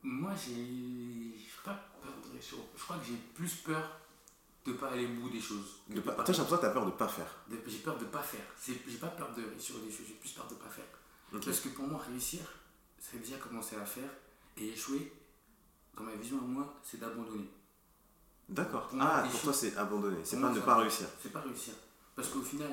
Moi, 0.03 0.33
j'ai 0.37 1.33
pas 1.65 1.75
peur 2.01 2.13
de 2.25 2.33
réussir. 2.33 2.59
Je 2.77 2.83
crois 2.83 2.97
que 2.99 3.05
j'ai 3.07 3.17
plus 3.35 3.53
peur 3.57 4.01
de 4.65 4.73
pas 4.75 4.91
aller 4.91 5.07
au 5.07 5.21
bout 5.21 5.31
des 5.31 5.41
choses. 5.41 5.81
De 5.89 6.01
pas... 6.01 6.13
Toi, 6.15 6.25
j'ai 6.29 6.33
l'impression 6.39 6.57
que 6.57 6.61
tu 6.63 6.67
as 6.67 6.71
peur 6.71 6.87
de 6.87 6.91
pas 6.93 7.09
faire. 7.09 7.35
De- 7.49 7.61
J'ai 7.67 7.79
peur 7.79 7.99
de 7.99 8.05
pas 8.05 8.23
faire. 8.23 8.45
J'ai 8.65 8.99
pas 8.99 9.09
peur 9.09 9.35
de 9.35 9.43
réussir 9.43 9.77
des 9.81 9.91
choses, 9.91 10.07
j'ai 10.07 10.15
plus 10.15 10.31
peur 10.31 10.47
de 10.49 10.55
pas 10.55 10.69
faire. 10.69 10.85
Parce 11.33 11.61
que 11.61 11.69
pour 11.71 11.87
moi, 11.89 12.01
réussir, 12.09 12.41
c'est 13.01 13.19
déjà 13.19 13.37
commencer 13.39 13.77
à 13.77 13.85
faire. 13.85 14.09
Et 14.57 14.69
échouer, 14.69 15.13
dans 15.97 16.05
ma 16.05 16.15
vision 16.15 16.39
à 16.39 16.43
moi, 16.43 16.75
c'est 16.83 16.99
d'abandonner. 17.01 17.51
D'accord. 18.49 18.89
Ah, 19.01 19.27
pour 19.31 19.41
toi, 19.41 19.53
c'est 19.53 19.77
abandonner. 19.77 20.19
C'est 20.25 20.41
pas 20.41 20.51
ne 20.51 20.61
pas 20.61 20.77
réussir. 20.77 21.07
C'est 21.21 21.33
pas 21.33 21.41
réussir. 21.41 21.75
Parce 22.15 22.29
qu'au 22.29 22.43
final, 22.43 22.73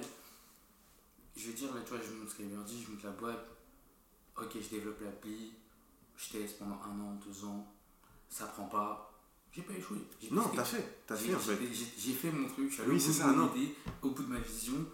je 1.36 1.48
veux 1.48 1.54
dire, 1.54 1.74
là, 1.74 1.82
tu 1.82 1.90
vois, 1.94 2.00
je 2.02 2.14
monte 2.14 2.30
Skyverdy, 2.30 2.84
je 2.84 2.92
monte 2.92 3.04
la 3.04 3.12
boîte. 3.12 3.46
Ok, 4.38 4.52
je 4.62 4.70
développe 4.70 5.02
l'appli. 5.02 5.54
Je 6.16 6.30
teste 6.32 6.60
pendant 6.60 6.80
un 6.84 7.00
an, 7.00 7.20
deux 7.26 7.44
ans. 7.46 7.74
Ça 8.30 8.46
prend 8.48 8.66
pas. 8.66 9.10
J'ai 9.52 9.62
pas 9.64 9.74
échoué. 9.74 9.98
Non, 10.32 10.50
t'as 10.56 10.64
fait. 10.64 11.04
T'as 11.06 11.16
fait 11.16 11.34
en 11.36 11.40
fait. 11.40 11.60
j'ai- 11.98 12.14
fait 12.14 12.32
mon 12.32 12.48
truc, 12.48 12.70
je 12.70 12.74
suis 12.74 12.82
allé 12.82 12.92
Oui, 12.92 12.98
au 12.98 13.00
c'est 13.00 13.08
bout 13.08 13.14
ça, 13.18 13.28
de 13.32 13.34
mon 13.38 13.56
idée, 13.56 13.76
au 14.02 14.10
bout 14.12 14.24
de 14.24 14.28
ma 14.30 14.40
vision. 14.40 14.86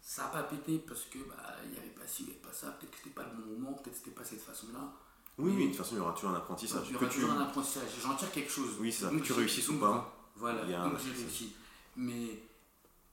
Ça 0.00 0.22
n'a 0.24 0.28
pas 0.28 0.42
pété 0.44 0.78
parce 0.78 1.04
que 1.06 1.18
bah, 1.18 1.56
il 1.64 1.72
n'y 1.72 1.78
avait 1.78 1.88
pas 1.88 2.06
ci, 2.06 2.22
il 2.22 2.26
n'y 2.26 2.32
avait 2.32 2.40
pas 2.40 2.52
ça, 2.52 2.68
peut-être 2.72 2.92
que 2.92 2.96
c'était 2.98 3.10
pas 3.10 3.24
le 3.24 3.42
bon 3.42 3.50
moment, 3.58 3.72
peut-être 3.74 3.90
que 3.92 3.98
c'était 3.98 4.10
pas 4.12 4.24
cette 4.24 4.40
façon-là. 4.40 4.92
Oui, 5.38 5.52
oui, 5.54 5.64
de 5.64 5.68
toute 5.68 5.76
façon, 5.78 5.94
il 5.96 5.98
y 5.98 6.00
aura 6.00 6.12
toujours 6.12 6.30
un 6.30 6.34
apprentissage. 6.36 6.86
Il 6.88 6.92
y 6.92 6.96
aura 6.96 7.06
Que 7.06 7.12
tu- 7.12 7.20
toujours 7.20 7.34
un 7.36 7.42
apprentissage, 7.42 7.88
j'en 8.02 8.14
tire 8.16 8.32
quelque 8.32 8.50
chose. 8.50 8.76
Oui, 8.80 8.90
ça. 8.92 9.10
Donc, 9.10 9.20
Que 9.20 9.26
tu 9.26 9.32
réussisses 9.34 9.68
ou 9.68 9.78
pas. 9.78 10.30
Voilà, 10.36 10.62
a 10.62 10.82
un 10.84 10.90
donc 10.90 10.98
j'ai 11.00 11.12
réussi. 11.12 11.52
Mais, 11.96 12.42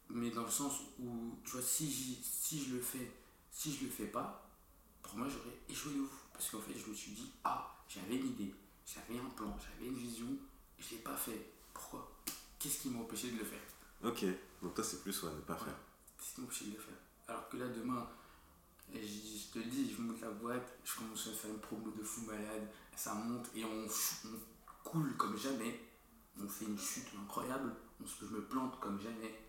mais 0.09 0.29
dans 0.31 0.43
le 0.43 0.49
sens 0.49 0.73
où, 0.99 1.37
tu 1.45 1.51
vois, 1.51 1.61
si, 1.61 2.17
si 2.23 2.63
je 2.63 2.75
le 2.75 2.81
fais, 2.81 3.11
si 3.51 3.73
je 3.75 3.85
le 3.85 3.89
fais 3.89 4.05
pas, 4.07 4.49
pour 5.01 5.15
moi 5.17 5.27
j'aurais 5.29 5.57
échoué 5.69 5.93
de 5.93 5.99
ouf. 6.01 6.11
Parce 6.33 6.49
qu'en 6.49 6.59
fait, 6.59 6.73
je 6.77 6.89
me 6.89 6.95
suis 6.95 7.11
dit, 7.11 7.31
ah, 7.43 7.75
j'avais 7.87 8.15
une 8.15 8.27
idée, 8.27 8.53
j'avais 8.85 9.19
un 9.19 9.29
plan, 9.35 9.55
j'avais 9.59 9.89
une 9.89 9.97
vision, 9.97 10.27
je 10.79 10.91
l'ai 10.91 10.97
pas 11.01 11.15
fait. 11.15 11.51
Pourquoi? 11.73 12.11
Qu'est-ce 12.59 12.79
qui 12.81 12.89
m'a 12.89 12.99
empêché 12.99 13.31
de 13.31 13.37
le 13.39 13.45
faire? 13.45 13.59
Ok. 14.03 14.25
Donc 14.61 14.73
toi, 14.73 14.83
c'est 14.83 15.01
plus 15.03 15.21
ouais, 15.23 15.31
ne 15.33 15.41
pas 15.41 15.55
faire. 15.55 15.75
Qu'est-ce 16.17 16.35
qui 16.35 16.41
m'a 16.41 16.47
empêché 16.47 16.65
de 16.65 16.71
le 16.71 16.77
faire? 16.81 16.95
Alors 17.27 17.47
que 17.49 17.57
là, 17.57 17.67
demain, 17.67 18.07
je, 18.91 18.99
je 19.07 19.51
te 19.53 19.59
le 19.59 19.65
dis, 19.65 19.93
je 19.95 20.01
monte 20.01 20.21
la 20.21 20.29
boîte, 20.29 20.77
je 20.83 20.95
commence 20.97 21.27
à 21.27 21.31
faire 21.31 21.51
une 21.51 21.59
promo 21.59 21.91
de 21.97 22.03
fou 22.03 22.21
malade, 22.21 22.67
ça 22.95 23.13
monte 23.13 23.47
et 23.55 23.63
on, 23.63 23.87
coule 24.83 25.15
comme 25.17 25.37
jamais. 25.37 25.79
On 26.43 26.47
fait 26.47 26.65
une 26.65 26.77
chute 26.79 27.07
incroyable, 27.21 27.71
on 28.01 28.05
je 28.07 28.25
me 28.33 28.41
plante 28.41 28.79
comme 28.79 28.99
jamais. 28.99 29.39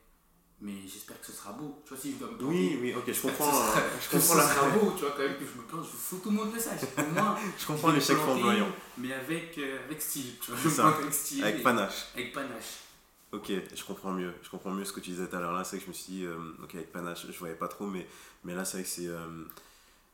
Mais 0.60 0.86
j'espère 0.86 1.20
que 1.20 1.26
ce 1.26 1.32
sera 1.32 1.52
beau. 1.52 1.82
Tu 1.84 1.90
vois, 1.92 1.98
si 2.00 2.12
je 2.12 2.16
dois 2.18 2.28
me 2.30 2.38
planter, 2.38 2.54
Oui, 2.54 2.78
oui, 2.80 2.94
ok, 2.94 3.12
je 3.12 3.20
comprends. 3.20 3.50
sera, 3.52 3.76
euh, 3.78 3.80
Je 4.00 4.08
comprends, 4.10 4.34
sera 4.34 4.68
la... 4.68 4.74
beau, 4.74 4.92
tu 4.96 5.00
vois, 5.02 5.10
quand 5.16 5.22
même 5.22 5.36
que 5.36 5.44
je 5.44 5.58
me 5.58 5.62
plante, 5.66 5.84
je 5.84 5.96
faut 5.96 6.16
que 6.16 6.22
tout 6.22 6.30
le 6.30 6.36
monde 6.36 6.54
le 6.54 6.60
sache. 6.60 6.80
Au 6.96 7.02
moins, 7.12 7.36
je 7.58 7.66
comprends 7.66 7.90
l'échec 7.90 8.16
flamboyant. 8.16 8.68
Mais 8.98 9.12
avec, 9.12 9.58
euh, 9.58 9.84
avec 9.84 10.00
style, 10.00 10.36
tu 10.40 10.52
vois, 10.52 10.60
je 10.62 10.68
me 10.68 10.72
ça. 10.74 10.82
plante 10.84 11.00
avec 11.00 11.12
style. 11.12 11.44
Avec 11.44 11.60
et- 11.60 11.62
panache. 11.62 12.06
Avec 12.14 12.32
panache. 12.32 12.64
Ok, 13.34 13.50
je 13.74 13.84
comprends 13.84 14.12
mieux. 14.12 14.32
Je 14.42 14.50
comprends 14.50 14.70
mieux 14.70 14.84
ce 14.84 14.92
que 14.92 15.00
tu 15.00 15.10
disais 15.10 15.26
tout 15.28 15.36
à 15.36 15.40
l'heure 15.40 15.52
là. 15.52 15.64
C'est 15.64 15.78
que 15.78 15.84
je 15.84 15.88
me 15.88 15.92
suis 15.94 16.12
dit, 16.12 16.24
euh, 16.24 16.36
ok, 16.62 16.74
avec 16.74 16.92
panache, 16.92 17.26
je 17.30 17.38
voyais 17.38 17.54
pas 17.56 17.68
trop, 17.68 17.86
mais, 17.86 18.06
mais 18.44 18.54
là, 18.54 18.64
c'est 18.64 18.76
vrai 18.78 18.84
que 18.84 18.88
c'est. 18.90 19.06
euh, 19.08 19.44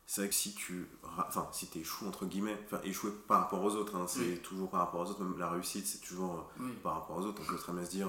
c'est 0.06 0.22
vrai 0.22 0.28
que 0.28 0.34
si 0.34 0.54
tu. 0.54 0.88
Enfin, 1.04 1.48
si 1.52 1.66
t'échoues, 1.68 2.06
entre 2.06 2.24
guillemets, 2.26 2.58
enfin, 2.66 2.80
échouer 2.84 3.12
par 3.28 3.40
rapport 3.42 3.62
aux 3.62 3.74
autres, 3.76 3.94
hein, 3.96 4.06
c'est 4.08 4.20
Oui. 4.20 4.38
toujours 4.42 4.70
par 4.70 4.80
rapport 4.80 5.00
aux 5.00 5.10
autres. 5.10 5.22
Même 5.22 5.38
la 5.38 5.50
réussite, 5.50 5.86
c'est 5.86 6.00
toujours 6.00 6.34
euh, 6.60 6.62
Oui. 6.64 6.72
par 6.82 6.94
rapport 6.94 7.16
aux 7.18 7.22
autres. 7.26 7.42
On 7.44 7.46
peut 7.52 7.58
très 7.58 7.72
bien 7.72 7.84
se 7.84 7.90
dire, 7.90 8.08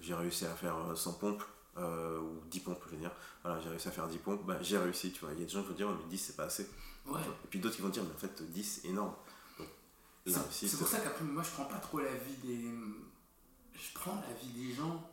j'ai 0.00 0.14
réussi 0.14 0.44
à 0.46 0.54
faire 0.54 0.76
euh, 0.90 0.94
100 0.94 1.12
pompes, 1.14 1.42
ou 1.78 2.40
10 2.50 2.60
pompes, 2.60 2.82
je 2.86 2.92
veux 2.92 2.96
dire. 3.00 3.12
Voilà, 3.44 3.60
j'ai 3.60 3.68
réussi 3.68 3.88
à 3.88 3.90
faire 3.92 4.08
10 4.08 4.18
pompes, 4.18 4.44
bah, 4.46 4.56
j'ai 4.62 4.78
réussi, 4.78 5.12
tu 5.12 5.20
vois. 5.20 5.30
Il 5.34 5.38
y 5.40 5.42
a 5.42 5.44
des 5.46 5.52
gens 5.52 5.62
qui 5.62 5.68
vont 5.68 5.74
dire, 5.74 5.88
mais 5.90 6.08
10, 6.08 6.18
c'est 6.18 6.36
pas 6.36 6.44
assez. 6.44 6.68
Ouais. 7.06 7.20
Et 7.44 7.48
puis 7.48 7.58
d'autres 7.60 7.76
qui 7.76 7.82
vont 7.82 7.90
dire, 7.90 8.02
mais 8.04 8.14
en 8.14 8.18
fait, 8.18 8.42
10, 8.50 8.80
c'est 8.82 8.88
énorme. 8.88 9.12
C'est 10.50 10.76
pour 10.78 10.88
ça 10.88 10.98
qu'après, 11.00 11.24
moi, 11.24 11.42
je 11.42 11.50
prends 11.50 11.66
pas 11.66 11.78
trop 11.78 12.00
la 12.00 12.12
vie 12.14 12.36
des. 12.42 12.70
Je 13.76 13.92
prends 13.94 14.14
la 14.26 14.32
vie 14.34 14.48
des 14.68 14.74
gens, 14.74 15.08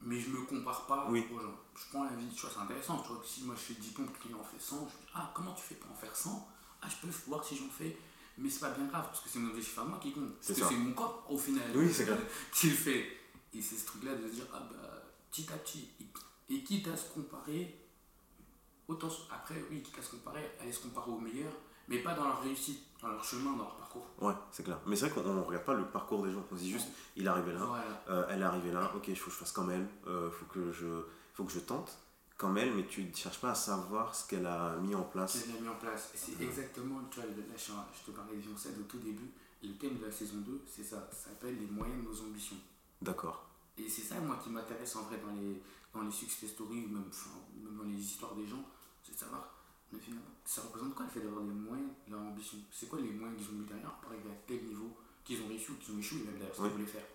mais 0.00 0.18
je 0.20 0.30
me 0.30 0.42
compare 0.42 0.86
pas 0.86 1.06
Oui. 1.10 1.24
aux 1.34 1.38
gens. 1.38 1.54
Je 1.76 1.84
prends 1.90 2.04
la 2.04 2.14
vie, 2.16 2.28
tu 2.34 2.40
vois, 2.40 2.50
c'est 2.52 2.60
intéressant. 2.60 2.98
Tu 3.02 3.08
vois, 3.08 3.18
que 3.20 3.26
si 3.26 3.44
moi 3.44 3.54
je 3.56 3.60
fais 3.60 3.80
10 3.80 3.90
pompes, 3.90 4.10
le 4.12 4.18
client 4.20 4.38
en 4.40 4.44
fait 4.44 4.60
100, 4.60 4.76
je 4.78 4.84
me 4.84 4.88
dis, 4.88 4.96
ah, 5.14 5.30
comment 5.34 5.52
tu 5.52 5.62
fais 5.62 5.74
pour 5.74 5.90
en 5.90 5.94
faire 5.94 6.14
100 6.16 6.48
Ah, 6.82 6.88
je 6.88 7.06
peux 7.06 7.12
voir 7.26 7.44
si 7.44 7.56
j'en 7.56 7.68
fais. 7.68 7.96
Mais 8.38 8.50
c'est 8.50 8.60
pas 8.60 8.70
bien 8.70 8.84
grave, 8.86 9.06
parce 9.06 9.20
que 9.20 9.28
c'est 9.30 9.38
mon 9.38 9.48
objectif 9.50 9.78
à 9.78 9.84
moi 9.84 9.98
qui 9.98 10.12
compte. 10.12 10.34
Parce 10.34 10.58
que 10.58 10.66
c'est 10.66 10.74
mon 10.76 10.92
corps, 10.92 11.26
au 11.28 11.38
final, 11.38 11.64
Oui, 11.74 11.92
c'est 11.92 12.04
grave. 12.04 12.22
qui 12.52 12.68
le 12.70 12.76
fait. 12.76 13.18
Et 13.54 13.62
c'est 13.62 13.76
ce 13.76 13.86
truc-là 13.86 14.14
de 14.14 14.28
se 14.28 14.34
dire, 14.34 14.44
ah 14.52 14.60
bah, 14.70 15.02
petit 15.30 15.50
à 15.52 15.56
petit. 15.56 15.88
Et, 16.48 16.62
quitte 16.62 16.86
à 16.88 16.96
se 16.96 17.10
comparer, 17.10 17.74
autant. 18.88 19.08
Après, 19.30 19.62
oui, 19.70 19.82
quitte 19.82 19.98
à 19.98 20.02
se 20.02 20.10
comparer, 20.10 20.50
aller 20.60 20.70
se 20.72 20.80
comparer 20.80 21.10
aux 21.10 21.18
meilleurs, 21.18 21.54
mais 21.88 21.98
pas 21.98 22.14
dans 22.14 22.24
leur 22.24 22.42
réussite, 22.42 22.82
dans 23.00 23.08
leur 23.08 23.24
chemin, 23.24 23.52
dans 23.52 23.64
leur 23.64 23.76
parcours. 23.76 24.06
Ouais, 24.20 24.34
c'est 24.50 24.62
clair. 24.62 24.78
Mais 24.86 24.96
c'est 24.96 25.08
vrai 25.08 25.22
qu'on 25.22 25.30
on 25.30 25.44
regarde 25.44 25.64
pas 25.64 25.74
le 25.74 25.84
parcours 25.86 26.24
des 26.24 26.32
gens. 26.32 26.44
On 26.50 26.56
se 26.56 26.60
dit 26.62 26.70
juste, 26.72 26.88
il 27.16 27.24
est 27.24 27.28
arrivé 27.28 27.52
là, 27.52 27.64
Voilà. 27.64 27.84
euh, 28.08 28.26
elle 28.30 28.40
est 28.40 28.44
arrivée 28.44 28.72
là, 28.72 28.90
ok, 28.94 29.08
il 29.08 29.16
faut 29.16 29.26
que 29.30 29.32
je 29.34 29.38
fasse 29.40 29.52
comme 29.52 29.70
elle, 29.70 29.86
euh, 30.06 30.30
faut, 30.30 30.46
que 30.46 30.72
je, 30.72 31.02
faut 31.34 31.44
que 31.44 31.52
je 31.52 31.60
tente 31.60 31.98
comme 32.36 32.58
elle, 32.58 32.74
mais 32.74 32.86
tu 32.86 33.02
ne 33.02 33.14
cherches 33.14 33.40
pas 33.40 33.52
à 33.52 33.54
savoir 33.54 34.14
ce 34.14 34.28
qu'elle 34.28 34.44
a 34.46 34.76
mis 34.76 34.94
en 34.94 35.04
place. 35.04 35.42
qu'elle 35.42 35.56
a 35.56 35.60
mis 35.60 35.68
en 35.68 35.74
place. 35.76 36.12
C'est 36.14 36.40
exactement, 36.42 37.00
tu 37.10 37.20
vois, 37.20 37.28
là, 37.30 37.34
je, 37.56 38.04
te 38.04 38.14
parlais 38.14 38.36
de 38.36 38.42
Beyoncé 38.42 38.68
au 38.78 38.82
tout 38.82 38.98
début, 38.98 39.30
le 39.62 39.72
thème 39.78 39.98
de 39.98 40.04
la 40.04 40.12
saison 40.12 40.36
2, 40.38 40.62
c'est 40.66 40.84
ça, 40.84 41.08
ça 41.10 41.30
s'appelle 41.30 41.58
les 41.58 41.66
moyens 41.66 41.98
de 42.04 42.08
nos 42.08 42.20
ambitions. 42.28 42.56
D'accord. 43.00 43.46
Et 43.78 43.88
c'est 43.88 44.02
ça, 44.02 44.20
moi, 44.20 44.38
qui 44.42 44.50
m'intéresse 44.50 44.96
en 44.96 45.02
vrai 45.02 45.18
dans 45.18 45.32
les, 45.32 45.62
dans 45.94 46.02
les 46.02 46.10
success 46.12 46.50
stories, 46.50 46.84
ou 46.84 46.88
même, 46.88 47.04
enfin, 47.08 47.30
même 47.62 47.76
dans 47.76 47.84
les 47.84 47.98
histoires 47.98 48.34
des 48.34 48.46
gens, 48.46 48.62
c'est 49.02 49.12
de 49.14 49.18
savoir, 49.18 49.48
mais 49.92 49.98
finalement, 49.98 50.30
ça 50.44 50.62
représente 50.62 50.94
quoi 50.94 51.06
le 51.06 51.10
fait 51.10 51.20
d'avoir 51.20 51.44
des 51.44 51.52
moyens, 51.52 51.90
leur 52.08 52.20
ambition? 52.20 52.58
C'est 52.70 52.88
quoi 52.88 53.00
les 53.00 53.10
moyens 53.10 53.38
qu'ils 53.38 53.54
ont 53.54 53.58
mis 53.58 53.66
derrière 53.66 53.94
pour 53.96 54.12
arriver 54.12 54.30
à 54.30 54.38
tel 54.46 54.64
niveau, 54.64 54.96
qu'ils 55.24 55.42
ont 55.42 55.48
réussi 55.48 55.70
ou 55.70 55.74
qu'ils 55.76 55.94
ont 55.94 55.98
échoué 55.98 56.18
même 56.22 56.38
derrière 56.38 56.54
ce 56.54 56.62
qu'ils 56.62 56.70
voulaient 56.70 56.86
faire? 56.86 57.06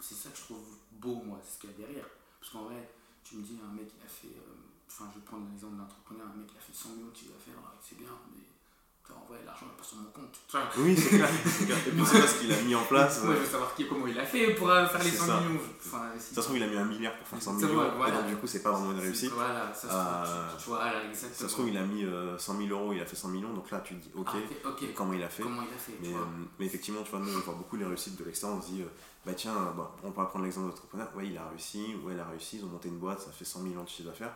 C'est 0.00 0.14
ça 0.14 0.30
que 0.30 0.36
je 0.36 0.42
trouve 0.42 0.64
beau, 0.92 1.22
moi, 1.24 1.40
c'est 1.42 1.54
ce 1.54 1.58
qu'il 1.60 1.70
y 1.70 1.74
a 1.74 1.86
derrière. 1.86 2.08
Parce 2.40 2.52
qu'en 2.52 2.64
vrai, 2.64 2.88
tu 3.24 3.36
me 3.36 3.42
dis, 3.42 3.58
un 3.58 3.72
mec, 3.72 3.90
il 3.98 4.04
a 4.04 4.08
fait, 4.08 4.36
euh, 4.38 4.54
enfin, 4.88 5.10
je 5.12 5.18
vais 5.18 5.24
prendre 5.24 5.48
l'exemple 5.50 5.76
d'un 5.76 5.84
entrepreneur, 5.84 6.26
un 6.26 6.36
mec, 6.36 6.48
il 6.52 6.58
a 6.58 6.60
fait 6.60 6.72
100 6.72 6.94
millions 6.94 7.10
de 7.10 7.16
chiffre 7.16 7.32
d'affaires, 7.32 7.58
ouais, 7.58 7.78
c'est 7.82 7.98
bien, 7.98 8.14
mais 8.30 8.45
tu 9.06 9.12
vois, 9.12 9.22
en 9.22 9.26
vrai, 9.28 9.38
l'argent 9.46 9.66
n'est 9.66 9.76
pas 9.78 9.84
sur 9.84 9.96
mon 9.98 10.10
compte. 10.10 10.34
Vois, 10.50 10.62
Oui, 10.84 10.96
c'est 10.96 11.16
clair. 11.16 11.28
c'est 11.44 11.66
puis 11.66 12.04
c'est 12.06 12.18
parce 12.20 12.34
qu'il 12.34 12.52
a 12.52 12.60
mis 12.62 12.74
en 12.74 12.82
place. 12.84 13.20
moi, 13.22 13.30
ouais. 13.30 13.36
je 13.36 13.40
veux 13.42 13.46
savoir 13.46 13.74
qui, 13.74 13.86
comment 13.88 14.06
il 14.06 14.18
a 14.18 14.24
fait 14.24 14.54
pour 14.54 14.68
euh, 14.70 14.86
faire 14.86 15.02
les 15.02 15.10
C'est 15.10 15.16
100 15.18 15.26
ça. 15.26 15.40
millions. 15.40 15.60
Enfin, 15.86 16.02
si- 16.18 16.30
De 16.30 16.34
toute 16.34 16.44
façon, 16.44 16.56
il 16.56 16.62
a 16.62 16.66
mis 16.66 16.76
un 16.76 16.84
milliard 16.84 17.16
pour 17.16 17.26
faire 17.28 17.42
100 17.42 17.58
C'est 17.58 17.66
millions. 17.66 17.78
vrai, 17.78 17.90
voilà. 17.96 18.14
Et 18.14 18.16
donc, 18.18 18.26
du 18.28 18.36
coup, 18.36 18.46
c'est 18.46 18.62
pas 18.62 18.72
vraiment 18.72 18.92
une 18.92 18.98
réussite. 19.00 19.32
Voilà, 19.32 19.72
ça 19.72 19.88
se 19.88 19.94
Euh, 19.94 20.24
trouve, 20.24 20.56
tu, 20.58 20.62
tu 20.64 20.68
vois, 20.70 20.84
là, 20.84 21.04
exactement. 21.08 21.34
Ça 21.38 21.48
se 21.48 21.52
trouve, 21.52 21.68
il 21.68 21.78
a 21.78 21.82
mis 21.84 22.04
euh, 22.04 22.36
100 22.38 22.56
000 22.58 22.68
euros, 22.70 22.92
il 22.92 23.00
a 23.00 23.06
fait 23.06 23.16
100 23.16 23.28
millions. 23.28 23.52
Donc 23.54 23.70
là, 23.70 23.80
tu 23.80 23.94
te 23.94 24.02
dis, 24.02 24.10
ok, 24.14 24.28
Ah, 24.32 24.68
ok, 24.68 24.72
ok. 24.82 24.94
comment 24.94 25.12
il 25.12 25.22
a 25.22 25.28
fait 25.28 25.42
Comment 25.42 25.62
il 25.62 25.74
a 25.74 25.78
fait 25.78 25.92
mais, 26.02 26.08
euh, 26.14 26.18
mais 26.58 26.66
effectivement, 26.66 27.02
tu 27.02 27.10
vois, 27.10 27.20
nous, 27.20 27.34
on 27.36 27.40
voit 27.40 27.54
beaucoup 27.54 27.76
les 27.76 27.84
réussites 27.84 28.18
de 28.18 28.24
l'extérieur. 28.24 28.58
On 28.58 28.62
se 28.62 28.68
dit, 28.68 28.82
euh, 28.82 28.86
bah 29.24 29.32
tiens, 29.34 29.54
bon, 29.76 29.86
on 30.04 30.10
peut 30.12 30.24
prendre 30.26 30.44
l'exemple 30.44 30.68
d'entrepreneur, 30.68 31.08
ouais, 31.16 31.26
il 31.28 31.36
a 31.38 31.48
réussi, 31.48 31.94
ouais, 32.04 32.14
il 32.14 32.20
a 32.20 32.24
réussi, 32.24 32.58
ils 32.58 32.64
ont 32.64 32.68
monté 32.68 32.88
une 32.88 32.98
boîte, 32.98 33.20
ça 33.20 33.30
fait 33.32 33.44
100 33.44 33.62
000 33.62 33.74
ans 33.80 33.84
de 33.84 33.88
chiffre 33.88 34.08
d'affaires, 34.08 34.32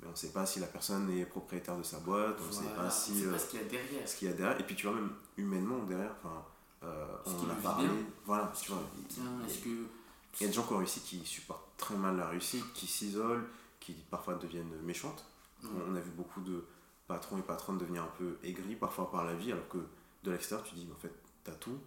mais 0.00 0.06
on 0.06 0.10
ne 0.12 0.16
sait 0.16 0.32
pas 0.32 0.46
si 0.46 0.60
la 0.60 0.66
personne 0.66 1.10
est 1.10 1.24
propriétaire 1.26 1.76
de 1.76 1.82
sa 1.82 1.98
boîte, 1.98 2.36
on 2.42 2.46
ne 2.46 2.52
sait 2.52 2.74
pas 2.74 2.90
si. 2.90 3.12
on 3.12 3.14
sait 3.14 3.24
euh, 3.26 3.32
pas 3.32 3.38
ce 3.38 3.46
qu'il 3.50 3.60
y 3.60 3.62
a 3.62 3.66
derrière. 3.66 4.08
ce 4.08 4.16
qu'il 4.16 4.28
y 4.28 4.30
a 4.30 4.34
derrière, 4.34 4.60
et 4.60 4.64
puis 4.64 4.74
tu 4.76 4.86
vois, 4.86 4.94
même 4.94 5.10
humainement 5.36 5.78
derrière, 5.84 6.14
enfin, 6.22 6.44
euh, 6.84 7.06
on 7.26 7.50
a 7.50 7.54
parlé, 7.54 7.88
voilà, 8.24 8.52
tu 8.60 8.70
vois. 8.70 8.82
Tiens, 9.08 9.22
il- 9.42 9.46
est-ce 9.50 9.58
que. 9.64 9.68
il 9.68 10.42
y 10.42 10.44
a 10.44 10.48
des 10.48 10.52
gens 10.52 10.62
qui 10.64 10.72
ont 10.72 10.78
réussi 10.78 11.00
qui 11.00 11.24
supportent 11.24 11.68
très 11.76 11.96
mal 11.96 12.16
la 12.16 12.28
réussite, 12.28 12.72
qui 12.72 12.86
s'isolent, 12.86 13.44
qui 13.80 13.92
parfois 14.10 14.34
deviennent 14.34 14.72
méchantes. 14.84 15.24
On 15.64 15.94
a 15.96 16.00
vu 16.00 16.10
beaucoup 16.10 16.40
de 16.42 16.64
patrons 17.08 17.36
et 17.38 17.42
patronnes 17.42 17.78
devenir 17.78 18.04
un 18.04 18.12
peu 18.18 18.36
aigris 18.44 18.76
parfois 18.76 19.10
par 19.10 19.24
la 19.24 19.34
vie, 19.34 19.50
alors 19.50 19.66
que 19.68 19.78
de 20.22 20.30
l'extérieur, 20.30 20.64
tu 20.64 20.74
dis, 20.76 20.88
en 20.94 20.98
fait, 21.00 21.12
t'as 21.42 21.52
tout, 21.52 21.78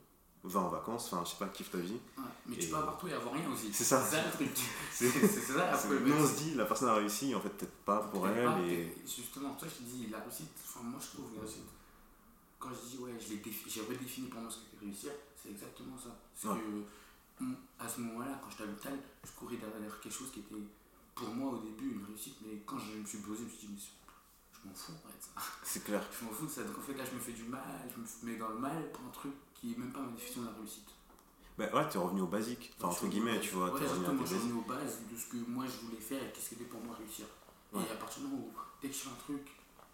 va 0.44 0.60
en 0.62 0.70
vacances, 0.70 1.12
enfin, 1.14 1.24
je 1.26 1.32
sais 1.32 1.38
pas, 1.38 1.48
kiffe 1.50 1.70
ta 1.72 1.78
vie. 1.78 1.94
Ouais, 2.18 2.24
Mais 2.48 2.56
tu 2.58 2.64
Et- 2.66 2.70
peux 2.70 2.76
avoir 2.78 2.98
tout 2.98 3.08
et 3.08 3.14
avoir 3.14 3.34
rien 3.36 3.50
aussi. 3.52 3.72
C'est 3.72 3.84
ça. 3.84 4.02
le 4.12 4.32
truc. 4.32 4.50
C'est- 4.92 5.10
C'est 5.12 5.28
c'est 5.28 5.42
ça 5.54 5.58
la 5.72 5.78
c'est- 5.78 5.88
Nous, 5.90 6.14
on 6.14 6.28
se 6.28 6.36
dit, 6.38 6.56
la 6.56 6.66
personne 6.66 6.90
a 6.90 6.96
réussi, 6.96 7.34
en 7.36 7.40
fait, 7.42 7.50
peut-être 7.50 7.78
pas 7.86 8.00
pour 8.00 8.28
elle, 8.28 8.46
pas, 8.46 8.60
et 8.62 8.96
Justement, 9.06 9.54
toi, 9.54 9.68
je 9.68 9.76
te 9.76 9.84
dis, 9.90 10.08
la 10.08 10.20
réussite, 10.20 10.50
enfin, 10.66 10.82
moi, 10.84 11.00
je 11.00 11.08
trouve 11.18 11.36
la 11.36 11.42
réussite. 11.42 11.64
Quand 12.60 12.70
je 12.70 12.90
dis, 12.90 12.98
ouais, 13.04 13.12
défi- 13.14 13.70
j'ai 13.70 13.82
redéfini 13.82 14.28
pour 14.30 14.42
moi 14.42 14.50
ce 14.52 14.58
qu'était 14.58 14.86
réussir, 14.86 15.12
c'est 15.42 15.50
exactement 15.50 15.98
ça. 15.98 16.10
C'est 16.36 16.48
Ouais. 16.48 16.56
que, 16.58 17.44
hum, 17.44 17.56
à 17.80 17.88
ce 17.90 18.02
moment-là, 18.02 18.40
quand 18.44 18.50
j'étais 18.52 18.64
à 18.64 18.66
l'hôpital, 18.68 18.98
je 19.24 19.32
courais 19.32 19.58
derrière 19.58 20.00
quelque 20.00 20.14
chose 20.14 20.32
qui 20.32 20.40
était, 20.42 20.56
pour 21.16 21.30
moi, 21.30 21.54
au 21.54 21.58
début, 21.60 21.92
une 21.94 22.06
réussite, 22.06 22.38
mais 22.46 22.62
quand 22.66 22.78
je 22.80 22.98
me 22.98 23.06
suis 23.06 23.18
posé, 23.20 23.40
je 23.40 23.44
me 23.46 23.50
suis 23.50 23.68
dit, 23.68 23.74
mais 23.74 23.80
c'est- 23.80 23.98
je 24.62 24.68
m'en 24.68 24.74
fous, 24.76 24.92
en 24.94 25.08
fait. 25.10 25.42
c'est 25.64 25.84
clair. 25.84 26.04
Je 26.20 26.26
m'en 26.26 26.32
fous 26.32 26.46
de 26.46 26.52
ça. 26.52 26.64
Donc, 26.64 26.78
en 26.78 26.82
fait, 26.82 26.94
là, 26.94 27.04
je 27.06 27.16
me 27.16 27.20
fais 27.20 27.32
du 27.34 27.44
mal, 27.46 27.62
je 27.90 27.98
me 28.26 28.32
mets 28.32 28.38
dans 28.38 28.50
le 28.50 28.60
mal 28.60 28.92
pour 28.92 29.06
un 29.06 29.10
truc 29.10 29.34
qui 29.62 29.74
est 29.74 29.78
même 29.78 29.92
pas 29.92 30.00
ma 30.02 30.12
définition 30.12 30.42
de 30.42 30.48
la 30.48 30.54
réussite. 30.54 30.90
Bah 31.58 31.66
ouais, 31.74 31.90
t'es 31.90 32.00
revenu 32.00 32.22
au 32.22 32.28
basique, 32.28 32.74
enfin, 32.78 32.88
entre 32.88 33.08
guillemets, 33.08 33.40
tu 33.40 33.52
vois, 33.52 33.72
Ouais, 33.72 33.80
t'es 33.80 33.88
revenu 33.88 34.18
tes 34.18 34.24
je 34.24 34.26
suis 34.26 34.36
revenu 34.36 34.54
aux 34.54 34.62
bases 34.68 35.00
de 35.12 35.16
ce 35.16 35.26
que 35.28 35.38
moi 35.48 35.66
je 35.68 35.86
voulais 35.86 36.02
faire 36.02 36.24
et 36.24 36.32
qu'est-ce 36.32 36.50
qui 36.50 36.56
était 36.56 36.66
pour 36.66 36.82
moi 36.82 36.96
réussir. 36.98 37.26
Ouais. 37.72 37.84
Et 37.88 37.92
à 37.92 37.96
partir 37.96 38.24
du 38.24 38.30
moment 38.30 38.44
où, 38.48 38.52
dès 38.82 38.90
que 38.90 38.96
je 38.96 39.00
fais 39.00 39.10
un 39.10 39.24
truc 39.24 39.48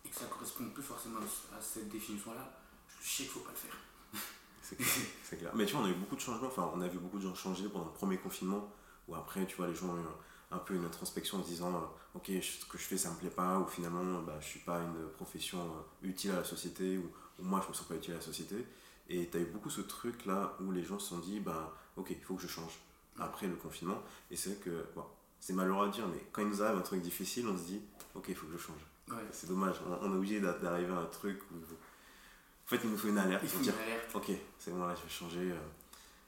et 0.05 0.09
que 0.09 0.15
ça 0.15 0.25
correspond 0.25 0.69
plus 0.69 0.83
forcément 0.83 1.19
à 1.19 1.61
cette 1.61 1.89
définition-là, 1.89 2.57
je 3.01 3.07
sais 3.07 3.23
qu'il 3.23 3.31
faut 3.31 3.41
pas 3.41 3.51
le 3.51 3.57
faire. 3.57 3.77
C'est 5.23 5.37
clair. 5.37 5.51
Mais 5.55 5.65
tu 5.65 5.73
vois, 5.73 5.81
on 5.81 5.85
a 5.85 5.89
eu 5.89 5.95
beaucoup 5.95 6.15
de 6.15 6.21
changements. 6.21 6.47
Enfin, 6.47 6.71
on 6.73 6.81
a 6.81 6.87
vu 6.87 6.99
beaucoup 6.99 7.17
de 7.17 7.23
gens 7.23 7.35
changer 7.35 7.67
pendant 7.67 7.85
le 7.85 7.91
premier 7.91 8.17
confinement, 8.17 8.69
où 9.07 9.15
après, 9.15 9.45
tu 9.45 9.57
vois, 9.57 9.67
les 9.67 9.75
gens 9.75 9.89
ont 9.89 9.97
eu 9.97 10.05
un, 10.51 10.57
peu 10.57 10.75
une 10.75 10.85
introspection 10.85 11.39
en 11.39 11.43
se 11.43 11.49
disant, 11.49 11.75
euh, 11.75 12.15
ok, 12.15 12.27
ce 12.41 12.65
que 12.65 12.77
je 12.77 12.83
fais, 12.83 12.97
ça 12.97 13.11
me 13.11 13.15
plaît 13.15 13.29
pas, 13.29 13.59
ou 13.59 13.67
finalement, 13.67 14.21
bah, 14.21 14.37
je 14.39 14.45
suis 14.45 14.59
pas 14.59 14.79
une 14.79 15.09
profession 15.15 15.59
euh, 15.59 16.07
utile 16.07 16.31
à 16.31 16.37
la 16.37 16.43
société, 16.43 16.97
ou, 16.97 17.11
ou 17.39 17.43
moi, 17.43 17.61
je 17.63 17.69
me 17.69 17.73
sens 17.73 17.87
pas 17.87 17.95
utile 17.95 18.13
à 18.13 18.17
la 18.17 18.21
société. 18.21 18.65
Et 19.09 19.29
tu 19.29 19.37
as 19.37 19.39
eu 19.41 19.45
beaucoup 19.45 19.69
ce 19.69 19.81
truc-là 19.81 20.55
où 20.61 20.71
les 20.71 20.83
gens 20.83 20.99
se 20.99 21.09
sont 21.09 21.19
dit, 21.19 21.39
bah, 21.39 21.73
ok, 21.95 22.09
il 22.09 22.21
faut 22.23 22.35
que 22.35 22.41
je 22.41 22.47
change 22.47 22.73
après 23.19 23.47
le 23.47 23.55
confinement. 23.55 24.01
Et 24.31 24.35
c'est 24.35 24.49
vrai 24.51 24.59
que, 24.65 24.85
bon, 24.95 25.05
c'est 25.39 25.53
malheureux 25.53 25.87
à 25.87 25.89
dire, 25.91 26.07
mais 26.07 26.23
quand 26.31 26.41
il 26.41 26.49
nous 26.49 26.61
arrive 26.61 26.77
un 26.77 26.81
truc 26.81 27.01
difficile, 27.01 27.47
on 27.47 27.57
se 27.57 27.63
dit, 27.63 27.81
ok, 28.15 28.25
il 28.29 28.35
faut 28.35 28.47
que 28.47 28.53
je 28.53 28.57
change. 28.57 28.81
Ouais. 29.09 29.23
C'est 29.31 29.47
dommage, 29.47 29.77
on, 29.87 29.93
on 30.05 30.13
est 30.13 30.17
obligé 30.17 30.39
d'a- 30.41 30.53
d'arriver 30.59 30.91
à 30.91 30.97
un 30.99 31.05
truc 31.05 31.39
où. 31.51 31.55
En 31.55 32.69
fait, 32.69 32.81
il 32.83 32.89
nous 32.89 32.97
faut 32.97 33.07
une 33.07 33.17
alerte 33.17 33.43
Il 33.43 33.49
pour 33.49 33.57
faut 33.59 33.63
dire, 33.63 33.73
une 33.75 33.81
alerte. 33.93 34.09
ok, 34.13 34.31
c'est 34.59 34.71
bon 34.71 34.85
là, 34.85 34.93
je 34.93 35.03
vais 35.03 35.09
changer, 35.09 35.51
euh, 35.53 35.55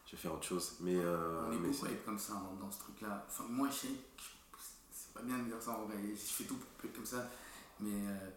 je 0.06 0.12
vais 0.14 0.18
faire 0.22 0.34
autre 0.34 0.46
chose. 0.46 0.78
Mais, 0.80 0.96
euh, 0.96 1.44
On 1.48 1.52
est 1.52 1.58
mais 1.58 1.68
beaucoup 1.68 1.86
être 1.88 2.06
comme 2.06 2.18
ça 2.18 2.34
hein, 2.36 2.56
dans 2.62 2.72
ce 2.72 2.80
truc-là. 2.80 3.26
Enfin, 3.28 3.44
moi, 3.50 3.68
je 3.70 3.76
sais 3.76 3.88
que 3.90 4.58
c'est 4.90 5.14
pas 5.14 5.22
bien 5.22 5.38
de 5.40 5.44
dire 5.44 5.62
ça 5.62 5.72
en 5.72 5.84
vrai, 5.86 5.98
je 6.12 6.16
fais 6.16 6.46
tout 6.46 6.56
pour 6.56 6.90
être 6.90 6.96
comme 6.96 7.06
ça, 7.06 7.30
mais 7.82 7.92
euh, 8.08 8.30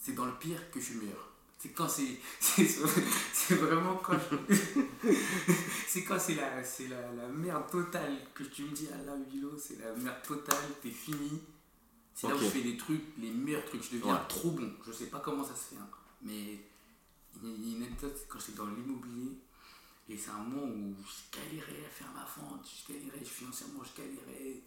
c'est 0.00 0.14
dans 0.14 0.24
le 0.24 0.32
pire 0.36 0.70
que 0.70 0.80
je 0.80 0.84
suis 0.86 0.94
le 0.94 1.00
meilleur. 1.02 1.28
C'est 1.58 1.70
quand 1.70 1.88
c'est. 1.88 2.18
C'est 2.40 3.54
vraiment 3.56 3.96
quand 3.96 4.14
je- 4.18 4.82
C'est 5.86 6.02
quand 6.04 6.18
c'est 6.18 6.34
la, 6.34 6.60
la, 6.60 7.12
la 7.12 7.28
merde 7.28 7.70
totale 7.70 8.16
que 8.34 8.42
tu 8.44 8.64
me 8.64 8.70
dis, 8.70 8.88
ah 8.92 8.96
là, 9.04 9.14
Vilo, 9.30 9.56
c'est 9.56 9.78
la 9.78 9.94
merde 9.94 10.22
totale, 10.26 10.64
t'es 10.82 10.90
fini. 10.90 11.40
C'est 12.14 12.28
là 12.28 12.34
où 12.34 12.38
je 12.38 12.46
fais 12.46 12.62
des 12.62 12.76
trucs, 12.76 13.02
les 13.18 13.30
meilleurs 13.30 13.64
trucs, 13.64 13.82
je 13.84 13.96
deviens 13.96 14.14
Ouais. 14.14 14.20
trop 14.28 14.50
bon. 14.52 14.72
Je 14.86 14.92
sais 14.92 15.06
pas 15.06 15.20
comment 15.20 15.44
ça 15.44 15.54
se 15.54 15.74
fait, 15.74 15.76
hein, 15.80 15.88
mais 16.22 16.58
il 17.42 17.48
y 17.48 17.52
a- 17.72 17.76
une 17.76 17.82
anecdote, 17.82 18.14
c'est 18.16 18.28
quand 18.28 18.38
j'étais 18.40 18.52
dans 18.58 18.66
l'immobilier. 18.66 19.38
Et 20.08 20.16
c'est 20.18 20.30
un 20.30 20.38
moment 20.38 20.66
où 20.66 20.94
je 21.06 21.38
galérais 21.38 21.84
à 21.86 21.90
faire 21.90 22.08
ma 22.14 22.24
vente, 22.24 22.66
je 22.86 22.92
galérais 22.92 23.24
financièrement, 23.24 23.82
je 23.84 24.02
galérais. 24.02 24.60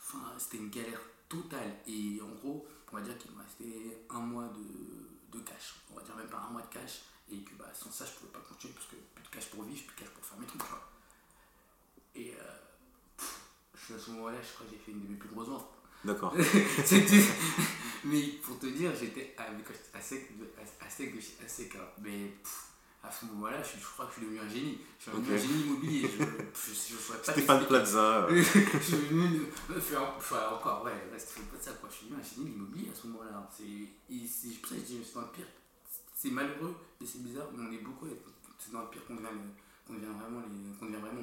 Enfin, 0.00 0.32
c'était 0.38 0.58
une 0.58 0.70
galère 0.70 1.00
totale. 1.28 1.76
Et 1.86 2.20
en 2.22 2.30
gros, 2.36 2.66
on 2.92 2.96
va 2.96 3.02
dire 3.02 3.16
qu'il 3.18 3.30
me 3.32 3.38
restait 3.42 4.04
un 4.08 4.20
mois 4.20 4.48
de, 4.48 5.09
de 5.32 5.38
cash. 5.40 5.74
On 5.90 5.96
va 5.96 6.02
dire 6.02 6.16
même 6.16 6.28
pas 6.28 6.38
un 6.48 6.50
mois 6.50 6.62
de 6.62 6.72
cash. 6.74 7.00
Et 7.32 7.38
que 7.42 7.54
bah, 7.54 7.70
sans 7.72 7.90
ça, 7.90 8.04
je 8.04 8.12
pouvais 8.18 8.32
pas 8.32 8.40
continuer 8.40 8.74
parce 8.74 8.86
que 8.86 8.96
plus 9.14 9.22
de 9.24 9.28
cash 9.28 9.46
pour 9.50 9.62
vivre, 9.62 9.84
plus 9.86 9.94
de 9.94 10.00
cash 10.00 10.10
pour 10.10 10.24
faire 10.24 10.38
mes 10.38 10.46
trucs. 10.46 10.62
quoi. 10.62 10.90
Et 12.14 12.34
euh, 12.34 12.58
pff, 13.16 13.40
je 13.74 13.84
suis 13.84 13.94
à 13.94 13.98
ce 13.98 14.10
moment-là, 14.10 14.38
je 14.42 14.52
crois 14.54 14.66
que 14.66 14.72
j'ai 14.72 14.78
fait 14.78 14.90
une 14.92 15.02
de 15.02 15.08
mes 15.08 15.16
plus 15.16 15.28
grosses 15.28 15.48
ventes. 15.48 15.70
D'accord. 16.04 16.34
Mais 18.04 18.22
pour 18.42 18.58
te 18.58 18.66
dire, 18.66 18.92
j'étais 18.98 19.34
à, 19.36 19.44
à 19.44 20.00
sec 20.00 20.30
à, 20.58 20.84
à 20.86 20.90
sec 20.90 21.14
de 21.14 21.44
à 21.44 21.48
sec, 21.48 21.76
hein. 21.76 21.84
mais 22.00 22.28
pff, 22.42 22.69
à 23.02 23.10
ce 23.10 23.24
moment-là, 23.26 23.62
je, 23.62 23.78
je 23.80 23.84
crois 23.86 24.04
que 24.06 24.12
je 24.12 24.16
suis 24.18 24.26
devenu 24.26 24.40
un 24.40 24.48
génie. 24.48 24.78
Je 24.98 25.02
suis 25.04 25.12
devenu 25.12 25.34
un 25.34 25.38
génie 25.38 25.62
immobilier. 25.62 26.10
Je, 26.10 26.18
je, 26.72 26.94
je, 26.96 27.12
pas 27.24 27.32
Stéphane. 27.32 27.66
Plaza. 27.66 28.26
je 28.30 28.42
suis 28.42 28.96
devenu 28.96 29.46
une- 29.70 29.80
faire- 29.80 30.14
enfin, 30.16 30.48
encore, 30.52 30.84
ouais, 30.84 30.92
ouais, 30.92 31.10
pas 31.10 31.18
ça 31.18 31.72
quoi. 31.72 31.88
Je 31.90 31.94
suis 31.96 32.06
devenu 32.06 32.20
un 32.20 32.24
génie 32.24 32.44
de 32.46 32.50
l'immobilier 32.50 32.90
à 32.92 32.94
ce 32.94 33.06
moment-là. 33.08 33.48
C'est 33.50 33.64
pour 34.60 34.68
ça 34.68 34.74
que 34.76 34.80
je 34.80 34.86
dis, 34.86 35.00
c'est 35.04 35.14
dans 35.14 35.22
le 35.22 35.28
pire. 35.28 35.46
C'est 36.14 36.30
malheureux 36.30 36.74
et 37.00 37.06
c'est 37.06 37.22
bizarre, 37.22 37.46
mais 37.56 37.66
on 37.68 37.72
est 37.72 37.78
beaucoup. 37.82 38.06
C'est 38.58 38.72
dans 38.72 38.82
le 38.82 38.88
pire 38.88 39.04
qu'on 39.06 39.14
devient, 39.14 39.28
qu'on 39.86 39.94
devient 39.94 40.04
vraiment 40.20 40.40
les, 40.46 40.78
qu'on 40.78 40.84
devient 40.86 41.00
vraiment. 41.00 41.22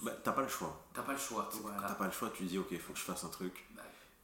bah, 0.00 0.12
t'as 0.24 0.32
pas 0.32 0.40
le 0.42 0.48
choix. 0.48 0.86
T'as 0.94 1.02
pas 1.02 1.12
le 1.12 1.18
choix. 1.18 1.48
Quand 1.52 1.58
Voilà. 1.60 1.82
t'as 1.86 1.94
pas 1.94 2.06
le 2.06 2.12
choix, 2.12 2.30
tu 2.34 2.44
dis, 2.44 2.56
ok, 2.56 2.68
il 2.70 2.80
faut 2.80 2.94
que 2.94 2.98
je 2.98 3.04
fasse 3.04 3.22
un 3.24 3.28
truc. 3.28 3.66
Bah, 3.76 3.82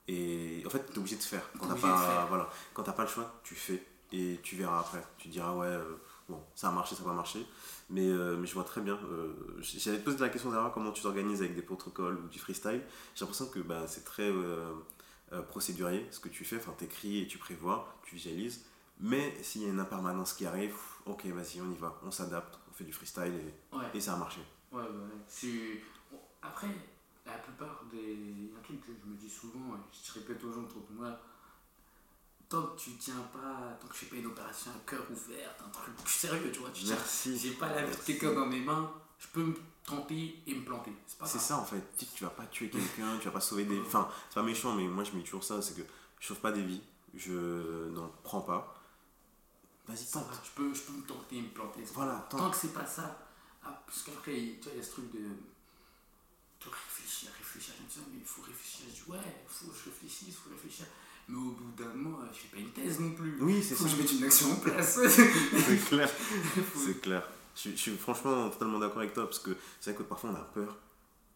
Et 0.09 0.63
en 0.67 0.71
fait, 0.71 0.79
t'es 0.87 0.97
obligé 0.99 1.17
de 1.17 1.23
faire. 1.23 1.43
Quand 1.61 1.67
t'as 1.69 1.75
pas, 1.75 1.99
faire. 1.99 2.27
voilà, 2.29 2.49
quand 2.73 2.83
t'as 2.83 2.93
pas 2.93 3.03
le 3.03 3.09
choix, 3.11 3.39
tu 3.45 3.55
fais. 3.55 3.85
Et 4.11 4.41
tu 4.43 4.57
verras 4.57 4.81
après. 4.81 5.05
Tu 5.19 5.29
diras, 5.29 5.53
ouais, 5.53 5.67
euh, 5.67 5.97
bon, 6.29 6.43
ça 6.55 6.69
a 6.69 6.73
marché, 6.73 6.95
ça 6.95 7.03
n'a 7.03 7.09
pas 7.11 7.15
marché. 7.15 7.45
Mais, 7.91 8.07
euh, 8.07 8.37
mais 8.37 8.47
je 8.47 8.55
vois 8.55 8.65
très 8.65 8.81
bien. 8.81 8.99
euh, 9.11 9.33
J'allais 9.61 9.99
te 9.99 10.05
poser 10.05 10.19
la 10.19 10.29
question 10.29 10.51
derrière 10.51 10.73
comment 10.73 10.93
tu 10.93 11.03
t'organises 11.03 11.41
avec 11.41 11.55
des 11.55 11.63
protocoles 11.63 12.17
ou 12.19 12.29
du 12.29 12.39
freestyle. 12.39 12.83
J'ai 13.15 13.21
l'impression 13.25 13.47
que 13.49 13.61
bah, 13.61 13.87
c'est 13.87 14.05
très 14.05 14.29
euh, 14.31 14.73
euh, 15.33 15.43
procédurier 15.43 16.07
ce 16.11 16.21
que 16.21 16.29
tu 16.29 16.45
fais. 16.45 16.57
Enfin, 16.57 16.73
t'écris 16.77 17.23
et 17.23 17.27
tu 17.27 17.39
prévois, 17.39 17.99
tu 18.05 18.15
visualises. 18.17 18.65
Mais 19.01 19.37
s'il 19.43 19.63
y 19.63 19.67
a 19.67 19.69
une 19.69 19.81
impermanence 19.81 20.33
qui 20.35 20.45
arrive, 20.45 20.75
ok, 21.07 21.25
vas-y, 21.27 21.61
on 21.61 21.71
y 21.71 21.77
va, 21.77 21.99
on 22.05 22.11
s'adapte, 22.11 22.59
on 22.69 22.75
fait 22.75 22.85
du 22.85 22.93
freestyle 22.93 23.33
et, 23.33 23.77
ouais. 23.77 23.85
et 23.95 24.01
ça 24.01 24.15
a 24.15 24.17
marché. 24.17 24.41
Ouais, 24.73 24.83
ouais, 24.83 24.89
ouais. 24.89 25.81
Bon, 26.11 26.19
Après, 26.43 26.67
la 27.25 27.39
plupart 27.39 27.85
des. 27.93 27.97
Il 28.15 28.47
y 28.49 28.55
a 28.55 28.59
un 28.59 28.63
truc 28.63 28.81
que 28.81 28.93
je 28.93 29.09
me 29.11 29.17
dis 29.17 29.31
souvent, 29.31 29.77
et 29.77 29.97
je 30.05 30.13
répète 30.15 30.43
aux 30.45 30.51
gens 30.53 30.63
autour 30.63 30.83
de 30.91 30.97
moi, 30.97 31.17
tant 32.49 32.63
que 32.63 32.79
tu 32.81 32.91
tiens 32.97 33.23
pas, 33.33 33.77
tant 33.81 33.87
que 33.89 33.95
je 33.95 33.99
fais 34.01 34.07
pas 34.07 34.17
une 34.17 34.27
opération 34.27 34.71
à 34.71 34.89
cœur 34.91 35.05
ouvert, 35.11 35.55
un 35.65 35.69
truc 35.71 35.95
sérieux, 36.09 36.51
tu 36.53 36.61
vois, 36.61 36.71
tu. 36.71 36.87
Merci. 36.87 37.39
J'ai 37.39 37.53
pas 37.53 37.69
la 37.69 37.85
vie 37.85 37.97
de 37.97 38.03
quelqu'un 38.03 38.33
dans 38.33 38.47
mes 38.47 38.61
mains, 38.61 38.93
je 39.19 39.27
peux 39.29 39.43
me 39.45 39.55
tenter 39.85 40.41
et 40.47 40.55
me 40.55 40.65
planter. 40.65 40.93
C'est 41.07 41.19
pas 41.19 41.27
C'est 41.27 41.39
grave. 41.39 41.47
ça 41.49 41.59
en 41.59 41.65
fait, 41.65 41.83
tu 41.99 42.07
tu 42.07 42.25
vas 42.25 42.31
pas 42.31 42.47
tuer 42.47 42.71
quelqu'un, 42.71 43.19
tu 43.19 43.27
vas 43.27 43.33
pas 43.33 43.41
sauver 43.41 43.65
des. 43.65 43.79
Enfin, 43.81 44.09
c'est 44.29 44.37
pas 44.37 44.43
méchant, 44.43 44.75
mais 44.75 44.87
moi 44.89 45.05
je 45.05 45.13
me 45.13 45.19
dis 45.19 45.25
toujours 45.25 45.45
ça 45.45 45.61
c'est 45.63 45.75
que 45.75 45.83
je 46.21 46.27
sauve 46.27 46.41
pas 46.41 46.53
des 46.53 46.63
vies, 46.63 46.83
je 47.15 47.89
n'en 47.91 48.09
prends 48.23 48.41
pas. 48.43 48.75
Vas-y, 49.87 50.05
tente. 50.11 50.27
va, 50.29 50.35
je, 50.45 50.51
peux, 50.51 50.75
je 50.75 50.83
peux 50.83 50.93
me 50.93 51.03
tenter 51.07 51.37
et 51.39 51.43
me 51.43 51.49
planter. 51.49 51.83
Voilà, 51.95 52.27
Tant 52.29 52.51
que 52.51 52.57
c'est 52.57 52.75
pas 52.75 52.85
ça, 52.85 53.27
ah, 53.65 53.83
parce 53.87 54.03
qu'après, 54.03 54.33
tu 54.61 54.65
vois, 54.65 54.73
il 54.75 54.79
y 54.79 54.81
a 54.81 54.83
ce 54.83 54.91
truc 54.91 55.11
de, 55.13 55.19
de 55.21 56.69
réfléchir, 56.71 57.31
réfléchir. 57.39 57.73
Je 57.79 57.85
me 57.85 57.89
dis, 57.89 58.11
mais 58.13 58.19
il 58.21 58.27
faut 58.27 58.43
réfléchir. 58.43 58.85
Je 58.91 59.03
dis, 59.03 59.11
ouais, 59.11 59.19
il 59.25 59.49
faut 59.49 59.67
que 59.71 59.77
je 59.79 59.85
réfléchisse, 59.89 60.29
il 60.29 60.35
faut 60.35 60.51
réfléchir. 60.51 60.85
Mais 61.29 61.37
au 61.37 61.51
bout 61.51 61.71
d'un 61.77 61.93
moment, 61.95 62.19
je 62.33 62.39
fais 62.39 62.49
pas 62.57 62.61
une 62.63 62.71
thèse 62.71 63.01
non 63.01 63.11
plus. 63.11 63.37
Oui, 63.41 63.63
c'est 63.63 63.75
faut 63.75 63.85
ça. 63.87 63.91
que 63.91 63.97
je 63.97 64.03
mette 64.03 64.13
une 64.13 64.25
action 64.25 64.53
en 64.53 64.57
place. 64.57 64.99
C'est 65.07 65.77
clair. 65.89 66.09
Faut- 66.73 66.79
C'est 66.87 67.01
clair. 67.01 67.29
Je, 67.55 67.71
je 67.71 67.77
suis 67.77 67.97
franchement 67.97 68.49
totalement 68.51 68.79
d'accord 68.79 68.99
avec 68.99 69.13
toi 69.13 69.25
parce 69.25 69.41
que 69.41 69.51
c'est 69.81 69.91
vrai 69.93 69.99
que 70.03 70.09
parfois 70.09 70.31
on 70.31 70.35
a 70.37 70.45
peur 70.45 70.77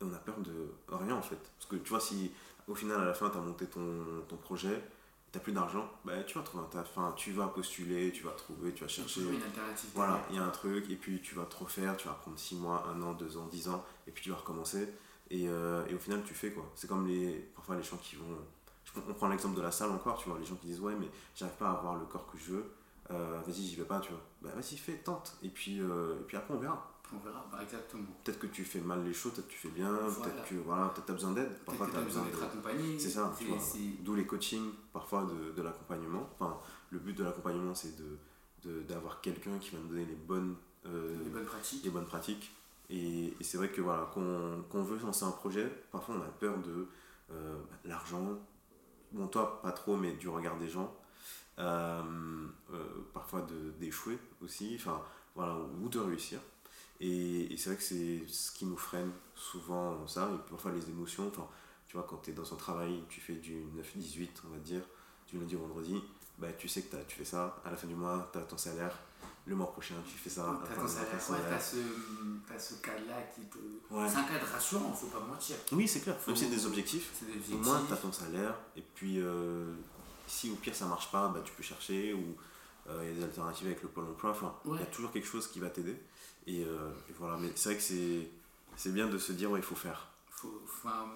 et 0.01 0.05
on 0.05 0.13
a 0.15 0.19
peur 0.19 0.37
de 0.39 0.69
rien 0.89 1.15
en 1.17 1.21
fait. 1.23 1.39
Parce 1.59 1.69
que 1.69 1.77
tu 1.77 1.91
vois, 1.91 2.01
si 2.01 2.31
au 2.69 2.75
final 2.75 3.01
à 3.01 3.05
la 3.05 3.13
fin 3.15 3.29
tu 3.29 3.37
as 3.37 3.41
monté 3.41 3.67
ton, 3.67 4.05
ton 4.29 4.37
projet, 4.37 4.83
tu 5.33 5.39
plus 5.41 5.53
d'argent, 5.53 5.91
bah, 6.05 6.23
tu 6.25 6.39
vas 6.39 6.45
trouver 6.45 6.65
un 6.65 6.69
taf. 6.69 6.89
Enfin, 6.97 7.13
tu 7.17 7.33
vas 7.33 7.49
postuler, 7.49 8.13
tu 8.13 8.23
vas 8.23 8.31
trouver, 8.33 8.73
tu 8.73 8.83
vas 8.85 8.89
chercher. 8.89 9.23
une 9.23 9.43
alternative. 9.43 9.91
Voilà, 9.95 10.25
il 10.31 10.37
y 10.37 10.39
a 10.39 10.45
un 10.45 10.51
truc, 10.51 10.89
et 10.91 10.97
puis 10.97 11.21
tu 11.23 11.35
vas 11.35 11.45
te 11.47 11.57
refaire, 11.57 11.97
tu 11.97 12.07
vas 12.07 12.15
prendre 12.15 12.39
6 12.39 12.55
mois, 12.57 12.87
1 12.95 13.03
an, 13.03 13.15
2 13.15 13.37
ans, 13.39 13.49
10 13.51 13.69
ans, 13.69 13.85
et 14.07 14.11
puis 14.11 14.23
tu 14.23 14.31
vas 14.31 14.37
recommencer. 14.37 14.89
Et, 15.31 15.49
euh, 15.49 15.85
et 15.89 15.95
au 15.95 15.99
final, 15.99 16.23
tu 16.25 16.35
fais 16.35 16.51
quoi. 16.53 16.71
C'est 16.77 16.87
comme 16.87 17.07
les, 17.07 17.33
parfois 17.57 17.77
les 17.77 17.83
gens 17.83 17.97
qui 17.97 18.17
vont. 18.17 18.39
On 18.97 19.15
prend 19.15 19.29
l'exemple 19.29 19.57
de 19.57 19.63
la 19.63 19.71
salle 19.73 19.91
encore, 19.91 20.19
tu 20.19 20.29
vois, 20.29 20.39
les 20.39 20.45
gens 20.45 20.55
qui 20.57 20.67
disent 20.67 20.81
Ouais, 20.81 20.95
mais 20.99 21.09
j'arrive 21.35 21.57
pas 21.57 21.69
à 21.69 21.73
avoir 21.73 21.95
le 21.97 22.05
corps 22.07 22.31
que 22.31 22.37
je 22.39 22.53
veux, 22.53 22.65
euh, 23.11 23.41
vas-y, 23.47 23.63
j'y 23.63 23.77
vais 23.77 23.85
pas, 23.85 24.01
tu 24.01 24.11
vois. 24.13 24.21
Bah 24.43 24.51
vas-y, 24.55 24.77
fais, 24.77 24.99
tente, 24.99 25.37
et 25.43 25.49
puis, 25.49 25.81
euh, 25.81 26.19
et 26.21 26.25
puis 26.25 26.37
après 26.37 26.55
on 26.55 26.59
verra. 26.59 26.89
On 27.15 27.19
verra, 27.19 27.47
bah, 27.53 27.59
exactement. 27.63 28.05
Peut-être 28.25 28.39
que 28.39 28.47
tu 28.47 28.65
fais 28.65 28.81
mal 28.81 29.05
les 29.05 29.13
choses, 29.13 29.33
peut-être 29.33 29.47
que 29.49 29.53
tu 29.53 29.59
fais 29.59 29.69
bien, 29.69 29.91
Voilà. 29.93 30.11
peut-être 30.33 30.49
que 30.49 30.55
voilà, 30.57 30.89
peut-être 30.89 31.07
t'as 31.07 31.13
besoin 31.13 31.33
d'aide, 31.33 31.49
Peut-être 31.49 31.65
parfois 31.67 31.87
t'as 31.87 31.93
t'as 31.95 32.01
besoin 32.03 32.23
d'être 32.25 32.43
accompagné. 32.43 32.99
C'est 32.99 33.11
ça, 33.11 33.35
tu 33.39 33.45
vois. 33.47 33.59
D'où 34.01 34.15
les 34.15 34.27
coachings, 34.27 34.71
parfois 34.93 35.25
de, 35.25 35.53
de 35.53 35.63
l'accompagnement. 35.63 36.29
Enfin, 36.39 36.57
le 36.91 36.99
but 36.99 37.13
de 37.17 37.25
l'accompagnement, 37.25 37.75
c'est 37.75 37.97
de, 37.97 38.17
de- 38.65 38.83
d'avoir 38.83 39.21
quelqu'un 39.21 39.59
qui 39.59 39.71
va 39.71 39.79
nous 39.83 39.89
donner 39.89 40.07
les 40.07 40.15
bonnes, 40.15 40.55
euh, 40.87 41.17
Les 41.25 41.31
bonnes 41.31 41.45
pratiques. 41.45 41.85
les 41.85 41.91
bonnes 41.91 42.07
pratiques 42.07 42.51
Et, 42.91 43.27
et 43.39 43.45
c'est 43.45 43.57
vrai 43.59 43.71
que 43.71 43.81
voilà, 43.83 44.11
qu'on 44.15 44.65
qu'on 44.71 44.83
veut 44.83 44.99
lancer 44.99 45.25
un 45.27 45.31
projet, 45.33 45.67
parfois 45.91 46.15
on 46.19 46.23
a 46.23 46.29
peur 46.41 46.57
de 46.59 46.87
euh, 47.31 47.57
l'argent, 47.85 48.39
bon 49.13 49.27
toi 49.27 49.61
pas 49.63 49.73
trop, 49.73 49.97
mais 49.97 50.13
du 50.13 50.29
regard 50.29 50.57
des 50.59 50.69
gens, 50.69 50.95
euh, 51.59 52.03
euh, 52.73 52.85
parfois 53.13 53.47
d'échouer 53.79 54.19
aussi, 54.43 54.77
enfin 54.79 55.03
voilà, 55.35 55.57
ou 55.83 55.89
de 55.89 55.99
réussir. 55.99 56.41
Et, 57.01 57.55
c'est 57.57 57.71
vrai 57.71 57.77
que 57.77 57.83
c'est 57.83 58.23
ce 58.29 58.53
qui 58.53 58.65
nous 58.65 58.77
freine 58.77 59.11
souvent, 59.35 60.07
ça, 60.07 60.31
et 60.33 60.51
parfois 60.51 60.73
les 60.73 60.89
émotions, 60.89 61.29
enfin 61.29 61.49
tu 61.89 61.97
vois, 61.97 62.07
quand 62.09 62.19
tu 62.23 62.31
es 62.31 62.33
dans 62.33 62.51
un 62.53 62.57
travail, 62.57 63.03
tu 63.09 63.21
fais 63.21 63.35
du 63.35 63.65
9-18, 63.77 64.29
on 64.47 64.55
va 64.55 64.59
dire, 64.59 64.83
du 65.29 65.39
lundi 65.39 65.57
au 65.57 65.59
vendredi, 65.59 66.03
bah, 66.39 66.53
tu 66.53 66.69
sais 66.69 66.83
que 66.83 66.97
tu 67.07 67.17
fais 67.17 67.25
ça, 67.25 67.61
à 67.65 67.71
la 67.71 67.77
fin 67.77 67.87
du 67.87 67.95
mois, 67.95 68.31
tu 68.33 68.39
as 68.39 68.43
ton 68.43 68.57
salaire, 68.57 68.99
le 69.45 69.57
mois 69.57 69.73
prochain, 69.73 69.95
tu 70.07 70.17
fais 70.17 70.31
ça, 70.31 70.61
T'as 70.63 70.67
fin 70.69 70.75
ton 70.75 70.87
du 70.87 70.93
mois, 70.93 71.03
t'as 71.11 71.19
salaire, 71.19 71.47
ton 71.47 71.53
ouais, 72.55 72.59
ce, 72.59 72.75
ce 72.75 72.81
cadre-là 72.81 73.23
qui 73.35 73.41
peut. 73.43 73.59
Ouais. 73.91 74.09
C'est 74.09 74.17
un 74.17 74.25
cadre 74.25 74.47
rassurant, 74.47 74.93
faut 74.93 75.09
pas 75.09 75.21
mentir. 75.21 75.57
Oui, 75.73 75.89
c'est 75.89 76.01
clair, 76.01 76.17
même 76.27 76.37
si 76.37 76.45
c'est 76.45 76.51
des 76.51 76.67
objectifs, 76.67 77.11
au 77.53 77.57
moins 77.59 77.83
tu 77.87 77.93
as 77.93 77.97
ton 77.97 78.13
salaire, 78.13 78.55
et 78.77 78.83
puis 78.95 79.19
euh, 79.21 79.75
si 80.27 80.51
au 80.51 80.55
pire 80.55 80.75
ça 80.75 80.87
marche 80.87 81.11
pas, 81.11 81.29
bah, 81.29 81.41
tu 81.45 81.53
peux 81.53 81.63
chercher, 81.63 82.15
ou 82.15 82.37
euh, 82.89 83.01
il 83.03 83.09
y 83.09 83.13
a 83.13 83.15
des 83.15 83.25
alternatives 83.25 83.67
avec 83.67 83.83
le 83.83 83.89
pôle 83.89 84.05
emploi, 84.05 84.31
enfin, 84.31 84.55
il 84.67 84.79
y 84.81 84.83
a 84.83 84.87
toujours 84.87 85.11
quelque 85.11 85.29
chose 85.29 85.49
qui 85.49 85.61
va 85.61 85.71
t'aider. 85.71 85.97
Et, 86.47 86.65
euh, 86.65 86.91
et 87.09 87.13
voilà, 87.19 87.37
mais 87.37 87.53
c'est 87.55 87.71
vrai 87.71 87.79
que 87.79 87.85
c'est 87.85 88.29
c'est 88.77 88.93
bien 88.93 89.07
de 89.09 89.19
se 89.19 89.33
dire, 89.33 89.51
ouais, 89.51 89.61
il 89.61 89.65
faut 89.65 89.75
faire. 89.75 90.09
Faut, 90.31 90.63
enfin, 90.65 91.07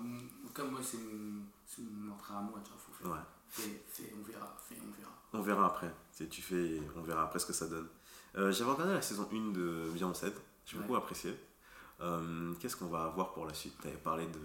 comme 0.52 0.70
moi, 0.72 0.80
c'est 0.82 0.98
mon, 0.98 1.42
c'est 1.66 1.82
mon 1.82 2.12
entrée 2.12 2.34
à 2.34 2.40
moi, 2.40 2.60
tu 2.64 2.70
vois, 2.70 2.78
faut 2.78 2.92
faire. 2.92 3.12
Ouais. 3.12 3.18
Fais, 3.48 3.84
fais, 3.88 4.14
on 4.18 4.22
verra, 4.26 4.56
fais, 4.68 4.76
on 4.80 4.90
verra. 4.98 5.12
On 5.32 5.42
verra 5.42 5.66
après. 5.66 5.92
C'est 6.12 6.28
tu 6.28 6.42
fais, 6.42 6.80
on 6.96 7.02
verra 7.02 7.24
après 7.24 7.38
ce 7.38 7.46
que 7.46 7.52
ça 7.52 7.66
donne. 7.66 7.88
Euh, 8.36 8.50
J'avais 8.52 8.70
regardé 8.72 8.92
la 8.94 9.02
saison 9.02 9.28
1 9.32 9.52
de 9.52 9.84
Viens 9.94 10.08
on. 10.08 10.12
J'ai 10.14 10.76
Ouais. 10.76 10.82
beaucoup 10.82 10.96
apprécié. 10.96 11.34
Euh, 12.00 12.52
Qu'est-ce 12.60 12.76
qu'on 12.76 12.86
va 12.88 13.04
avoir 13.04 13.32
pour 13.32 13.46
la 13.46 13.54
suite? 13.54 13.74
Tu 13.80 13.88
avais 13.88 13.96
parlé 13.96 14.26
de. 14.26 14.40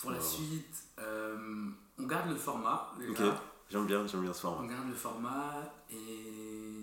Pour 0.00 0.10
la 0.10 0.20
suite, 0.20 0.84
euh, 0.98 1.68
on 1.98 2.02
garde 2.06 2.28
le 2.28 2.36
format, 2.36 2.92
déjà. 2.98 3.28
Ok. 3.28 3.34
J'aime 3.70 3.86
bien, 3.86 4.06
j'aime 4.06 4.20
bien 4.22 4.32
ce 4.32 4.46
On 4.46 4.52
format. 4.52 4.68
garde 4.72 4.88
le 4.88 4.94
format 4.94 5.54
et 5.90 6.82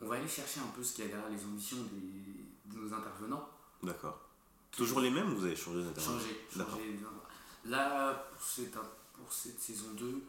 on 0.00 0.06
va 0.06 0.14
aller 0.16 0.28
chercher 0.28 0.60
un 0.60 0.68
peu 0.74 0.82
ce 0.82 0.94
qu'il 0.94 1.04
y 1.04 1.08
a 1.08 1.10
derrière 1.10 1.28
les 1.30 1.44
ambitions 1.44 1.78
des, 1.92 2.72
de 2.74 2.78
nos 2.80 2.94
intervenants. 2.94 3.48
D'accord. 3.82 4.20
Toujours 4.70 5.00
les 5.00 5.10
mêmes 5.10 5.32
ou 5.32 5.36
vous 5.36 5.44
avez 5.44 5.56
changé 5.56 5.82
d'intervenant 5.82 6.18
Changer, 6.18 6.46
D'accord. 6.56 6.74
changer. 6.76 6.86
les 6.86 6.94
intervenants. 6.94 7.20
Là, 7.66 8.12
pour 8.30 8.42
cette, 8.42 8.74
pour 9.12 9.32
cette 9.32 9.60
saison 9.60 9.92
2, 9.94 10.22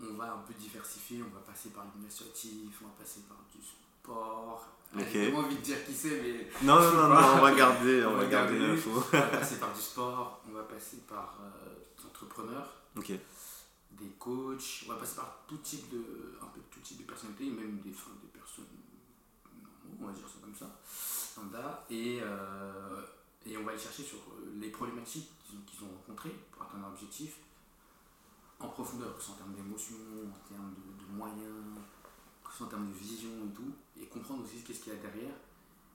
on 0.00 0.14
va 0.14 0.32
un 0.34 0.38
peu 0.46 0.54
diversifier. 0.54 1.22
On 1.22 1.34
va 1.34 1.40
passer 1.40 1.70
par 1.70 1.84
l'initiative, 1.94 2.70
on 2.82 2.86
va 2.86 2.92
passer 2.98 3.20
par 3.28 3.38
du 3.52 3.58
sport. 3.64 4.68
J'ai 4.96 5.30
vraiment 5.30 5.38
envie 5.46 5.56
de 5.56 5.60
dire 5.60 5.84
qui 5.84 5.92
c'est, 5.92 6.20
mais 6.22 6.48
Non, 6.62 6.78
non, 6.78 6.92
non, 7.08 7.14
pas. 7.14 7.20
non, 7.22 7.38
on 7.38 7.42
va 7.42 7.54
garder, 7.54 8.04
on, 8.06 8.10
On 8.12 8.16
va 8.16 8.26
garder 8.26 8.58
l'info. 8.58 8.90
on 8.94 9.16
va 9.16 9.22
passer 9.38 9.58
par 9.58 9.74
du 9.74 9.80
sport, 9.80 10.42
on 10.48 10.52
va 10.52 10.62
passer 10.62 10.98
par 11.08 11.36
euh, 11.42 11.74
des 11.98 12.06
entrepreneurs. 12.06 12.68
ok. 12.96 13.08
des 13.92 14.08
coachs, 14.18 14.84
on 14.86 14.92
va 14.92 14.98
passer 14.98 15.16
par 15.16 15.42
tout 15.48 15.56
type 15.58 15.88
de, 15.90 16.36
un 16.40 16.46
peu 16.46 16.60
tout 16.70 16.80
type 16.80 16.98
de 16.98 17.04
personnalités, 17.04 17.46
même 17.50 17.78
des, 17.80 17.90
enfin, 17.90 18.10
des 18.22 18.28
personnes 18.38 18.66
normaux, 19.52 19.98
on 20.02 20.06
va 20.06 20.12
dire 20.12 20.28
ça 20.28 20.34
comme 20.42 20.54
ça, 20.54 20.66
lambda, 21.40 21.84
et, 21.90 22.20
euh, 22.22 23.00
et 23.46 23.56
on 23.58 23.64
va 23.64 23.72
aller 23.72 23.80
chercher 23.80 24.02
sur 24.02 24.18
euh, 24.18 24.52
les 24.60 24.68
problématiques 24.70 25.30
qu'ils 25.66 25.84
ont, 25.84 25.88
rencontrées 25.92 26.34
pour 26.52 26.62
atteindre 26.62 26.86
un 26.86 26.90
objectif 26.90 27.36
en 28.60 28.68
profondeur, 28.68 29.14
que 29.16 29.20
ce 29.20 29.26
soit 29.26 29.34
en 29.34 29.38
termes 29.38 29.54
d'émotions, 29.54 29.96
en 30.24 30.48
termes 30.48 30.72
de, 30.74 31.04
de 31.04 31.10
moyens, 31.12 31.64
que 32.44 32.50
ce 32.50 32.58
soit 32.58 32.66
en 32.66 32.70
termes 32.70 32.88
de 32.88 32.94
vision 32.96 33.28
et 33.50 33.54
tout, 33.54 33.72
et 34.00 34.06
comprendre 34.06 34.44
aussi 34.44 34.62
qu'est-ce 34.62 34.80
qu'il 34.80 34.92
y 34.92 34.96
a 34.96 35.00
derrière, 35.00 35.34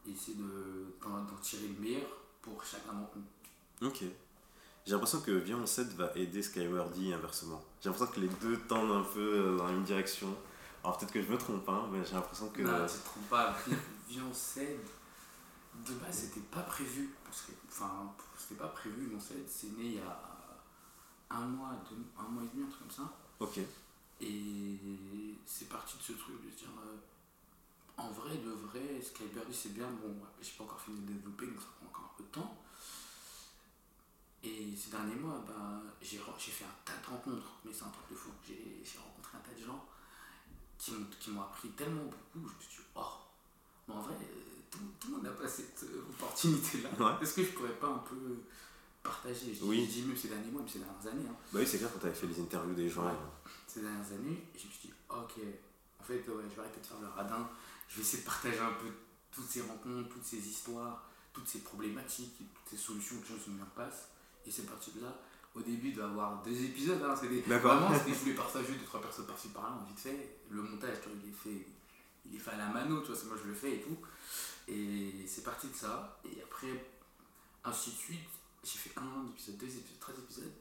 et 0.07 0.11
essayer 0.11 0.37
de- 0.37 0.93
d'en 1.01 1.09
d'en 1.23 1.37
tirer 1.41 1.67
le 1.67 1.79
meilleur 1.79 2.07
pour 2.41 2.63
chacun 2.63 2.93
d'entre 2.93 3.17
nous. 3.17 3.87
Ok. 3.87 4.03
J'ai 4.85 4.91
l'impression 4.93 5.21
que 5.21 5.31
Viens 5.31 5.57
on 5.57 5.65
cède 5.67 5.89
va 5.95 6.11
aider 6.15 6.41
Skywardy 6.41 7.13
inversement. 7.13 7.63
J'ai 7.81 7.89
l'impression 7.89 8.13
que 8.13 8.19
les 8.21 8.27
deux 8.27 8.57
tendent 8.61 8.91
un 8.91 9.03
peu 9.03 9.19
euh, 9.19 9.57
dans 9.57 9.65
la 9.67 9.73
même 9.73 9.83
direction. 9.83 10.27
Alors 10.83 10.97
peut-être 10.97 11.11
que 11.11 11.21
je 11.21 11.27
me 11.27 11.37
trompe, 11.37 11.67
hein, 11.69 11.87
mais 11.91 12.03
j'ai 12.05 12.13
l'impression 12.13 12.49
que. 12.49 12.61
Non, 12.61 12.85
tu 12.87 12.93
te 12.99 13.05
trompes 13.05 13.29
pas. 13.29 13.55
Vion 14.07 14.33
de 15.85 15.93
base, 15.95 16.15
c'était 16.15 16.45
pas 16.47 16.61
prévu. 16.61 17.15
Parce 17.23 17.41
que, 17.43 17.51
enfin, 17.67 18.13
c'était 18.37 18.59
pas 18.59 18.67
prévu, 18.69 19.07
Vion 19.07 19.19
cède. 19.19 19.47
C'est 19.47 19.67
né 19.77 19.85
il 19.85 19.95
y 19.95 19.99
a 19.99 20.19
un 21.29 21.47
mois, 21.47 21.71
deux, 21.89 22.03
un 22.17 22.27
mois 22.29 22.43
et 22.43 22.47
demi, 22.55 22.65
un 22.65 22.69
truc 22.69 22.81
comme 22.81 23.05
ça. 23.05 23.13
Ok. 23.39 23.59
Et 24.21 24.77
c'est 25.45 25.69
parti 25.69 25.97
de 25.97 26.01
ce 26.01 26.13
truc 26.13 26.43
de 26.43 26.51
se 26.51 26.57
dire, 26.57 26.69
euh, 26.83 26.97
en 27.97 28.09
vrai, 28.09 28.37
de 28.37 28.49
vrai, 28.49 29.01
Skybirdie 29.01 29.53
c'est 29.53 29.73
bien. 29.73 29.89
Bon, 29.89 30.15
j'ai 30.41 30.51
pas 30.57 30.63
encore 30.63 30.81
fini 30.81 30.99
de 31.01 31.13
développer, 31.13 31.47
donc 31.47 31.61
ça 31.61 31.67
prend 31.77 31.87
encore 31.87 32.13
un 32.13 32.17
peu 32.17 32.23
de 32.23 32.29
temps. 32.29 32.57
Et 34.43 34.73
ces 34.75 34.89
derniers 34.89 35.15
mois, 35.15 35.43
ben, 35.45 35.83
j'ai 36.01 36.17
fait 36.17 36.63
un 36.63 36.75
tas 36.85 36.97
de 37.01 37.07
rencontres, 37.07 37.59
mais 37.65 37.73
c'est 37.73 37.83
un 37.83 37.89
truc 37.89 38.09
de 38.09 38.15
fou. 38.15 38.31
J'ai 38.47 38.97
rencontré 38.97 39.37
un 39.37 39.41
tas 39.41 39.59
de 39.59 39.65
gens 39.65 39.85
qui 40.77 40.91
m'ont 40.93 41.05
qui 41.19 41.31
m'ont 41.31 41.41
appris 41.41 41.69
tellement 41.71 42.05
beaucoup. 42.05 42.47
Je 42.47 42.55
me 42.55 42.61
suis 42.61 42.77
dit, 42.77 42.87
oh, 42.95 43.01
mais 43.87 43.95
en 43.95 44.01
vrai, 44.01 44.15
euh, 44.15 44.58
tout, 44.71 44.79
tout 44.99 45.07
le 45.09 45.13
monde 45.15 45.23
n'a 45.23 45.31
pas 45.31 45.47
cette 45.47 45.83
euh, 45.83 46.01
opportunité-là. 46.11 46.89
Ouais. 46.99 47.13
Est-ce 47.21 47.33
que 47.33 47.43
je 47.43 47.49
pourrais 47.51 47.73
pas 47.79 47.87
un 47.87 47.99
peu 47.99 48.15
partager? 49.03 49.53
Je 49.53 49.63
Oui. 49.63 49.85
je 49.85 49.91
dis 49.91 50.01
même 50.03 50.17
ces 50.17 50.27
derniers 50.29 50.51
mois, 50.51 50.61
mais 50.63 50.69
ces 50.71 50.79
dernières 50.79 51.07
années. 51.07 51.27
hein 51.29 51.35
Bah 51.51 51.59
oui, 51.61 51.67
c'est 51.67 51.77
clair 51.77 51.89
quand 51.93 51.99
tu 51.99 52.05
avais 52.07 52.15
fait 52.15 52.27
les 52.27 52.39
interviews 52.39 52.73
des 52.75 52.89
gens. 52.89 53.03
Ouais. 53.05 53.11
euh, 53.11 53.49
ces 53.67 53.81
dernières 53.81 54.11
années, 54.13 54.43
je 54.55 54.65
me 54.67 54.71
suis 54.71 54.87
dit, 54.89 54.93
ok, 55.09 55.33
en 55.99 56.03
fait, 56.03 56.13
ouais, 56.27 56.43
je 56.49 56.55
vais 56.55 56.61
arrêter 56.61 56.81
de 56.81 56.85
faire 56.85 56.99
le 57.01 57.07
radin, 57.07 57.49
je 57.87 57.95
vais 57.97 58.01
essayer 58.01 58.23
de 58.23 58.27
partager 58.27 58.59
un 58.59 58.73
peu 58.73 58.87
toutes 59.31 59.47
ces 59.49 59.61
rencontres, 59.61 60.09
toutes 60.09 60.25
ces 60.25 60.37
histoires, 60.37 61.07
toutes 61.33 61.47
ces 61.47 61.59
problématiques, 61.59 62.35
toutes 62.37 62.69
ces 62.69 62.77
solutions 62.77 63.17
que 63.17 63.29
les 63.33 63.37
gens 63.37 63.43
se 63.45 63.49
mis 63.51 63.61
en 63.61 63.65
place. 63.75 64.09
Et 64.45 64.51
c'est 64.51 64.65
parti 64.65 64.91
de 64.91 65.01
là. 65.01 65.15
Au 65.55 65.61
début, 65.61 65.89
il 65.89 65.95
doit 65.95 66.05
y 66.05 66.09
avoir 66.09 66.41
deux 66.43 66.51
épisodes, 66.63 67.01
hein, 67.03 67.13
c'est 67.19 67.27
des, 67.27 67.41
D'accord. 67.41 67.75
vraiment, 67.79 67.97
c'était 67.97 68.13
je 68.15 68.19
voulais 68.19 68.33
partager 68.35 68.73
deux, 68.73 68.85
trois 68.85 69.01
personnes 69.01 69.25
par-ci 69.25 69.49
par-là, 69.49 69.77
vite 69.87 69.99
fait. 69.99 70.39
Le 70.49 70.61
montage, 70.61 70.97
il 71.23 71.29
est 71.29 71.33
fait, 71.33 71.65
il 72.25 72.35
est 72.35 72.39
fait 72.39 72.51
à 72.51 72.57
la 72.57 72.67
mano, 72.67 73.01
tu 73.01 73.07
vois, 73.07 73.15
c'est 73.15 73.27
moi 73.27 73.35
je 73.41 73.47
le 73.49 73.53
fais 73.55 73.75
et 73.77 73.81
tout. 73.81 73.97
Et 74.69 75.25
c'est 75.27 75.43
parti 75.43 75.67
de 75.67 75.73
ça. 75.75 76.19
Et 76.25 76.41
après, 76.41 76.91
ainsi 77.63 77.91
de 77.91 77.95
suite, 77.95 78.29
j'ai 78.63 78.77
fait 78.77 78.97
un 78.97 79.25
épisode, 79.29 79.57
deux 79.57 79.67
épisodes, 79.77 79.99
trois 79.99 80.13
épisodes. 80.13 80.53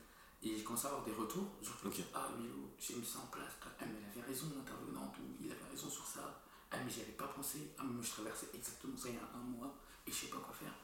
Et 0.43 0.57
j'ai 0.57 0.63
commencé 0.65 0.87
à 0.87 0.91
avoir 0.91 1.05
des 1.05 1.13
retours. 1.13 1.49
Genre, 1.63 1.77
je 1.83 1.85
me 1.89 1.91
Ok. 1.93 1.97
dis, 1.97 2.05
ah, 2.15 2.29
Milo, 2.39 2.71
j'ai 2.79 2.95
mis 2.95 3.05
ça 3.05 3.19
en 3.19 3.27
place. 3.27 3.53
Ah, 3.63 3.69
mais 3.81 3.99
elle 3.99 4.11
avait 4.21 4.27
raison, 4.29 4.47
l'intervenante, 4.57 5.17
ou 5.19 5.45
il 5.45 5.51
avait 5.51 5.69
raison 5.71 5.91
sur 5.91 6.07
ça. 6.07 6.41
Ah, 6.71 6.77
mais 6.85 6.91
j'y 6.91 7.03
avais 7.03 7.13
pas 7.13 7.29
pensé. 7.29 7.73
Ah, 7.79 7.83
mais 7.85 7.93
moi, 7.93 8.03
je 8.03 8.11
traversais 8.11 8.49
exactement 8.55 8.97
ça 8.97 9.09
il 9.09 9.15
y 9.17 9.19
a 9.19 9.29
un 9.35 9.43
mois 9.43 9.75
et 10.07 10.11
je 10.11 10.17
sais 10.17 10.29
pas 10.29 10.39
quoi 10.39 10.55
faire. 10.55 10.75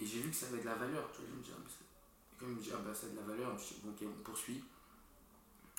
Et 0.00 0.06
j'ai 0.06 0.20
vu 0.20 0.30
que 0.30 0.36
ça 0.36 0.46
avait 0.46 0.60
de 0.60 0.66
la 0.66 0.74
valeur. 0.74 1.10
Tu 1.12 1.20
vois, 1.20 1.30
je 1.30 1.36
me 1.36 1.42
dis, 1.42 1.50
ah, 1.54 1.60
mais 1.62 1.70
comme 2.38 2.62
je 2.62 2.70
me 2.70 2.76
ah, 2.76 2.80
bah, 2.80 2.94
ça 2.94 3.06
a 3.06 3.10
de 3.10 3.16
la 3.16 3.22
valeur, 3.22 3.50
je 3.50 3.54
me 3.54 3.58
suis 3.66 3.74
dit, 3.76 3.80
bon, 3.84 3.90
ok, 3.90 4.02
on 4.18 4.22
poursuit. 4.22 4.64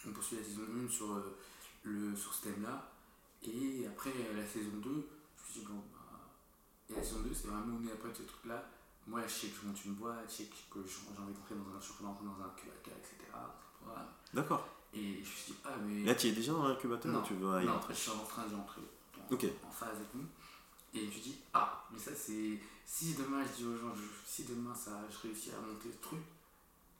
On 0.08 0.12
poursuit 0.12 0.38
la 0.38 0.44
saison 0.44 0.62
1 0.86 0.90
sur, 0.90 1.12
euh, 1.12 1.38
le, 1.84 2.16
sur 2.16 2.34
ce 2.34 2.44
thème-là. 2.44 2.92
Et 3.44 3.86
après, 3.88 4.12
la 4.36 4.46
saison 4.46 4.78
2, 4.78 4.90
je 4.90 4.96
me 4.96 5.52
suis 5.52 5.60
dit, 5.62 5.66
bon, 5.66 5.82
bah. 5.92 5.99
Et 6.90 6.94
la 6.96 7.04
saison 7.04 7.20
2, 7.22 7.34
c'est 7.34 7.48
vraiment 7.48 7.80
né 7.80 7.92
après 7.92 8.10
de 8.10 8.16
ce 8.16 8.24
truc-là. 8.24 8.64
Moi, 9.08 9.22
je 9.28 9.32
sais 9.34 9.48
que 9.48 9.56
je 9.62 9.68
monte 9.68 9.86
une 9.86 9.94
boîte, 9.94 10.26
je 10.28 10.34
sais 10.34 10.44
que 10.70 10.80
j'ai 10.86 11.22
envie 11.22 11.34
d'entrer 11.34 11.56
dans 11.56 11.76
un 11.78 11.82
championnat, 11.82 12.16
dans 12.22 12.44
un 12.44 12.50
QAK, 12.56 12.88
etc. 12.98 13.32
D'accord. 14.34 14.68
Et 14.94 15.16
je 15.16 15.20
me 15.20 15.24
suis 15.26 15.54
dit, 15.54 15.58
ah, 15.66 15.76
mais. 15.84 16.04
Là, 16.04 16.16
tu 16.16 16.28
es 16.28 16.32
déjà 16.32 16.52
dans 16.52 16.68
l'incubateur 16.68 17.12
Non. 17.12 17.20
ou 17.20 17.24
tu 17.24 17.34
vas 17.36 17.62
y 17.62 17.66
non, 17.66 17.74
entrer 17.76 17.94
je 17.94 18.00
suis 18.00 18.12
en 18.12 18.24
train 18.26 18.46
d'y 18.48 18.56
entrer 18.56 18.82
en, 19.30 19.34
en 19.68 19.72
phase 19.72 19.98
et 20.02 20.12
tout. 20.12 20.26
Et 20.94 21.02
je 21.12 21.18
me 21.18 21.24
dit, 21.24 21.38
ah, 21.54 21.86
mais 21.92 22.00
ça, 22.00 22.12
c'est. 22.16 22.60
Si 22.86 23.14
demain, 23.14 23.44
je 23.46 23.58
dis 23.64 23.66
aux 23.68 23.78
gens, 23.78 23.94
si 24.26 24.46
demain, 24.46 24.74
ça, 24.74 24.92
je 25.12 25.18
réussis 25.28 25.52
à 25.52 25.60
monter 25.62 25.92
ce 25.92 26.02
truc, 26.02 26.20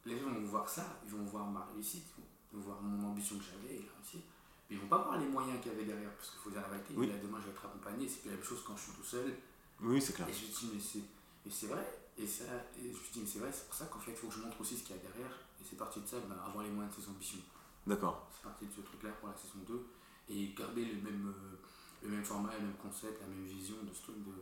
les 0.06 0.18
gens 0.20 0.30
vont 0.30 0.44
voir 0.46 0.68
ça, 0.68 0.86
ils 1.04 1.10
vont 1.10 1.24
voir 1.24 1.46
ma 1.46 1.64
réussite, 1.74 2.06
ils 2.52 2.58
vont 2.58 2.64
voir 2.64 2.80
mon 2.80 3.08
ambition 3.10 3.36
que 3.38 3.44
j'avais 3.44 3.74
et 3.74 3.82
la 3.82 3.92
réussite. 3.98 4.24
Mais 4.68 4.76
ils 4.76 4.80
vont 4.80 4.86
pas 4.88 4.98
voir 4.98 5.18
les 5.18 5.26
moyens 5.26 5.60
qu'il 5.60 5.72
y 5.72 5.74
avait 5.74 5.84
derrière, 5.84 6.14
parce 6.14 6.30
qu'il 6.30 6.38
faut 6.38 6.50
dire 6.50 6.62
la 6.62 6.68
vérité, 6.68 6.94
Oui. 6.96 7.08
là, 7.08 7.14
demain, 7.20 7.38
je 7.40 7.46
vais 7.46 7.50
être 7.50 7.64
accompagné, 7.66 8.08
c'est 8.08 8.20
plus 8.20 8.30
la 8.30 8.36
même 8.36 8.44
chose 8.44 8.62
quand 8.64 8.76
je 8.76 8.82
suis 8.82 8.92
tout 8.92 9.02
seul. 9.02 9.34
Oui, 9.82 10.00
c'est 10.00 10.12
clair. 10.12 10.28
Et 10.28 10.32
je 10.32 10.46
dis, 10.46 10.70
mais 10.74 10.80
c'est, 10.80 11.02
mais 11.44 11.50
c'est 11.50 11.66
vrai. 11.66 11.86
Et, 12.18 12.26
ça, 12.26 12.44
et 12.78 12.92
je 12.92 12.98
me 12.98 13.12
dis, 13.12 13.20
mais 13.20 13.26
c'est 13.26 13.38
vrai, 13.38 13.50
c'est 13.52 13.66
pour 13.66 13.74
ça 13.74 13.86
qu'en 13.86 13.98
fait, 13.98 14.10
il 14.12 14.16
faut 14.16 14.28
que 14.28 14.34
je 14.34 14.40
montre 14.40 14.60
aussi 14.60 14.76
ce 14.76 14.82
qu'il 14.84 14.96
y 14.96 14.98
a 14.98 15.02
derrière. 15.02 15.32
Et 15.60 15.64
c'est 15.68 15.76
parti 15.76 16.00
de 16.00 16.06
ça, 16.06 16.18
ben, 16.20 16.36
avoir 16.46 16.64
les 16.64 16.70
moyens 16.70 16.94
de 16.94 17.00
ses 17.00 17.08
ambitions. 17.08 17.40
D'accord. 17.86 18.28
C'est 18.34 18.42
parti 18.42 18.66
de 18.66 18.72
ce 18.72 18.80
truc-là 18.82 19.10
pour 19.12 19.28
la 19.28 19.36
saison 19.36 19.64
2. 19.66 19.86
Et 20.28 20.52
garder 20.52 20.84
le 20.84 21.00
même, 21.00 21.28
euh, 21.28 21.56
le 22.02 22.08
même 22.10 22.24
format, 22.24 22.52
le 22.54 22.66
même 22.66 22.76
concept, 22.76 23.20
la 23.20 23.26
même 23.26 23.46
vision 23.46 23.76
de 23.82 23.92
ce 23.92 24.02
truc 24.02 24.16
de 24.24 24.32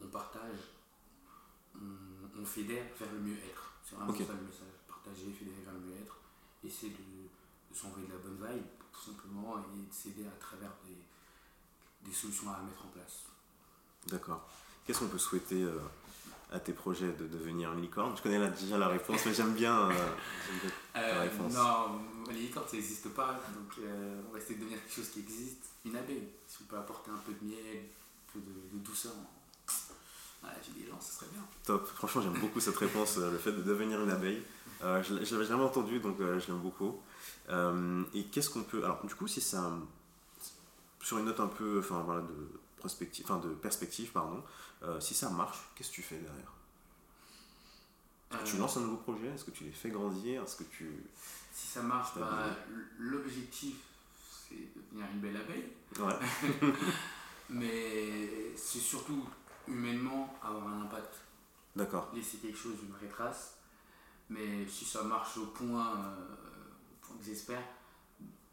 on 0.00 0.06
partage, 0.08 0.58
on, 1.74 2.40
on 2.40 2.44
fédère 2.44 2.86
vers 2.98 3.12
le 3.12 3.18
mieux-être. 3.20 3.72
C'est 3.84 3.96
vraiment 3.96 4.12
ça 4.12 4.34
le 4.34 4.46
message. 4.46 4.74
Partager, 4.86 5.32
fédérer 5.32 5.62
vers 5.64 5.74
le 5.74 5.80
mieux-être. 5.80 6.16
Essayer 6.62 6.92
de, 6.92 7.72
de 7.72 7.74
s'envoyer 7.74 8.06
de 8.06 8.12
la 8.12 8.18
bonne 8.18 8.36
vibe, 8.36 8.66
tout 8.92 9.00
simplement, 9.00 9.58
et 9.58 9.62
de 9.62 9.92
s'aider 9.92 10.26
à 10.26 10.38
travers 10.38 10.72
des, 10.84 12.08
des 12.08 12.14
solutions 12.14 12.50
à 12.50 12.60
mettre 12.62 12.84
en 12.84 12.88
place. 12.88 13.24
D'accord. 14.06 14.48
Qu'est-ce 14.88 15.00
qu'on 15.00 15.08
peut 15.08 15.18
souhaiter 15.18 15.62
euh, 15.62 15.78
à 16.50 16.58
tes 16.58 16.72
projets 16.72 17.12
de 17.12 17.26
devenir 17.26 17.70
une 17.74 17.82
licorne? 17.82 18.16
Je 18.16 18.22
connais 18.22 18.38
là 18.38 18.48
déjà 18.48 18.78
la 18.78 18.88
réponse, 18.88 19.20
mais 19.26 19.34
j'aime 19.34 19.52
bien. 19.52 19.90
euh, 19.90 19.92
bien. 20.94 21.02
Euh, 21.02 21.20
réponse. 21.24 21.52
non, 21.52 22.00
les 22.30 22.38
licornes 22.38 22.66
ça 22.66 22.76
n'existe 22.76 23.10
pas, 23.10 23.38
donc 23.54 23.84
on 24.28 24.32
va 24.32 24.38
essayer 24.38 24.54
de 24.54 24.60
devenir 24.60 24.80
quelque 24.82 24.94
chose 24.94 25.10
qui 25.10 25.20
existe. 25.20 25.66
Une 25.84 25.94
abeille, 25.94 26.28
si 26.46 26.56
on 26.62 26.64
peut 26.64 26.78
apporter 26.78 27.10
un 27.10 27.18
peu 27.18 27.32
de 27.32 27.44
miel, 27.50 27.58
un 27.84 28.32
peu 28.32 28.38
de, 28.40 28.78
de 28.78 28.82
douceur, 28.82 29.12
Ah, 30.42 30.48
j'ai 30.64 30.72
dit 30.72 30.88
non, 30.90 30.96
ce 31.00 31.12
serait 31.16 31.26
bien. 31.34 31.42
Top. 31.64 31.86
Franchement, 31.86 32.22
j'aime 32.22 32.40
beaucoup 32.40 32.58
cette 32.60 32.76
réponse, 32.78 33.18
le 33.18 33.36
fait 33.36 33.52
de 33.52 33.60
devenir 33.62 34.00
une 34.02 34.10
abeille. 34.10 34.42
Euh, 34.82 35.02
je 35.02 35.22
je 35.24 35.34
l'avais 35.34 35.46
jamais 35.46 35.64
entendu, 35.64 35.98
donc 36.00 36.18
euh, 36.20 36.40
je 36.40 36.46
l'aime 36.46 36.60
beaucoup. 36.60 36.98
Euh, 37.50 38.02
et 38.14 38.24
qu'est-ce 38.24 38.48
qu'on 38.48 38.62
peut. 38.62 38.82
Alors, 38.84 39.04
du 39.04 39.14
coup, 39.14 39.26
si 39.28 39.42
ça. 39.42 39.70
Sur 41.02 41.18
une 41.18 41.26
note 41.26 41.40
un 41.40 41.46
peu. 41.48 41.78
Enfin, 41.80 42.02
voilà, 42.06 42.22
de, 42.22 42.48
prospective, 42.76 43.24
enfin, 43.28 43.38
de 43.38 43.52
perspective, 43.54 44.10
pardon. 44.12 44.42
Euh, 44.82 45.00
si 45.00 45.14
ça 45.14 45.30
marche, 45.30 45.58
qu'est-ce 45.74 45.90
que 45.90 45.94
tu 45.96 46.02
fais 46.02 46.18
derrière? 46.18 46.52
Est-ce 48.32 48.40
que 48.42 48.48
Tu 48.50 48.56
Euh, 48.56 48.58
lances 48.60 48.76
un 48.76 48.80
nouveau 48.80 48.96
projet? 48.98 49.26
Est-ce 49.28 49.44
que 49.44 49.50
tu 49.50 49.64
les 49.64 49.72
fais 49.72 49.90
grandir? 49.90 50.42
Est-ce 50.42 50.56
que 50.56 50.64
tu. 50.64 50.90
Si 51.52 51.66
ça 51.66 51.82
marche, 51.82 52.16
bah, 52.16 52.46
l'objectif, 52.98 53.76
c'est 54.48 54.54
de 54.56 54.80
devenir 54.90 55.06
une 55.12 55.20
belle 55.20 55.36
abeille. 55.36 55.72
Ouais. 55.98 56.70
Mais 57.50 58.54
c'est 58.56 58.78
surtout 58.78 59.26
humainement 59.66 60.36
avoir 60.42 60.66
un 60.68 60.82
impact. 60.82 61.14
D'accord. 61.74 62.10
Laisser 62.14 62.36
quelque 62.38 62.58
chose, 62.58 62.76
une 62.82 62.92
vraie 62.92 63.08
trace. 63.08 63.54
Mais 64.30 64.66
si 64.68 64.84
ça 64.84 65.02
marche 65.02 65.38
au 65.38 65.46
point, 65.46 65.96
euh, 65.96 66.26
au 66.92 67.06
point 67.06 67.16
que 67.16 67.24
j'espère, 67.24 67.62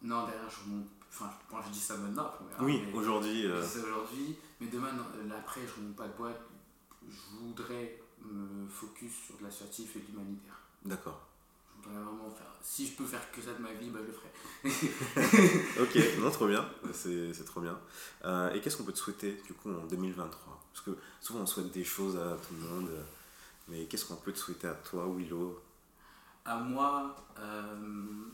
non, 0.01 0.26
derrière, 0.26 0.49
je 0.49 0.61
remonte. 0.63 0.88
Enfin, 1.16 1.32
moi, 1.49 1.63
je 1.66 1.72
dis 1.72 1.80
ça 1.80 1.95
maintenant. 1.95 2.30
Oui, 2.59 2.84
aujourd'hui. 2.93 3.43
Je 3.43 3.47
euh, 3.47 3.61
dis 3.61 3.68
ça 3.68 3.80
aujourd'hui, 3.80 4.36
mais 4.59 4.68
demain, 4.68 4.91
non, 4.91 5.05
après, 5.34 5.61
je 5.66 5.80
remonte 5.80 5.95
pas 5.95 6.07
de 6.09 6.13
boîte. 6.18 6.41
Je 7.07 7.38
voudrais 7.39 8.01
me 8.22 8.68
focus 8.68 9.13
sur 9.28 9.38
de 9.38 9.43
l'associatif 9.43 9.95
et 9.95 9.99
de 9.99 10.07
l'humanitaire. 10.07 10.59
D'accord. 10.84 11.26
Je 11.70 11.88
voudrais 11.88 12.03
vraiment 12.03 12.30
faire. 12.30 12.47
Si 12.61 12.88
je 12.88 12.97
peux 12.97 13.05
faire 13.05 13.32
que 13.32 13.41
ça 13.41 13.53
de 13.53 13.61
ma 13.61 13.72
vie, 13.74 13.91
bah, 13.91 13.99
je 14.01 14.07
le 14.07 14.13
ferai. 14.13 14.30
Ok, 15.82 16.20
non, 16.20 16.32
trop 16.32 16.47
bien, 16.47 16.68
c'est 16.91 17.34
c'est 17.34 17.45
trop 17.45 17.61
bien. 17.61 17.80
Euh, 18.26 18.51
et 18.53 18.59
qu'est-ce 18.59 18.76
qu'on 18.76 18.84
peut 18.84 18.93
te 18.93 18.97
souhaiter 18.97 19.41
du 19.45 19.53
coup 19.53 19.70
en 19.70 19.86
2023 19.86 20.63
Parce 20.74 20.84
que 20.84 20.97
souvent 21.22 21.41
on 21.41 21.45
souhaite 21.45 21.72
des 21.72 21.84
choses 21.86 22.18
à 22.18 22.36
tout 22.38 22.55
le 22.55 22.68
monde, 22.68 22.89
euh, 22.89 23.03
mais 23.70 23.86
qu'est-ce 23.86 24.05
qu'on 24.05 24.16
peut 24.16 24.34
te 24.34 24.39
souhaiter 24.39 24.68
à 24.68 24.74
toi, 24.74 25.07
Willow? 25.16 25.61
À 26.43 26.57
moi, 26.57 27.16
euh, 27.39 28.26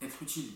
être 0.00 0.22
utile. 0.22 0.52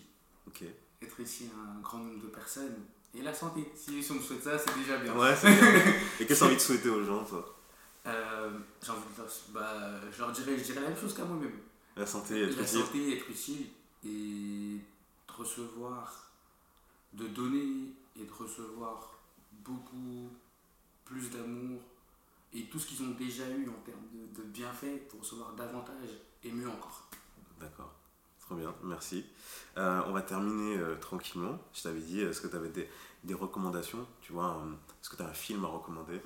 Ok. 0.46 0.64
Être 1.02 1.20
à 1.20 1.70
un 1.76 1.80
grand 1.80 1.98
nombre 1.98 2.22
de 2.22 2.28
personnes. 2.28 2.74
Et 3.14 3.22
la 3.22 3.32
santé. 3.32 3.70
Si 3.74 4.04
on 4.10 4.14
me 4.14 4.20
souhaite 4.20 4.42
ça, 4.42 4.58
c'est 4.58 4.76
déjà 4.78 4.98
bien. 4.98 5.16
Ouais, 5.16 5.34
c'est 5.36 5.46
bien. 5.54 5.92
Et 6.20 6.26
qu'est-ce 6.26 6.28
que 6.28 6.34
tu 6.34 6.42
as 6.42 6.46
envie 6.46 6.56
de 6.56 6.60
souhaiter 6.60 6.88
aux 6.90 7.04
gens, 7.04 7.24
toi? 7.24 7.56
Euh, 8.06 8.50
J'ai 8.82 8.90
envie 8.90 9.00
de 9.16 9.18
leur, 9.22 9.30
bah, 9.50 10.00
je 10.12 10.18
leur 10.18 10.32
dirais, 10.32 10.56
je 10.58 10.62
dirais 10.64 10.80
la 10.80 10.88
même 10.88 10.98
chose 10.98 11.14
qu'à 11.14 11.24
moi-même. 11.24 11.58
La 11.96 12.06
santé, 12.06 12.42
être 12.42 12.56
la 12.56 12.62
utile. 12.62 12.80
santé, 12.80 13.16
être 13.16 13.30
utile 13.30 13.66
et 14.04 14.78
de 15.28 15.32
recevoir, 15.32 16.30
de 17.14 17.26
donner 17.28 17.92
et 18.20 18.24
de 18.24 18.32
recevoir 18.32 19.14
beaucoup 19.64 20.28
plus 21.04 21.30
d'amour 21.30 21.80
et 22.52 22.64
tout 22.66 22.78
ce 22.78 22.86
qu'ils 22.86 23.02
ont 23.02 23.12
déjà 23.12 23.48
eu 23.48 23.68
en 23.68 23.80
termes 23.84 24.06
de, 24.12 24.42
de 24.42 24.46
bienfaits 24.48 25.08
pour 25.08 25.20
recevoir 25.20 25.54
davantage 25.54 26.10
et 26.44 26.52
mieux 26.52 26.68
encore. 26.68 27.08
D'accord, 27.58 27.94
trop 28.46 28.54
bien, 28.54 28.74
merci. 28.84 29.26
Euh, 29.76 30.02
on 30.06 30.12
va 30.12 30.22
terminer 30.22 30.78
euh, 30.78 30.96
tranquillement. 30.96 31.58
Je 31.74 31.82
t'avais 31.82 32.00
dit, 32.00 32.20
est-ce 32.20 32.40
que 32.40 32.46
tu 32.48 32.56
avais 32.56 32.68
des, 32.70 32.88
des 33.24 33.34
recommandations 33.34 34.06
Tu 34.22 34.32
vois, 34.32 34.56
euh, 34.64 34.72
est-ce 35.02 35.10
que 35.10 35.16
tu 35.16 35.22
as 35.22 35.26
un 35.28 35.34
film 35.34 35.64
à 35.64 35.68
recommander? 35.68 36.20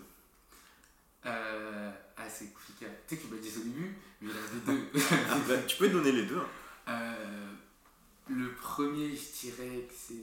Euh, 1.26 1.90
ah, 2.16 2.28
c'est 2.28 2.52
compliqué. 2.52 2.86
Tu 3.08 3.16
sais 3.16 3.20
que 3.22 3.26
tu 3.28 3.34
m'as 3.34 3.40
dit 3.40 3.50
au 3.56 3.62
début, 3.64 3.96
mais 4.20 4.30
il 4.30 4.36
en 4.36 4.72
avait 4.74 4.78
deux. 4.78 5.00
Ah, 5.30 5.38
bah, 5.48 5.58
Tu 5.66 5.76
peux 5.76 5.88
donner 5.88 6.12
les 6.12 6.24
deux. 6.26 6.38
hein. 6.38 6.46
Euh, 6.88 7.52
le 8.28 8.52
premier, 8.54 9.14
je 9.16 9.46
dirais 9.48 9.86
que 9.88 9.94
c'est 9.94 10.14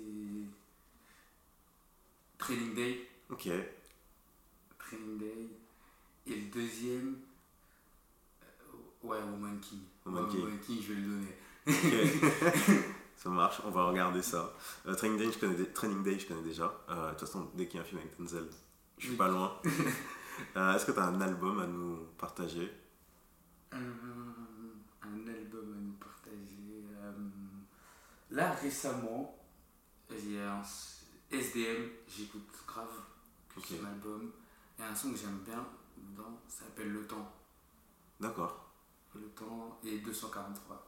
Training 2.37 2.73
Day. 2.75 3.07
Ok, 3.29 3.49
Training 4.79 5.17
Day. 5.17 5.49
Et 6.27 6.35
le 6.35 6.47
deuxième, 6.51 7.17
ouais, 9.03 9.17
Woman 9.17 9.59
King. 9.59 9.79
Woman 10.05 10.23
Ouais, 10.25 10.29
King. 10.31 10.41
Woman 10.41 10.59
King, 10.59 10.81
je 10.81 10.93
vais 10.93 11.01
le 11.01 11.07
donner. 11.07 11.35
Ok. 11.67 12.73
ça 13.17 13.29
marche, 13.29 13.61
on 13.65 13.71
va 13.71 13.85
regarder 13.85 14.21
ça. 14.21 14.53
Euh, 14.85 14.95
Training, 14.95 15.17
Day, 15.17 15.31
je 15.31 15.37
connais, 15.39 15.65
Training 15.65 16.03
Day, 16.03 16.19
je 16.19 16.27
connais 16.27 16.41
déjà. 16.43 16.73
Euh, 16.89 17.05
de 17.07 17.11
toute 17.11 17.27
façon, 17.27 17.49
dès 17.55 17.67
qu'il 17.67 17.77
y 17.77 17.79
a 17.79 17.81
un 17.83 17.85
film 17.85 17.99
avec 18.01 18.17
Denzel, 18.19 18.47
je 18.97 19.07
suis 19.07 19.15
pas 19.15 19.27
loin. 19.29 19.59
Euh, 20.55 20.75
est-ce 20.75 20.85
que 20.85 20.91
tu 20.91 20.99
as 20.99 21.05
un 21.05 21.19
album 21.19 21.59
à 21.59 21.65
nous 21.65 21.97
partager? 22.15 22.71
Un, 23.71 23.77
un 23.79 25.27
album 25.27 25.73
à 25.73 25.81
nous 25.81 25.93
partager. 25.93 26.83
là, 28.29 28.51
récemment, 28.51 29.35
j'ai 30.11 30.39
un 30.39 30.61
s- 30.61 31.07
SDM, 31.31 31.89
j'écoute 32.07 32.47
grave 32.67 32.85
que 33.49 33.59
Ok. 33.59 33.65
son 33.79 33.85
album. 33.87 34.31
Et 34.79 34.83
un 34.83 34.93
son 34.93 35.11
que 35.11 35.17
j'aime 35.17 35.39
bien 35.43 35.65
dedans, 35.97 36.39
ça 36.47 36.65
s'appelle 36.65 36.91
Le 36.93 37.07
Temps. 37.07 37.31
D'accord, 38.19 38.69
Le 39.15 39.27
Temps 39.29 39.79
et 39.83 39.97
243 39.97 40.85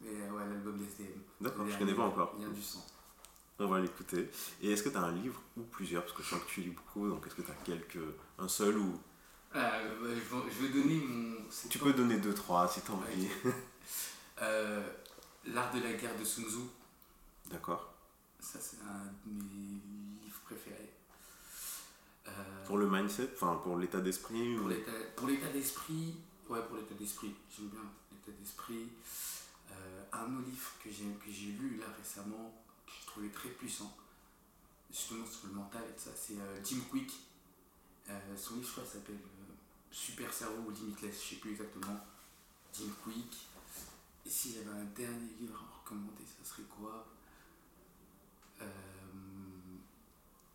mais 0.00 0.08
euh, 0.10 0.30
ouais, 0.30 0.46
l'album 0.48 0.76
d'SDM. 0.78 1.20
d'accord, 1.40 1.66
je 1.68 1.78
connais 1.78 1.94
pas 1.94 2.04
encore. 2.04 2.34
Il 2.38 2.42
y 2.42 2.46
a 2.46 2.50
du 2.50 2.62
son. 2.62 2.78
On 3.60 3.66
va 3.66 3.80
l'écouter. 3.80 4.30
Et 4.62 4.70
est-ce 4.72 4.84
que 4.84 4.88
tu 4.88 4.96
as 4.96 5.02
un 5.02 5.12
livre 5.12 5.40
ou 5.56 5.62
plusieurs? 5.62 6.02
Parce 6.04 6.14
que 6.16 6.22
je 6.22 6.28
sens 6.28 6.40
que 6.44 6.48
tu 6.48 6.60
lis 6.60 6.70
beaucoup, 6.70 7.08
donc 7.08 7.26
est-ce 7.26 7.34
que 7.34 7.42
tu 7.42 7.50
as 7.50 7.54
quelques. 7.64 7.98
un 8.38 8.46
seul 8.48 8.78
ou? 8.78 8.98
Euh, 9.56 9.60
bah, 10.00 10.08
je, 10.10 10.36
vais, 10.36 10.50
je 10.52 10.66
vais 10.66 10.80
donner 10.80 11.00
mon. 11.04 11.36
Tu 11.68 11.78
peux 11.78 11.92
donner 11.92 12.18
deux, 12.18 12.34
trois 12.34 12.68
si 12.68 12.80
tu 12.82 12.90
as 12.90 12.94
envie. 12.94 13.28
Euh, 14.40 14.86
L'art 15.46 15.72
de 15.74 15.80
la 15.80 15.92
guerre 15.94 16.16
de 16.16 16.24
Sun 16.24 16.44
Tzu, 16.44 16.58
D'accord. 17.50 17.92
ça 18.38 18.60
c'est 18.60 18.76
un 18.82 19.06
de 19.26 19.32
mes 19.42 20.20
livres 20.22 20.40
préférés. 20.44 20.92
Euh, 22.28 22.66
Pour 22.66 22.78
le 22.78 22.88
mindset, 22.88 23.30
enfin 23.34 23.58
pour 23.64 23.78
l'état 23.78 24.00
d'esprit 24.00 24.54
pour 24.56 24.66
ou... 24.66 25.26
l'état 25.26 25.48
d'esprit, 25.48 26.14
ouais, 26.50 26.60
pour 26.68 26.76
l'état 26.76 26.94
d'esprit, 26.94 27.34
j'aime 27.50 27.68
bien 27.68 27.80
d'esprit. 28.32 28.88
Euh, 29.70 30.04
un 30.12 30.36
autre 30.36 30.46
livre 30.46 30.72
que 30.82 30.90
j'ai 30.90 31.52
lu 31.52 31.78
là 31.78 31.86
récemment, 31.96 32.64
que 32.86 32.92
j'ai 32.92 33.06
trouvé 33.06 33.28
très 33.30 33.50
puissant, 33.50 33.96
justement 34.90 35.26
sur 35.26 35.48
le 35.48 35.54
mental 35.54 35.82
et 35.88 35.92
tout 35.92 36.04
ça, 36.04 36.10
c'est 36.16 36.38
euh, 36.38 36.64
Jim 36.64 36.80
Quick. 36.90 37.12
Euh, 38.08 38.36
son 38.36 38.56
livre, 38.56 38.66
je 38.66 38.72
crois, 38.72 38.86
s'appelle 38.86 39.18
Super 39.90 40.32
Cerveau 40.32 40.62
ou 40.68 40.70
Limitless, 40.70 41.22
je 41.22 41.28
sais 41.30 41.36
plus 41.36 41.50
exactement. 41.52 42.00
Jim 42.72 42.90
Quick. 43.04 43.48
Et 44.24 44.30
si 44.30 44.54
j'avais 44.54 44.78
un 44.78 44.84
dernier 44.84 45.34
livre 45.40 45.62
à 45.62 45.80
recommander, 45.80 46.24
ça 46.24 46.48
serait 46.48 46.68
quoi? 46.68 47.06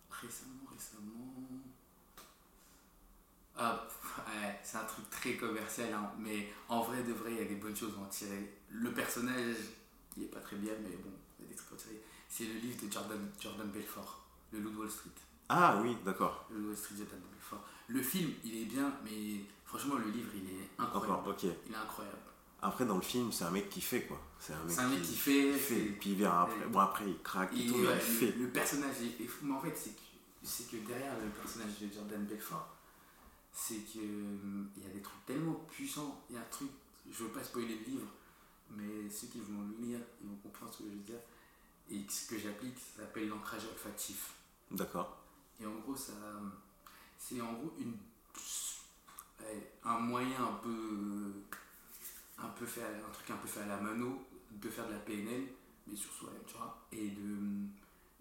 Récemment, 0.10 0.64
récemment. 0.72 1.64
Ah, 3.58 3.86
pff, 3.88 4.18
ouais, 4.28 4.60
c'est 4.64 4.78
un 4.78 4.84
truc 4.86 5.10
très 5.10 5.36
commercial, 5.36 5.94
hein, 5.94 6.12
mais 6.18 6.52
en 6.70 6.82
vrai 6.82 7.04
de 7.04 7.14
vrai, 7.14 7.32
il 7.34 7.38
y 7.38 7.42
a 7.42 7.46
des 7.46 7.56
bonnes 7.56 7.76
choses 7.76 7.94
à 7.98 8.02
en 8.02 8.06
tirer. 8.06 8.52
Le 8.72 8.92
personnage, 8.92 9.56
il 10.18 10.24
est 10.24 10.28
pas 10.28 10.40
très 10.40 10.56
bien, 10.56 10.74
mais 10.82 10.90
bon, 10.98 11.12
il 11.40 11.46
y 11.46 11.48
a 11.48 11.52
des 11.52 11.56
trucs 11.56 11.72
à 11.72 11.74
en 11.76 11.78
tirer. 11.78 12.02
C'est 12.30 12.46
le 12.46 12.54
livre 12.60 12.78
de 12.86 12.92
Jordan, 12.92 13.20
Jordan 13.40 13.68
Belfort, 13.70 14.24
Le 14.52 14.60
Loup 14.60 14.72
de 14.72 14.78
Wall 14.78 14.90
Street. 14.90 15.10
Ah 15.50 15.80
oui, 15.84 15.96
d'accord. 16.04 16.48
Le 16.50 16.58
Loup 16.58 16.64
de 16.64 16.68
Wall 16.70 16.78
Street, 16.78 16.96
Jordan 16.98 17.20
Belfort. 17.32 17.64
Le 17.88 18.02
film, 18.02 18.32
il 18.44 18.62
est 18.64 18.66
bien, 18.66 18.92
mais 19.04 19.42
franchement, 19.66 19.96
le 19.96 20.10
livre, 20.10 20.32
il 20.36 20.50
est 20.50 20.70
incroyable. 20.80 21.14
Encore, 21.20 21.28
ok. 21.28 21.44
Il 21.44 21.74
est 21.74 21.76
incroyable. 21.78 22.18
Après, 22.62 22.86
dans 22.86 22.96
le 22.96 23.02
film, 23.02 23.32
c'est 23.32 23.44
un 23.44 23.52
mec 23.52 23.70
qui 23.70 23.82
fait 23.82 24.04
quoi. 24.04 24.20
C'est 24.40 24.54
un 24.54 24.64
mec, 24.64 24.78
un 24.80 24.88
mec 24.88 25.02
qui 25.02 25.16
fait. 25.18 25.52
qui 25.52 25.60
fait. 25.60 25.76
c'est- 25.76 25.92
Puis 26.00 26.10
il 26.12 26.16
verra 26.18 26.44
après. 26.44 26.66
et- 26.66 26.70
Bon, 26.70 26.80
après, 26.80 27.06
il 27.08 27.22
craque 27.22 27.54
et 27.54 27.66
Et 27.66 27.68
tout, 27.68 27.78
mais 27.78 27.88
ouais, 27.90 27.96
il 27.98 28.02
fait. 28.02 28.32
le, 28.38 28.44
le 28.46 28.50
personnage 28.50 28.96
est, 29.20 29.26
fou, 29.28 29.46
mais 29.46 29.54
en 29.54 29.60
fait, 29.60 29.76
c'est 29.76 29.90
que, 29.92 30.02
c'est 30.44 30.72
que 30.72 30.78
derrière 30.88 31.14
le 31.20 31.28
personnage 31.30 31.78
de 31.82 31.94
Jordan 31.94 32.24
Belfort, 32.24 32.68
c'est 33.54 33.80
que 33.94 34.00
hum, 34.00 34.70
il 34.78 34.84
y 34.84 34.86
a 34.86 34.90
des 34.90 35.02
trucs 35.02 35.26
tellement 35.26 35.54
puissants. 35.72 36.24
Il 36.30 36.36
y 36.36 36.38
a 36.40 36.42
un 36.42 36.46
truc, 36.52 36.70
je 37.12 37.24
veux 37.24 37.30
pas 37.32 37.44
spoiler 37.44 37.76
le 37.80 37.86
livre, 37.86 38.08
mais 38.72 39.10
ceux 39.10 39.28
qui 39.28 39.40
vont 39.42 39.62
le 39.62 39.86
lire, 39.86 40.00
ils 40.22 40.28
vont 40.30 40.36
comprendre 40.38 40.74
ce 40.74 40.80
que 40.80 40.84
je 40.86 40.90
veux 40.90 41.04
dire. 41.04 41.20
Et 41.92 42.02
ce 42.10 42.28
que 42.30 42.40
j'applique, 42.40 42.78
ça 42.80 43.02
s'appelle 43.04 43.28
l'ancrage 43.30 43.66
olfactif. 43.66 44.34
D'accord. 44.72 45.18
Et 45.60 45.66
en 45.66 45.76
gros, 45.80 45.96
ça, 45.96 46.14
c'est 47.18 47.40
en 47.42 47.54
gros 47.54 47.74
une, 47.80 47.96
un 49.84 50.00
moyen 50.00 50.42
un 50.44 50.54
peu, 50.64 51.34
un 52.38 52.48
peu 52.50 52.66
fait, 52.66 52.84
à- 52.84 52.88
un 53.08 53.12
truc 53.12 53.30
un 53.30 53.38
peu 53.38 53.48
fait 53.48 53.62
à 53.62 53.66
la 53.68 53.78
mano 53.78 54.26
de 54.52 54.70
faire 54.70 54.88
de 54.88 54.94
la 54.94 55.00
PNL, 55.00 55.48
mais 55.88 55.96
sur 55.96 56.12
soi-même, 56.12 56.42
tu 56.48 56.56
vois, 56.56 56.86
et 56.92 57.10
de, 57.10 57.38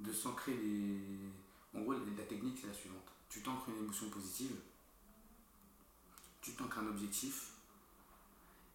de 0.00 0.12
s'ancrer 0.12 0.54
les. 0.54 0.98
En 1.74 1.82
gros, 1.82 1.92
la 1.94 2.24
technique 2.24 2.58
c'est 2.60 2.66
la 2.68 2.74
suivante. 2.74 3.06
Tu 3.28 3.42
t'ancres 3.42 3.68
une 3.68 3.84
émotion 3.84 4.08
positive, 4.10 4.54
tu 6.42 6.52
t'ancres 6.52 6.78
un 6.78 6.88
objectif, 6.88 7.52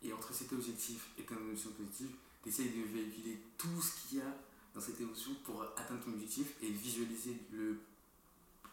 et 0.03 0.14
entre 0.14 0.34
cet 0.34 0.53
objectif 0.53 1.10
et 1.18 1.23
ton 1.23 1.35
émotion 1.35 1.72
positive, 1.72 2.11
tu 2.44 2.49
essayes 2.49 2.69
de 2.69 2.84
véhiculer 2.84 3.41
tout 3.57 3.81
ce 3.81 4.07
qu'il 4.07 4.19
y 4.19 4.22
a 4.22 4.34
dans 4.73 4.81
cette 4.81 4.99
émotion 5.02 5.31
pour 5.44 5.64
atteindre 5.76 6.03
ton 6.03 6.11
objectif 6.11 6.48
et 6.61 6.69
visualiser 6.69 7.35
le, 7.52 7.77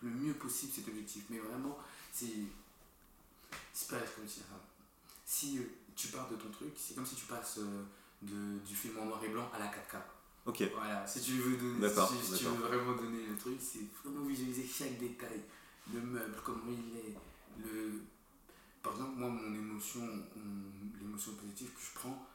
le 0.03 0.11
mieux 0.11 0.35
possible 0.35 0.73
cet 0.73 0.89
objectif. 0.89 1.25
Mais 1.31 1.39
vraiment, 1.39 1.79
c'est. 2.13 2.27
C'est 3.73 3.89
pas 3.89 3.99
comme 3.99 4.27
si. 4.27 4.41
si 5.25 5.59
euh, 5.59 5.63
tu 5.97 6.09
pars 6.09 6.29
de 6.29 6.37
ton 6.37 6.51
truc, 6.51 6.73
c'est 6.77 6.95
comme 6.95 7.07
si 7.07 7.15
tu 7.15 7.25
passes 7.25 7.59
euh, 7.59 7.85
de, 8.23 8.59
du 8.67 8.75
film 8.75 8.99
en 8.99 9.07
noir 9.07 9.23
et 9.25 9.29
blanc 9.29 9.49
à 9.53 9.59
la 9.59 9.67
4K. 9.67 9.97
Ok. 10.47 10.63
Voilà, 10.75 11.07
si 11.07 11.21
tu 11.21 11.33
veux 11.33 11.57
donner, 11.57 11.89
si, 11.89 12.33
si 12.33 12.39
tu 12.39 12.45
veux 12.45 12.67
vraiment 12.67 12.95
donner 12.97 13.27
le 13.27 13.37
truc, 13.37 13.59
c'est 13.59 13.87
vraiment 14.03 14.25
visualiser 14.25 14.67
chaque 14.67 14.99
détail, 14.99 15.41
le 15.93 16.01
meuble, 16.01 16.37
comment 16.45 16.71
il 16.71 16.97
est. 16.99 17.15
Le... 17.59 18.03
Par 18.85 18.93
exemple, 18.93 19.17
moi, 19.17 19.31
mon 19.31 19.55
émotion, 19.55 20.07
l'émotion 21.01 21.33
positive 21.33 21.71
que 21.73 21.81
je 21.81 21.99
prends, 21.99 22.27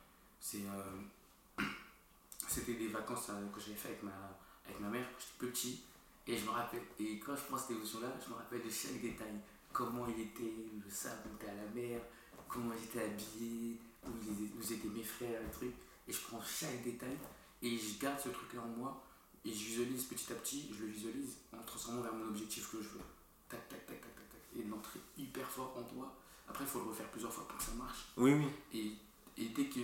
c'est. 0.41 0.63
euh, 0.65 1.63
C'était 2.47 2.73
des 2.73 2.87
vacances 2.87 3.29
euh, 3.29 3.47
que 3.53 3.59
j'avais 3.61 3.75
fait 3.75 3.89
avec 3.89 4.01
ma, 4.01 4.35
avec 4.65 4.79
ma 4.79 4.87
mère 4.89 5.05
quand 5.11 5.19
j'étais 5.19 5.51
petit. 5.51 5.83
Et 6.25 6.35
je 6.35 6.45
me 6.45 6.49
rappelle, 6.49 6.81
et 6.99 7.19
quand 7.19 7.35
je 7.35 7.43
prends 7.43 7.57
cette 7.57 7.71
émotion-là, 7.71 8.07
je 8.23 8.29
me 8.31 8.35
rappelle 8.35 8.63
de 8.63 8.69
chaque 8.69 8.99
détail. 8.99 9.39
Comment 9.71 10.07
il 10.07 10.19
était, 10.19 10.55
le 10.83 10.89
sable 10.91 11.21
où 11.31 11.35
était 11.35 11.51
à 11.51 11.55
la 11.55 11.69
mer, 11.75 12.01
comment 12.47 12.73
j'étais 12.79 13.03
habillé, 13.03 13.77
où, 14.07 14.09
où 14.09 14.73
étaient 14.73 14.87
mes 14.87 15.03
frères, 15.03 15.41
les 15.43 15.51
trucs. 15.51 15.75
Et 16.07 16.11
je 16.11 16.19
prends 16.21 16.41
chaque 16.41 16.83
détail 16.83 17.15
et 17.61 17.77
je 17.77 17.99
garde 17.99 18.19
ce 18.19 18.29
truc-là 18.29 18.61
en 18.63 18.79
moi 18.79 19.03
et 19.45 19.49
je 19.49 19.65
visualise 19.65 20.05
petit 20.05 20.33
à 20.33 20.35
petit, 20.35 20.71
je 20.75 20.85
le 20.85 20.89
visualise 20.89 21.37
en 21.53 21.57
le 21.57 21.65
transformant 21.65 22.01
vers 22.01 22.13
mon 22.13 22.27
objectif 22.29 22.71
que 22.71 22.81
je 22.81 22.89
veux. 22.89 23.01
Tac, 23.47 23.67
tac, 23.69 23.85
tac, 23.85 24.01
tac, 24.01 24.15
tac, 24.15 24.29
tac. 24.29 24.41
Et 24.57 24.63
de 24.63 24.71
l'entrer 24.71 24.99
hyper 25.17 25.47
fort 25.47 25.75
en 25.77 25.83
toi. 25.83 26.15
Après, 26.49 26.63
il 26.63 26.67
faut 26.69 26.79
le 26.79 26.89
refaire 26.89 27.09
plusieurs 27.11 27.31
fois 27.31 27.47
pour 27.47 27.57
que 27.57 27.63
ça 27.63 27.73
marche. 27.73 28.07
Oui, 28.17 28.33
oui. 28.33 28.47
Et, 28.73 29.41
et 29.41 29.49
dès 29.49 29.65
que. 29.65 29.79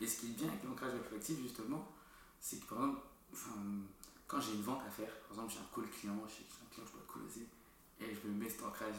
Et 0.00 0.06
ce 0.06 0.20
qui 0.20 0.26
est 0.26 0.34
bien 0.36 0.48
avec 0.48 0.62
l'ancrage 0.62 0.92
réflexif, 0.92 1.40
justement, 1.40 1.88
c'est 2.38 2.60
que 2.60 2.66
par 2.66 2.78
exemple, 2.78 3.00
enfin, 3.32 3.60
quand 4.28 4.40
j'ai 4.40 4.52
une 4.52 4.62
vente 4.62 4.82
à 4.86 4.90
faire, 4.90 5.12
par 5.22 5.32
exemple, 5.32 5.52
j'ai 5.52 5.58
un 5.58 5.74
call 5.74 5.90
client, 5.90 6.22
j'ai 6.28 6.44
un 6.44 6.68
client 6.70 6.84
que 6.84 6.92
je 6.92 6.92
dois 6.92 7.06
closer, 7.08 7.46
et 8.00 8.14
je 8.14 8.28
me 8.28 8.34
mets 8.34 8.48
cet 8.48 8.62
ancrage, 8.62 8.94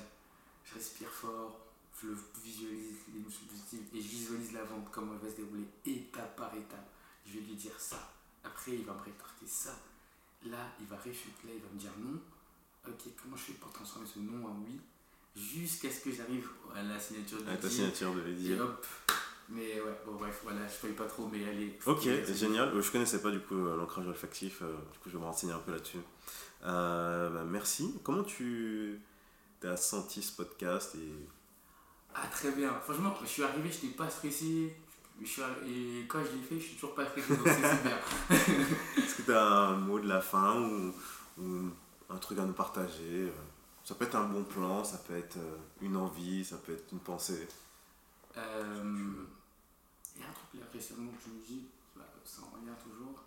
je 0.63 0.73
respire 0.73 1.09
fort, 1.09 1.59
je 2.01 2.07
le 2.07 2.17
visualise 2.43 2.97
l'émotion 3.13 3.45
positive, 3.45 3.83
et 3.93 4.01
je 4.01 4.07
visualise 4.07 4.53
la 4.53 4.63
vente, 4.63 4.89
comment 4.91 5.13
elle 5.13 5.19
va 5.19 5.29
se 5.29 5.37
dérouler 5.37 5.67
étape 5.85 6.35
par 6.35 6.53
étape. 6.55 6.89
Je 7.25 7.33
vais 7.33 7.41
lui 7.41 7.55
dire 7.55 7.79
ça. 7.79 8.11
Après, 8.43 8.73
il 8.73 8.83
va 8.83 8.93
me 8.93 9.01
rétorquer 9.01 9.47
ça. 9.47 9.75
Là, 10.45 10.67
il 10.79 10.87
va 10.87 10.97
réfuter, 10.97 11.47
là, 11.47 11.53
il 11.55 11.61
va 11.61 11.69
me 11.69 11.79
dire 11.79 11.93
non. 11.99 12.19
Ok, 12.85 13.03
comment 13.21 13.37
je 13.37 13.43
fais 13.43 13.53
pour 13.53 13.71
transformer 13.71 14.07
ce 14.07 14.19
non 14.19 14.45
en 14.45 14.57
oui? 14.65 14.79
Jusqu'à 15.35 15.89
ce 15.89 15.99
que 16.01 16.11
j'arrive 16.11 16.47
à 16.75 16.83
la 16.83 16.99
signature 16.99 17.41
du 17.41 17.49
À 17.49 17.57
ta 17.57 17.69
signature 17.69 18.13
de 18.13 18.21
Et 18.21 18.25
Lady. 18.31 18.53
hop. 18.59 18.85
Mais 19.49 19.81
ouais, 19.81 19.99
bon 20.05 20.13
bref, 20.15 20.39
voilà, 20.43 20.61
je 20.67 20.87
paye 20.87 20.95
pas 20.95 21.05
trop, 21.05 21.27
mais 21.31 21.43
allez. 21.47 21.77
Ok, 21.85 22.07
génial. 22.33 22.69
Euh, 22.69 22.81
Je 22.81 22.91
connaissais 22.91 23.21
pas 23.21 23.29
du 23.31 23.39
coup 23.39 23.55
euh, 23.55 23.75
l'ancrage 23.75 24.07
olfactif, 24.07 24.61
euh, 24.61 24.71
du 24.91 24.99
coup 24.99 25.09
je 25.09 25.13
vais 25.13 25.19
me 25.19 25.25
renseigner 25.25 25.53
un 25.53 25.59
peu 25.59 25.71
là-dessus. 25.73 25.97
Euh, 26.63 27.29
bah, 27.29 27.43
merci. 27.45 27.93
Comment 28.03 28.23
tu 28.23 29.01
as 29.63 29.75
senti 29.77 30.21
ce 30.21 30.31
podcast 30.35 30.95
et 30.95 31.11
Ah 32.15 32.25
très 32.31 32.51
bien, 32.51 32.71
franchement, 32.83 33.13
je 33.21 33.27
suis 33.27 33.43
arrivé, 33.43 33.69
je 33.69 33.85
n'étais 33.85 33.97
pas 33.97 34.09
stressé. 34.09 34.75
Je 35.21 35.27
suis 35.27 35.41
et 35.67 36.05
quand 36.07 36.19
je 36.23 36.35
l'ai 36.37 36.41
fait, 36.43 36.55
je 36.59 36.65
suis 36.65 36.75
toujours 36.75 36.95
pas 36.95 37.05
stressé, 37.05 37.35
donc 37.35 37.45
c'est 37.47 37.75
super. 37.75 37.99
est-ce 38.97 39.15
que 39.15 39.21
tu 39.23 39.31
as 39.33 39.45
un 39.45 39.75
mot 39.77 39.99
de 39.99 40.07
la 40.07 40.21
fin 40.21 40.59
ou, 40.59 40.93
ou 41.37 41.69
un 42.09 42.17
truc 42.17 42.39
à 42.39 42.45
nous 42.45 42.53
partager 42.53 43.31
Ça 43.83 43.95
peut 43.95 44.05
être 44.05 44.15
un 44.15 44.27
bon 44.29 44.43
plan, 44.43 44.83
ça 44.83 44.97
peut 44.99 45.17
être 45.17 45.37
euh, 45.37 45.57
une 45.81 45.97
envie, 45.97 46.45
ça 46.45 46.57
peut 46.57 46.73
être 46.73 46.91
une 46.93 46.99
pensée. 46.99 47.47
Euh, 48.37 49.13
Il 50.15 50.21
y 50.21 50.23
a 50.23 50.27
un 50.29 50.31
truc 50.31 50.61
là 50.61 50.65
récemment 50.71 51.11
que 51.11 51.23
je 51.25 51.29
me 51.33 51.45
dis, 51.45 51.65
bah, 51.95 52.05
ça 52.23 52.41
en 52.43 52.55
revient 52.55 52.71
toujours. 52.81 53.23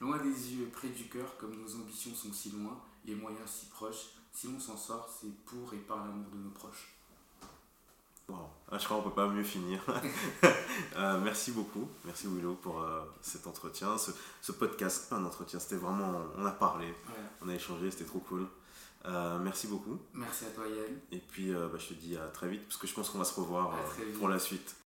Loin 0.00 0.18
des 0.18 0.54
yeux, 0.54 0.68
près 0.72 0.88
du 0.88 1.04
cœur, 1.08 1.36
comme 1.38 1.54
nos 1.54 1.74
ambitions 1.76 2.14
sont 2.14 2.32
si 2.32 2.50
loin, 2.50 2.80
les 3.04 3.14
moyens 3.14 3.48
si 3.48 3.66
proches, 3.66 4.08
si 4.32 4.48
l'on 4.48 4.58
s'en 4.58 4.76
sort, 4.76 5.08
c'est 5.20 5.32
pour 5.44 5.72
et 5.74 5.78
par 5.78 5.98
l'amour 5.98 6.26
de 6.32 6.38
nos 6.38 6.50
proches. 6.50 6.94
Wow. 8.28 8.48
Ah, 8.70 8.78
je 8.78 8.84
crois 8.84 8.96
qu'on 8.98 9.10
peut 9.10 9.14
pas 9.14 9.28
mieux 9.28 9.44
finir. 9.44 9.80
Euh, 10.96 11.20
merci 11.20 11.52
beaucoup, 11.52 11.88
merci 12.04 12.26
Willow 12.26 12.54
pour 12.54 12.80
euh, 12.80 13.02
cet 13.22 13.46
entretien, 13.46 13.96
ce, 13.96 14.10
ce 14.40 14.52
podcast, 14.52 15.08
pas 15.08 15.16
un 15.16 15.24
entretien, 15.24 15.58
c'était 15.60 15.76
vraiment, 15.76 16.20
on 16.36 16.44
a 16.44 16.50
parlé, 16.50 16.92
on 17.42 17.48
a 17.48 17.54
échangé, 17.54 17.90
c'était 17.90 18.04
trop 18.04 18.18
cool. 18.20 18.46
Euh, 19.06 19.38
merci 19.38 19.66
beaucoup. 19.66 19.98
Merci 20.12 20.44
à 20.44 20.50
toi 20.50 20.64
Yann. 20.66 20.98
Et 21.10 21.18
puis, 21.18 21.54
euh, 21.54 21.68
bah, 21.68 21.78
je 21.78 21.88
te 21.88 21.94
dis 21.94 22.16
à 22.16 22.26
très 22.28 22.48
vite, 22.48 22.62
parce 22.64 22.76
que 22.76 22.86
je 22.86 22.94
pense 22.94 23.08
qu'on 23.10 23.18
va 23.18 23.24
se 23.24 23.38
revoir 23.38 23.74
euh, 23.74 24.12
pour 24.18 24.28
la 24.28 24.38
suite. 24.38 24.76